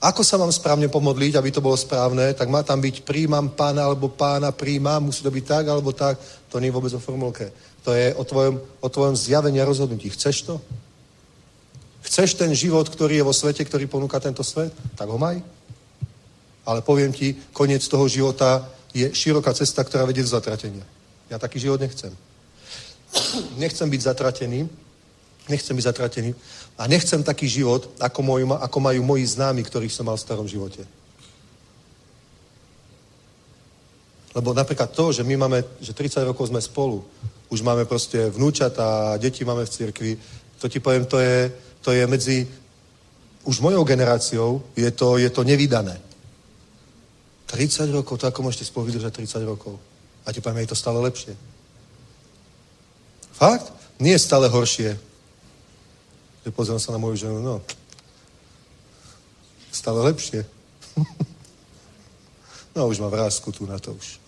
Ako 0.06 0.22
sa 0.23 0.38
mám 0.38 0.52
správne 0.52 0.86
pomodliť, 0.86 1.34
aby 1.36 1.49
to 1.49 1.65
bolo 1.65 1.73
správne, 1.73 2.36
tak 2.38 2.52
má 2.52 2.61
tam 2.61 2.77
byť 2.77 3.02
príjmam 3.02 3.49
pána 3.49 3.90
alebo 3.90 4.11
pána 4.11 4.52
príjmam, 4.52 5.10
musí 5.10 5.23
to 5.23 5.34
byť 5.34 5.45
tak 5.45 5.65
alebo 5.68 5.91
tak. 5.91 6.19
To 6.52 6.60
nie 6.61 6.69
je 6.69 6.76
vôbec 6.76 6.94
o 6.94 7.02
formulke. 7.02 7.49
To 7.84 7.95
je 7.95 8.14
o 8.14 8.23
tvojom, 8.23 8.61
o 8.82 8.88
tvojom 8.90 9.15
zjavení 9.15 9.57
a 9.61 9.65
rozhodnutí. 9.65 10.14
Chceš 10.14 10.45
to? 10.45 10.61
Chceš 12.06 12.38
ten 12.38 12.53
život, 12.53 12.86
ktorý 12.86 13.18
je 13.18 13.27
vo 13.27 13.34
svete, 13.34 13.65
ktorý 13.65 13.90
ponúka 13.90 14.22
tento 14.22 14.45
svet? 14.45 14.69
Tak 14.94 15.10
ho 15.10 15.18
maj. 15.18 15.41
Ale 16.65 16.86
poviem 16.86 17.10
ti, 17.10 17.34
koniec 17.49 17.82
toho 17.90 18.06
života 18.06 18.61
je 18.96 19.12
široká 19.12 19.52
cesta, 19.52 19.84
ktorá 19.84 20.08
vedie 20.08 20.24
do 20.24 20.32
zatratenia. 20.32 20.88
Ja 21.28 21.36
taký 21.36 21.60
život 21.60 21.84
nechcem. 21.84 22.16
Nechcem 23.60 23.92
byť 23.92 24.02
zatratený, 24.02 24.72
nechcem 25.52 25.76
byť 25.76 25.86
zatratený 25.92 26.32
a 26.80 26.88
nechcem 26.88 27.20
taký 27.20 27.48
život, 27.52 27.92
ako, 28.00 28.20
môj, 28.24 28.42
ako 28.56 28.78
majú 28.80 29.02
moji 29.04 29.28
známi, 29.28 29.64
ktorých 29.68 29.92
som 29.92 30.08
mal 30.08 30.16
v 30.16 30.24
starom 30.24 30.48
živote. 30.48 30.88
Lebo 34.36 34.56
napríklad 34.56 34.92
to, 34.92 35.12
že 35.12 35.24
my 35.24 35.36
máme, 35.36 35.64
že 35.80 35.96
30 35.96 36.24
rokov 36.28 36.48
sme 36.52 36.60
spolu, 36.64 37.04
už 37.52 37.64
máme 37.64 37.88
proste 37.88 38.32
vnúčata, 38.32 39.16
deti 39.20 39.44
máme 39.44 39.64
v 39.64 39.74
cirkvi, 39.76 40.12
to 40.60 40.68
ti 40.68 40.80
poviem, 40.80 41.06
to 41.08 41.20
je, 41.20 41.52
to 41.84 41.92
je 41.92 42.04
medzi 42.08 42.48
už 43.46 43.60
mojou 43.60 43.84
generáciou, 43.84 44.64
je 44.76 44.92
to, 44.92 45.18
je 45.18 45.30
to 45.30 45.44
nevydané. 45.44 46.02
30 47.46 47.94
rokov, 47.94 48.18
to 48.18 48.26
ako 48.28 48.42
môžete 48.42 48.66
spolu 48.66 48.90
vydržať 48.90 49.22
30 49.22 49.46
rokov? 49.46 49.78
A 50.26 50.34
ti 50.34 50.42
poviem, 50.42 50.66
je 50.66 50.74
to 50.74 50.78
stále 50.78 50.98
lepšie. 50.98 51.38
Fakt? 53.38 53.70
Nie 54.02 54.18
je 54.18 54.26
stále 54.26 54.50
horšie. 54.50 54.98
Že 56.46 56.50
pozriem 56.52 56.82
sa 56.82 56.92
na 56.92 57.00
moju 57.00 57.16
ženu, 57.16 57.42
no, 57.42 57.62
stále 59.76 60.02
lepšie. 60.08 60.46
no, 62.76 62.88
už 62.88 63.00
má 63.00 63.10
vrázku 63.12 63.52
tu 63.52 63.68
na 63.68 63.80
to 63.80 63.94
už. 63.94 64.20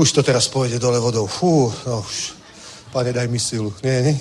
Už 0.00 0.08
to 0.12 0.22
teraz 0.24 0.48
pôjde 0.48 0.80
dole 0.80 0.96
vodou. 0.96 1.28
Fú, 1.28 1.68
no 1.86 2.00
už. 2.00 2.32
Pane, 2.92 3.12
daj 3.12 3.28
mi 3.28 3.38
silu. 3.38 3.72
Nie, 3.84 4.02
nie. 4.02 4.16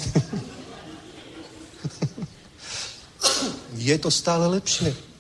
je 3.90 3.96
to 3.98 4.12
stále 4.12 4.48
lepšie. 4.48 5.11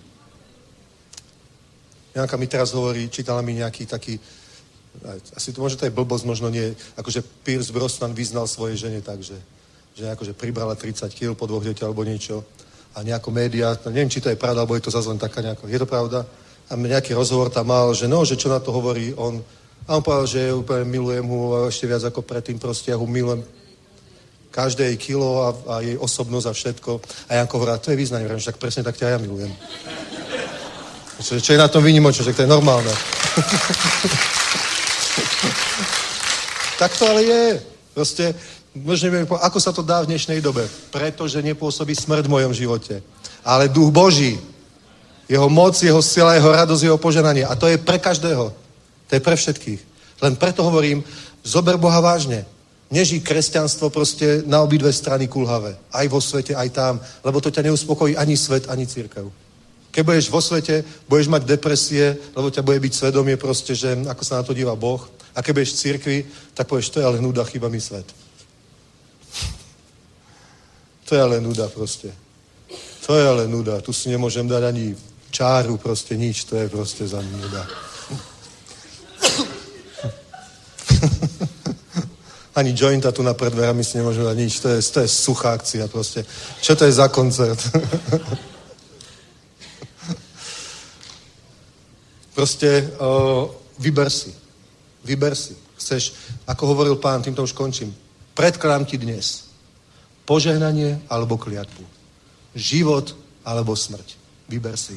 Janka 2.12 2.36
mi 2.38 2.48
teraz 2.48 2.76
hovorí, 2.76 3.08
čítala 3.08 3.40
mi 3.40 3.56
nejaký 3.56 3.88
taký, 3.88 4.20
asi 5.36 5.56
to 5.56 5.64
možno 5.64 5.80
to 5.80 5.88
je 5.88 5.96
blbosť, 5.96 6.26
možno 6.28 6.52
nie, 6.52 6.76
akože 7.00 7.24
Pierce 7.44 7.72
Brosnan 7.72 8.12
vyznal 8.12 8.48
svojej 8.48 8.88
žene 8.88 9.00
takže 9.00 9.40
že 9.96 10.08
akože 10.08 10.34
pribrala 10.34 10.76
30 10.76 11.12
kg 11.12 11.36
po 11.36 11.48
dvoch 11.48 11.64
deťoch 11.64 11.88
alebo 11.88 12.08
niečo. 12.08 12.44
A 12.96 13.04
nejako 13.04 13.32
média, 13.32 13.76
no 13.88 13.92
neviem, 13.92 14.12
či 14.12 14.24
to 14.24 14.32
je 14.32 14.40
pravda, 14.40 14.64
alebo 14.64 14.76
je 14.76 14.84
to 14.84 14.92
zase 14.92 15.08
len 15.08 15.20
taká 15.20 15.40
nejako, 15.44 15.68
je 15.68 15.80
to 15.80 15.88
pravda? 15.88 16.28
A 16.72 16.76
nejaký 16.76 17.16
rozhovor 17.16 17.52
tam 17.52 17.72
mal, 17.72 17.92
že 17.92 18.08
no, 18.08 18.24
že 18.24 18.40
čo 18.40 18.48
na 18.48 18.60
to 18.60 18.72
hovorí 18.72 19.16
on. 19.16 19.44
A 19.88 20.00
on 20.00 20.04
povedal, 20.04 20.28
že 20.28 20.56
úplne 20.56 20.88
milujem 20.88 21.28
ho 21.28 21.68
ešte 21.68 21.88
viac 21.88 22.04
ako 22.04 22.24
predtým, 22.24 22.60
proste 22.60 22.92
ja 22.92 23.00
ho 23.00 23.08
milujem 23.08 23.44
každé 24.52 24.92
jej 24.92 24.98
kilo 25.00 25.48
a, 25.48 25.50
a 25.68 25.76
jej 25.80 25.96
osobnosť 25.96 26.48
a 26.48 26.54
všetko. 26.54 26.92
A 27.28 27.32
Janko 27.40 27.56
hovoril, 27.60 27.80
to 27.80 27.92
je 27.96 28.00
význanie, 28.00 28.28
že 28.28 28.52
tak 28.52 28.60
presne 28.60 28.84
tak 28.84 29.00
ťa 29.00 29.16
ja 29.16 29.18
milujem. 29.20 29.52
Čo, 31.22 31.38
čo 31.38 31.54
je 31.54 31.62
na 31.62 31.70
tom 31.70 31.86
výnimočné, 31.86 32.26
že 32.26 32.34
to 32.34 32.42
je 32.42 32.50
normálne. 32.50 32.90
tak 36.82 36.98
to 36.98 37.06
ale 37.06 37.22
je. 37.22 37.62
Proste, 37.94 38.34
možno 38.74 39.14
neviem, 39.14 39.30
ako 39.30 39.60
sa 39.62 39.70
to 39.70 39.86
dá 39.86 40.02
v 40.02 40.10
dnešnej 40.10 40.42
dobe. 40.42 40.66
Pretože 40.90 41.46
nepôsobí 41.46 41.94
smrť 41.94 42.26
v 42.26 42.34
mojom 42.34 42.54
živote. 42.58 43.06
Ale 43.46 43.70
duch 43.70 43.94
Boží, 43.94 44.42
jeho 45.30 45.50
moc, 45.50 45.78
jeho 45.78 46.02
sila, 46.02 46.36
jeho 46.36 46.52
radosť, 46.52 46.84
jeho 46.84 46.98
poženanie. 46.98 47.46
A 47.46 47.56
to 47.56 47.70
je 47.70 47.78
pre 47.78 48.02
každého. 48.02 48.50
To 49.08 49.12
je 49.14 49.22
pre 49.22 49.36
všetkých. 49.38 49.82
Len 50.22 50.34
preto 50.36 50.66
hovorím, 50.66 51.06
zober 51.46 51.78
Boha 51.78 52.02
vážne. 52.02 52.46
Nežij 52.92 53.24
kresťanstvo 53.24 53.88
proste 53.88 54.44
na 54.44 54.60
obidve 54.60 54.92
strany 54.92 55.28
kulhavé. 55.28 55.78
Aj 55.94 56.06
vo 56.12 56.20
svete, 56.20 56.58
aj 56.58 56.70
tam. 56.76 57.00
Lebo 57.24 57.40
to 57.40 57.54
ťa 57.54 57.62
neuspokojí 57.70 58.18
ani 58.18 58.36
svet, 58.36 58.68
ani 58.68 58.84
církev. 58.84 59.32
Keď 59.92 60.04
budeš 60.08 60.32
vo 60.32 60.40
svete, 60.40 60.84
budeš 61.12 61.28
mať 61.28 61.44
depresie, 61.44 62.16
lebo 62.32 62.48
ťa 62.48 62.64
bude 62.64 62.80
byť 62.80 62.94
svedomie 62.96 63.36
proste, 63.36 63.76
že 63.76 64.00
ako 64.08 64.24
sa 64.24 64.40
na 64.40 64.44
to 64.48 64.56
díva 64.56 64.76
Boh. 64.76 65.04
A 65.36 65.44
keď 65.44 65.52
budeš 65.54 65.72
v 65.76 65.82
církvi, 65.84 66.18
tak 66.56 66.68
povieš, 66.68 66.90
to 66.90 67.00
je 67.00 67.06
ale 67.06 67.20
nuda, 67.20 67.44
chyba 67.44 67.68
mi 67.68 67.80
svet. 67.84 68.08
To 71.12 71.16
je 71.16 71.22
ale 71.22 71.44
nuda 71.44 71.68
proste. 71.68 72.08
To 73.06 73.20
je 73.20 73.28
ale 73.28 73.48
nuda. 73.48 73.82
Tu 73.84 73.92
si 73.92 74.08
nemôžem 74.08 74.48
dať 74.48 74.64
ani 74.64 74.96
čáru, 75.28 75.76
proste 75.76 76.16
nič. 76.16 76.48
To 76.48 76.56
je 76.56 76.72
proste 76.72 77.08
za 77.08 77.20
nuda. 77.20 77.68
Ani 82.56 82.76
jointa 82.76 83.12
tu 83.12 83.24
na 83.24 83.32
pred 83.34 83.48
dverami 83.48 83.84
si 83.84 83.96
nemôžem 83.96 84.24
dať 84.28 84.38
nič. 84.38 84.60
To 84.60 84.68
je, 84.76 84.80
to 84.84 85.00
je 85.04 85.08
suchá 85.08 85.56
akcia 85.56 85.88
proste. 85.88 86.28
Čo 86.60 86.76
to 86.76 86.84
je 86.84 86.92
za 86.92 87.08
koncert? 87.08 87.60
proste 92.34 92.92
uh, 92.98 93.50
vyber 93.80 94.10
si. 94.10 94.34
Vyber 95.04 95.36
si. 95.36 95.58
Chceš, 95.78 96.14
ako 96.46 96.76
hovoril 96.76 96.96
pán, 97.02 97.22
týmto 97.22 97.44
už 97.44 97.58
končím. 97.58 97.90
Predkladám 98.38 98.86
ti 98.86 98.98
dnes 98.98 99.52
požehnanie 100.26 101.02
alebo 101.10 101.36
kliatbu. 101.36 101.84
Život 102.56 103.16
alebo 103.44 103.76
smrť. 103.76 104.16
Vyber 104.48 104.78
si. 104.78 104.96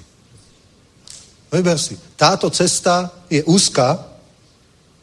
Vyber 1.51 1.78
si. 1.78 1.98
Táto 2.16 2.51
cesta 2.51 3.11
je 3.31 3.43
úzka, 3.47 4.15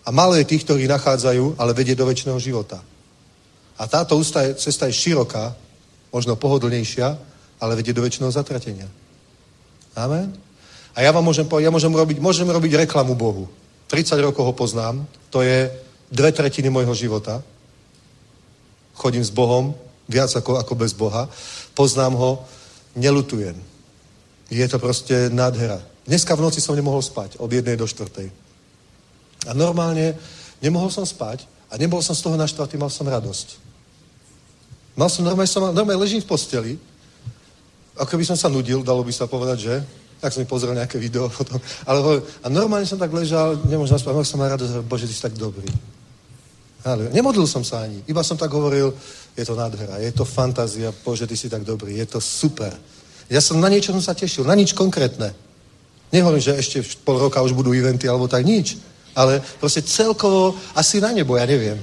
a 0.02 0.10
málo 0.10 0.34
je 0.34 0.50
tých, 0.50 0.66
ktorí 0.66 0.90
nachádzajú, 0.90 1.62
ale 1.62 1.78
vedie 1.78 1.94
do 1.94 2.10
väčšného 2.10 2.40
života. 2.42 2.82
A 3.78 3.84
táto 3.86 4.18
ústa 4.18 4.42
je, 4.46 4.58
cesta 4.58 4.90
je 4.90 4.98
široká, 4.98 5.54
možno 6.10 6.36
pohodlnejšia, 6.36 7.08
ale 7.62 7.78
vedie 7.78 7.94
do 7.94 8.02
väčšného 8.02 8.34
zatratenia. 8.34 8.90
Amen? 9.94 10.34
A 10.96 11.02
ja 11.02 11.12
vám 11.16 11.24
môžem 11.24 11.48
povedať, 11.48 11.72
ja 11.72 11.76
môžem 11.76 11.94
robiť, 11.94 12.18
môžem 12.20 12.48
robiť 12.48 12.84
reklamu 12.84 13.16
Bohu. 13.16 13.48
30 13.88 14.20
rokov 14.24 14.44
ho 14.44 14.54
poznám, 14.56 15.04
to 15.32 15.44
je 15.44 15.72
dve 16.12 16.32
tretiny 16.32 16.68
môjho 16.68 16.92
života. 16.96 17.40
Chodím 18.96 19.24
s 19.24 19.32
Bohom, 19.32 19.76
viac 20.12 20.32
ako, 20.36 20.60
ako 20.60 20.74
bez 20.76 20.92
Boha. 20.92 21.32
Poznám 21.72 22.16
ho, 22.20 22.32
nelutujem. 22.96 23.56
Je 24.52 24.68
to 24.68 24.80
proste 24.80 25.32
nádhera. 25.32 25.80
Dneska 26.04 26.36
v 26.36 26.44
noci 26.44 26.60
som 26.60 26.76
nemohol 26.76 27.00
spať 27.00 27.40
od 27.40 27.48
jednej 27.48 27.80
do 27.80 27.88
štvrtej. 27.88 28.28
A 29.48 29.52
normálne 29.56 30.20
nemohol 30.60 30.92
som 30.92 31.08
spať 31.08 31.48
a 31.72 31.80
nebol 31.80 32.04
som 32.04 32.12
z 32.12 32.28
toho 32.28 32.36
naštvatý, 32.36 32.76
mal 32.76 32.92
som 32.92 33.08
radosť. 33.08 33.56
Mal 35.00 35.08
som 35.08 35.24
normálne, 35.24 35.48
som, 35.48 35.72
normálne 35.72 36.04
ležím 36.04 36.20
v 36.20 36.28
posteli, 36.28 36.74
ako 37.96 38.20
by 38.20 38.26
som 38.28 38.36
sa 38.36 38.52
nudil, 38.52 38.84
dalo 38.84 39.08
by 39.08 39.14
sa 39.16 39.24
povedať, 39.24 39.58
že? 39.60 39.76
Tak 40.22 40.30
som 40.30 40.40
mi 40.40 40.48
pozrel 40.48 40.78
nejaké 40.78 41.02
video 41.02 41.26
potom. 41.34 41.58
Ale, 41.90 42.22
a 42.46 42.48
normálne 42.48 42.86
som 42.86 43.02
tak 43.02 43.10
ležal, 43.10 43.58
nemôžem 43.66 43.98
spať, 43.98 44.14
som 44.22 44.38
mal 44.38 44.54
radosť, 44.54 44.86
Bože, 44.86 45.10
ty 45.10 45.14
si 45.18 45.22
tak 45.26 45.34
dobrý. 45.34 45.66
Ale 46.86 47.10
nemodlil 47.10 47.50
som 47.50 47.66
sa 47.66 47.86
ani, 47.86 48.06
iba 48.06 48.22
som 48.22 48.38
tak 48.38 48.54
hovoril, 48.54 48.94
je 49.38 49.46
to 49.46 49.58
nádhera, 49.58 49.98
je 49.98 50.14
to 50.14 50.26
fantázia, 50.26 50.94
Bože, 51.06 51.26
ty 51.26 51.34
si 51.34 51.50
tak 51.50 51.66
dobrý, 51.66 51.98
je 51.98 52.06
to 52.06 52.22
super. 52.22 52.74
Ja 53.30 53.42
som 53.42 53.58
na 53.58 53.70
niečo 53.70 53.94
som 53.94 54.02
sa 54.02 54.14
tešil, 54.14 54.46
na 54.46 54.54
nič 54.54 54.78
konkrétne. 54.78 55.34
Nehovorím, 56.12 56.44
že 56.44 56.58
ešte 56.58 56.84
pol 57.02 57.18
roka 57.18 57.42
už 57.42 57.58
budú 57.58 57.74
eventy 57.74 58.06
alebo 58.06 58.28
tak, 58.28 58.46
nič. 58.46 58.78
Ale 59.16 59.42
proste 59.58 59.82
celkovo 59.82 60.54
asi 60.76 61.02
na 61.02 61.12
nebo, 61.16 61.38
ja 61.38 61.46
neviem. 61.50 61.80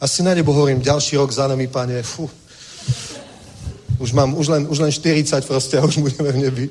Asi 0.00 0.22
na 0.22 0.34
nebo 0.34 0.54
hovorím, 0.54 0.80
ďalší 0.80 1.16
rok 1.18 1.30
za 1.30 1.46
nami, 1.46 1.66
pane, 1.66 2.02
fú. 2.02 2.30
Už 3.98 4.12
mám, 4.12 4.34
už 4.34 4.48
len, 4.48 4.66
už 4.68 4.78
len 4.78 4.92
40 4.92 5.46
proste 5.46 5.78
a 5.78 5.84
už 5.84 5.98
budeme 5.98 6.32
v 6.32 6.36
nebi. 6.36 6.70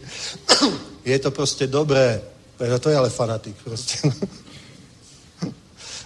Je 1.06 1.20
to 1.20 1.32
proste 1.32 1.68
dobré. 1.68 2.22
To 2.58 2.90
je 2.90 2.98
ale 2.98 3.10
fanatik 3.10 3.56
proste. 3.64 4.00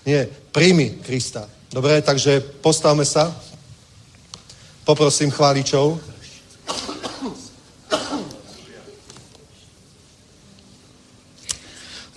Nie, 0.06 0.30
príjmi 0.52 0.90
Krista. 1.06 1.50
Dobre, 1.72 2.02
takže 2.02 2.42
postavme 2.42 3.06
sa. 3.06 3.30
Poprosím 4.84 5.32
chváličov. 5.32 6.02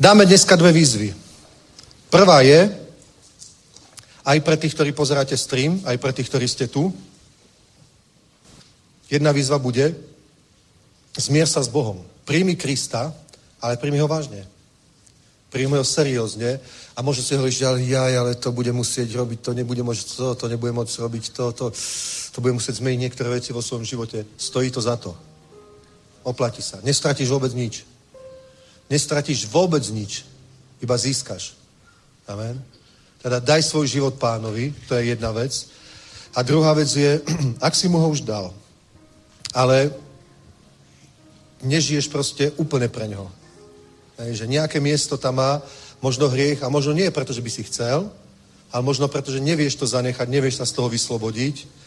Dáme 0.00 0.26
dneska 0.26 0.56
dve 0.56 0.72
výzvy. 0.72 1.14
Prvá 2.10 2.40
je, 2.40 2.84
aj 4.24 4.38
pre 4.40 4.56
tých, 4.56 4.74
ktorí 4.74 4.92
pozeráte 4.92 5.36
stream, 5.36 5.80
aj 5.84 5.96
pre 6.00 6.12
tých, 6.12 6.28
ktorí 6.28 6.48
ste 6.48 6.66
tu, 6.66 6.92
jedna 9.10 9.32
výzva 9.32 9.58
bude, 9.58 9.94
zmier 11.16 11.46
sa 11.46 11.62
s 11.62 11.68
Bohom. 11.68 12.02
Príjmi 12.24 12.56
Krista, 12.56 13.14
ale 13.60 13.76
príjmi 13.76 14.00
ho 14.00 14.08
vážne. 14.08 14.44
Príjmi 15.50 15.78
ho 15.78 15.86
seriózne 15.86 16.58
a 16.96 17.02
možno 17.02 17.22
si 17.22 17.38
hovoríš, 17.38 17.62
ale 17.62 17.86
ja, 17.86 18.10
ale 18.10 18.34
to 18.34 18.50
bude 18.50 18.72
musieť 18.74 19.14
robiť, 19.14 19.38
to 19.38 19.52
nebude 19.54 19.82
môcť 19.86 20.04
to, 20.18 20.26
to 20.34 20.46
nebude 20.50 20.74
môcť 20.74 20.94
robiť 20.98 21.24
to, 21.30 21.44
to, 21.54 21.66
to 22.34 22.38
bude 22.42 22.58
musieť 22.58 22.82
zmeniť 22.82 23.00
niektoré 23.00 23.28
veci 23.38 23.54
vo 23.54 23.62
svojom 23.62 23.86
živote. 23.86 24.26
Stojí 24.34 24.74
to 24.74 24.82
za 24.82 24.98
to. 24.98 25.14
Oplatí 26.26 26.58
sa. 26.58 26.82
Nestratíš 26.82 27.30
vôbec 27.30 27.54
nič. 27.54 27.86
Nestratíš 28.90 29.46
vôbec 29.46 29.86
nič, 29.94 30.26
iba 30.82 30.96
získaš. 30.98 31.54
Amen. 32.26 32.60
Teda 33.22 33.40
daj 33.40 33.62
svoj 33.62 33.86
život 33.88 34.14
pánovi, 34.20 34.74
to 34.88 34.98
je 34.98 35.14
jedna 35.16 35.32
vec. 35.32 35.70
A 36.34 36.42
druhá 36.42 36.74
vec 36.74 36.90
je, 36.90 37.22
ak 37.66 37.72
si 37.72 37.88
mu 37.88 38.02
ho 38.02 38.08
už 38.10 38.26
dal, 38.26 38.52
ale 39.54 39.94
nežiješ 41.64 42.10
proste 42.10 42.52
úplne 42.60 42.90
pre 42.90 43.08
ňoho. 43.08 43.30
Hej, 44.20 44.44
že 44.44 44.50
nejaké 44.50 44.78
miesto 44.82 45.16
tam 45.16 45.40
má, 45.40 45.62
možno 46.02 46.28
hriech, 46.28 46.60
a 46.60 46.68
možno 46.68 46.92
nie 46.92 47.08
preto, 47.14 47.32
že 47.32 47.40
by 47.40 47.50
si 47.50 47.64
chcel, 47.64 48.10
ale 48.74 48.82
možno 48.82 49.08
preto, 49.08 49.32
že 49.32 49.40
nevieš 49.40 49.80
to 49.80 49.86
zanechať, 49.86 50.26
nevieš 50.28 50.60
sa 50.60 50.66
z 50.66 50.74
toho 50.76 50.90
vyslobodiť, 50.90 51.84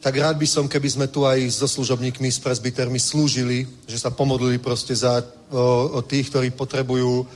tak 0.00 0.16
rád 0.16 0.40
by 0.40 0.48
som, 0.48 0.64
keby 0.64 0.88
sme 0.88 1.06
tu 1.12 1.28
aj 1.28 1.44
so 1.52 1.68
služobníkmi, 1.68 2.32
s 2.32 2.40
presbytermi 2.40 2.96
slúžili, 2.96 3.68
že 3.84 4.00
sa 4.00 4.08
pomodlili 4.08 4.56
proste 4.56 4.96
za 4.96 5.20
o, 5.52 5.96
o 5.96 6.00
tých, 6.00 6.32
ktorí 6.32 6.56
potrebujú 6.56 7.28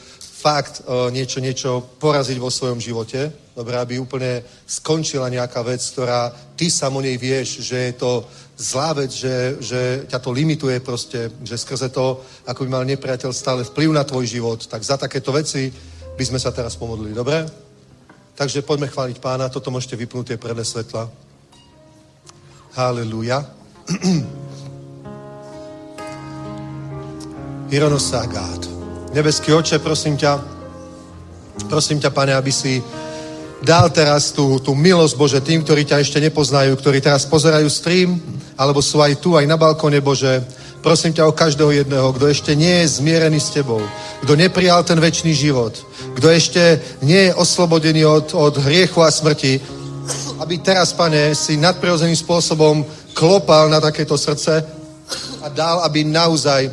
fakt 0.45 0.81
o, 0.89 1.12
niečo, 1.12 1.45
niečo 1.45 1.85
poraziť 2.01 2.41
vo 2.41 2.49
svojom 2.49 2.81
živote. 2.81 3.28
Dobre, 3.53 3.77
aby 3.77 4.01
úplne 4.01 4.41
skončila 4.65 5.28
nejaká 5.28 5.61
vec, 5.61 5.85
ktorá 5.85 6.32
ty 6.57 6.73
sam 6.73 6.97
o 6.97 7.05
nej 7.05 7.20
vieš, 7.20 7.61
že 7.61 7.93
je 7.93 7.95
to 8.01 8.24
zlá 8.56 8.93
vec, 8.94 9.10
že, 9.10 9.56
že 9.59 9.81
ťa 10.06 10.18
to 10.18 10.31
limituje 10.31 10.81
proste, 10.81 11.31
že 11.43 11.59
skrze 11.59 11.89
to, 11.90 12.22
ako 12.47 12.64
by 12.64 12.70
mal 12.70 12.85
nepriateľ 12.86 13.32
stále 13.35 13.64
vplyv 13.66 13.90
na 13.90 14.05
tvoj 14.06 14.26
život, 14.26 14.66
tak 14.66 14.82
za 14.82 14.97
takéto 14.97 15.32
veci 15.35 15.72
by 16.14 16.24
sme 16.24 16.39
sa 16.39 16.55
teraz 16.55 16.76
pomodlili. 16.78 17.14
Dobre? 17.14 17.47
Takže 18.35 18.62
poďme 18.62 18.90
chváliť 18.90 19.18
pána, 19.18 19.48
toto 19.51 19.70
môžete 19.70 19.97
vypnúť 19.98 20.26
tie 20.35 20.39
predné 20.39 20.64
svetla. 20.66 21.10
Halleluja. 22.74 23.47
Hironosagát. 27.70 28.66
Nebeský 29.14 29.55
oče, 29.55 29.78
prosím 29.78 30.18
ťa, 30.18 30.43
prosím 31.70 32.02
ťa, 32.02 32.10
pane, 32.10 32.35
aby 32.35 32.51
si 32.51 32.82
dal 33.62 33.90
teraz 33.90 34.35
tú, 34.35 34.59
tú 34.59 34.74
milosť, 34.74 35.14
Bože, 35.14 35.40
tým, 35.40 35.62
ktorí 35.62 35.86
ťa 35.86 36.02
ešte 36.02 36.18
nepoznajú, 36.20 36.74
ktorí 36.76 37.01
teraz 37.01 37.24
pozerajú 37.26 37.70
stream, 37.70 38.18
alebo 38.59 38.82
sú 38.82 39.02
aj 39.02 39.18
tu, 39.18 39.36
aj 39.36 39.47
na 39.47 39.59
balkone, 39.59 40.01
Bože. 40.01 40.43
Prosím 40.85 41.16
ťa 41.16 41.24
o 41.24 41.32
každého 41.32 41.70
jedného, 41.72 42.12
kto 42.12 42.28
ešte 42.28 42.52
nie 42.52 42.85
je 42.85 43.01
zmierený 43.01 43.40
s 43.40 43.56
Tebou, 43.56 43.81
kto 44.20 44.32
neprijal 44.36 44.85
ten 44.85 45.01
väčší 45.01 45.32
život, 45.32 45.72
kto 46.12 46.28
ešte 46.28 46.81
nie 47.01 47.32
je 47.32 47.36
oslobodený 47.40 48.05
od, 48.05 48.36
od 48.36 48.55
hriechu 48.60 49.01
a 49.01 49.09
smrti, 49.09 49.64
aby 50.44 50.60
teraz, 50.60 50.93
pane, 50.93 51.32
si 51.32 51.56
nadprirodzeným 51.56 52.18
spôsobom 52.18 52.85
klopal 53.16 53.72
na 53.72 53.81
takéto 53.81 54.20
srdce 54.20 54.60
a 55.40 55.48
dal, 55.48 55.81
aby 55.89 56.05
naozaj 56.05 56.68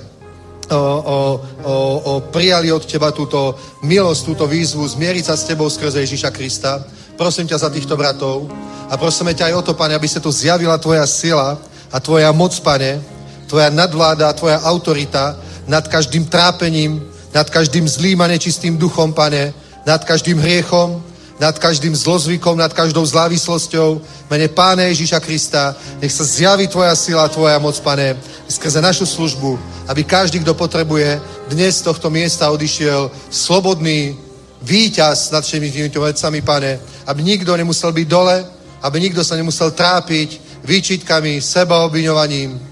o, 0.72 0.76
o, 0.76 1.20
o, 1.64 1.74
o, 2.04 2.12
prijali 2.32 2.72
od 2.72 2.84
teba 2.84 3.16
túto 3.16 3.56
milosť, 3.84 4.22
túto 4.28 4.46
výzvu, 4.48 4.84
zmieriť 4.88 5.24
sa 5.24 5.36
s 5.40 5.48
tebou 5.48 5.72
skrze 5.72 6.04
Ježíša 6.04 6.32
Krista. 6.36 6.84
Prosím 7.16 7.48
ťa 7.48 7.64
za 7.64 7.70
týchto 7.72 7.96
bratov 7.96 8.52
a 8.92 9.00
prosíme 9.00 9.32
ťa 9.32 9.52
aj 9.52 9.56
o 9.56 9.66
to, 9.72 9.74
pane, 9.76 9.96
aby 9.96 10.08
sa 10.08 10.24
tu 10.24 10.32
zjavila 10.32 10.76
tvoja 10.80 11.08
sila 11.08 11.60
a 11.92 12.00
tvoja 12.00 12.32
moc, 12.32 12.56
pane, 12.60 13.04
tvoja 13.48 13.70
nadvláda, 13.70 14.34
tvoja 14.34 14.64
autorita 14.64 15.36
nad 15.68 15.88
každým 15.88 16.26
trápením, 16.26 17.04
nad 17.34 17.50
každým 17.50 17.88
zlým 17.88 18.22
a 18.22 18.28
nečistým 18.28 18.78
duchom, 18.78 19.14
pane, 19.14 19.54
nad 19.86 20.04
každým 20.04 20.40
hriechom, 20.40 21.04
nad 21.42 21.58
každým 21.58 21.96
zlozvykom, 21.96 22.54
nad 22.54 22.70
každou 22.74 23.02
závislosťou. 23.02 24.02
Mene 24.30 24.48
Páne 24.48 24.94
Ježíša 24.94 25.20
Krista, 25.20 25.74
nech 25.98 26.14
sa 26.14 26.24
zjaví 26.24 26.70
Tvoja 26.70 26.96
sila, 26.96 27.26
Tvoja 27.28 27.58
moc, 27.58 27.74
Pane, 27.82 28.14
skrze 28.48 28.78
našu 28.78 29.10
službu, 29.10 29.60
aby 29.88 30.04
každý, 30.04 30.40
kto 30.40 30.54
potrebuje, 30.54 31.18
dnes 31.50 31.82
z 31.82 31.90
tohto 31.90 32.14
miesta 32.14 32.52
odišiel 32.54 33.12
slobodný 33.34 34.14
víťaz 34.62 35.34
nad 35.34 35.42
všemi 35.42 35.72
týmito 35.72 36.02
vecami, 36.06 36.46
Pane, 36.46 36.80
aby 37.10 37.20
nikto 37.26 37.58
nemusel 37.58 37.90
byť 37.90 38.08
dole, 38.08 38.46
aby 38.82 38.98
nikto 39.02 39.26
sa 39.26 39.34
nemusel 39.34 39.74
trápiť 39.74 40.51
výčitkami, 40.64 41.42
sebaobviňovaním, 41.42 42.72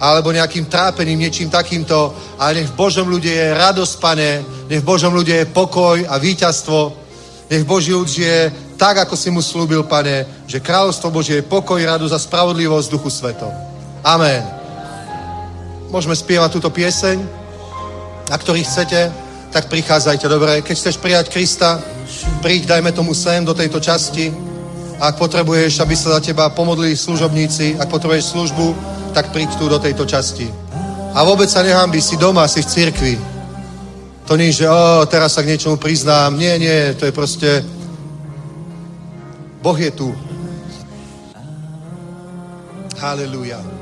alebo 0.00 0.32
nejakým 0.32 0.64
trápením, 0.64 1.28
niečím 1.28 1.52
takýmto, 1.52 2.16
ale 2.40 2.64
nech 2.64 2.72
v 2.72 2.78
Božom 2.78 3.04
ľude 3.04 3.28
je 3.28 3.52
radosť, 3.52 3.94
Pane, 4.00 4.30
nech 4.72 4.80
v 4.80 4.88
Božom 4.88 5.12
ľude 5.12 5.44
je 5.44 5.52
pokoj 5.52 6.00
a 6.08 6.16
víťazstvo, 6.16 6.96
nech 7.52 7.68
Boží 7.68 7.92
ľud 7.92 8.08
žije 8.08 8.52
tak, 8.80 9.04
ako 9.04 9.12
si 9.12 9.28
mu 9.28 9.44
slúbil, 9.44 9.84
Pane, 9.84 10.46
že 10.48 10.64
kráľovstvo 10.64 11.12
Božie 11.12 11.44
je 11.44 11.50
pokoj, 11.50 11.76
radosť 11.76 12.14
a 12.16 12.24
spravodlivosť 12.24 12.88
duchu 12.90 13.12
svetom. 13.12 13.52
Amen. 14.00 14.40
Môžeme 15.92 16.16
spievať 16.16 16.56
túto 16.56 16.70
pieseň. 16.72 17.20
A 18.30 18.38
ktorý 18.38 18.62
chcete, 18.62 19.10
tak 19.50 19.66
prichádzajte, 19.66 20.26
dobre? 20.30 20.62
Keď 20.62 20.76
chceš 20.78 20.96
prijať 21.02 21.34
Krista, 21.34 21.82
príď, 22.40 22.70
dajme 22.78 22.94
tomu 22.94 23.10
sem 23.12 23.42
do 23.42 23.52
tejto 23.52 23.82
časti. 23.82 24.49
Ak 25.00 25.16
potrebuješ, 25.16 25.80
aby 25.80 25.96
sa 25.96 26.16
za 26.16 26.20
teba 26.20 26.52
pomodlili 26.52 26.92
služobníci, 26.92 27.80
ak 27.80 27.88
potrebuješ 27.88 28.36
službu, 28.36 28.76
tak 29.16 29.32
príď 29.32 29.56
tu 29.56 29.64
do 29.64 29.80
tejto 29.80 30.04
časti. 30.04 30.44
A 31.16 31.24
vôbec 31.24 31.48
sa 31.48 31.64
nehambi, 31.64 31.98
si 31.98 32.20
doma, 32.20 32.44
si 32.46 32.60
v 32.60 32.70
cirkvi. 32.70 33.14
To 34.30 34.38
nie, 34.38 34.52
že 34.52 34.68
o, 34.68 35.02
teraz 35.10 35.34
sa 35.34 35.42
k 35.42 35.56
niečomu 35.56 35.80
priznám. 35.80 36.36
Nie, 36.38 36.60
nie, 36.60 36.94
to 36.94 37.08
je 37.08 37.12
proste... 37.16 37.64
Boh 39.64 39.74
je 39.74 39.90
tu. 39.90 40.14
Halleluja. 43.00 43.79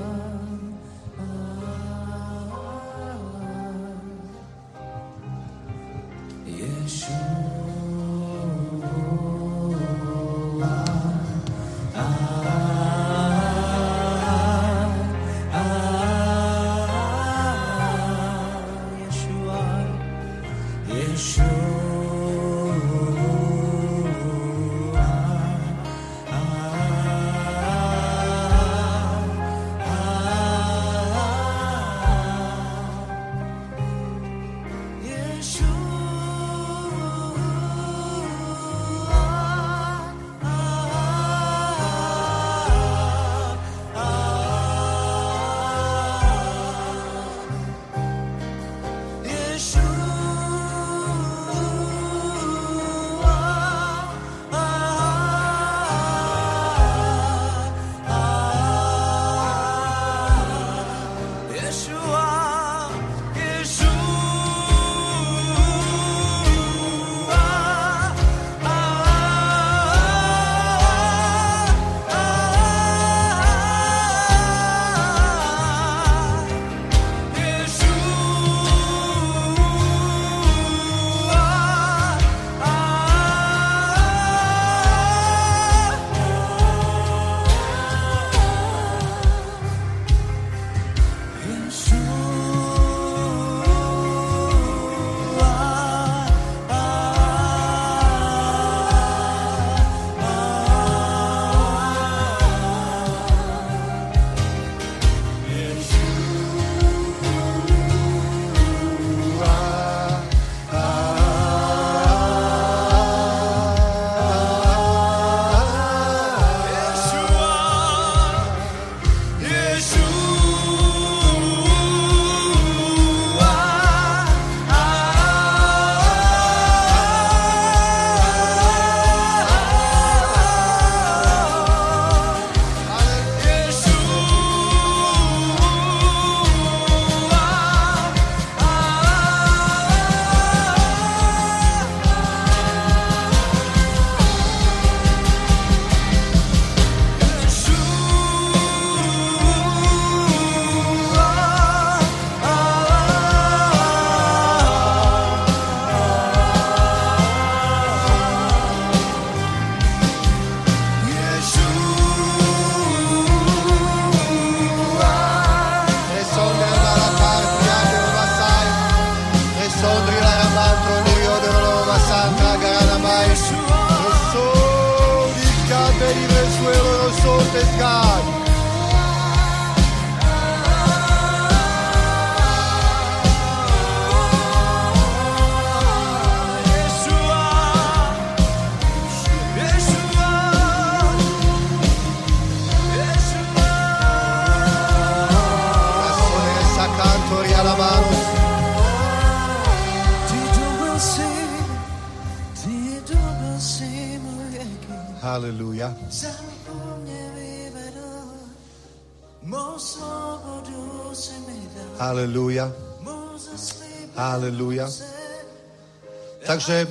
Takže, 216.48 216.88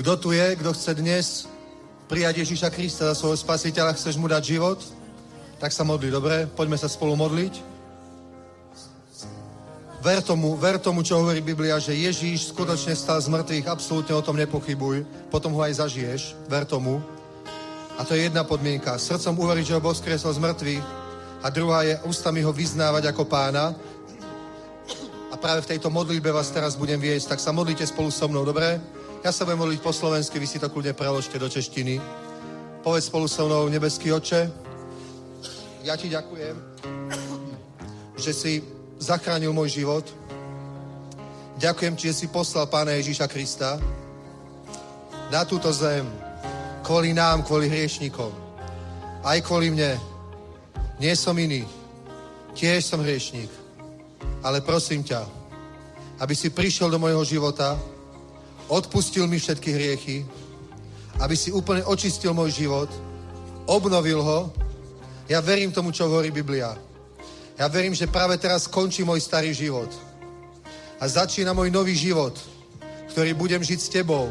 kto 0.00 0.12
tu 0.16 0.32
je, 0.32 0.56
kto 0.56 0.72
chce 0.72 0.96
dnes 0.96 1.44
prijať 2.08 2.40
Ježíša 2.40 2.72
Krista 2.72 3.12
za 3.12 3.14
svojho 3.20 3.36
spasiteľa, 3.36 3.92
chceš 3.92 4.16
mu 4.16 4.24
dať 4.24 4.56
život, 4.56 4.80
tak 5.60 5.68
sa 5.68 5.84
modli, 5.84 6.08
dobre? 6.08 6.48
Poďme 6.56 6.80
sa 6.80 6.88
spolu 6.88 7.12
modliť. 7.12 7.60
Ver 10.00 10.24
tomu, 10.24 10.56
ver 10.56 10.80
tomu, 10.80 11.04
čo 11.04 11.20
hovorí 11.20 11.44
Biblia, 11.44 11.76
že 11.76 11.92
Ježíš 11.92 12.56
skutočne 12.56 12.96
stal 12.96 13.20
z 13.20 13.28
mŕtvych, 13.28 13.68
absolútne 13.68 14.16
o 14.16 14.24
tom 14.24 14.40
nepochybuj, 14.40 15.04
potom 15.28 15.52
ho 15.52 15.60
aj 15.60 15.84
zažiješ, 15.84 16.32
ver 16.48 16.64
tomu. 16.64 17.04
A 18.00 18.06
to 18.08 18.16
je 18.16 18.32
jedna 18.32 18.48
podmienka. 18.48 18.96
Srdcom 18.96 19.44
uveriť, 19.44 19.64
že 19.68 19.76
ho 19.76 19.84
Boh 19.84 19.92
skresol 19.92 20.32
z 20.32 20.40
mŕtvych 20.40 20.84
a 21.44 21.52
druhá 21.52 21.84
je 21.84 22.00
ústami 22.08 22.40
ho 22.40 22.56
vyznávať 22.56 23.12
ako 23.12 23.28
pána. 23.28 23.76
A 25.28 25.36
práve 25.36 25.60
v 25.64 25.70
tejto 25.76 25.92
modlitbe 25.92 26.32
vás 26.32 26.48
teraz 26.48 26.76
budem 26.76 27.00
viesť, 27.00 27.36
tak 27.36 27.40
sa 27.40 27.52
modlite 27.52 27.84
spolu 27.84 28.08
so 28.08 28.28
mnou, 28.28 28.44
dobre? 28.44 28.80
Ja 29.20 29.32
sa 29.32 29.44
budem 29.44 29.60
modliť 29.60 29.80
po 29.84 29.92
slovensky, 29.92 30.40
vy 30.40 30.48
si 30.48 30.62
to 30.62 30.72
kľudne 30.72 30.96
preložte 30.96 31.36
do 31.36 31.48
češtiny. 31.48 32.00
Povedz 32.80 33.12
spolu 33.12 33.28
so 33.28 33.44
mnou, 33.44 33.68
nebeský 33.68 34.12
oče, 34.12 34.48
ja 35.84 35.94
ti 35.96 36.08
ďakujem, 36.08 36.56
že 38.18 38.32
si 38.34 38.52
zachránil 38.98 39.52
môj 39.52 39.78
život. 39.78 40.04
Ďakujem 41.58 41.94
ti, 41.96 42.10
že 42.10 42.24
si 42.24 42.26
poslal 42.30 42.70
Pána 42.70 42.94
Ježíša 42.98 43.26
Krista 43.26 43.78
na 45.28 45.44
túto 45.44 45.68
zem 45.72 46.06
kvôli 46.88 47.12
nám, 47.12 47.44
kvôli 47.44 47.68
hriešnikom. 47.68 48.32
Aj 49.20 49.36
kvôli 49.44 49.68
mne. 49.68 50.00
Nie 50.96 51.12
som 51.12 51.36
iný. 51.36 51.68
Tiež 52.56 52.88
som 52.88 53.04
hriešník. 53.04 53.52
Ale 54.42 54.62
prosím 54.62 55.02
ťa, 55.02 55.26
aby 56.18 56.34
si 56.34 56.50
prišiel 56.50 56.90
do 56.90 56.98
mojho 56.98 57.24
života, 57.24 57.78
odpustil 58.70 59.26
mi 59.26 59.38
všetky 59.38 59.70
hriechy, 59.72 60.16
aby 61.18 61.34
si 61.34 61.50
úplne 61.50 61.82
očistil 61.86 62.30
môj 62.30 62.54
život, 62.54 62.90
obnovil 63.66 64.22
ho. 64.22 64.52
Ja 65.26 65.42
verím 65.42 65.74
tomu, 65.74 65.90
čo 65.90 66.06
hovorí 66.06 66.30
Biblia. 66.30 66.78
Ja 67.58 67.66
verím, 67.66 67.94
že 67.94 68.06
práve 68.06 68.38
teraz 68.38 68.70
skončí 68.70 69.02
môj 69.02 69.18
starý 69.18 69.50
život. 69.50 69.90
A 71.02 71.04
začína 71.10 71.50
môj 71.50 71.74
nový 71.74 71.98
život, 71.98 72.38
ktorý 73.10 73.34
budem 73.34 73.62
žiť 73.62 73.78
s 73.82 73.90
tebou, 73.90 74.30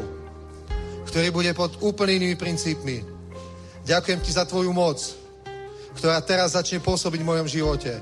ktorý 1.12 1.28
bude 1.28 1.52
pod 1.52 1.76
úplne 1.84 2.16
inými 2.16 2.36
princípmi. 2.40 3.04
Ďakujem 3.84 4.20
ti 4.24 4.32
za 4.32 4.48
tvoju 4.48 4.72
moc, 4.72 5.00
ktorá 6.00 6.20
teraz 6.24 6.56
začne 6.56 6.80
pôsobiť 6.80 7.20
v 7.20 7.28
mojom 7.28 7.48
živote. 7.48 8.00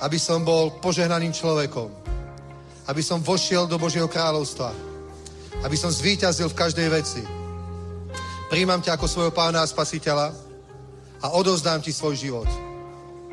Aby 0.00 0.20
som 0.20 0.44
bol 0.44 0.76
požehnaným 0.80 1.32
človekom. 1.32 1.88
Aby 2.86 3.02
som 3.02 3.24
vošiel 3.24 3.64
do 3.64 3.80
Božieho 3.80 4.06
kráľovstva. 4.06 4.70
Aby 5.64 5.76
som 5.76 5.88
zvíťazil 5.88 6.52
v 6.52 6.58
každej 6.58 6.88
veci. 6.92 7.22
Príjmam 8.46 8.78
ťa 8.78 8.94
ako 8.94 9.06
svojho 9.10 9.32
pána 9.34 9.64
a 9.64 9.70
spasiteľa 9.70 10.30
a 11.22 11.26
odovzdám 11.34 11.82
ti 11.82 11.90
svoj 11.90 12.14
život. 12.14 12.46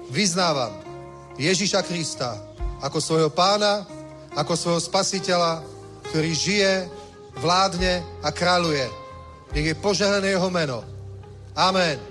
Vyznávam 0.09 0.73
Ježíša 1.37 1.85
Krista 1.85 2.37
ako 2.81 2.97
svojho 2.99 3.29
pána, 3.29 3.85
ako 4.33 4.57
svojho 4.57 4.81
spasiteľa, 4.81 5.61
ktorý 6.09 6.31
žije, 6.33 6.73
vládne 7.37 8.01
a 8.25 8.29
kráľuje. 8.33 8.85
Nech 9.53 9.67
je 9.69 9.75
požehnané 9.77 10.33
jeho 10.33 10.49
meno. 10.49 10.81
Amen. 11.53 12.01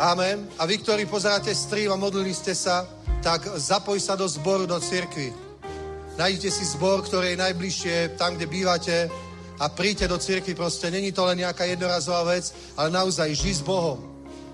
Amen. 0.00 0.48
A 0.56 0.64
vy, 0.64 0.80
ktorí 0.80 1.04
pozeráte 1.08 1.52
stream 1.52 1.92
a 1.92 2.00
modlili 2.00 2.32
ste 2.32 2.52
sa, 2.56 2.84
tak 3.20 3.46
zapoj 3.60 4.00
sa 4.00 4.16
do 4.16 4.24
zboru, 4.28 4.64
do 4.64 4.80
cirkvi. 4.80 5.32
Nájdete 6.16 6.50
si 6.52 6.64
zbor, 6.76 7.04
ktorý 7.04 7.32
je 7.32 7.42
najbližšie 7.44 7.96
tam, 8.20 8.36
kde 8.36 8.48
bývate 8.48 8.96
a 9.60 9.68
príďte 9.68 10.08
do 10.08 10.18
cirkvi. 10.18 10.56
Proste 10.56 10.88
není 10.88 11.12
to 11.12 11.24
len 11.24 11.40
nejaká 11.44 11.64
jednorazová 11.68 12.24
vec, 12.32 12.52
ale 12.76 12.92
naozaj 12.92 13.32
ži 13.36 13.60
s 13.60 13.62
Bohom. 13.64 14.00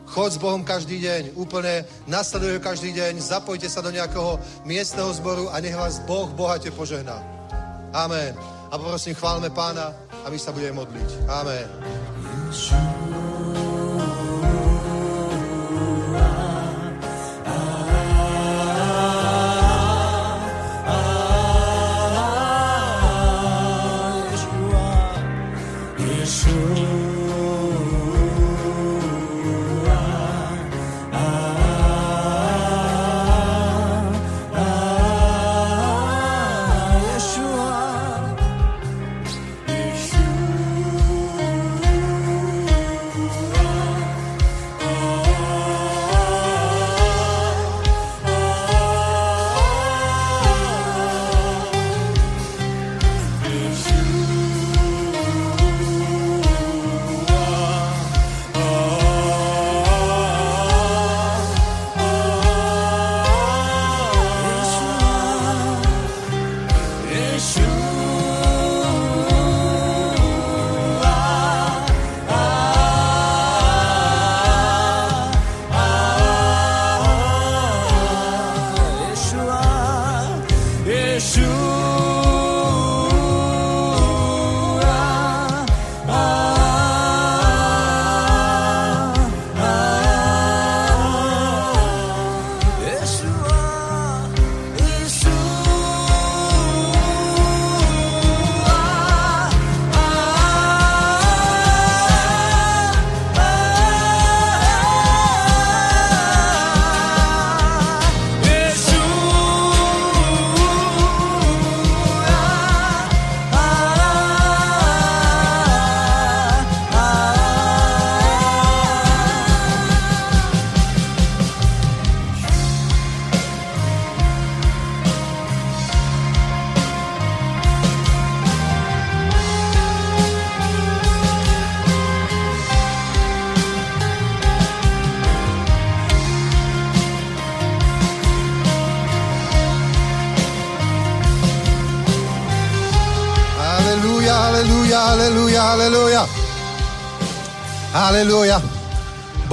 Chod 0.06 0.34
s 0.34 0.38
Bohom 0.38 0.62
každý 0.62 1.02
deň, 1.02 1.34
úplne 1.34 1.82
nasleduj 2.06 2.62
každý 2.62 2.94
deň, 2.94 3.18
zapojte 3.18 3.66
sa 3.66 3.82
do 3.82 3.90
nejakého 3.90 4.38
miestneho 4.62 5.10
zboru 5.10 5.50
a 5.50 5.58
nech 5.58 5.74
vás 5.74 5.98
Boh 6.06 6.30
bohate 6.30 6.70
požehná. 6.70 7.18
Amen. 7.90 8.38
A 8.70 8.78
poprosím, 8.78 9.18
chválme 9.18 9.50
pána 9.50 9.94
a 10.22 10.30
my 10.30 10.38
sa 10.38 10.54
budeme 10.54 10.78
modliť. 10.78 11.26
Amen. 11.26 11.66
Halelúja, 12.46 13.05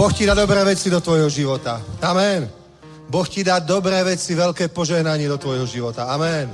Boh 0.03 0.11
ti 0.11 0.27
dá 0.27 0.35
dobré 0.35 0.59
veci 0.67 0.91
do 0.91 0.99
tvojho 0.99 1.31
života. 1.31 1.79
Amen. 2.03 2.51
Boh 3.07 3.23
ti 3.23 3.39
dá 3.39 3.63
dobré 3.63 4.03
veci, 4.03 4.35
veľké 4.35 4.67
požehnanie 4.67 5.31
do 5.31 5.39
tvojho 5.39 5.63
života. 5.63 6.11
Amen. 6.11 6.51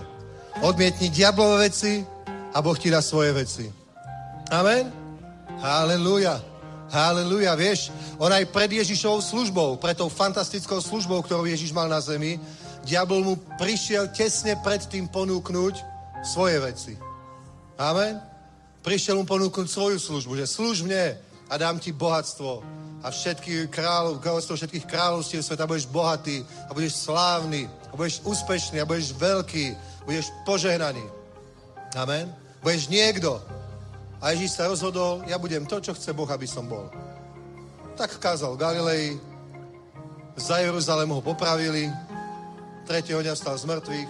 Odmietni 0.62 1.10
diablové 1.10 1.66
veci 1.66 2.06
a 2.54 2.62
Boh 2.62 2.78
ti 2.78 2.94
dá 2.94 3.02
svoje 3.02 3.34
veci. 3.34 3.66
Amen. 4.54 4.94
Halelúja. 5.66 6.38
Haleluja, 6.94 7.58
vieš, 7.58 7.90
on 8.22 8.30
aj 8.30 8.46
pred 8.54 8.70
Ježišovou 8.70 9.18
službou, 9.18 9.82
pred 9.82 9.98
tou 9.98 10.14
fantastickou 10.14 10.78
službou, 10.78 11.26
ktorú 11.26 11.50
Ježiš 11.50 11.74
mal 11.74 11.90
na 11.90 11.98
zemi, 12.06 12.38
diabol 12.86 13.26
mu 13.26 13.34
prišiel 13.58 14.14
tesne 14.14 14.62
pred 14.62 14.86
tým 14.86 15.10
ponúknuť 15.10 15.74
svoje 16.22 16.62
veci. 16.62 16.94
Amen? 17.82 18.22
Prišiel 18.86 19.18
mu 19.18 19.26
ponúknuť 19.26 19.66
svoju 19.66 19.98
službu, 19.98 20.38
že 20.38 20.46
služ 20.46 20.86
mne 20.86 21.18
a 21.50 21.54
dám 21.58 21.82
ti 21.82 21.90
bohatstvo 21.90 22.78
a 23.00 23.08
všetky 23.08 23.72
kráľov, 23.72 24.20
kráľovstvo 24.20 24.60
všetkých 24.60 24.86
kráľovstiev 24.86 25.42
sveta 25.44 25.68
budeš 25.68 25.88
bohatý 25.88 26.44
a 26.68 26.76
budeš 26.76 27.00
slávny 27.08 27.68
a 27.90 27.94
budeš 27.96 28.20
úspešný 28.28 28.84
a 28.84 28.90
budeš 28.90 29.16
veľký, 29.16 29.76
budeš 30.04 30.32
požehnaný. 30.44 31.04
Amen? 31.96 32.30
Budeš 32.60 32.92
niekto, 32.92 33.40
a 34.20 34.36
Ježíš 34.36 34.60
sa 34.60 34.68
rozhodol, 34.68 35.24
ja 35.32 35.40
budem 35.40 35.64
to, 35.64 35.80
čo 35.80 35.96
chce 35.96 36.12
Boh, 36.12 36.28
aby 36.28 36.44
som 36.44 36.68
bol. 36.68 36.92
Tak 37.96 38.20
kázal 38.20 38.60
Galilei, 38.60 39.16
za 40.36 40.60
Jeruzalém 40.60 41.08
ho 41.08 41.24
popravili, 41.24 41.88
tretieho 42.84 43.24
dňa 43.24 43.36
stal 43.36 43.56
z 43.56 43.64
mŕtvych. 43.64 44.10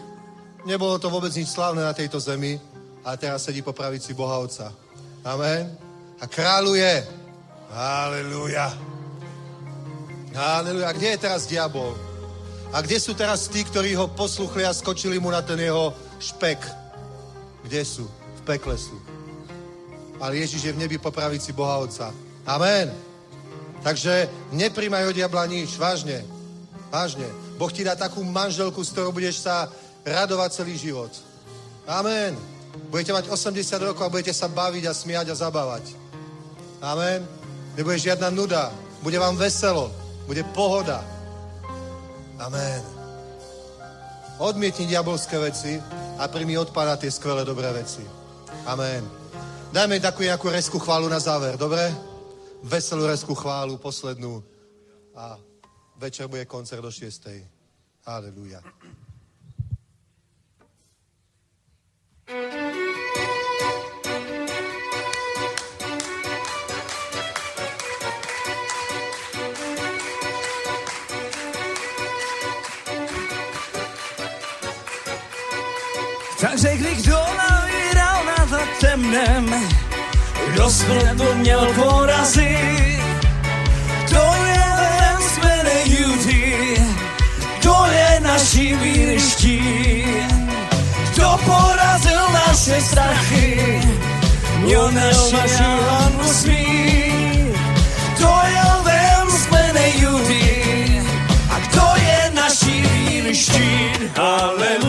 Nebolo 0.65 0.97
to 0.97 1.13
vôbec 1.13 1.29
nič 1.33 1.53
slávne 1.53 1.85
na 1.85 1.93
tejto 1.93 2.17
zemi, 2.17 2.57
a 3.05 3.15
teraz 3.15 3.47
sedí 3.47 3.61
po 3.61 3.73
pravici 3.73 4.13
Boha 4.13 4.37
Otca. 4.37 4.73
Amen. 5.23 5.71
A 6.19 6.27
kráľuje. 6.27 7.18
Halelúja. 7.69 8.73
Halelúja. 10.33 10.89
Kde 10.93 11.07
je 11.13 11.19
teraz 11.21 11.45
diabol? 11.45 11.93
A 12.69 12.85
kde 12.85 13.01
sú 13.01 13.17
teraz 13.17 13.49
tí, 13.49 13.65
ktorí 13.65 13.97
ho 13.97 14.09
posluchli 14.13 14.61
a 14.65 14.73
skočili 14.73 15.17
mu 15.17 15.33
na 15.33 15.41
ten 15.41 15.57
jeho 15.57 15.93
špek? 16.21 16.61
Kde 17.65 17.81
sú? 17.81 18.05
V 18.09 18.41
pekle 18.45 18.77
sú 18.77 18.97
ale 20.19 20.43
Ježiš 20.43 20.63
je 20.63 20.75
v 20.75 20.81
nebi 20.83 20.97
po 20.99 21.11
pravici 21.11 21.55
Boha 21.55 21.79
Otca. 21.79 22.11
Amen. 22.43 22.91
Takže 23.79 24.27
nepríjmaj 24.51 25.07
od 25.07 25.15
diabla 25.15 25.47
nič, 25.47 25.79
vážne. 25.79 26.27
Vážne. 26.91 27.25
Boh 27.55 27.71
ti 27.71 27.87
dá 27.87 27.95
takú 27.95 28.23
manželku, 28.27 28.83
s 28.83 28.91
ktorou 28.91 29.15
budeš 29.15 29.39
sa 29.39 29.71
radovať 30.03 30.59
celý 30.59 30.75
život. 30.75 31.11
Amen. 31.87 32.35
Budete 32.91 33.15
mať 33.15 33.31
80 33.31 33.63
rokov 33.79 34.03
a 34.03 34.11
budete 34.11 34.35
sa 34.35 34.51
baviť 34.51 34.83
a 34.91 34.93
smiať 34.93 35.31
a 35.31 35.35
zabávať. 35.39 35.95
Amen. 36.83 37.38
Nebude 37.77 37.97
žiadna 37.99 38.29
nuda. 38.29 38.73
Bude 39.01 39.19
vám 39.19 39.37
veselo. 39.37 39.91
Bude 40.25 40.43
pohoda. 40.43 41.05
Amen. 42.39 42.81
Odmietni 44.39 44.87
diabolské 44.87 45.35
veci 45.39 45.81
a 46.17 46.27
príjmi 46.27 46.55
od 46.55 46.71
Pána 46.71 46.95
tie 46.95 47.11
skvelé 47.11 47.43
dobré 47.43 47.67
veci. 47.75 48.05
Amen. 48.63 49.03
Dajme 49.75 49.99
takú 49.99 50.23
nejakú 50.23 50.49
resku 50.49 50.79
chválu 50.79 51.11
na 51.11 51.19
záver, 51.19 51.59
dobre? 51.59 51.91
Veselú 52.63 53.05
resku 53.05 53.35
chválu, 53.35 53.77
poslednú. 53.77 54.41
A 55.13 55.35
večer 55.99 56.31
bude 56.31 56.47
koncert 56.47 56.81
do 56.81 56.91
6. 56.91 57.27
Halleluja. 58.07 58.63
Tak 62.29 62.88
řekli, 76.55 76.95
kdo 76.95 77.19
navíral 77.37 78.25
na 78.25 78.45
to 78.45 78.63
temnem, 78.79 79.67
kdo 80.53 80.69
to 81.17 81.35
měl 81.35 81.73
porazit. 81.75 82.99
To 84.09 84.23
je 84.45 84.63
ten 84.99 85.29
smene 85.29 85.75
Judy, 85.85 86.77
to 87.61 87.85
je 87.91 88.19
naší 88.19 88.75
výriští. 88.75 89.61
Kdo 91.13 91.39
porazil 91.45 92.29
naše 92.47 92.81
strachy, 92.81 93.81
měl 94.57 94.91
naši 94.91 95.35
svý. 96.23 97.53
To 98.17 98.39
je 98.47 98.63
ten 98.83 99.31
smene 99.31 99.89
Judy, 99.95 101.01
a 101.49 101.59
kdo 101.59 101.85
je 101.95 102.31
naší 102.33 102.81
výriští. 102.81 103.91
Haleluja. 104.17 104.88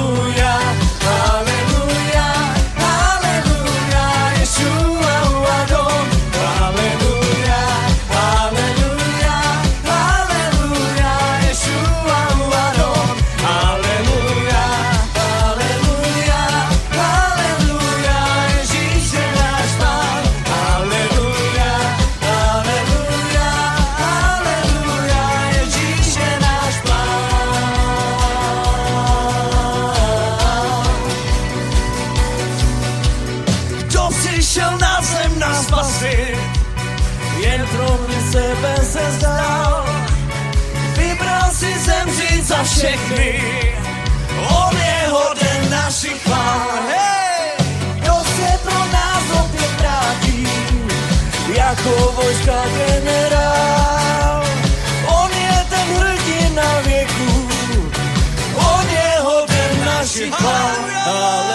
Uh, 61.02 61.49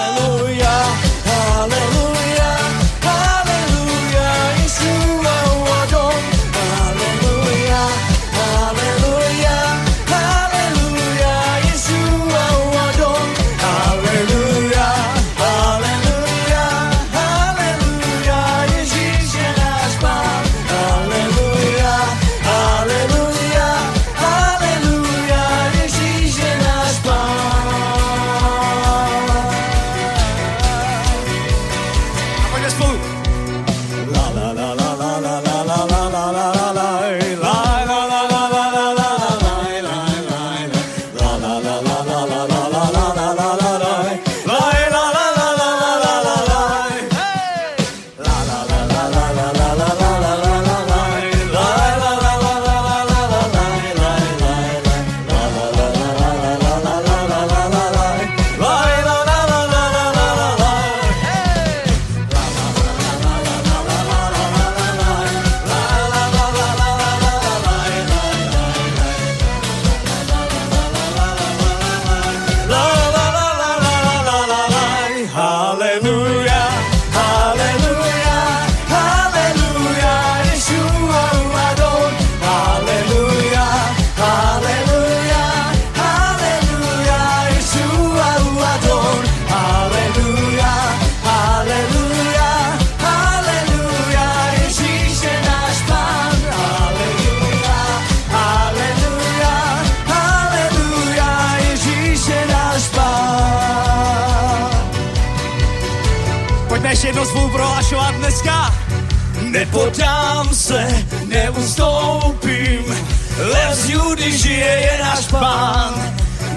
Judy 114.25 114.37
žije 114.37 114.73
je 114.81 115.03
náš 115.05 115.25
pán. 115.29 115.93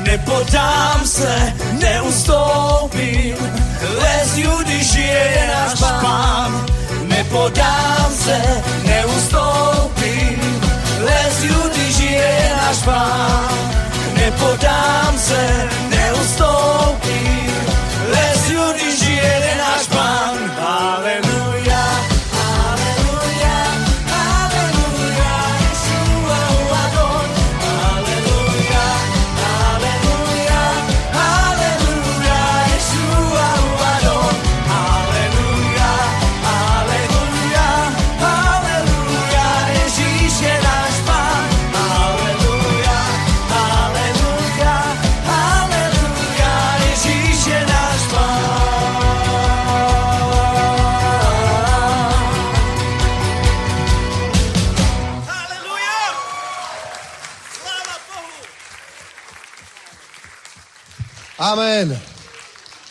Nepodám 0.01 1.01
se, 1.05 1.53
neustoupím, 1.73 3.37
les 4.01 4.37
Judy 4.37 4.85
žije 4.85 5.23
je 5.37 5.45
náš 5.53 5.81
pán. 5.81 6.65
Nepodám 7.03 8.09
se, 8.25 8.41
neustoupím, 8.85 10.41
les 11.05 11.43
Judy 11.45 11.93
žije 11.93 12.29
je 12.41 12.57
náš 12.57 12.79
pán. 12.85 13.49
Nepodám 14.17 15.19
se, 15.19 15.69
neustoupím, 15.91 17.53
les 18.09 18.51
Judy 18.51 18.97
žije 18.97 19.33
je 19.45 19.55
náš 19.61 19.87
pán. 19.93 20.08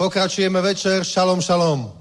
Pokračujeme 0.07 0.61
večer. 0.61 1.03
Šalom, 1.03 1.41
šalom. 1.41 1.97